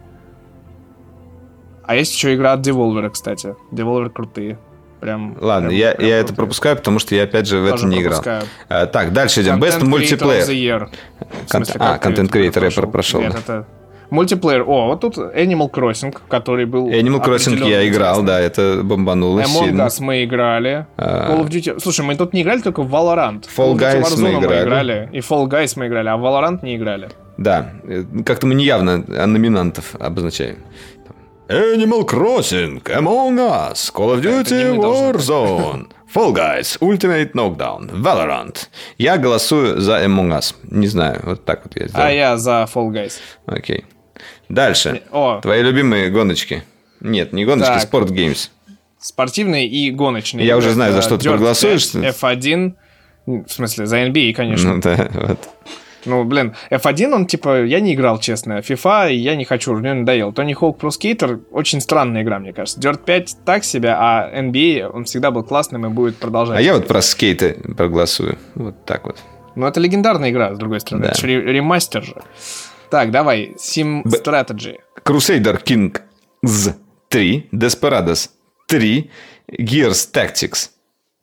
А 1.87 1.95
есть 1.95 2.14
еще 2.14 2.35
игра 2.35 2.53
от 2.53 2.66
Devolver, 2.66 3.11
кстати. 3.11 3.55
Devolver 3.72 4.11
крутые. 4.11 4.59
Прям. 5.01 5.37
Ладно, 5.41 5.68
прям- 5.68 5.78
я, 5.78 5.93
прям 5.95 6.09
я 6.09 6.18
это 6.18 6.35
пропускаю, 6.35 6.76
потому 6.76 6.99
что 6.99 7.14
я 7.14 7.24
опять 7.24 7.47
же 7.47 7.59
в 7.59 7.68
Тоже 7.68 7.87
это 7.87 7.95
не 7.95 8.03
играл. 8.03 8.22
А, 8.68 8.87
так, 8.87 9.12
дальше 9.12 9.43
идем. 9.43 9.62
Best 9.62 9.80
Content 9.80 10.49
Year. 10.49 10.89
В 11.47 11.51
смысле, 11.51 11.74
а, 11.78 11.99
Creator 11.99 12.64
я 12.64 12.87
прошел, 12.87 13.20
Нет, 13.20 13.32
да. 13.32 13.39
это... 13.39 13.66
Мультиплеер. 14.11 14.62
О, 14.62 14.87
вот 14.87 15.01
тут 15.01 15.18
Animal 15.18 15.70
Crossing, 15.70 16.16
который 16.28 16.66
был... 16.66 16.89
Animal 16.89 17.24
Crossing 17.24 17.68
я 17.68 17.87
играл, 17.89 18.20
интересный. 18.20 18.26
да, 18.26 18.41
это 18.41 18.80
бомбануло 18.85 19.41
Among 19.41 19.64
сильно. 19.64 19.82
Us 19.82 19.97
мы 20.01 20.24
играли. 20.24 20.87
А. 20.97 21.32
Call 21.32 21.45
of 21.45 21.49
Duty... 21.49 21.80
Слушай, 21.80 22.05
мы 22.05 22.14
тут 22.14 22.32
не 22.32 22.43
играли 22.43 22.61
только 22.61 22.82
в 22.82 22.95
Valorant. 22.95 23.45
Fall 23.57 23.74
Guys 23.74 24.16
мы 24.18 24.30
Warzone 24.30 24.62
играли. 24.62 25.09
И 25.12 25.18
Fall 25.18 25.47
Guys 25.49 25.72
мы 25.76 25.89
играли, 25.89 26.09
а 26.09 26.16
в 26.16 26.24
Valorant 26.24 26.61
не 26.62 26.76
играли. 26.76 27.09
Да, 27.37 27.72
э, 27.82 28.05
как-то 28.24 28.47
мы 28.47 28.55
неявно 28.55 28.99
номинантов 29.26 29.97
обозначаем. 29.99 30.59
Animal 31.49 32.05
Crossing, 32.07 32.82
Among 32.84 33.38
Us, 33.38 33.90
Call 33.90 34.14
of 34.14 34.22
Duty 34.22 34.78
Warzone, 34.78 35.90
Fall 36.11 36.32
Guys, 36.32 36.78
Ultimate 36.80 37.32
Knockdown, 37.34 37.90
Valorant. 38.01 38.68
Я 38.97 39.18
голосую 39.18 39.78
за 39.78 40.03
Among 40.05 40.38
Us. 40.38 40.55
Не 40.70 40.86
знаю, 40.86 41.20
вот 41.22 41.45
так 41.45 41.64
вот 41.64 41.76
я 41.76 41.88
сделал. 41.88 42.07
А 42.07 42.11
я 42.11 42.38
за 42.38 42.66
Fall 42.72 42.88
Guys. 42.88 43.18
Окей. 43.45 43.84
Дальше. 44.49 45.03
О. 45.11 45.40
Твои 45.42 45.62
любимые 45.62 46.09
гоночки. 46.09 46.62
Нет, 47.01 47.34
не 47.34 47.45
гоночки, 47.45 47.78
спорт 47.78 48.11
геймс. 48.11 48.49
Спортивные 48.99 49.66
и 49.68 49.90
гоночные. 49.90 50.47
Я 50.47 50.57
уже 50.57 50.70
знаю, 50.70 50.95
за 50.95 51.03
что 51.03 51.18
ты 51.18 51.28
проголосуешь. 51.28 51.92
5, 51.92 52.05
F1. 52.16 52.72
В 53.26 53.49
смысле, 53.49 53.84
за 53.86 53.97
NBA, 54.07 54.32
конечно. 54.32 54.74
Ну 54.74 54.80
да, 54.80 55.11
вот. 55.12 55.38
Ну, 56.07 56.24
блин, 56.24 56.55
F1, 56.70 57.12
он 57.14 57.26
типа, 57.26 57.62
я 57.64 57.80
не 57.80 57.94
играл, 57.94 58.18
честно. 58.18 58.59
FIFA 58.59 59.12
я 59.12 59.36
не 59.36 59.44
хочу, 59.44 59.74
мне 59.74 59.94
надоел. 59.94 60.32
Тони 60.32 60.52
Хоук 60.55 60.78
Pro 60.82 60.88
Skater 60.90 61.42
очень 61.50 61.80
странная 61.80 62.22
игра, 62.22 62.38
мне 62.38 62.52
кажется. 62.52 62.80
Dirt 62.80 63.05
5 63.05 63.36
так 63.44 63.64
себе, 63.64 63.90
а 63.96 64.30
NBA, 64.34 64.86
он 64.86 65.05
всегда 65.05 65.30
был 65.30 65.42
классным 65.44 65.86
и 65.86 65.88
будет 65.88 66.16
продолжать. 66.16 66.59
А 66.59 66.61
я 66.62 66.74
вот 66.74 66.86
про 66.86 67.00
скейты 67.02 67.55
проголосую. 67.76 68.38
Вот 68.55 68.84
так 68.84 69.05
вот. 69.07 69.18
Ну, 69.55 69.66
это 69.66 69.80
легендарная 69.80 70.30
игра, 70.30 70.55
с 70.55 70.59
другой 70.59 70.80
стороны. 70.80 71.05
Да. 71.05 71.11
Это 71.12 71.20
же 71.20 71.26
ре- 71.26 71.52
ремастер 71.52 72.02
же. 72.02 72.16
Так, 72.90 73.11
давай, 73.11 73.55
Sim 73.57 74.02
Б- 74.05 74.18
Strategy. 74.18 74.76
Crusader 75.05 75.62
Kings 75.64 76.00
3, 77.09 77.48
Desperados 77.52 78.30
3, 78.66 79.11
Gears 79.59 80.09
Tactics 80.12 80.70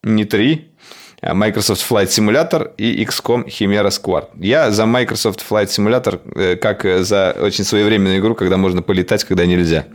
не 0.04 0.26
3, 0.26 0.71
а 0.71 0.71
Microsoft 1.22 1.90
Flight 1.90 2.08
Simulator 2.08 2.72
и 2.78 3.04
XCOM 3.04 3.46
Chimera 3.46 3.90
Squad. 3.90 4.30
Я 4.40 4.72
за 4.72 4.86
Microsoft 4.86 5.46
Flight 5.48 5.68
Simulator 5.68 6.20
э, 6.36 6.56
как 6.56 6.86
э, 6.86 7.04
за 7.04 7.36
очень 7.40 7.64
своевременную 7.64 8.20
игру, 8.20 8.34
когда 8.34 8.58
можно 8.58 8.82
полетать, 8.82 9.24
когда 9.24 9.46
нельзя. 9.46 9.86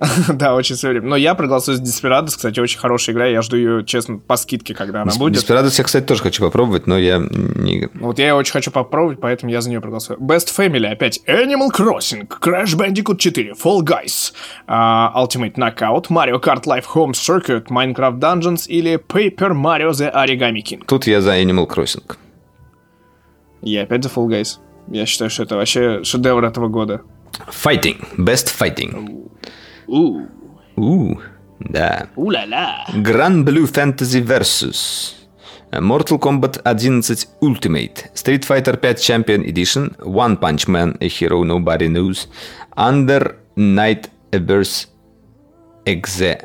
да, 0.28 0.54
очень 0.54 0.76
все 0.76 0.88
время. 0.88 1.08
Но 1.08 1.16
я 1.16 1.34
проголосую 1.34 1.76
с 1.76 1.80
Desperados, 1.80 2.28
кстати, 2.28 2.58
очень 2.58 2.78
хорошая 2.78 3.14
игра. 3.14 3.26
Я 3.26 3.42
жду 3.42 3.56
ее, 3.56 3.84
честно, 3.84 4.18
по 4.18 4.36
скидке, 4.36 4.74
когда 4.74 5.02
она 5.02 5.12
будет. 5.14 5.36
Desperados 5.36 5.74
я, 5.76 5.84
кстати, 5.84 6.04
тоже 6.04 6.22
хочу 6.22 6.42
попробовать, 6.42 6.86
но 6.86 6.98
я 6.98 7.18
не... 7.18 7.88
Вот 7.94 8.18
я 8.18 8.28
ее 8.28 8.34
очень 8.34 8.52
хочу 8.52 8.70
попробовать, 8.70 9.20
поэтому 9.20 9.52
я 9.52 9.60
за 9.60 9.68
нее 9.68 9.80
проголосую. 9.80 10.18
Best 10.18 10.48
Family 10.56 10.86
опять. 10.86 11.20
Animal 11.26 11.68
Crossing, 11.70 12.26
Crash 12.28 12.76
Bandicoot 12.76 13.18
4, 13.18 13.52
Fall 13.52 13.82
Guys, 13.82 14.32
а, 14.66 15.12
Ultimate 15.16 15.54
Knockout, 15.54 16.06
Mario 16.08 16.40
Kart 16.40 16.64
Live 16.64 16.86
Home 16.94 17.12
Circuit, 17.12 17.66
Minecraft 17.66 18.18
Dungeons 18.18 18.66
или 18.68 18.96
Paper 18.96 19.52
Mario 19.52 19.90
The 19.90 20.14
Origami 20.14 20.62
King. 20.62 20.82
Тут 20.86 21.06
я 21.06 21.20
за 21.20 21.38
Animal 21.38 21.68
Crossing. 21.68 22.16
Я 23.62 23.82
опять 23.82 24.02
за 24.02 24.08
Fall 24.08 24.28
Guys. 24.28 24.58
Я 24.88 25.04
считаю, 25.04 25.30
что 25.30 25.42
это 25.42 25.56
вообще 25.56 26.02
шедевр 26.04 26.44
этого 26.44 26.68
года. 26.68 27.02
Fighting. 27.48 27.98
Best 28.16 28.48
Fighting. 28.58 29.30
У, 29.89 30.21
У, 30.75 31.15
да. 31.59 32.07
у-ля-ля. 32.15 32.85
Grand 33.03 33.43
Blue 33.45 33.67
Fantasy 33.67 34.21
Versus. 34.21 35.13
Mortal 35.81 36.17
Kombat 36.19 36.61
11 36.63 37.27
Ultimate, 37.41 38.09
Street 38.13 38.45
Fighter 38.45 38.77
5 38.77 38.97
Champion 39.01 39.41
Edition, 39.43 39.93
One 40.05 40.37
Punch 40.37 40.67
Man, 40.67 40.95
A 41.01 41.07
Hero 41.07 41.43
Nobody 41.43 41.87
Knows, 41.89 42.27
Under 42.77 43.35
Night 43.55 44.09
Abyss 44.31 44.87
Exe. 45.85 46.37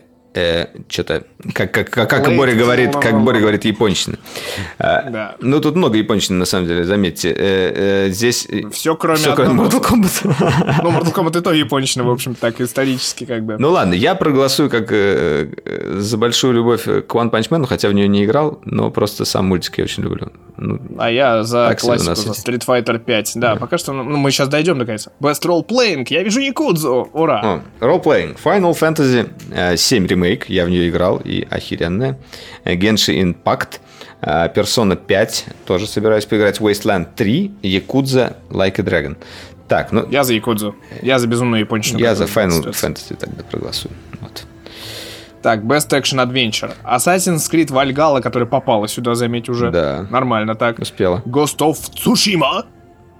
что-то, 0.88 1.24
как, 1.53 1.71
как, 1.71 1.89
как, 1.89 2.09
как 2.09 2.35
Боря 2.35 2.55
говорит, 2.55 2.95
как. 2.95 3.21
Боря 3.23 3.39
говорит, 3.39 3.65
японщина. 3.65 4.17
А, 4.79 5.09
Да. 5.09 5.35
Ну, 5.39 5.59
тут 5.59 5.75
много 5.75 5.97
японщины, 5.97 6.37
на 6.37 6.45
самом 6.45 6.67
деле, 6.67 6.83
заметьте. 6.85 7.29
Э, 7.29 8.05
э, 8.07 8.09
здесь... 8.09 8.47
Всё, 8.71 8.95
кроме 8.95 9.17
всё, 9.17 9.35
кроме. 9.35 9.63
Mortal 9.63 9.81
Kombat. 9.81 10.81
Ну, 10.83 10.91
Mortal 10.91 11.13
Kombat 11.13 11.39
и 11.39 11.41
то 11.41 11.53
япончина, 11.53 12.03
в 12.03 12.09
общем 12.09 12.35
так, 12.35 12.61
исторически 12.61 13.25
как 13.25 13.43
бы. 13.43 13.57
Ну 13.59 13.71
ладно, 13.71 13.93
я 13.93 14.15
проголосую 14.15 14.69
как 14.69 14.87
э, 14.91 15.47
за 15.97 16.17
большую 16.17 16.53
любовь 16.53 16.83
к 16.83 17.15
One 17.15 17.31
Punch 17.31 17.49
Man, 17.49 17.65
хотя 17.67 17.89
в 17.89 17.93
нее 17.93 18.07
не 18.07 18.25
играл, 18.25 18.59
но 18.65 18.91
просто 18.91 19.25
сам 19.25 19.47
мультик 19.47 19.77
я 19.77 19.83
очень 19.83 20.03
люблю. 20.03 20.31
Ну, 20.57 20.79
А 20.97 21.11
я 21.11 21.43
за 21.43 21.67
Так 21.69 21.81
классику, 21.81 22.15
за. 22.15 22.31
Street 22.31 22.65
Fighter 22.65 22.97
5. 22.97 23.31
Да, 23.35 23.55
пока 23.55 23.77
что, 23.77 23.93
ну, 23.93 24.17
мы 24.17 24.31
сейчас 24.31 24.47
дойдем 24.47 24.77
наконец. 24.77 25.07
Best 25.19 25.41
Role 25.43 25.65
Playing, 25.67 26.05
я 26.09 26.23
вижу 26.23 26.39
Якудзу, 26.39 27.09
ура. 27.13 27.61
О, 27.81 27.85
Role-playing. 27.85 28.37
Final 28.43 28.73
Fantasy 28.73 29.29
э, 29.51 29.75
7 29.77 30.07
ремейк, 30.07 30.49
я 30.49 30.65
в 30.65 30.69
нее 30.69 30.89
играл, 30.89 31.21
и 31.23 31.34
охеренная. 31.43 32.17
Э, 32.63 32.75
Genshin 32.75 33.21
Impact, 33.21 33.79
э, 34.21 34.53
Persona 34.53 34.95
5, 34.95 35.45
тоже 35.65 35.88
собираюсь 35.88 36.25
поиграть. 36.25 36.59
Wasteland 36.59 37.07
3, 37.15 37.51
Якудза 37.63 38.36
Like 38.49 38.79
a 38.79 38.83
Dragon. 38.83 39.15
Так, 39.67 39.91
ну, 39.91 40.05
Я 40.11 40.23
за 40.23 40.33
Якудзу. 40.33 40.75
Я 41.01 41.19
за 41.19 41.27
безумную 41.27 41.61
япончину. 41.61 41.99
я 41.99 42.15
за 42.15 42.25
Final. 42.25 42.69
Fantasy 42.69 43.15
тогда 43.15 43.43
проголосую. 43.43 43.91
Вот. 44.21 44.45
Так, 45.41 45.61
Best 45.63 45.89
Action 45.91 46.19
Adventure. 46.19 46.73
Assassin's 46.83 47.49
Creed 47.51 47.69
Valhalla, 47.71 48.21
которая 48.21 48.47
попала 48.49 48.88
сюда, 48.88 49.15
заметь 49.15 49.49
уже. 49.49 49.71
Да. 49.71 50.05
Нормально 50.09 50.55
так. 50.55 50.79
Успела. 50.79 51.21
Ghost 51.25 51.57
of 51.59 51.77
Tsushima. 51.95 52.63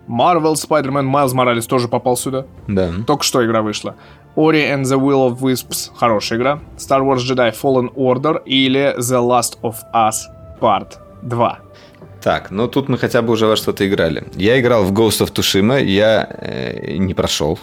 Marvel 0.08 0.54
Spider-Man 0.54 1.06
Miles 1.12 1.34
Morales 1.34 1.68
тоже 1.68 1.88
попал 1.88 2.16
сюда. 2.18 2.46
Да. 2.68 2.92
Только 3.08 3.24
что 3.24 3.44
игра 3.46 3.62
вышла. 3.64 3.96
Ori 4.36 4.70
and 4.72 4.84
the 4.84 4.98
Will 4.98 5.32
of 5.32 5.40
Wisps. 5.40 5.92
Хорошая 5.96 6.40
игра. 6.40 6.60
Star 6.78 7.02
Wars 7.02 7.24
Jedi 7.24 7.52
Fallen 7.52 7.90
Order 7.96 8.44
или 8.46 8.96
The 8.98 9.20
Last 9.20 9.58
of 9.62 9.76
Us 9.94 10.28
Part 10.60 10.98
2. 11.22 11.58
Так, 12.22 12.52
ну 12.52 12.68
тут 12.68 12.90
мы 12.90 12.98
хотя 12.98 13.22
бы 13.22 13.34
уже 13.34 13.46
во 13.46 13.56
что-то 13.56 13.88
играли. 13.88 14.24
Я 14.36 14.60
играл 14.60 14.84
в 14.84 14.92
Ghost 14.92 15.22
of 15.22 15.32
Tsushima, 15.32 15.84
я 15.84 16.28
э, 16.42 16.98
не 16.98 17.14
прошел. 17.14 17.60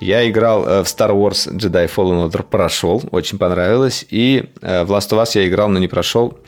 Я 0.00 0.28
играл 0.28 0.66
э, 0.66 0.82
в 0.82 0.86
Star 0.86 1.10
Wars 1.10 1.50
Jedi 1.56 1.88
Fallen 1.88 2.28
Order, 2.28 2.42
прошел, 2.42 3.02
очень 3.10 3.38
понравилось. 3.38 4.06
И 4.10 4.50
э, 4.60 4.84
в 4.84 4.92
Last 4.92 5.10
of 5.10 5.22
Us 5.22 5.30
я 5.34 5.48
играл, 5.48 5.68
но 5.68 5.78
не 5.78 5.88
прошел. 5.88 6.38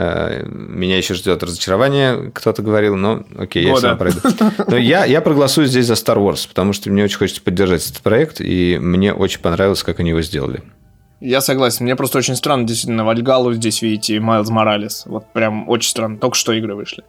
Э, 0.00 0.44
меня 0.46 0.96
еще 0.96 1.14
ждет 1.14 1.42
разочарование, 1.42 2.30
кто-то 2.32 2.62
говорил, 2.62 2.94
но 2.94 3.24
окей, 3.36 3.64
я 3.64 3.70
Года. 3.70 3.80
сам 3.80 3.98
пройду. 3.98 4.20
Но 4.68 4.76
я, 4.76 5.04
я 5.04 5.20
проголосую 5.20 5.66
здесь 5.66 5.86
за 5.86 5.94
Star 5.94 6.18
Wars, 6.18 6.46
потому 6.46 6.72
что 6.72 6.88
мне 6.88 7.02
очень 7.02 7.18
хочется 7.18 7.42
поддержать 7.42 7.84
этот 7.84 8.00
проект, 8.02 8.40
и 8.40 8.78
мне 8.78 9.12
очень 9.12 9.40
понравилось, 9.40 9.82
как 9.82 9.98
они 9.98 10.10
его 10.10 10.22
сделали. 10.22 10.62
Я 11.18 11.40
согласен. 11.40 11.84
Мне 11.84 11.96
просто 11.96 12.18
очень 12.18 12.36
странно, 12.36 12.64
действительно, 12.64 13.04
Вальгалу 13.04 13.52
здесь 13.54 13.82
видите 13.82 14.14
и 14.14 14.20
Майлз 14.20 14.50
Моралес. 14.50 15.02
Вот 15.06 15.32
прям 15.32 15.68
очень 15.68 15.90
странно. 15.90 16.16
Только 16.16 16.36
что 16.36 16.52
игры 16.52 16.76
вышли. 16.76 17.02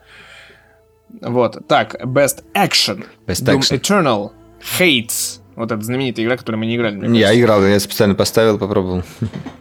Вот. 1.21 1.67
Так, 1.67 1.93
Best 2.03 2.43
Action. 2.55 3.05
Best 3.27 3.45
Doom 3.45 3.59
Action. 3.59 3.79
Eternal. 3.79 4.31
Hates. 4.79 5.41
Вот 5.59 5.73
эта 5.73 5.83
знаменитая 5.83 6.25
игра, 6.25 6.37
которую 6.37 6.59
мы 6.59 6.67
не 6.67 6.77
играли. 6.77 6.95
мне 6.95 7.19
Я 7.19 7.37
играл, 7.37 7.61
я 7.65 7.77
специально 7.81 8.15
поставил, 8.15 8.57
попробовал. 8.57 9.03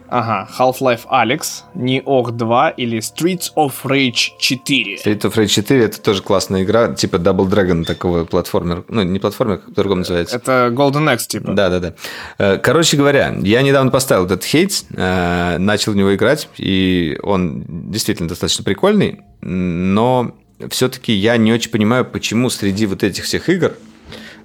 Ага. 0.07 0.47
Half-Life 0.57 1.01
Alex, 1.11 1.63
Nioh 1.75 2.31
2 2.31 2.69
или 2.69 2.99
Streets 2.99 3.51
of 3.57 3.73
Rage 3.83 4.29
4. 4.39 4.95
Street 4.95 5.19
of 5.23 5.35
Rage 5.35 5.47
4 5.47 5.83
это 5.83 6.01
тоже 6.01 6.23
классная 6.23 6.63
игра, 6.63 6.93
типа 6.93 7.17
Double 7.17 7.49
Dragon 7.49 7.83
такого 7.83 8.23
платформер. 8.23 8.85
Ну, 8.87 9.03
не 9.03 9.19
платформер, 9.19 9.57
как 9.57 9.75
по-другому 9.75 9.99
называется. 9.99 10.37
Это 10.37 10.71
Golden 10.73 11.13
Axe, 11.13 11.27
типа. 11.27 11.51
Да, 11.51 11.69
да, 11.69 11.93
да. 12.37 12.57
Короче 12.59 12.95
говоря, 12.95 13.35
я 13.41 13.61
недавно 13.61 13.91
поставил 13.91 14.25
этот 14.25 14.45
хейт, 14.45 14.85
э, 14.95 15.57
начал 15.57 15.91
в 15.91 15.97
него 15.97 16.15
играть, 16.15 16.47
и 16.57 17.19
он 17.23 17.65
действительно 17.67 18.29
достаточно 18.29 18.63
прикольный, 18.63 19.19
но 19.41 20.31
все-таки 20.69 21.11
я 21.11 21.35
не 21.35 21.51
очень 21.51 21.71
понимаю, 21.71 22.05
почему 22.05 22.49
среди 22.49 22.85
вот 22.85 23.03
этих 23.03 23.25
всех 23.25 23.49
игр 23.49 23.73
э, 23.73 23.88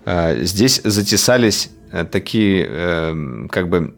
здесь 0.07 0.81
затесались 0.85 1.71
э, 1.93 2.05
такие, 2.05 2.67
э, 2.69 3.47
как 3.51 3.69
бы, 3.69 3.95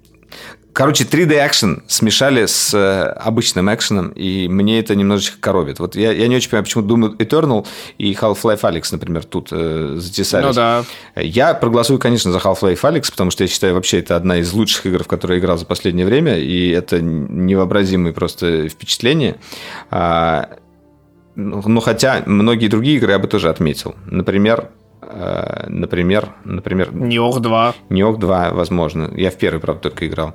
Короче, 0.76 1.04
3D 1.04 1.46
экшен 1.46 1.84
смешали 1.86 2.44
с 2.44 2.74
э, 2.74 3.04
обычным 3.04 3.74
экшеном, 3.74 4.10
и 4.10 4.46
мне 4.46 4.78
это 4.78 4.94
немножечко 4.94 5.38
коробит. 5.40 5.78
Вот 5.78 5.96
я, 5.96 6.12
я 6.12 6.28
не 6.28 6.36
очень 6.36 6.50
понимаю, 6.50 6.64
почему 6.64 6.82
думаю 6.82 7.12
Eternal 7.14 7.66
и 7.96 8.12
Half-Life 8.12 8.60
Alyx, 8.60 8.88
например, 8.92 9.24
тут 9.24 9.48
э, 9.52 9.94
затесались. 9.96 10.48
Ну 10.48 10.52
да. 10.52 10.84
Я 11.16 11.54
проголосую, 11.54 11.98
конечно, 11.98 12.30
за 12.30 12.40
Half-Life 12.40 12.82
Alyx, 12.82 13.10
потому 13.10 13.30
что 13.30 13.44
я 13.44 13.48
считаю, 13.48 13.72
вообще 13.72 14.00
это 14.00 14.16
одна 14.16 14.36
из 14.36 14.52
лучших 14.52 14.84
игр, 14.84 15.02
в 15.02 15.06
которые 15.06 15.38
я 15.38 15.40
играл 15.40 15.56
за 15.56 15.64
последнее 15.64 16.04
время, 16.04 16.36
и 16.36 16.68
это 16.68 17.00
невообразимые 17.00 18.12
просто 18.12 18.68
впечатления. 18.68 19.38
А, 19.90 20.58
ну, 21.36 21.80
хотя 21.80 22.22
многие 22.26 22.68
другие 22.68 22.98
игры 22.98 23.12
я 23.12 23.18
бы 23.18 23.28
тоже 23.28 23.48
отметил. 23.48 23.94
Например, 24.04 24.68
э, 24.68 24.85
например, 25.68 26.34
например, 26.44 26.94
Ниох 26.94 27.40
2. 27.40 27.74
Ниок 27.90 28.18
2, 28.18 28.50
возможно. 28.52 29.10
Я 29.16 29.30
в 29.30 29.36
первый, 29.36 29.60
правда, 29.60 29.82
только 29.82 30.06
играл. 30.06 30.34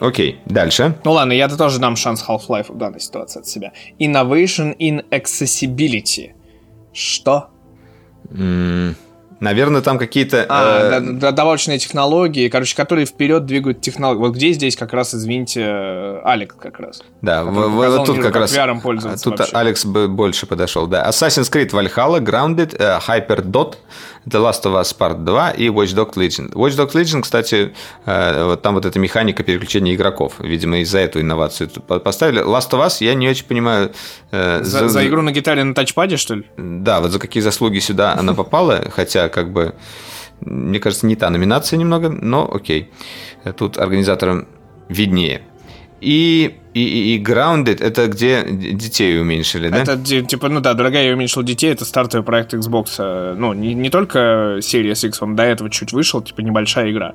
Окей, 0.00 0.40
дальше. 0.46 0.94
Ну 1.04 1.12
ладно, 1.12 1.32
я 1.32 1.48
тоже 1.48 1.80
дам 1.80 1.96
шанс 1.96 2.24
Half-Life 2.26 2.72
в 2.72 2.78
данной 2.78 3.00
ситуации 3.00 3.40
от 3.40 3.46
себя. 3.46 3.72
Innovation 3.98 4.76
in 4.78 5.04
Accessibility. 5.10 6.32
Что? 6.92 7.48
М, 8.30 8.94
Наверное, 9.40 9.82
там 9.82 9.98
какие-то... 9.98 10.44
А, 10.48 10.98
э, 10.98 11.00
добавочные 11.00 11.78
технологии, 11.78 12.48
короче, 12.48 12.74
которые 12.74 13.06
вперед 13.06 13.46
двигают 13.46 13.80
технологии. 13.80 14.18
Вот 14.18 14.34
где 14.34 14.52
здесь 14.52 14.74
как 14.74 14.92
раз, 14.92 15.14
извините, 15.14 15.62
э, 15.62 16.20
Алекс 16.24 16.56
как 16.56 16.80
раз. 16.80 17.02
Да, 17.20 17.42
в- 17.44 17.48
показал 17.52 17.98
вот 17.98 18.06
тут 18.06 18.16
как 18.16 18.26
как 18.32 18.36
раз... 18.36 18.56
Пользоваться 18.82 19.24
Тут 19.24 19.38
вообще. 19.40 19.56
Алекс 19.56 19.84
бы 19.84 20.06
больше 20.06 20.46
подошел, 20.46 20.86
да. 20.86 21.08
Assassin's 21.08 21.50
Creed 21.52 21.70
Valhalla, 21.70 22.20
Grounded, 22.20 22.76
э, 22.78 22.98
Hyperdot, 23.00 23.76
The 24.26 24.40
Last 24.40 24.62
of 24.64 24.80
Us 24.80 24.96
Part 24.96 25.24
2 25.24 25.50
и 25.50 25.66
Watch 25.68 25.94
Dogs 25.96 26.14
Legion. 26.14 26.52
Watch 26.52 26.76
Dogs 26.76 26.92
Legion, 26.94 27.22
кстати, 27.22 27.74
э, 28.06 28.44
вот 28.44 28.62
там 28.62 28.74
вот 28.74 28.84
эта 28.86 29.00
механика 29.00 29.42
переключения 29.42 29.94
игроков. 29.96 30.34
Видимо, 30.38 30.78
из-за 30.78 31.00
эту 31.00 31.20
инновацию 31.20 31.68
поставили. 31.70 32.40
Last 32.44 32.70
of 32.70 32.86
Us, 32.86 32.98
я 33.04 33.14
не 33.14 33.28
очень 33.28 33.46
понимаю... 33.46 33.90
э, 34.30 34.62
За, 34.62 34.88
за 34.88 35.04
игру 35.08 35.22
на 35.22 35.32
гитаре 35.32 35.64
на 35.64 35.74
тачпаде, 35.74 36.16
что 36.18 36.36
ли? 36.36 36.44
Да, 36.56 37.00
вот 37.00 37.10
за 37.10 37.18
какие 37.18 37.42
заслуги 37.42 37.80
сюда 37.80 38.14
она 38.16 38.32
попала, 38.34 38.84
хотя 38.94 39.28
как 39.28 39.52
бы, 39.52 39.74
мне 40.40 40.78
кажется, 40.78 41.04
не 41.06 41.16
та 41.16 41.30
номинация 41.30 41.78
немного, 41.78 42.10
но 42.10 42.48
окей. 42.52 42.92
Тут 43.56 43.76
организаторам 43.76 44.46
виднее. 44.88 45.42
И, 46.00 46.58
и, 46.74 46.80
и, 46.80 47.16
и 47.16 47.22
Grounded, 47.22 47.82
это 47.82 48.06
где 48.06 48.44
детей 48.48 49.20
уменьшили, 49.20 49.68
да? 49.68 49.78
Это 49.78 49.96
типа, 49.98 50.48
ну 50.48 50.60
да, 50.60 50.74
дорогая, 50.74 51.08
я 51.08 51.14
уменьшил 51.14 51.42
детей, 51.42 51.72
это 51.72 51.84
стартовый 51.84 52.24
проект 52.24 52.54
Xbox. 52.54 52.94
э, 52.98 53.34
Ну, 53.36 53.52
не, 53.52 53.74
не 53.74 53.90
только 53.90 54.58
Series 54.58 55.06
X, 55.08 55.22
он 55.22 55.34
до 55.34 55.42
этого 55.42 55.70
чуть 55.70 55.92
вышел, 55.92 56.22
типа 56.22 56.40
небольшая 56.40 56.90
игра. 56.92 57.14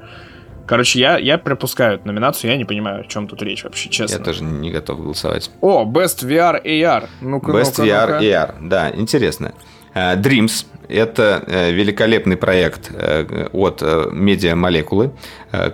Короче, 0.65 0.99
я, 0.99 1.17
я 1.17 1.37
пропускаю 1.37 1.95
эту 1.95 2.07
номинацию, 2.07 2.51
я 2.51 2.57
не 2.57 2.65
понимаю, 2.65 3.01
о 3.01 3.03
чем 3.05 3.27
тут 3.27 3.41
речь 3.41 3.63
вообще, 3.63 3.89
честно. 3.89 4.17
Я 4.17 4.23
тоже 4.23 4.43
не 4.43 4.71
готов 4.71 5.01
голосовать. 5.01 5.51
О, 5.61 5.85
Best 5.85 6.25
VR 6.25 6.63
AR. 6.63 7.07
Ну-ка, 7.21 7.51
Best 7.51 7.75
ну-ка, 7.77 7.89
VR 7.89 8.07
ну-ка. 8.13 8.23
AR, 8.23 8.55
да, 8.61 8.91
интересно. 8.91 9.53
Э, 9.93 10.15
Dreams– 10.15 10.65
это 10.89 11.43
э, 11.47 11.71
великолепный 11.71 12.37
проект 12.37 12.91
э, 12.93 13.47
от 13.51 13.81
Media 13.81 14.55
Молекулы, 14.55 15.11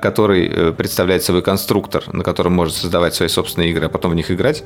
который 0.02 0.74
представляет 0.74 1.24
собой 1.24 1.41
конструктор, 1.41 2.04
на 2.14 2.24
котором 2.24 2.52
можно 2.54 2.74
создавать 2.74 3.16
свои 3.16 3.30
собственные 3.30 3.70
игры, 3.70 3.86
а 3.86 3.90
потом 3.90 4.12
в 4.12 4.16
них 4.16 4.30
играть. 4.30 4.64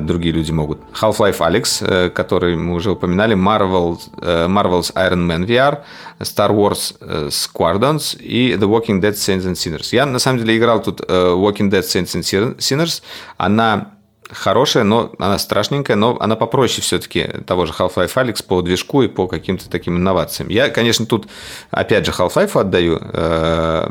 Другие 0.00 0.34
люди 0.34 0.50
могут. 0.50 0.80
Half-Life 1.00 1.38
Alyx, 1.38 1.86
э, 1.86 2.10
который 2.10 2.56
мы 2.56 2.74
уже 2.74 2.90
упоминали, 2.90 3.36
Marvel, 3.36 3.98
Marvel's 4.18 4.92
Iron 4.94 5.26
Man 5.28 5.46
VR, 5.46 5.82
Star 6.20 6.50
Wars 6.50 6.94
Squadrons 7.28 8.18
и 8.18 8.54
The 8.54 8.68
Walking 8.68 9.00
Dead 9.00 9.14
Saints 9.14 9.44
and 9.44 9.54
Sinners. 9.54 9.88
Я, 9.92 10.04
на 10.04 10.18
самом 10.18 10.40
деле, 10.40 10.58
играл 10.58 10.82
тут 10.82 11.00
Walking 11.00 11.70
Dead 11.70 11.82
Saints 11.82 12.16
and 12.16 12.56
Sinners. 12.58 13.02
Она 13.36 13.93
хорошая, 14.30 14.84
но 14.84 15.12
она 15.18 15.38
страшненькая, 15.38 15.96
но 15.96 16.16
она 16.20 16.36
попроще 16.36 16.82
все-таки 16.82 17.24
того 17.46 17.66
же 17.66 17.72
Half-Life 17.72 18.14
Alyx 18.14 18.44
по 18.44 18.62
движку 18.62 19.02
и 19.02 19.08
по 19.08 19.26
каким-то 19.26 19.68
таким 19.68 19.96
инновациям. 19.96 20.48
Я, 20.48 20.68
конечно, 20.70 21.06
тут 21.06 21.26
опять 21.70 22.06
же 22.06 22.12
Half-Life 22.12 22.58
отдаю 22.58 22.98
э, 23.00 23.88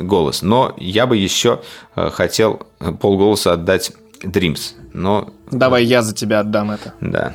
голос, 0.00 0.42
но 0.42 0.74
я 0.76 1.06
бы 1.06 1.16
еще 1.16 1.60
э, 1.96 2.10
хотел 2.10 2.62
полголоса 3.00 3.52
отдать 3.54 3.92
Dreams. 4.22 4.74
Но 4.92 5.30
Давай 5.50 5.84
я 5.84 6.02
за 6.02 6.14
тебя 6.14 6.40
отдам 6.40 6.70
это. 6.70 6.94
да. 7.00 7.34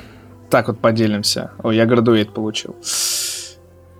Так 0.49 0.67
вот 0.67 0.79
поделимся. 0.79 1.51
Ой, 1.63 1.75
я 1.75 1.85
градуэйт 1.85 2.31
получил. 2.33 2.75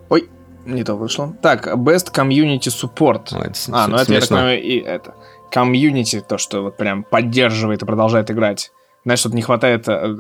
Ой, 0.10 0.30
не 0.66 0.84
то 0.84 0.96
вышло. 0.96 1.36
Так, 1.42 1.68
Best 1.68 2.14
Community 2.14 2.68
Support. 2.68 3.36
Ой, 3.36 3.48
это 3.48 3.60
а, 3.72 3.88
ну 3.88 3.98
это, 3.98 4.14
я 4.14 4.20
так 4.20 4.30
понимаю, 4.30 4.62
и 4.62 4.78
это. 4.78 5.16
Комьюнити, 5.52 6.24
то, 6.28 6.38
что 6.38 6.62
вот 6.62 6.78
прям 6.78 7.04
поддерживает 7.04 7.82
и 7.82 7.86
продолжает 7.86 8.32
играть. 8.32 8.72
Знаешь, 9.04 9.22
тут 9.22 9.34
не 9.34 9.42
хватает 9.44 9.88
э, 9.88 10.16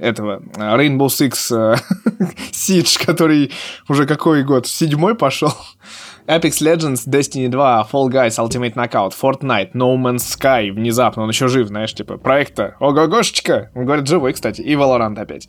этого 0.00 0.42
э, 0.56 0.60
Rainbow 0.60 1.06
Six 1.06 1.54
э, 1.56 1.76
Siege, 2.52 3.04
который 3.04 3.52
уже 3.88 4.06
какой 4.06 4.42
год? 4.42 4.66
Седьмой 4.66 5.14
пошел? 5.14 5.52
Apex 6.26 6.62
Legends, 6.62 7.06
Destiny 7.06 7.48
2, 7.48 7.88
Fall 7.92 8.08
Guys, 8.08 8.38
Ultimate 8.38 8.74
Knockout, 8.74 9.12
Fortnite, 9.20 9.72
No 9.74 9.94
Man's 9.96 10.24
Sky, 10.38 10.72
внезапно, 10.72 11.22
он 11.22 11.28
еще 11.28 11.48
жив, 11.48 11.68
знаешь, 11.68 11.94
типа, 11.94 12.16
проекта, 12.16 12.76
ого-гошечка, 12.80 13.70
он 13.74 13.84
говорит, 13.84 14.06
живой, 14.08 14.32
кстати, 14.32 14.62
и 14.62 14.74
Valorant 14.74 15.18
опять. 15.20 15.48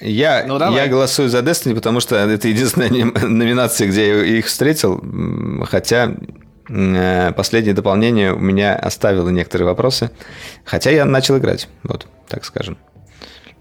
Я, 0.00 0.44
Ну, 0.46 0.58
давай. 0.58 0.76
я 0.84 0.88
голосую 0.88 1.28
за 1.28 1.38
Destiny, 1.40 1.74
потому 1.74 2.00
что 2.00 2.16
это 2.16 2.48
единственная 2.48 2.90
номинация, 3.28 3.88
где 3.88 4.08
я 4.08 4.38
их 4.38 4.46
встретил. 4.46 5.02
Хотя 5.68 6.14
последнее 6.68 7.74
дополнение 7.74 8.32
у 8.32 8.38
меня 8.38 8.74
оставило 8.76 9.28
некоторые 9.30 9.66
вопросы. 9.66 10.10
Хотя 10.64 10.90
я 10.90 11.04
начал 11.04 11.38
играть. 11.38 11.68
Вот, 11.84 12.06
так 12.28 12.44
скажем. 12.44 12.76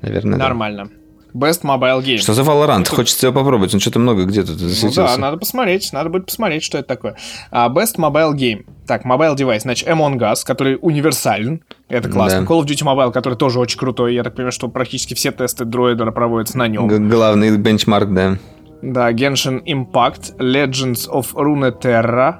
Наверное, 0.01 0.37
да. 0.37 0.45
Нормально. 0.45 0.89
Best 1.33 1.63
Mobile 1.63 2.01
Game. 2.01 2.17
Что 2.17 2.33
за 2.33 2.43
Valorant? 2.43 2.87
Хочется 2.87 3.27
его 3.27 3.37
попробовать. 3.37 3.73
Он 3.73 3.81
что-то 3.81 3.99
много 3.99 4.23
где 4.23 4.41
тут 4.43 4.51
Ну 4.61 4.69
засветился. 4.69 5.15
да, 5.15 5.17
надо 5.17 5.37
посмотреть, 5.37 5.91
надо 5.91 6.09
будет 6.09 6.27
посмотреть, 6.27 6.63
что 6.63 6.77
это 6.77 6.87
такое. 6.87 7.17
А, 7.51 7.67
Best 7.67 7.97
Mobile 7.97 8.33
Game. 8.35 8.65
Так, 8.87 9.05
Mobile 9.05 9.35
Device, 9.35 9.59
значит, 9.61 9.85
Among 9.89 10.17
Us, 10.19 10.45
который 10.45 10.77
универсален. 10.81 11.61
Это 11.89 12.09
классно. 12.09 12.41
Да. 12.41 12.45
Call 12.45 12.61
of 12.61 12.65
Duty 12.65 12.83
Mobile, 12.85 13.11
который 13.11 13.35
тоже 13.37 13.59
очень 13.59 13.77
крутой. 13.77 14.13
Я 14.15 14.23
так 14.23 14.33
понимаю, 14.35 14.53
что 14.53 14.69
практически 14.69 15.13
все 15.13 15.31
тесты 15.33 15.65
дроидера 15.65 16.11
проводятся 16.11 16.57
на 16.57 16.69
нем. 16.69 16.87
Г- 16.87 16.99
Главный 16.99 17.57
бенчмарк, 17.57 18.13
да. 18.13 18.37
Да, 18.81 19.11
Genshin 19.11 19.61
Impact, 19.65 20.37
Legends 20.37 21.09
of 21.11 21.33
Runeterra, 21.33 22.35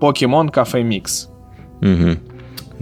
Pokemon 0.00 0.52
Cafe 0.52 0.82
Mix. 0.82 1.28
Мгм. 1.80 2.18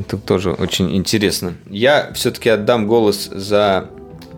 Тут 0.09 0.25
тоже 0.25 0.53
очень 0.53 0.95
интересно. 0.97 1.55
Я 1.71 2.11
все-таки 2.15 2.49
отдам 2.49 2.87
голос 2.89 3.31
за, 3.33 3.91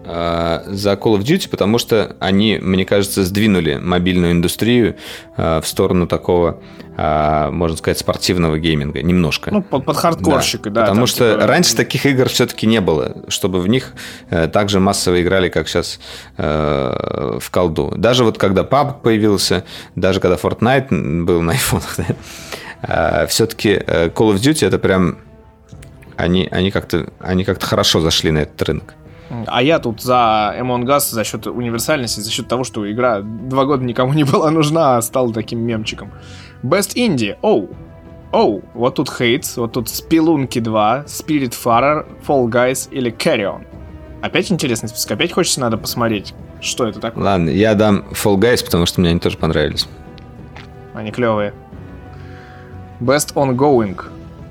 э, 0.05 0.62
за 0.66 0.93
Call 0.93 1.19
of 1.19 1.20
Duty, 1.20 1.48
потому 1.48 1.78
что 1.78 2.15
они, 2.20 2.59
мне 2.61 2.85
кажется, 2.85 3.24
сдвинули 3.24 3.77
мобильную 3.77 4.32
индустрию 4.32 4.97
э, 5.36 5.61
в 5.62 5.66
сторону 5.66 6.07
такого, 6.07 6.61
э, 6.98 7.51
можно 7.51 7.77
сказать, 7.78 7.98
спортивного 7.98 8.59
гейминга. 8.59 9.01
Немножко. 9.03 9.51
Ну, 9.51 9.62
под, 9.62 9.86
под 9.86 9.97
хардкорщикой, 9.97 10.73
да. 10.73 10.82
Потому 10.82 11.01
там, 11.01 11.07
что 11.07 11.32
типа, 11.32 11.47
раньше 11.47 11.74
таких 11.74 12.05
игр 12.05 12.28
все-таки 12.28 12.66
не 12.66 12.82
было, 12.82 13.24
чтобы 13.28 13.62
в 13.62 13.69
них 13.69 13.94
э, 14.28 14.48
так 14.48 14.69
же 14.69 14.78
массово 14.78 15.23
играли, 15.23 15.48
как 15.48 15.69
сейчас 15.69 15.98
э, 16.36 17.39
в 17.40 17.51
колду. 17.51 17.94
Даже 17.97 18.24
вот 18.24 18.36
когда 18.36 18.62
PUBG 18.62 19.01
появился, 19.03 19.65
даже 19.94 20.20
когда 20.20 20.36
Fortnite 20.36 21.24
был 21.24 21.40
на 21.40 21.53
айфонах, 21.53 21.94
да, 21.97 22.05
все-таки 23.28 23.74
Call 23.74 24.32
of 24.32 24.36
Duty 24.36 24.66
это 24.66 24.78
прям 24.78 25.19
они, 26.16 26.48
они 26.51 26.70
как-то 26.70 27.09
они 27.20 27.44
как-то 27.44 27.66
хорошо 27.66 28.01
зашли 28.01 28.31
на 28.31 28.39
этот 28.39 28.62
рынок. 28.62 28.94
А 29.47 29.62
я 29.62 29.81
тут 29.81 30.01
за 30.03 30.55
Among 30.59 30.85
Us 30.85 31.11
за 31.11 31.24
счет 31.24 31.47
универсальности, 31.47 32.20
за 32.20 32.31
счет 32.31 32.47
того, 32.47 32.62
что 32.62 32.90
игра 32.90 33.23
два 33.23 33.65
года 33.65 33.85
никому 33.85 34.12
не 34.12 34.24
была 34.24 34.51
нужна, 34.51 34.97
а 34.97 35.03
стала 35.03 35.32
таким 35.32 35.61
мемчиком. 35.61 36.12
Best 36.62 36.94
Indie. 36.94 37.36
Оу. 37.43 37.70
Оу. 38.32 38.62
Вот 38.74 38.94
тут 38.94 39.09
Hades, 39.09 39.55
вот 39.57 39.73
тут 39.73 39.89
Спелунки 39.89 40.61
2, 40.61 41.05
Spirit 41.07 41.55
Farer, 41.61 42.07
Fall 42.27 42.47
Guys 42.47 42.89
или 42.90 43.12
Carrion. 43.12 43.66
Опять 44.23 44.51
интересный 44.53 44.89
список. 44.89 45.12
Опять 45.12 45.32
хочется, 45.32 45.61
надо 45.61 45.77
посмотреть, 45.77 46.32
что 46.61 46.86
это 46.86 47.01
такое. 47.01 47.24
Ладно, 47.24 47.51
я 47.51 47.74
дам 47.74 48.05
Fall 48.12 48.36
Guys, 48.36 48.65
потому 48.65 48.86
что 48.86 49.01
мне 49.01 49.11
они 49.11 49.20
тоже 49.20 49.36
понравились. 49.39 49.89
Они 50.94 51.11
клевые. 51.11 51.53
Best 53.01 53.35
Ongoing. 53.35 53.97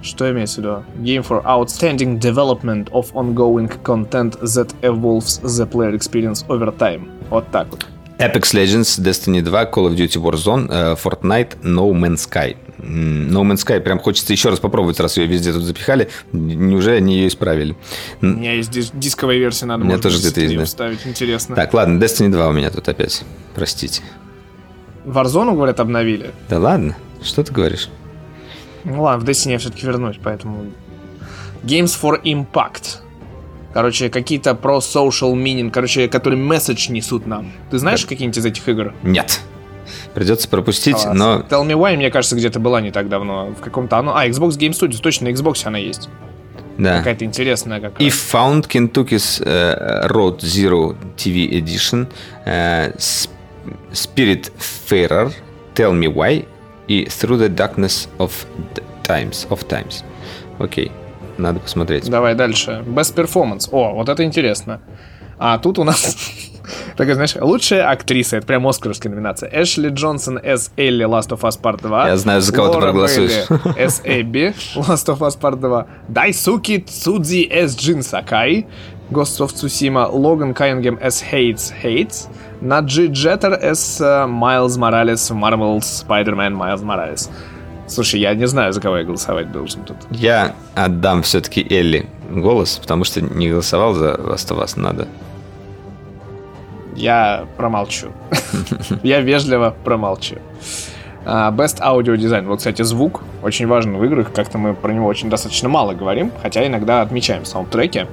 Что 0.02 0.30
имеется 0.32 0.62
в 0.62 0.64
виду? 0.64 0.84
Game 1.00 1.26
for 1.28 1.44
outstanding 1.46 2.20
development 2.20 2.92
of 2.92 3.12
ongoing 3.14 3.70
content 3.84 4.40
that 4.42 4.74
evolves 4.84 5.42
the 5.42 5.66
player 5.66 5.94
experience 5.98 6.46
over 6.48 6.72
time. 6.78 7.08
Вот 7.30 7.50
так 7.52 7.68
вот. 7.72 7.86
Apex 8.20 8.54
Legends, 8.54 9.00
Destiny 9.02 9.42
2, 9.42 9.66
Call 9.72 9.90
of 9.90 9.96
Duty 9.96 10.22
Warzone, 10.22 10.68
э, 10.70 10.96
Fortnite, 10.96 11.58
No 11.64 11.92
Man's 11.92 12.26
Sky. 12.30 12.56
No 12.78 13.42
Man's 13.44 13.66
Sky 13.66 13.80
прям 13.82 14.00
хочется 14.00 14.32
еще 14.32 14.50
раз 14.50 14.60
попробовать, 14.60 15.00
раз 15.00 15.18
ее 15.18 15.26
везде 15.28 15.52
тут 15.52 15.64
запихали. 15.64 16.08
Неужели 16.32 16.98
они 16.98 17.18
ее 17.18 17.28
исправили? 17.28 17.76
У 18.22 18.28
меня 18.28 18.54
есть 18.54 18.72
дис- 18.72 18.92
дисковая 18.94 19.38
версия, 19.38 19.66
надо 19.66 19.82
У 19.82 19.86
меня 19.86 19.98
может 19.98 20.04
тоже 20.04 20.20
где-то 20.20 20.40
есть, 20.42 20.56
да. 20.56 20.66
вставить. 20.66 21.06
Интересно. 21.06 21.56
Так, 21.56 21.74
ладно, 21.74 22.02
Destiny 22.02 22.30
2 22.30 22.48
у 22.48 22.52
меня 22.54 22.70
тут 22.70 22.88
опять. 22.88 23.24
Простите. 23.56 24.02
Warzone, 25.06 25.54
говорят, 25.56 25.80
обновили. 25.80 26.32
Да 26.48 26.60
ладно? 26.60 26.96
Что 27.22 27.44
ты 27.44 27.52
говоришь? 27.52 27.90
Ну 28.86 29.02
ладно, 29.04 29.26
в 29.26 29.30
Destiny 29.30 29.52
я 29.54 29.58
все-таки 29.58 29.86
вернусь, 29.86 30.18
поэтому... 30.24 30.66
Games 31.64 31.98
for 32.00 32.22
Impact. 32.24 32.98
Короче, 33.74 34.10
какие-то 34.10 34.54
про 34.56 34.78
social 34.78 35.34
meaning, 35.34 35.72
короче, 35.72 36.08
которые 36.08 36.42
месседж 36.42 36.90
несут 36.92 37.26
нам. 37.28 37.52
Ты 37.72 37.80
знаешь 37.80 38.06
какие-нибудь 38.06 38.38
из 38.38 38.46
этих 38.46 38.70
игр? 38.70 38.94
Нет. 39.04 39.42
Придется 40.14 40.48
пропустить, 40.48 40.96
Класс. 40.96 41.18
но 41.18 41.40
Tell 41.50 41.66
Me 41.66 41.74
Why, 41.74 41.98
мне 41.98 42.10
кажется, 42.12 42.36
где-то 42.36 42.60
была 42.60 42.80
не 42.82 42.92
так 42.92 43.10
давно. 43.10 43.48
В 43.48 43.62
каком-то... 43.62 43.98
оно- 43.98 44.16
А, 44.16 44.28
Xbox 44.28 44.52
Game 44.58 44.72
Studios, 44.72 45.02
точно, 45.02 45.30
на 45.30 45.34
Xbox 45.34 45.62
она 45.66 45.78
есть. 45.78 46.10
да. 46.78 47.00
Какая-то 47.00 47.26
интересная 47.26 47.82
какая 47.82 48.08
If 48.08 48.14
found 48.32 48.68
Kentucky's 48.68 49.42
э, 49.44 50.08
Road 50.08 50.40
Zero 50.40 50.96
TV 51.18 51.50
Edition, 51.62 52.08
Sp- 52.46 53.30
Spirit 53.92 54.52
Fairer, 54.88 55.32
Tell 55.74 55.92
Me 55.94 56.08
Why 56.14 56.46
и 56.88 57.06
Through 57.06 57.48
the 57.48 57.56
Darkness 57.56 58.08
of 58.18 58.32
Times. 59.04 59.48
Of 59.50 59.68
Times. 59.68 60.04
Окей, 60.60 60.92
надо 61.38 61.60
посмотреть. 61.60 62.10
Давай 62.10 62.36
дальше. 62.36 62.84
Best 62.86 63.16
Performance. 63.16 63.70
О, 63.72 63.94
вот 63.94 64.10
это 64.10 64.24
интересно. 64.24 64.82
А 65.38 65.58
тут 65.58 65.80
у 65.80 65.84
нас... 65.84 66.16
Такая, 66.98 67.14
знаешь, 67.14 67.36
лучшая 67.40 67.90
актриса, 67.92 68.38
это 68.38 68.48
прям 68.48 68.68
оскаровская 68.68 69.12
номинация. 69.12 69.50
Эшли 69.54 69.90
Джонсон 69.90 70.40
с 70.44 70.72
Элли 70.78 71.06
Last 71.06 71.30
of 71.30 71.42
Us 71.42 71.60
Part 71.62 71.82
2. 71.82 72.08
Я 72.08 72.18
знаю, 72.18 72.42
за 72.42 72.54
кого 72.54 72.70
ты 72.70 72.74
Лора 72.76 72.86
проголосуешь. 72.86 73.48
Бейли 73.50 73.88
с 73.88 74.02
Эбби 74.04 74.54
Last 74.76 75.08
of 75.08 75.20
Us 75.20 75.40
Part 75.40 75.58
2. 75.58 75.88
Дайсуки 76.08 76.80
Цудзи 76.80 77.50
с 77.52 77.78
Джин 77.78 78.02
Сакай. 78.02 78.66
Ghost 79.12 79.40
of 79.40 79.54
Tsushima. 79.54 80.10
Логан 80.10 80.54
Кайнгем 80.54 80.98
с 81.00 81.22
Хейтс 81.22 81.72
Хейтс. 81.82 82.28
Наджи 82.66 83.08
Джеттер 83.08 83.60
с 83.62 84.26
Майлз 84.28 84.78
Моралес 84.78 85.30
Marvel 85.30 85.78
Spider-Man 85.80 86.50
Майлз 86.50 86.82
Моралес. 86.82 87.30
Слушай, 87.88 88.22
я 88.22 88.34
не 88.34 88.48
знаю, 88.48 88.74
за 88.74 88.82
кого 88.82 88.98
я 88.98 89.04
голосовать 89.04 89.52
должен 89.52 89.84
тут. 89.84 89.98
Я 90.10 90.56
отдам 90.74 91.22
все-таки 91.22 91.64
Элли 91.70 92.08
голос, 92.28 92.80
потому 92.82 93.04
что 93.04 93.22
не 93.22 93.50
голосовал 93.50 93.94
за 93.94 94.16
Last 94.16 94.52
of 94.52 94.64
Us, 94.64 94.80
надо. 94.80 95.08
Я 96.96 97.46
промолчу. 97.56 98.08
Я 99.04 99.22
вежливо 99.22 99.76
промолчу. 99.84 100.38
А, 101.24 101.52
Best 101.52 101.82
Audio 101.82 102.16
Design. 102.16 102.48
Вот, 102.48 102.60
кстати, 102.60 102.82
звук 102.82 103.22
очень 103.44 103.68
важен 103.68 103.96
в 103.96 104.04
играх. 104.04 104.34
Как-то 104.34 104.58
мы 104.58 104.74
про 104.74 104.92
него 104.92 105.06
очень 105.06 105.30
достаточно 105.30 105.70
мало 105.70 105.94
говорим, 105.94 106.32
хотя 106.42 106.66
иногда 106.66 107.02
отмечаем 107.02 107.44
в 107.44 107.48
саундтреке. 107.48 108.08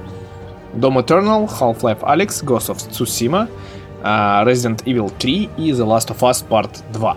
Doom 0.75 1.07
Eternal, 1.07 1.49
Half-Life 1.49 2.01
Alyx, 2.01 2.45
Ghost 2.45 2.71
of 2.71 2.77
Tsushima, 2.91 3.49
Resident 4.03 4.83
Evil 4.85 5.13
3 5.19 5.51
и 5.57 5.71
The 5.71 5.87
Last 5.87 6.09
of 6.09 6.19
Us 6.21 6.45
Part 6.49 6.83
2. 6.93 7.17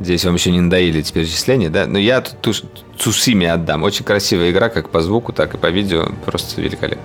Здесь 0.00 0.24
вам 0.24 0.34
еще 0.34 0.50
не 0.50 0.60
надоели 0.60 1.00
эти 1.00 1.12
перечисления, 1.12 1.70
да? 1.70 1.86
Но 1.86 1.98
я 1.98 2.20
тут 2.20 2.64
Цусиме 2.98 3.52
отдам. 3.52 3.84
Очень 3.84 4.04
красивая 4.04 4.50
игра, 4.50 4.68
как 4.68 4.90
по 4.90 5.00
звуку, 5.00 5.32
так 5.32 5.54
и 5.54 5.58
по 5.58 5.70
видео. 5.70 6.06
Просто 6.26 6.60
великолепно. 6.60 7.02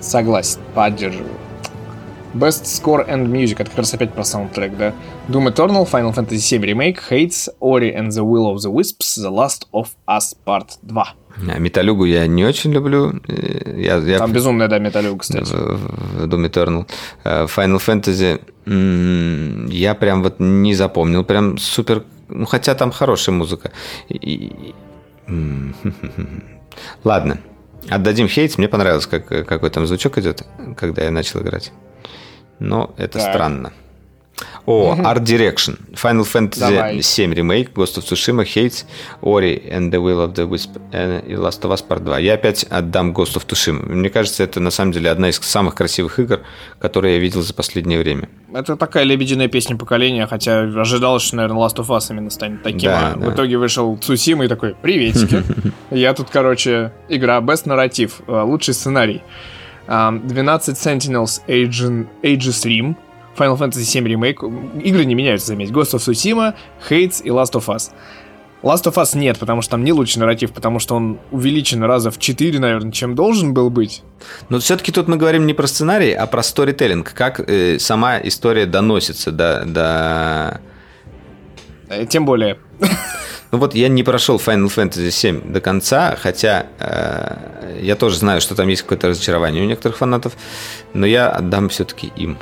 Согласен, 0.00 0.60
поддерживаю. 0.74 1.34
Best 2.34 2.64
Score 2.64 3.08
and 3.08 3.26
Music, 3.26 3.56
это 3.58 3.70
как 3.70 3.78
раз 3.78 3.94
опять 3.94 4.12
про 4.12 4.24
саундтрек, 4.24 4.76
да? 4.76 4.94
Doom 5.28 5.48
Eternal, 5.50 5.84
Final 5.86 6.12
Fantasy 6.14 6.58
VII 6.58 6.72
Remake, 6.72 7.00
Hades, 7.10 7.48
Ori 7.60 7.92
and 7.94 8.10
the 8.10 8.24
Will 8.24 8.46
of 8.50 8.62
the 8.62 8.70
Wisps, 8.70 9.18
The 9.18 9.30
Last 9.30 9.66
of 9.72 9.88
Us 10.08 10.34
Part 10.46 10.78
2. 10.82 11.04
А 11.54 11.58
Металюгу 11.58 12.04
я 12.06 12.26
не 12.26 12.44
очень 12.46 12.72
люблю. 12.72 13.12
Э, 13.28 13.74
Я, 13.80 13.96
я 13.98 14.18
Там 14.18 14.32
безумная, 14.32 14.68
да, 14.68 14.78
металлюга, 14.78 15.18
кстати. 15.18 15.52
в, 15.52 16.24
Doom 16.26 16.48
Eternal. 16.50 16.86
Э, 17.24 17.44
Final 17.46 17.78
Fantasy 17.78 18.40
я 19.70 19.94
прям 19.94 20.22
вот 20.22 20.40
не 20.40 20.74
запомнил. 20.74 21.24
Прям 21.24 21.58
супер... 21.58 22.04
Ну, 22.28 22.44
хотя 22.46 22.74
там 22.74 22.90
хорошая 22.90 23.34
музыка. 23.34 23.70
И- 24.08 24.74
Ладно. 27.04 27.38
Отдадим 27.88 28.28
хейт. 28.28 28.58
Мне 28.58 28.68
понравилось, 28.68 29.06
как, 29.06 29.26
какой 29.26 29.70
там 29.70 29.86
звучок 29.86 30.18
идет, 30.18 30.42
когда 30.76 31.04
я 31.04 31.10
начал 31.10 31.40
играть. 31.40 31.72
Но 32.58 32.90
это 32.96 33.18
Так. 33.18 33.32
странно. 33.32 33.72
О, 34.68 34.94
Art 34.94 35.22
Direction. 35.22 35.78
Final 35.94 36.24
Fantasy 36.24 36.60
Давай. 36.60 37.00
7 37.00 37.32
ремейк, 37.32 37.70
Ghost 37.74 37.96
of 37.96 38.04
Tsushima, 38.04 38.44
Hades, 38.44 38.84
Ori 39.22 39.62
and 39.70 39.90
the 39.90 39.98
Will 39.98 40.22
of 40.22 40.34
the 40.34 40.46
Wisp 40.46 40.78
э, 40.92 41.22
и 41.26 41.32
Last 41.32 41.62
of 41.62 41.72
Us 41.72 41.82
Part 41.88 42.04
2. 42.04 42.18
Я 42.18 42.34
опять 42.34 42.64
отдам 42.64 43.12
Ghost 43.12 43.36
of 43.36 43.46
Tsushima. 43.46 43.82
Мне 43.90 44.10
кажется, 44.10 44.44
это 44.44 44.60
на 44.60 44.70
самом 44.70 44.92
деле 44.92 45.10
одна 45.10 45.30
из 45.30 45.36
самых 45.36 45.74
красивых 45.74 46.18
игр, 46.18 46.40
которые 46.80 47.14
я 47.14 47.18
видел 47.18 47.40
за 47.40 47.54
последнее 47.54 47.98
время. 47.98 48.28
Это 48.52 48.76
такая 48.76 49.04
лебединая 49.04 49.48
песня 49.48 49.74
поколения, 49.74 50.26
хотя 50.26 50.60
ожидалось, 50.60 51.22
что, 51.22 51.36
наверное, 51.36 51.66
Last 51.66 51.76
of 51.76 51.86
Us 51.86 52.10
именно 52.10 52.28
станет 52.28 52.62
таким. 52.62 52.90
Да, 52.90 53.12
а 53.14 53.16
да. 53.16 53.26
В 53.30 53.34
итоге 53.34 53.56
вышел 53.56 53.96
Цусима 53.96 54.44
и 54.44 54.48
такой, 54.48 54.74
приветики. 54.74 55.44
Я 55.90 56.12
тут, 56.12 56.28
короче, 56.30 56.92
игра 57.08 57.38
Best 57.38 57.62
нарратив, 57.64 58.20
э, 58.26 58.42
лучший 58.42 58.74
сценарий. 58.74 59.22
Ам, 59.86 60.28
12 60.28 60.76
Sentinels 60.76 61.40
Agent, 61.48 62.08
Aegis 62.22 62.66
Rim, 62.66 62.96
Final 63.38 63.58
Fantasy 63.58 63.84
7 63.84 64.06
Remake. 64.06 64.82
Игры 64.82 65.04
не 65.04 65.14
меняются, 65.14 65.48
заметь. 65.48 65.70
Ghost 65.70 65.94
of 65.94 65.98
Tsushima, 65.98 66.54
Hades 66.88 67.22
и 67.22 67.28
Last 67.28 67.52
of 67.52 67.66
Us. 67.66 67.90
Last 68.62 68.84
of 68.84 68.94
Us 68.94 69.16
нет, 69.16 69.38
потому 69.38 69.62
что 69.62 69.72
там 69.72 69.84
не 69.84 69.92
лучший 69.92 70.18
нарратив, 70.18 70.52
потому 70.52 70.80
что 70.80 70.96
он 70.96 71.18
увеличен 71.30 71.82
раза 71.84 72.10
в 72.10 72.18
4, 72.18 72.58
наверное, 72.58 72.90
чем 72.90 73.14
должен 73.14 73.54
был 73.54 73.70
быть. 73.70 74.02
Но 74.48 74.58
все-таки 74.58 74.90
тут 74.90 75.06
мы 75.06 75.16
говорим 75.16 75.46
не 75.46 75.54
про 75.54 75.68
сценарий, 75.68 76.12
а 76.12 76.26
про 76.26 76.42
сторителлинг. 76.42 77.12
Как 77.14 77.40
э, 77.40 77.78
сама 77.78 78.18
история 78.18 78.66
доносится 78.66 79.30
до, 79.30 79.64
до... 79.64 80.60
Э, 81.88 82.06
Тем 82.06 82.24
более, 82.24 82.58
Ну 83.50 83.58
вот 83.58 83.74
я 83.74 83.88
не 83.88 84.02
прошел 84.02 84.36
Final 84.36 84.66
Fantasy 84.66 85.10
7 85.10 85.52
до 85.52 85.60
конца, 85.60 86.16
хотя 86.20 86.66
э, 86.78 87.78
я 87.80 87.96
тоже 87.96 88.16
знаю, 88.16 88.40
что 88.40 88.54
там 88.54 88.68
есть 88.68 88.82
какое-то 88.82 89.08
разочарование 89.08 89.62
у 89.62 89.66
некоторых 89.66 89.96
фанатов, 89.96 90.34
но 90.92 91.06
я 91.06 91.30
отдам 91.30 91.70
все-таки 91.70 92.12
им. 92.16 92.36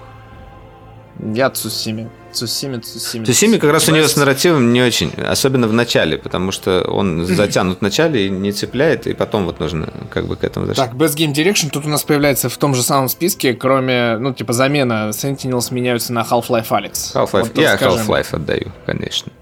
я 1.34 1.50
Цусиме. 1.50 2.10
Цусиме, 2.32 2.80
Цусиме. 2.80 3.24
Цусими 3.24 3.56
как 3.56 3.70
раз 3.72 3.88
у 3.88 3.92
нее 3.92 4.04
Best- 4.04 4.08
с 4.08 4.16
нарративом 4.16 4.72
не 4.72 4.82
очень, 4.82 5.10
особенно 5.14 5.66
в 5.68 5.72
начале, 5.72 6.18
потому 6.18 6.52
что 6.52 6.82
он 6.82 7.24
затянут 7.24 7.78
в 7.78 7.82
начале 7.82 8.26
и 8.26 8.30
не 8.30 8.52
цепляет, 8.52 9.06
и 9.06 9.14
потом 9.14 9.46
вот 9.46 9.58
нужно 9.58 9.88
как 10.10 10.26
бы 10.26 10.36
к 10.36 10.44
этому 10.44 10.66
возвращаться. 10.66 10.98
Так, 10.98 11.00
Best 11.00 11.16
Game 11.16 11.32
Direction 11.32 11.70
тут 11.70 11.86
у 11.86 11.88
нас 11.88 12.04
появляется 12.04 12.50
в 12.50 12.56
том 12.58 12.74
же 12.74 12.82
самом 12.82 13.08
списке, 13.08 13.54
кроме, 13.54 14.18
ну, 14.18 14.34
типа, 14.34 14.52
замена 14.52 15.08
Sentinels 15.12 15.72
меняются 15.72 16.12
на 16.12 16.20
Half-Life 16.20 16.68
Alyx. 16.68 16.92
Half-Life. 17.14 17.40
Вот 17.40 17.58
я 17.58 17.76
скажем, 17.76 18.00
Half-Life 18.00 18.34
отдаю, 18.34 18.72
конечно. 18.84 19.32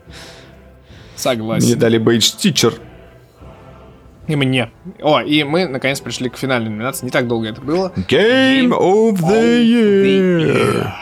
Согласен. 1.16 1.66
Мне 1.66 1.76
дали 1.76 1.98
Beige 2.01 2.36
Teacher. 2.38 2.74
И 4.26 4.36
мне. 4.36 4.70
О, 5.02 5.20
и 5.20 5.42
мы, 5.44 5.66
наконец, 5.66 6.01
пришли 6.01 6.30
к 6.30 6.36
финальной 6.36 6.70
номинации. 6.70 7.05
Не 7.05 7.10
так 7.10 7.26
долго 7.28 7.48
это 7.48 7.60
было. 7.60 7.92
Game 8.09 8.70
of 8.70 9.18
the 9.20 9.62
Year. 9.62 10.92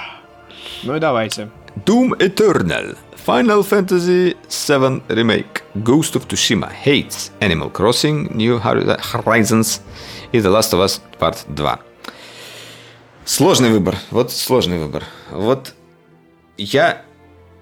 Ну 0.82 0.96
и 0.96 1.00
давайте. 1.00 1.48
Doom 1.86 2.18
Eternal, 2.18 2.96
Final 3.26 3.62
Fantasy 3.62 4.36
VII 4.48 5.02
Remake, 5.08 5.62
Ghost 5.76 6.14
of 6.14 6.26
Tsushima, 6.26 6.70
Hades, 6.84 7.30
Animal 7.40 7.70
Crossing, 7.72 8.34
New 8.34 8.58
Horizons 8.58 9.80
и 10.32 10.38
The 10.38 10.50
Last 10.50 10.72
of 10.72 10.84
Us 10.84 11.00
Part 11.20 11.38
2. 11.48 11.80
Сложный 13.24 13.70
выбор. 13.70 13.96
Вот 14.10 14.32
сложный 14.32 14.78
выбор. 14.78 15.04
Вот 15.30 15.74
я, 16.58 17.02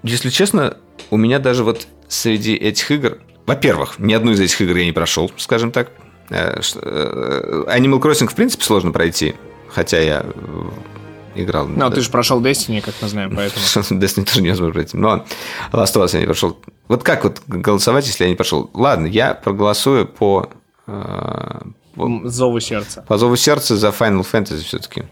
если 0.01 0.29
честно, 0.29 0.77
у 1.11 1.17
меня 1.17 1.39
даже 1.39 1.63
вот 1.63 1.87
среди 2.07 2.55
этих 2.55 2.89
игр... 2.89 3.19
Во-первых, 3.45 3.99
ни 3.99 4.13
одну 4.13 4.31
из 4.31 4.39
этих 4.39 4.61
игр 4.61 4.75
я 4.77 4.85
не 4.85 4.91
прошел, 4.91 5.31
скажем 5.37 5.71
так. 5.71 5.91
Э, 6.29 6.59
э, 6.59 7.63
Animal 7.67 7.99
Crossing, 7.99 8.27
в 8.27 8.35
принципе, 8.35 8.63
сложно 8.63 8.91
пройти. 8.91 9.35
Хотя 9.67 9.99
я 9.99 10.25
играл... 11.35 11.67
Ну, 11.67 11.89
ты 11.89 12.01
же 12.01 12.09
прошел 12.09 12.41
Destiny, 12.41 12.81
как 12.81 12.93
мы 13.01 13.07
знаем, 13.07 13.35
поэтому. 13.35 13.63
Destiny 14.01 14.25
тоже 14.25 14.41
невозможно 14.41 14.73
пройти. 14.73 14.97
Но 14.97 15.25
Last 15.71 15.95
of 15.95 16.03
Us 16.03 16.13
я 16.13 16.19
не 16.19 16.25
прошел. 16.25 16.57
Вот 16.87 17.03
как 17.03 17.23
вот 17.23 17.41
голосовать, 17.47 18.05
если 18.07 18.23
я 18.25 18.29
не 18.29 18.35
прошел? 18.35 18.69
Ладно, 18.73 19.07
я 19.07 19.33
проголосую 19.33 20.07
по, 20.07 20.49
э, 20.87 21.61
по, 21.95 22.21
Зову 22.25 22.59
сердца. 22.59 23.03
по 23.07 23.17
зову 23.17 23.35
сердца 23.35 23.75
за 23.77 23.89
Final 23.89 24.25
Fantasy 24.29 24.63
все-таки. 24.63 25.03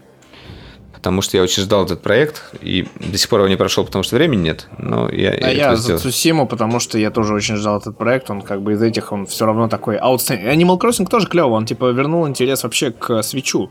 Потому 0.92 1.22
что 1.22 1.38
я 1.38 1.42
очень 1.42 1.62
ждал 1.62 1.86
этот 1.86 2.02
проект, 2.02 2.42
и 2.60 2.86
до 2.96 3.16
сих 3.16 3.30
пор 3.30 3.40
его 3.40 3.48
не 3.48 3.56
прошел, 3.56 3.86
потому 3.86 4.04
что 4.04 4.16
времени 4.16 4.42
нет. 4.42 4.68
Но 4.76 5.08
я, 5.08 5.30
А 5.30 5.32
этого 5.32 5.50
я 5.52 5.76
за. 5.76 5.96
Цусиму, 5.96 6.46
потому 6.46 6.78
что 6.78 6.98
я 6.98 7.10
тоже 7.10 7.32
очень 7.32 7.56
ждал 7.56 7.78
этот 7.78 7.96
проект. 7.96 8.28
Он 8.30 8.42
как 8.42 8.60
бы 8.60 8.74
из 8.74 8.82
этих, 8.82 9.10
он 9.10 9.24
все 9.24 9.46
равно 9.46 9.66
такой 9.68 9.96
outstanding. 9.96 10.54
Animal 10.54 10.78
Crossing 10.78 11.08
тоже 11.08 11.26
клево. 11.26 11.52
Он 11.54 11.64
типа 11.64 11.86
вернул 11.92 12.28
интерес 12.28 12.64
вообще 12.64 12.90
к 12.90 13.22
свечу. 13.22 13.70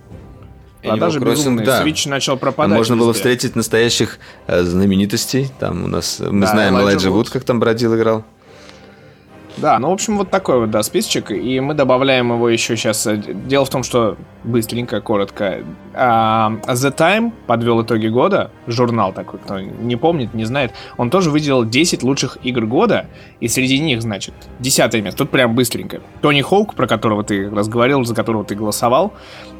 Продажи 0.82 1.20
Crossing, 1.20 1.30
безумные. 1.32 1.66
да. 1.66 1.84
Switch 1.86 2.08
начал 2.10 2.38
пропадать. 2.38 2.78
можно 2.78 2.96
было 2.96 3.10
везде. 3.10 3.20
встретить 3.20 3.56
настоящих 3.56 4.20
э, 4.48 4.64
знаменитостей. 4.64 5.50
Там 5.60 5.84
у 5.86 5.88
нас, 5.88 6.20
мы 6.20 6.42
Да, 6.42 6.48
знаем 6.48 6.78
Элайджа. 6.78 7.10
Вуд, 7.10 7.30
как 7.30 7.44
там 7.44 7.60
бродил 7.60 7.96
играл. 7.96 8.24
Да, 9.62 9.78
ну, 9.80 9.90
в 9.90 9.94
общем, 9.94 10.18
вот 10.18 10.30
такой 10.30 10.62
вот, 10.62 10.72
да, 10.72 10.84
списочек, 10.84 11.32
и 11.32 11.60
мы 11.60 11.74
добавляем 11.74 12.32
его 12.32 12.48
еще 12.50 12.78
сейчас. 12.78 13.08
Дело 13.46 13.66
в 13.66 13.70
том, 13.70 13.84
что 13.84 14.16
быстренько, 14.44 15.02
коротко. 15.02 15.64
А, 15.94 16.52
The 16.66 16.96
Time 16.96 17.34
подвел 17.46 17.82
итоги 17.82 18.08
года, 18.08 18.52
журнал 18.68 19.12
такой, 19.12 19.40
кто 19.40 19.60
не 19.60 19.98
помнит, 19.98 20.34
не 20.34 20.46
знает, 20.46 20.74
он 20.98 21.10
тоже 21.10 21.30
выделил 21.30 21.66
10 21.66 22.04
лучших 22.04 22.38
игр 22.44 22.66
года, 22.66 23.08
и 23.42 23.50
среди 23.50 23.80
них, 23.80 24.02
значит, 24.02 24.34
10 24.60 24.94
место, 25.04 25.18
тут 25.18 25.30
прям 25.30 25.56
быстренько. 25.56 26.00
Тони 26.22 26.42
Хоук, 26.42 26.76
про 26.76 26.88
которого 26.88 27.24
ты 27.24 27.50
разговаривал, 27.50 28.06
за 28.06 28.16
которого 28.16 28.46
ты 28.46 28.56
голосовал, 28.56 29.14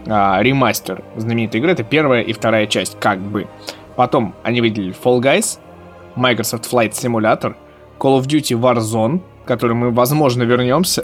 а, 0.08 0.42
ремастер 0.42 1.04
знаменитой 1.18 1.60
игры, 1.60 1.72
это 1.72 1.84
первая 1.84 2.22
и 2.22 2.32
вторая 2.32 2.68
часть, 2.68 2.98
как 3.00 3.20
бы. 3.20 3.48
Потом 3.98 4.34
они 4.44 4.62
выделили 4.62 4.96
Fall 4.96 5.20
Guys, 5.20 5.60
Microsoft 6.16 6.72
Flight 6.72 6.92
Simulator, 6.92 7.56
Call 8.00 8.18
of 8.18 8.28
Duty 8.28 8.58
Warzone, 8.58 9.22
который 9.50 9.76
мы, 9.76 9.90
возможно, 9.90 10.44
вернемся. 10.44 11.02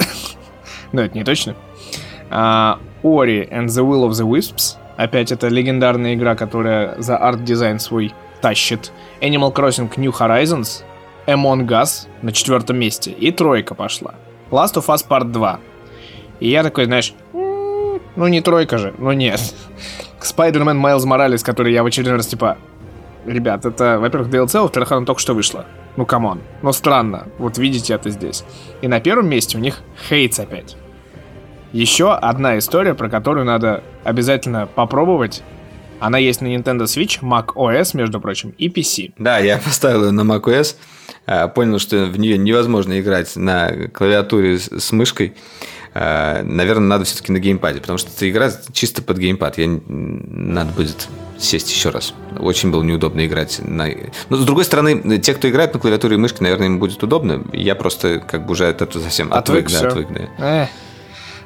Но 0.92 1.02
это 1.02 1.18
не 1.18 1.24
точно. 1.24 1.56
Э, 2.30 2.78
Ori 3.02 3.50
and 3.50 3.66
the 3.66 3.84
Will 3.84 4.08
of 4.08 4.12
the 4.12 4.26
Wisps. 4.26 4.78
Опять 4.98 5.32
это 5.32 5.48
легендарная 5.48 6.14
игра, 6.14 6.36
которая 6.36 6.96
за 7.02 7.18
арт-дизайн 7.18 7.80
свой 7.80 8.14
тащит. 8.42 8.92
Animal 9.20 9.52
Crossing 9.52 9.90
New 9.98 10.12
Horizons. 10.12 10.84
Among 11.26 11.66
Us 11.68 12.08
на 12.22 12.32
четвертом 12.32 12.78
месте. 12.78 13.12
И 13.12 13.32
тройка 13.32 13.74
пошла. 13.74 14.14
Last 14.52 14.76
of 14.76 14.86
Us 14.86 15.06
Part 15.08 15.32
2. 15.32 15.60
И 16.40 16.50
я 16.50 16.62
такой, 16.62 16.86
знаешь, 16.86 17.16
ну 17.34 18.28
не 18.28 18.42
тройка 18.42 18.78
же, 18.78 18.94
ну 19.00 19.12
нет. 19.12 19.42
Spider-Man 20.22 20.80
Miles 20.80 21.06
Morales, 21.06 21.44
который 21.44 21.74
я 21.74 21.82
в 21.82 21.88
очередной 21.88 22.18
раз 22.18 22.28
типа, 22.28 22.58
ребят, 23.26 23.66
это, 23.66 24.00
во-первых, 24.00 24.30
DLC, 24.30 24.62
во-вторых, 24.62 24.92
она 24.92 25.06
только 25.06 25.22
что 25.22 25.34
вышла. 25.34 25.66
Ну, 25.98 26.06
come 26.06 26.26
on. 26.26 26.42
Но 26.62 26.72
странно. 26.72 27.28
Вот 27.38 27.58
видите 27.58 27.94
это 27.94 28.10
здесь. 28.10 28.44
И 28.82 28.88
на 28.88 29.00
первом 29.00 29.30
месте 29.30 29.58
у 29.58 29.62
них 29.62 29.82
Hades 30.10 30.40
опять. 30.40 30.76
Еще 31.72 32.14
одна 32.14 32.58
история, 32.58 32.94
про 32.94 33.10
которую 33.10 33.46
надо 33.46 33.84
обязательно 34.04 34.66
попробовать. 34.68 35.44
Она 36.00 36.18
есть 36.18 36.42
на 36.42 36.48
Nintendo 36.48 36.84
Switch, 36.84 37.22
Mac 37.22 37.54
OS, 37.56 37.96
между 37.98 38.20
прочим, 38.20 38.54
и 38.58 38.70
PC. 38.70 39.14
Да, 39.18 39.40
я 39.40 39.58
поставил 39.64 40.06
ее 40.06 40.12
на 40.12 40.22
Mac 40.22 40.44
OS. 40.44 40.76
А, 41.26 41.48
понял, 41.48 41.80
что 41.80 42.06
в 42.06 42.18
нее 42.18 42.38
невозможно 42.38 43.00
играть 43.00 43.36
на 43.36 43.90
клавиатуре 43.94 44.60
с 44.60 44.92
мышкой. 44.92 45.36
А, 45.98 46.44
наверное, 46.44 46.88
надо 46.88 47.06
все-таки 47.06 47.32
на 47.32 47.40
геймпаде, 47.40 47.80
потому 47.80 47.98
что 47.98 48.12
эта 48.14 48.30
игра 48.30 48.52
чисто 48.74 49.02
под 49.02 49.18
геймпад. 49.18 49.58
Я... 49.58 49.80
Надо 49.88 50.74
будет 50.74 51.08
сесть 51.38 51.72
еще 51.72 51.90
раз. 51.90 52.14
Очень 52.38 52.70
было 52.70 52.84
неудобно 52.84 53.26
играть 53.26 53.60
на... 53.64 53.88
Но, 54.30 54.36
с 54.36 54.44
другой 54.46 54.66
стороны, 54.66 55.20
те, 55.20 55.34
кто 55.34 55.50
играет 55.50 55.74
на 55.74 55.80
клавиатуре 55.80 56.16
и 56.16 56.18
мышке, 56.18 56.44
наверное, 56.44 56.68
им 56.68 56.80
будет 56.80 57.02
удобно. 57.02 57.46
Я 57.54 57.76
просто 57.76 58.20
как 58.20 58.46
бы 58.46 58.52
уже 58.52 58.68
от 58.68 58.82
этого 58.82 59.02
совсем 59.02 59.32
отвык. 59.32 59.68
Отвык, 59.68 59.82
да, 59.82 59.88
отвык 59.88 60.08
да. 60.12 60.62
Эх. 60.64 60.70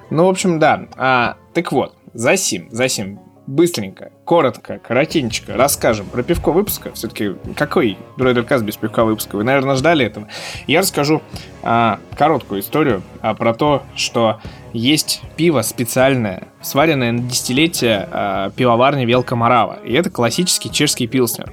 Ну, 0.10 0.26
в 0.26 0.30
общем, 0.30 0.58
да. 0.58 0.88
А, 0.98 1.38
так 1.54 1.72
вот, 1.72 1.96
за 2.16 2.36
сим, 2.36 2.70
за 2.72 2.90
сим. 2.90 3.20
Быстренько, 3.50 4.12
коротко, 4.26 4.78
коротенько 4.78 5.58
расскажем 5.58 6.06
про 6.06 6.22
пивко 6.22 6.52
выпуска. 6.52 6.92
Все-таки 6.94 7.34
какой 7.56 7.98
Дроидеркаст 8.16 8.64
без 8.64 8.78
пивка 8.78 9.04
выпуска? 9.04 9.38
Вы, 9.38 9.44
наверное, 9.44 9.74
ждали 9.74 10.06
этого. 10.06 10.28
Я 10.68 10.82
расскажу 10.82 11.24
а, 11.64 12.00
короткую 12.16 12.62
историю 12.62 13.02
а, 13.22 13.34
про 13.34 13.56
то, 13.56 13.82
что 13.96 14.40
есть 14.72 15.24
пиво 15.36 15.64
специальное, 15.64 16.50
сваренное 16.62 17.12
на 17.12 17.24
десятилетие 17.24 18.08
а, 18.12 18.52
пивоварни 18.52 19.04
Велка 19.04 19.36
Морава. 19.36 19.80
И 19.84 19.94
это 19.94 20.12
классический 20.12 20.72
чешский 20.72 21.08
пилснер. 21.08 21.52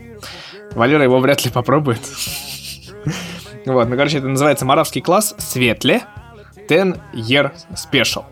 Валера 0.72 1.02
его 1.02 1.18
вряд 1.18 1.46
ли 1.46 1.50
попробует. 1.50 2.00
Вот, 3.64 3.88
ну, 3.88 3.96
короче, 3.96 4.18
это 4.18 4.28
называется 4.28 4.64
Моравский 4.64 5.00
класс 5.00 5.34
Светле 5.38 6.02
Ten 6.68 7.00
Year 7.12 7.52
Special. 7.72 8.24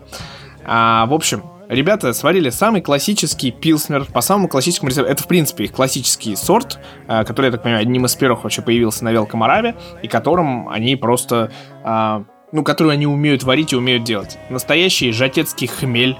А, 0.63 1.05
в 1.07 1.13
общем, 1.13 1.43
ребята 1.69 2.13
сварили 2.13 2.49
самый 2.49 2.81
классический 2.81 3.51
пилснер 3.51 4.05
по 4.05 4.21
самому 4.21 4.47
классическому 4.47 4.89
рецепту. 4.89 5.11
Это, 5.11 5.23
в 5.23 5.27
принципе, 5.27 5.65
их 5.65 5.71
классический 5.71 6.35
сорт, 6.35 6.79
а, 7.07 7.23
который, 7.23 7.47
я 7.47 7.51
так 7.51 7.63
понимаю, 7.63 7.81
одним 7.81 8.05
из 8.05 8.15
первых 8.15 8.43
вообще 8.43 8.61
появился 8.61 9.03
на 9.03 9.11
Велкомораве, 9.11 9.75
и 10.01 10.07
которым 10.07 10.69
они 10.69 10.95
просто... 10.95 11.51
а, 11.83 12.23
ну, 12.51 12.63
который 12.63 12.93
они 12.93 13.05
умеют 13.05 13.43
варить 13.43 13.73
и 13.73 13.75
умеют 13.75 14.03
делать. 14.03 14.37
Настоящий 14.49 15.11
жатецкий 15.11 15.67
хмель, 15.67 16.15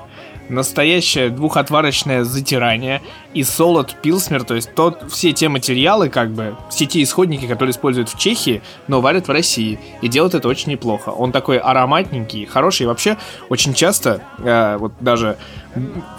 настоящее 0.50 1.30
двухотварочное 1.30 2.24
затирание 2.24 3.02
и 3.34 3.44
солод 3.44 3.96
пилснер, 4.02 4.44
то 4.44 4.56
есть 4.56 4.74
тот, 4.76 5.12
все 5.12 5.34
те 5.34 5.50
материалы, 5.50 6.10
как 6.10 6.32
бы, 6.32 6.56
все 6.70 6.86
те 6.86 7.04
исходники, 7.04 7.48
которые 7.48 7.72
используют 7.72 8.10
в 8.10 8.18
Чехии, 8.18 8.62
но 8.88 9.02
варят 9.02 9.28
в 9.28 9.32
России. 9.32 9.80
И 10.02 10.08
делают 10.08 10.36
это 10.36 10.48
очень 10.48 10.72
неплохо. 10.72 11.10
Он 11.10 11.32
такой 11.32 11.58
ароматненький, 11.58 12.46
хороший. 12.46 12.84
И 12.84 12.88
вообще, 12.88 13.18
очень 13.50 13.74
часто, 13.74 14.22
э, 14.40 14.78
вот 14.78 14.94
даже 15.00 15.38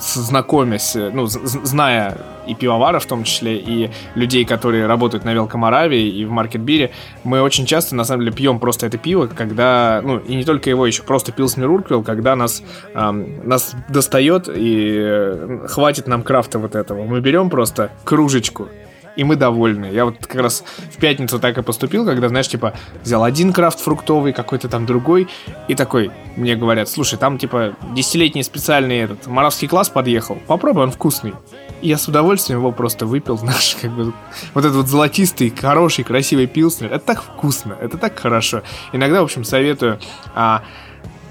знакомясь, 0.01 0.97
э, 0.97 1.11
ну, 1.13 1.27
зная 1.27 2.19
и 2.47 2.55
пивоваров 2.55 3.05
в 3.05 3.07
том 3.07 3.25
числе, 3.25 3.57
и 3.57 3.91
людей, 4.15 4.45
которые 4.45 4.87
работают 4.87 5.25
на 5.25 5.33
Велкомораве 5.33 6.09
и 6.09 6.25
в 6.25 6.31
Маркетбире, 6.31 6.93
мы 7.25 7.43
очень 7.43 7.67
часто, 7.67 7.95
на 7.95 8.05
самом 8.05 8.25
деле, 8.25 8.33
пьем 8.33 8.59
просто 8.59 8.87
это 8.87 8.99
пиво, 8.99 9.27
когда, 9.27 10.01
ну, 10.05 10.19
и 10.19 10.35
не 10.37 10.45
только 10.45 10.71
его, 10.71 10.87
еще 10.87 11.03
просто 11.03 11.33
пилснер 11.33 11.69
Урквилл, 11.71 12.03
когда 12.03 12.37
нас, 12.37 12.63
ам, 12.95 13.47
нас 13.47 13.75
достает 13.89 14.49
и 14.49 14.97
э, 14.99 15.67
хватит 15.69 16.07
нам 16.07 16.23
крафта 16.23 16.59
вот 16.59 16.75
этого. 16.75 17.05
Мы 17.05 17.21
берем 17.21 17.51
просто 17.51 17.91
кружечку, 18.05 18.69
и 19.17 19.25
мы 19.25 19.37
довольны. 19.37 19.87
Я 19.87 20.05
вот 20.05 20.27
как 20.27 20.41
раз 20.43 20.65
в 20.93 20.97
пятницу 20.99 21.39
так 21.39 21.59
и 21.59 21.63
поступил, 21.63 22.05
когда, 22.05 22.29
знаешь, 22.29 22.49
типа, 22.49 22.75
взял 23.03 23.25
один 23.25 23.53
крафт 23.53 23.81
фруктовый, 23.81 24.33
какой-то 24.33 24.69
там 24.69 24.87
другой, 24.87 25.29
и 25.69 25.75
такой, 25.75 26.11
мне 26.37 26.55
говорят, 26.55 26.89
слушай, 26.89 27.19
там, 27.19 27.39
типа, 27.39 27.75
десятилетний 27.95 28.45
специальный 28.45 28.99
этот 28.99 29.27
моравский 29.27 29.69
класс 29.69 29.89
подъехал, 29.89 30.39
попробуй, 30.47 30.85
он 30.85 30.91
вкусный. 30.91 31.35
И 31.83 31.89
я 31.89 31.99
с 31.99 32.09
удовольствием 32.09 32.61
его 32.61 32.73
просто 32.73 33.07
выпил, 33.07 33.37
знаешь, 33.39 33.77
как 33.81 33.91
бы, 33.91 34.13
вот 34.55 34.65
этот 34.65 34.77
вот 34.77 34.89
золотистый, 34.89 35.51
хороший, 35.51 36.05
красивый 36.05 36.47
пилснер, 36.47 36.93
это 36.93 37.05
так 37.05 37.23
вкусно, 37.23 37.77
это 37.81 37.99
так 37.99 38.19
хорошо. 38.19 38.63
Иногда, 38.93 39.21
в 39.21 39.25
общем, 39.25 39.45
советую 39.45 39.99
а, 40.35 40.63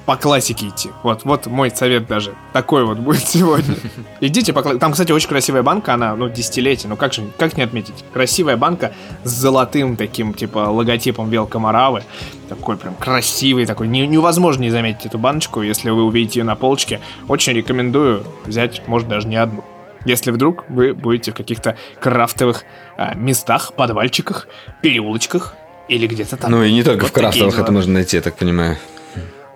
по 0.06 0.16
классике 0.18 0.68
идти. 0.68 0.90
Вот, 1.04 1.24
вот 1.24 1.48
мой 1.48 1.72
совет 1.72 2.06
даже. 2.08 2.36
Такой 2.54 2.86
вот 2.86 2.98
будет 3.00 3.20
сегодня. 3.28 3.76
Идите 4.22 4.54
по 4.54 4.60
кла- 4.60 4.78
Там, 4.78 4.92
кстати, 4.92 5.12
очень 5.12 5.28
красивая 5.30 5.64
банка, 5.64 5.94
она, 5.96 6.16
ну, 6.16 6.30
десятилетие. 6.30 6.90
Ну, 6.90 6.96
как 6.96 7.14
же, 7.14 7.24
как 7.38 7.58
не 7.58 7.64
отметить? 7.64 8.04
Красивая 8.14 8.56
банка 8.58 8.94
с 9.24 9.30
золотым 9.32 9.98
таким, 9.98 10.34
типа, 10.34 10.60
логотипом 10.70 11.30
Велкоморавы. 11.30 12.04
Такой 12.50 12.78
прям 12.78 12.94
красивый 12.96 13.66
такой. 13.66 13.88
Не- 13.88 14.06
невозможно 14.08 14.62
не 14.62 14.70
заметить 14.70 15.06
эту 15.08 15.18
баночку, 15.18 15.62
если 15.64 15.90
вы 15.90 16.04
увидите 16.04 16.40
ее 16.42 16.44
на 16.46 16.56
полочке. 16.56 17.02
Очень 17.28 17.54
рекомендую 17.54 18.24
взять, 18.46 18.88
может, 18.88 19.08
даже 19.08 19.28
не 19.28 19.38
одну. 19.38 19.64
Если 20.06 20.30
вдруг 20.30 20.66
вы 20.70 20.94
будете 20.94 21.32
в 21.32 21.34
каких-то 21.34 21.78
крафтовых 22.00 22.64
а, 22.96 23.16
местах, 23.16 23.74
подвальчиках, 23.74 24.48
переулочках 24.84 25.56
или 25.88 26.06
где-то 26.06 26.38
там. 26.38 26.52
Ну 26.52 26.64
и 26.64 26.72
не 26.72 26.84
только 26.84 27.02
Вот 27.02 27.10
в 27.10 27.14
крафтовых 27.14 27.58
это 27.58 27.72
можно 27.72 27.94
найти, 27.94 28.18
я 28.18 28.22
так 28.22 28.36
понимаю. 28.36 28.78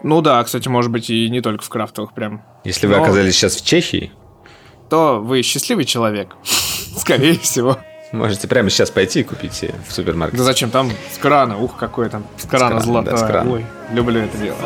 Ну 0.04 0.22
да, 0.22 0.44
кстати, 0.44 0.68
может 0.68 0.92
быть 0.92 1.10
и 1.10 1.30
не 1.30 1.42
только 1.42 1.64
в 1.64 1.70
крафтовых 1.70 2.14
прям. 2.14 2.42
Если 2.64 2.88
вы 2.88 2.96
Но- 2.96 3.04
оказались 3.04 3.36
сейчас 3.36 3.56
в 3.56 3.66
Чехии, 3.66 4.12
То 4.90 5.20
вы 5.22 5.42
счастливый 5.44 5.86
человек. 5.86 6.36
Скорее 6.98 7.38
всего. 7.40 7.78
можете 8.12 8.48
прямо 8.48 8.70
сейчас 8.70 8.90
пойти 8.92 9.20
и 9.20 9.24
купить 9.24 9.64
в 9.88 9.92
супермаркете. 9.94 10.38
Да 10.38 10.44
зачем 10.44 10.72
там 10.72 10.90
с 11.14 11.18
крана? 11.18 11.58
Ух, 11.60 11.76
какой 11.78 12.10
там 12.10 12.24
с 12.38 12.46
крана 12.46 12.68
крана, 12.68 12.82
золотое. 12.82 13.12
да, 13.12 13.18
с 13.18 13.24
крана. 13.28 13.52
Ой, 13.54 13.66
люблю 13.94 14.22
это 14.22 14.38
дело. 14.38 14.58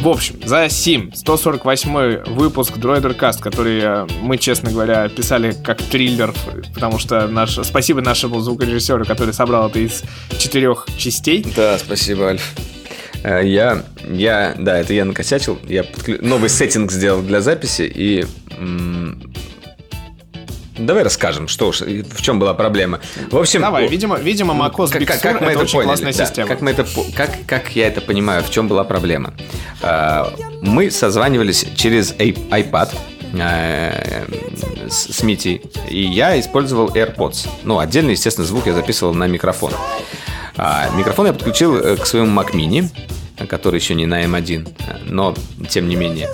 В 0.00 0.08
общем, 0.08 0.36
за 0.44 0.68
Сим 0.70 1.12
148 1.14 2.24
выпуск 2.34 2.78
Droidercast, 2.78 3.40
который 3.40 3.80
э, 3.82 4.06
мы, 4.22 4.38
честно 4.38 4.70
говоря, 4.70 5.06
писали 5.10 5.54
как 5.62 5.82
триллер, 5.82 6.32
потому 6.74 6.98
что 6.98 7.26
наш... 7.28 7.56
спасибо 7.66 8.00
нашему 8.00 8.40
звукорежиссеру, 8.40 9.04
который 9.04 9.34
собрал 9.34 9.68
это 9.68 9.78
из 9.78 10.02
четырех 10.38 10.86
частей. 10.96 11.44
Да, 11.54 11.76
спасибо, 11.78 12.28
Альф. 12.28 12.54
Э, 13.24 13.42
Я, 13.46 13.82
я, 14.08 14.54
да, 14.58 14.78
это 14.78 14.94
я 14.94 15.04
накосячил. 15.04 15.58
Я 15.68 15.82
подклю- 15.82 16.24
новый 16.24 16.48
сеттинг 16.48 16.90
сделал 16.92 17.20
для 17.20 17.42
записи 17.42 17.82
и 17.82 18.24
давай 20.80 21.02
расскажем, 21.02 21.48
что 21.48 21.68
уж, 21.68 21.80
в 21.80 22.22
чем 22.22 22.38
была 22.38 22.54
проблема. 22.54 23.00
В 23.30 23.36
общем, 23.38 23.60
Давай, 23.60 23.88
видимо, 23.88 24.18
видимо, 24.18 24.54
macOS 24.54 24.90
как, 24.90 25.02
Big 25.02 25.06
как- 25.06 25.20
как 25.20 25.40
мы 25.40 25.48
это 25.48 25.62
это 25.62 25.72
поняли? 25.72 25.86
классная 25.86 26.12
да, 26.12 26.26
система. 26.26 26.48
Как, 26.48 26.60
мы 26.60 26.70
это, 26.70 26.86
как, 27.14 27.30
как 27.46 27.76
я 27.76 27.86
это 27.86 28.00
понимаю, 28.00 28.42
в 28.42 28.50
чем 28.50 28.68
была 28.68 28.84
проблема? 28.84 29.34
А, 29.82 30.32
Мы 30.62 30.90
созванивались 30.90 31.66
через 31.76 32.12
iPad 32.12 32.94
э, 33.34 34.24
с, 34.88 35.22
Митей, 35.22 35.62
и 35.88 36.02
я 36.02 36.38
использовал 36.38 36.88
AirPods. 36.88 37.48
Ну, 37.62 37.78
отдельно, 37.78 38.10
естественно, 38.10 38.46
звук 38.46 38.66
я 38.66 38.72
записывал 38.74 39.14
на 39.14 39.26
микрофон. 39.26 39.72
А, 40.56 40.90
микрофон 40.96 41.26
я 41.26 41.32
подключил 41.32 41.76
э, 41.76 41.96
к 41.96 42.06
своему 42.06 42.38
Mac 42.38 42.52
Mini, 42.52 42.88
который 43.48 43.76
еще 43.80 43.94
не 43.94 44.06
на 44.06 44.24
M1, 44.24 44.68
э, 44.78 44.96
но 45.06 45.34
тем 45.68 45.88
не 45.88 45.96
менее. 45.96 46.28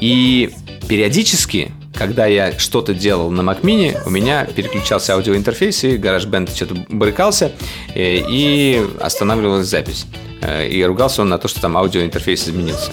И 0.00 0.52
периодически, 0.90 1.70
когда 1.94 2.26
я 2.26 2.58
что-то 2.58 2.94
делал 2.94 3.30
на 3.30 3.42
Mac 3.42 3.60
Mini, 3.60 3.96
у 4.06 4.10
меня 4.10 4.44
переключался 4.44 5.14
аудиоинтерфейс, 5.14 5.84
и 5.84 5.96
GarageBand 5.96 6.52
что-то 6.52 6.84
брыкался, 6.88 7.52
э, 7.94 8.16
и 8.28 8.84
останавливалась 9.00 9.68
запись. 9.68 10.06
Э, 10.42 10.66
И 10.68 10.82
ругался 10.84 11.22
он 11.22 11.28
на 11.28 11.38
то, 11.38 11.48
что 11.48 11.60
там 11.60 11.76
аудиоинтерфейс 11.76 12.44
изменился. 12.48 12.92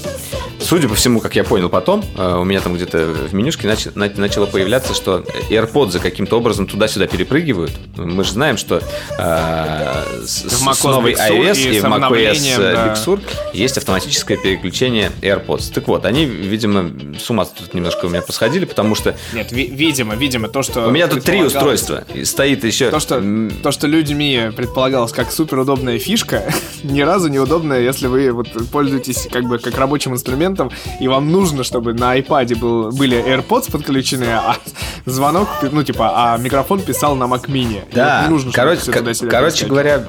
Судя 0.60 0.90
по 0.90 0.96
всему, 0.96 1.20
как 1.22 1.36
я 1.36 1.44
понял 1.44 1.70
потом, 1.70 2.04
э, 2.18 2.36
у 2.38 2.44
меня 2.44 2.60
там 2.62 2.76
где-то 2.76 3.06
в 3.30 3.34
менюшке 3.34 3.68
нач- 3.68 3.92
на- 3.96 4.12
начало 4.16 4.48
появляться, 4.48 4.94
что 4.94 5.24
AirPods 5.50 6.00
каким-то 6.00 6.38
образом 6.38 6.68
туда-сюда 6.68 7.08
перепрыгивают. 7.08 7.72
Мы 7.96 8.24
же 8.24 8.32
знаем, 8.34 8.58
что 8.58 8.82
э, 9.18 10.04
с, 10.26 10.46
с 10.50 10.84
новой 10.84 11.14
Big 11.14 11.30
iOS 11.30 11.58
и 11.58 11.76
и 11.78 11.80
в 11.80 11.84
macOS 11.86 11.94
обновлением, 11.94 12.60
э, 12.60 12.74
да. 12.74 12.88
Big 12.88 13.06
Sur 13.06 13.22
есть 13.54 13.78
автоматическое 13.78 14.38
переключение 14.38 15.12
AirPods. 15.22 15.72
Так 15.74 15.88
вот, 15.88 16.06
они, 16.06 16.26
видимо, 16.26 16.90
с 17.20 17.30
ума 17.30 17.46
тут 17.46 17.74
немножко 17.74 18.06
у 18.06 18.10
меня 18.10 18.22
посходили, 18.22 18.66
потому 18.66 18.96
что 18.96 19.16
Нет, 19.34 19.52
ви- 19.52 19.68
видимо, 19.68 20.16
видимо, 20.16 20.50
то, 20.50 20.64
что... 20.64 20.88
у 20.88 20.92
меня 20.92 21.08
тут 21.08 21.24
три 21.24 21.42
устройства. 21.44 22.04
И 22.14 22.26
стоит 22.26 22.64
еще... 22.64 22.90
То, 22.90 23.00
что, 23.00 23.24
то, 23.64 23.72
что 23.72 23.88
людьми 23.88 24.50
предполагалось 24.56 25.12
как 25.12 25.32
суперудобная 25.32 26.00
фишка, 26.00 26.52
ни 26.84 27.02
разу 27.02 27.28
не 27.30 27.37
удобная, 27.40 27.82
если 27.82 28.08
вы 28.08 28.32
вот 28.32 28.48
пользуетесь 28.72 29.28
как 29.32 29.46
бы 29.46 29.60
как 29.60 29.78
рабочим 29.78 30.14
инструментом, 30.14 30.72
и 31.00 31.08
вам 31.08 31.32
нужно, 31.32 31.64
чтобы 31.64 31.94
на 31.94 32.18
iPad 32.18 32.58
был, 32.58 32.92
были 32.92 33.18
AirPods 33.18 33.72
подключены, 33.72 34.26
а 34.26 34.58
звонок, 35.06 35.50
ну 35.72 35.84
типа, 35.84 36.34
а 36.34 36.38
микрофон 36.38 36.82
писал 36.82 37.16
на 37.16 37.26
Mac 37.26 37.48
Mini. 37.48 37.82
И 37.92 37.96
Да, 37.96 38.22
вот 38.22 38.32
нужно, 38.32 38.52
короче, 38.52 38.92
туда-сюда 38.92 39.32
короче 39.32 39.66
говоря, 39.66 40.08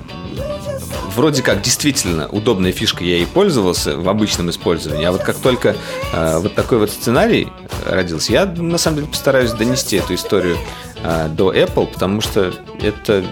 вроде 1.18 1.42
как 1.42 1.62
действительно 1.62 2.28
удобная 2.28 2.70
фишка, 2.72 3.02
я 3.02 3.16
ей 3.16 3.26
пользовался 3.26 3.96
в 3.96 4.08
обычном 4.08 4.50
использовании, 4.50 5.04
а 5.04 5.10
вот 5.10 5.22
как 5.22 5.36
только 5.36 5.74
э, 6.12 6.38
вот 6.38 6.54
такой 6.54 6.78
вот 6.78 6.90
сценарий 6.90 7.48
родился, 7.86 8.32
я 8.32 8.46
на 8.46 8.78
самом 8.78 8.98
деле 8.98 9.08
постараюсь 9.08 9.50
донести 9.50 9.96
эту 9.96 10.14
историю 10.14 10.56
э, 11.02 11.28
до 11.28 11.52
Apple, 11.52 11.88
потому 11.92 12.20
что 12.20 12.52
это 12.80 13.24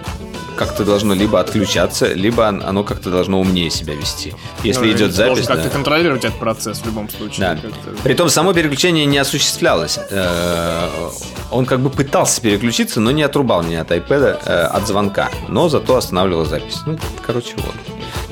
как-то 0.57 0.83
должно 0.83 1.13
либо 1.13 1.39
отключаться, 1.39 2.13
либо 2.13 2.41
он- 2.41 2.61
оно 2.63 2.83
как-то 2.83 3.09
должно 3.09 3.39
умнее 3.39 3.69
себя 3.69 3.93
вести. 3.93 4.33
Если 4.63 4.85
Ну, 4.85 4.91
идет 4.91 5.15
должен 5.15 5.35
запись, 5.35 5.47
как-то 5.47 5.63
да. 5.65 5.69
контролировать 5.69 6.25
этот 6.25 6.39
процесс 6.39 6.79
в 6.79 6.85
любом 6.85 7.09
случае. 7.09 7.39
Да. 7.39 7.55
как-то. 7.55 8.03
Притом 8.03 8.29
само 8.29 8.53
переключение 8.53 9.05
не 9.05 9.17
осуществлялось. 9.17 9.99
Э, 10.09 10.89
Он 11.49 11.65
как 11.65 11.79
бы 11.79 11.89
пытался 11.89 12.41
переключиться, 12.41 12.99
но 12.99 13.11
не 13.11 13.23
отрубал 13.23 13.63
меня 13.63 13.81
от 13.81 13.91
iPad 13.91 14.41
э, 14.45 14.63
от 14.65 14.85
звонка. 14.85 15.29
Но 15.47 15.69
зато 15.69 15.95
останавливал 15.95 16.45
запись. 16.45 16.79
Ну, 16.85 16.97
короче, 17.25 17.53
вот. 17.55 17.73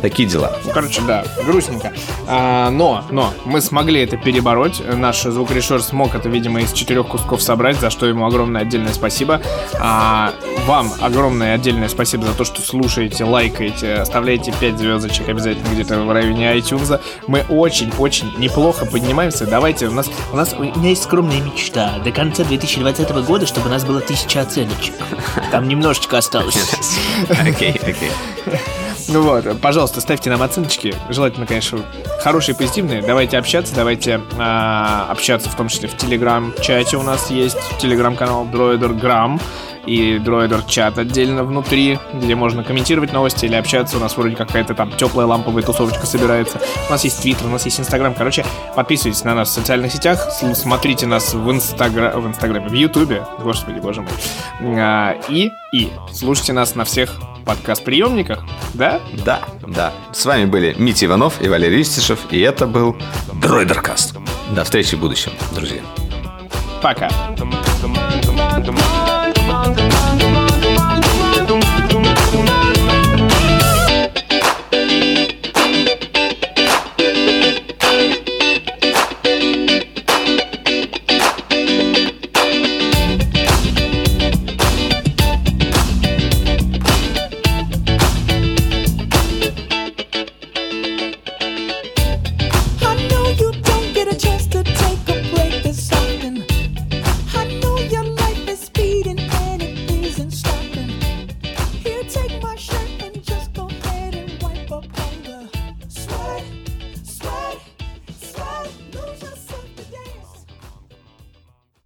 Такие 0.02 0.28
дела. 0.28 0.52
Ну, 0.66 0.72
короче, 0.74 1.02
да, 1.02 1.24
грустненько. 1.46 1.94
А, 2.28 2.70
но, 2.70 3.06
но, 3.12 3.34
мы 3.46 3.62
смогли 3.62 4.04
это 4.04 4.18
перебороть. 4.18 4.82
Наш 4.86 5.24
звукорежиссер 5.24 5.82
смог 5.82 6.14
это, 6.16 6.28
видимо, 6.30 6.62
из 6.62 6.74
четырех 6.74 7.08
кусков 7.08 7.42
собрать, 7.42 7.80
за 7.80 7.90
что 7.90 8.06
ему 8.06 8.26
огромное 8.26 8.62
отдельное 8.64 8.94
спасибо. 8.94 9.42
А, 9.80 10.34
вам 10.68 10.92
огромное 11.02 11.56
отдельное 11.56 11.88
спасибо 11.88 12.15
за 12.24 12.34
то, 12.34 12.44
что 12.44 12.62
слушаете, 12.62 13.24
лайкаете, 13.24 13.96
оставляете 13.96 14.54
5 14.60 14.78
звездочек 14.78 15.30
обязательно 15.30 15.68
где-то 15.74 16.00
в 16.02 16.12
районе 16.12 16.56
iTunes. 16.56 17.00
Мы 17.28 17.44
очень-очень 17.50 18.32
неплохо 18.38 18.86
поднимаемся. 18.86 19.46
Давайте, 19.46 19.88
у 19.88 19.92
нас, 19.92 20.10
у 20.32 20.36
нас 20.36 20.54
У 20.54 20.64
меня 20.64 20.90
есть 20.90 21.04
скромная 21.04 21.42
мечта. 21.42 22.00
До 22.04 22.12
конца 22.12 22.44
2020 22.44 23.10
года, 23.26 23.46
чтобы 23.46 23.68
у 23.68 23.72
нас 23.72 23.84
было 23.84 24.02
тысяча 24.02 24.42
оценочек. 24.42 24.94
Там 25.52 25.68
немножечко 25.68 26.18
осталось. 26.18 26.58
Окей, 27.30 27.80
окей. 27.82 28.12
Ну 29.08 29.22
вот, 29.22 29.62
пожалуйста, 29.62 30.02
ставьте 30.02 30.30
нам 30.30 30.42
оценочки. 30.42 30.96
Желательно, 31.10 31.46
конечно, 31.46 31.80
хорошие, 32.22 32.56
позитивные. 32.56 33.02
Давайте 33.02 33.38
общаться, 33.38 33.76
давайте 33.76 34.20
а, 34.38 35.08
общаться, 35.12 35.50
в 35.50 35.56
том 35.56 35.68
числе 35.68 35.88
в 35.88 35.96
телеграм-чате 35.96 36.98
у 36.98 37.04
нас 37.04 37.30
есть 37.30 37.58
телеграм-канал 37.78 38.46
Droider 38.46 39.00
Gram 39.00 39.40
и 39.86 40.18
Droider 40.18 40.64
чат 40.68 40.98
отдельно 40.98 41.44
внутри, 41.44 42.00
где 42.14 42.36
можно 42.36 42.64
комментировать 42.64 43.14
новости 43.14 43.46
или 43.46 43.56
общаться. 43.56 43.98
У 43.98 44.00
нас 44.00 44.18
вроде 44.18 44.36
какая-то 44.36 44.74
там 44.74 44.92
теплая 44.92 45.28
ламповая 45.28 45.64
тусовочка 45.64 46.06
собирается. 46.06 46.60
У 46.88 46.92
нас 46.92 47.04
есть 47.04 47.22
Твиттер, 47.22 47.48
у 47.48 47.50
нас 47.50 47.66
есть 47.66 47.80
Инстаграм. 47.80 48.14
Короче, 48.14 48.46
подписывайтесь 48.76 49.24
на 49.24 49.36
нас 49.36 49.50
в 49.50 49.52
социальных 49.52 49.92
сетях, 49.92 50.28
смотрите 50.54 51.06
нас 51.06 51.34
в, 51.34 51.52
Инстагра... 51.52 52.12
в 52.16 52.28
Инстаграме, 52.28 52.68
в 52.68 52.74
Ютубе, 52.74 53.26
господи, 53.40 53.80
боже 53.80 54.02
мой. 54.02 54.12
А, 54.80 55.16
и, 55.30 55.52
и 55.74 55.92
слушайте 56.12 56.54
нас 56.54 56.76
на 56.76 56.86
всех 56.86 57.16
подкаст-приемниках, 57.46 58.44
да? 58.74 59.00
Да, 59.24 59.42
да. 59.68 59.94
С 60.12 60.26
вами 60.26 60.46
были 60.46 60.76
Митя 60.78 61.06
Иванов 61.06 61.42
и 61.42 61.48
Валерий 61.48 61.82
Истишев, 61.82 62.20
и 62.32 62.40
это 62.42 62.66
был 62.66 62.96
Дройдеркаст. 63.34 64.18
До 64.52 64.64
встречи 64.64 64.96
в 64.96 65.00
будущем, 65.00 65.32
друзья. 65.54 65.82
Пока. 66.82 67.10
Bye. 69.76 70.15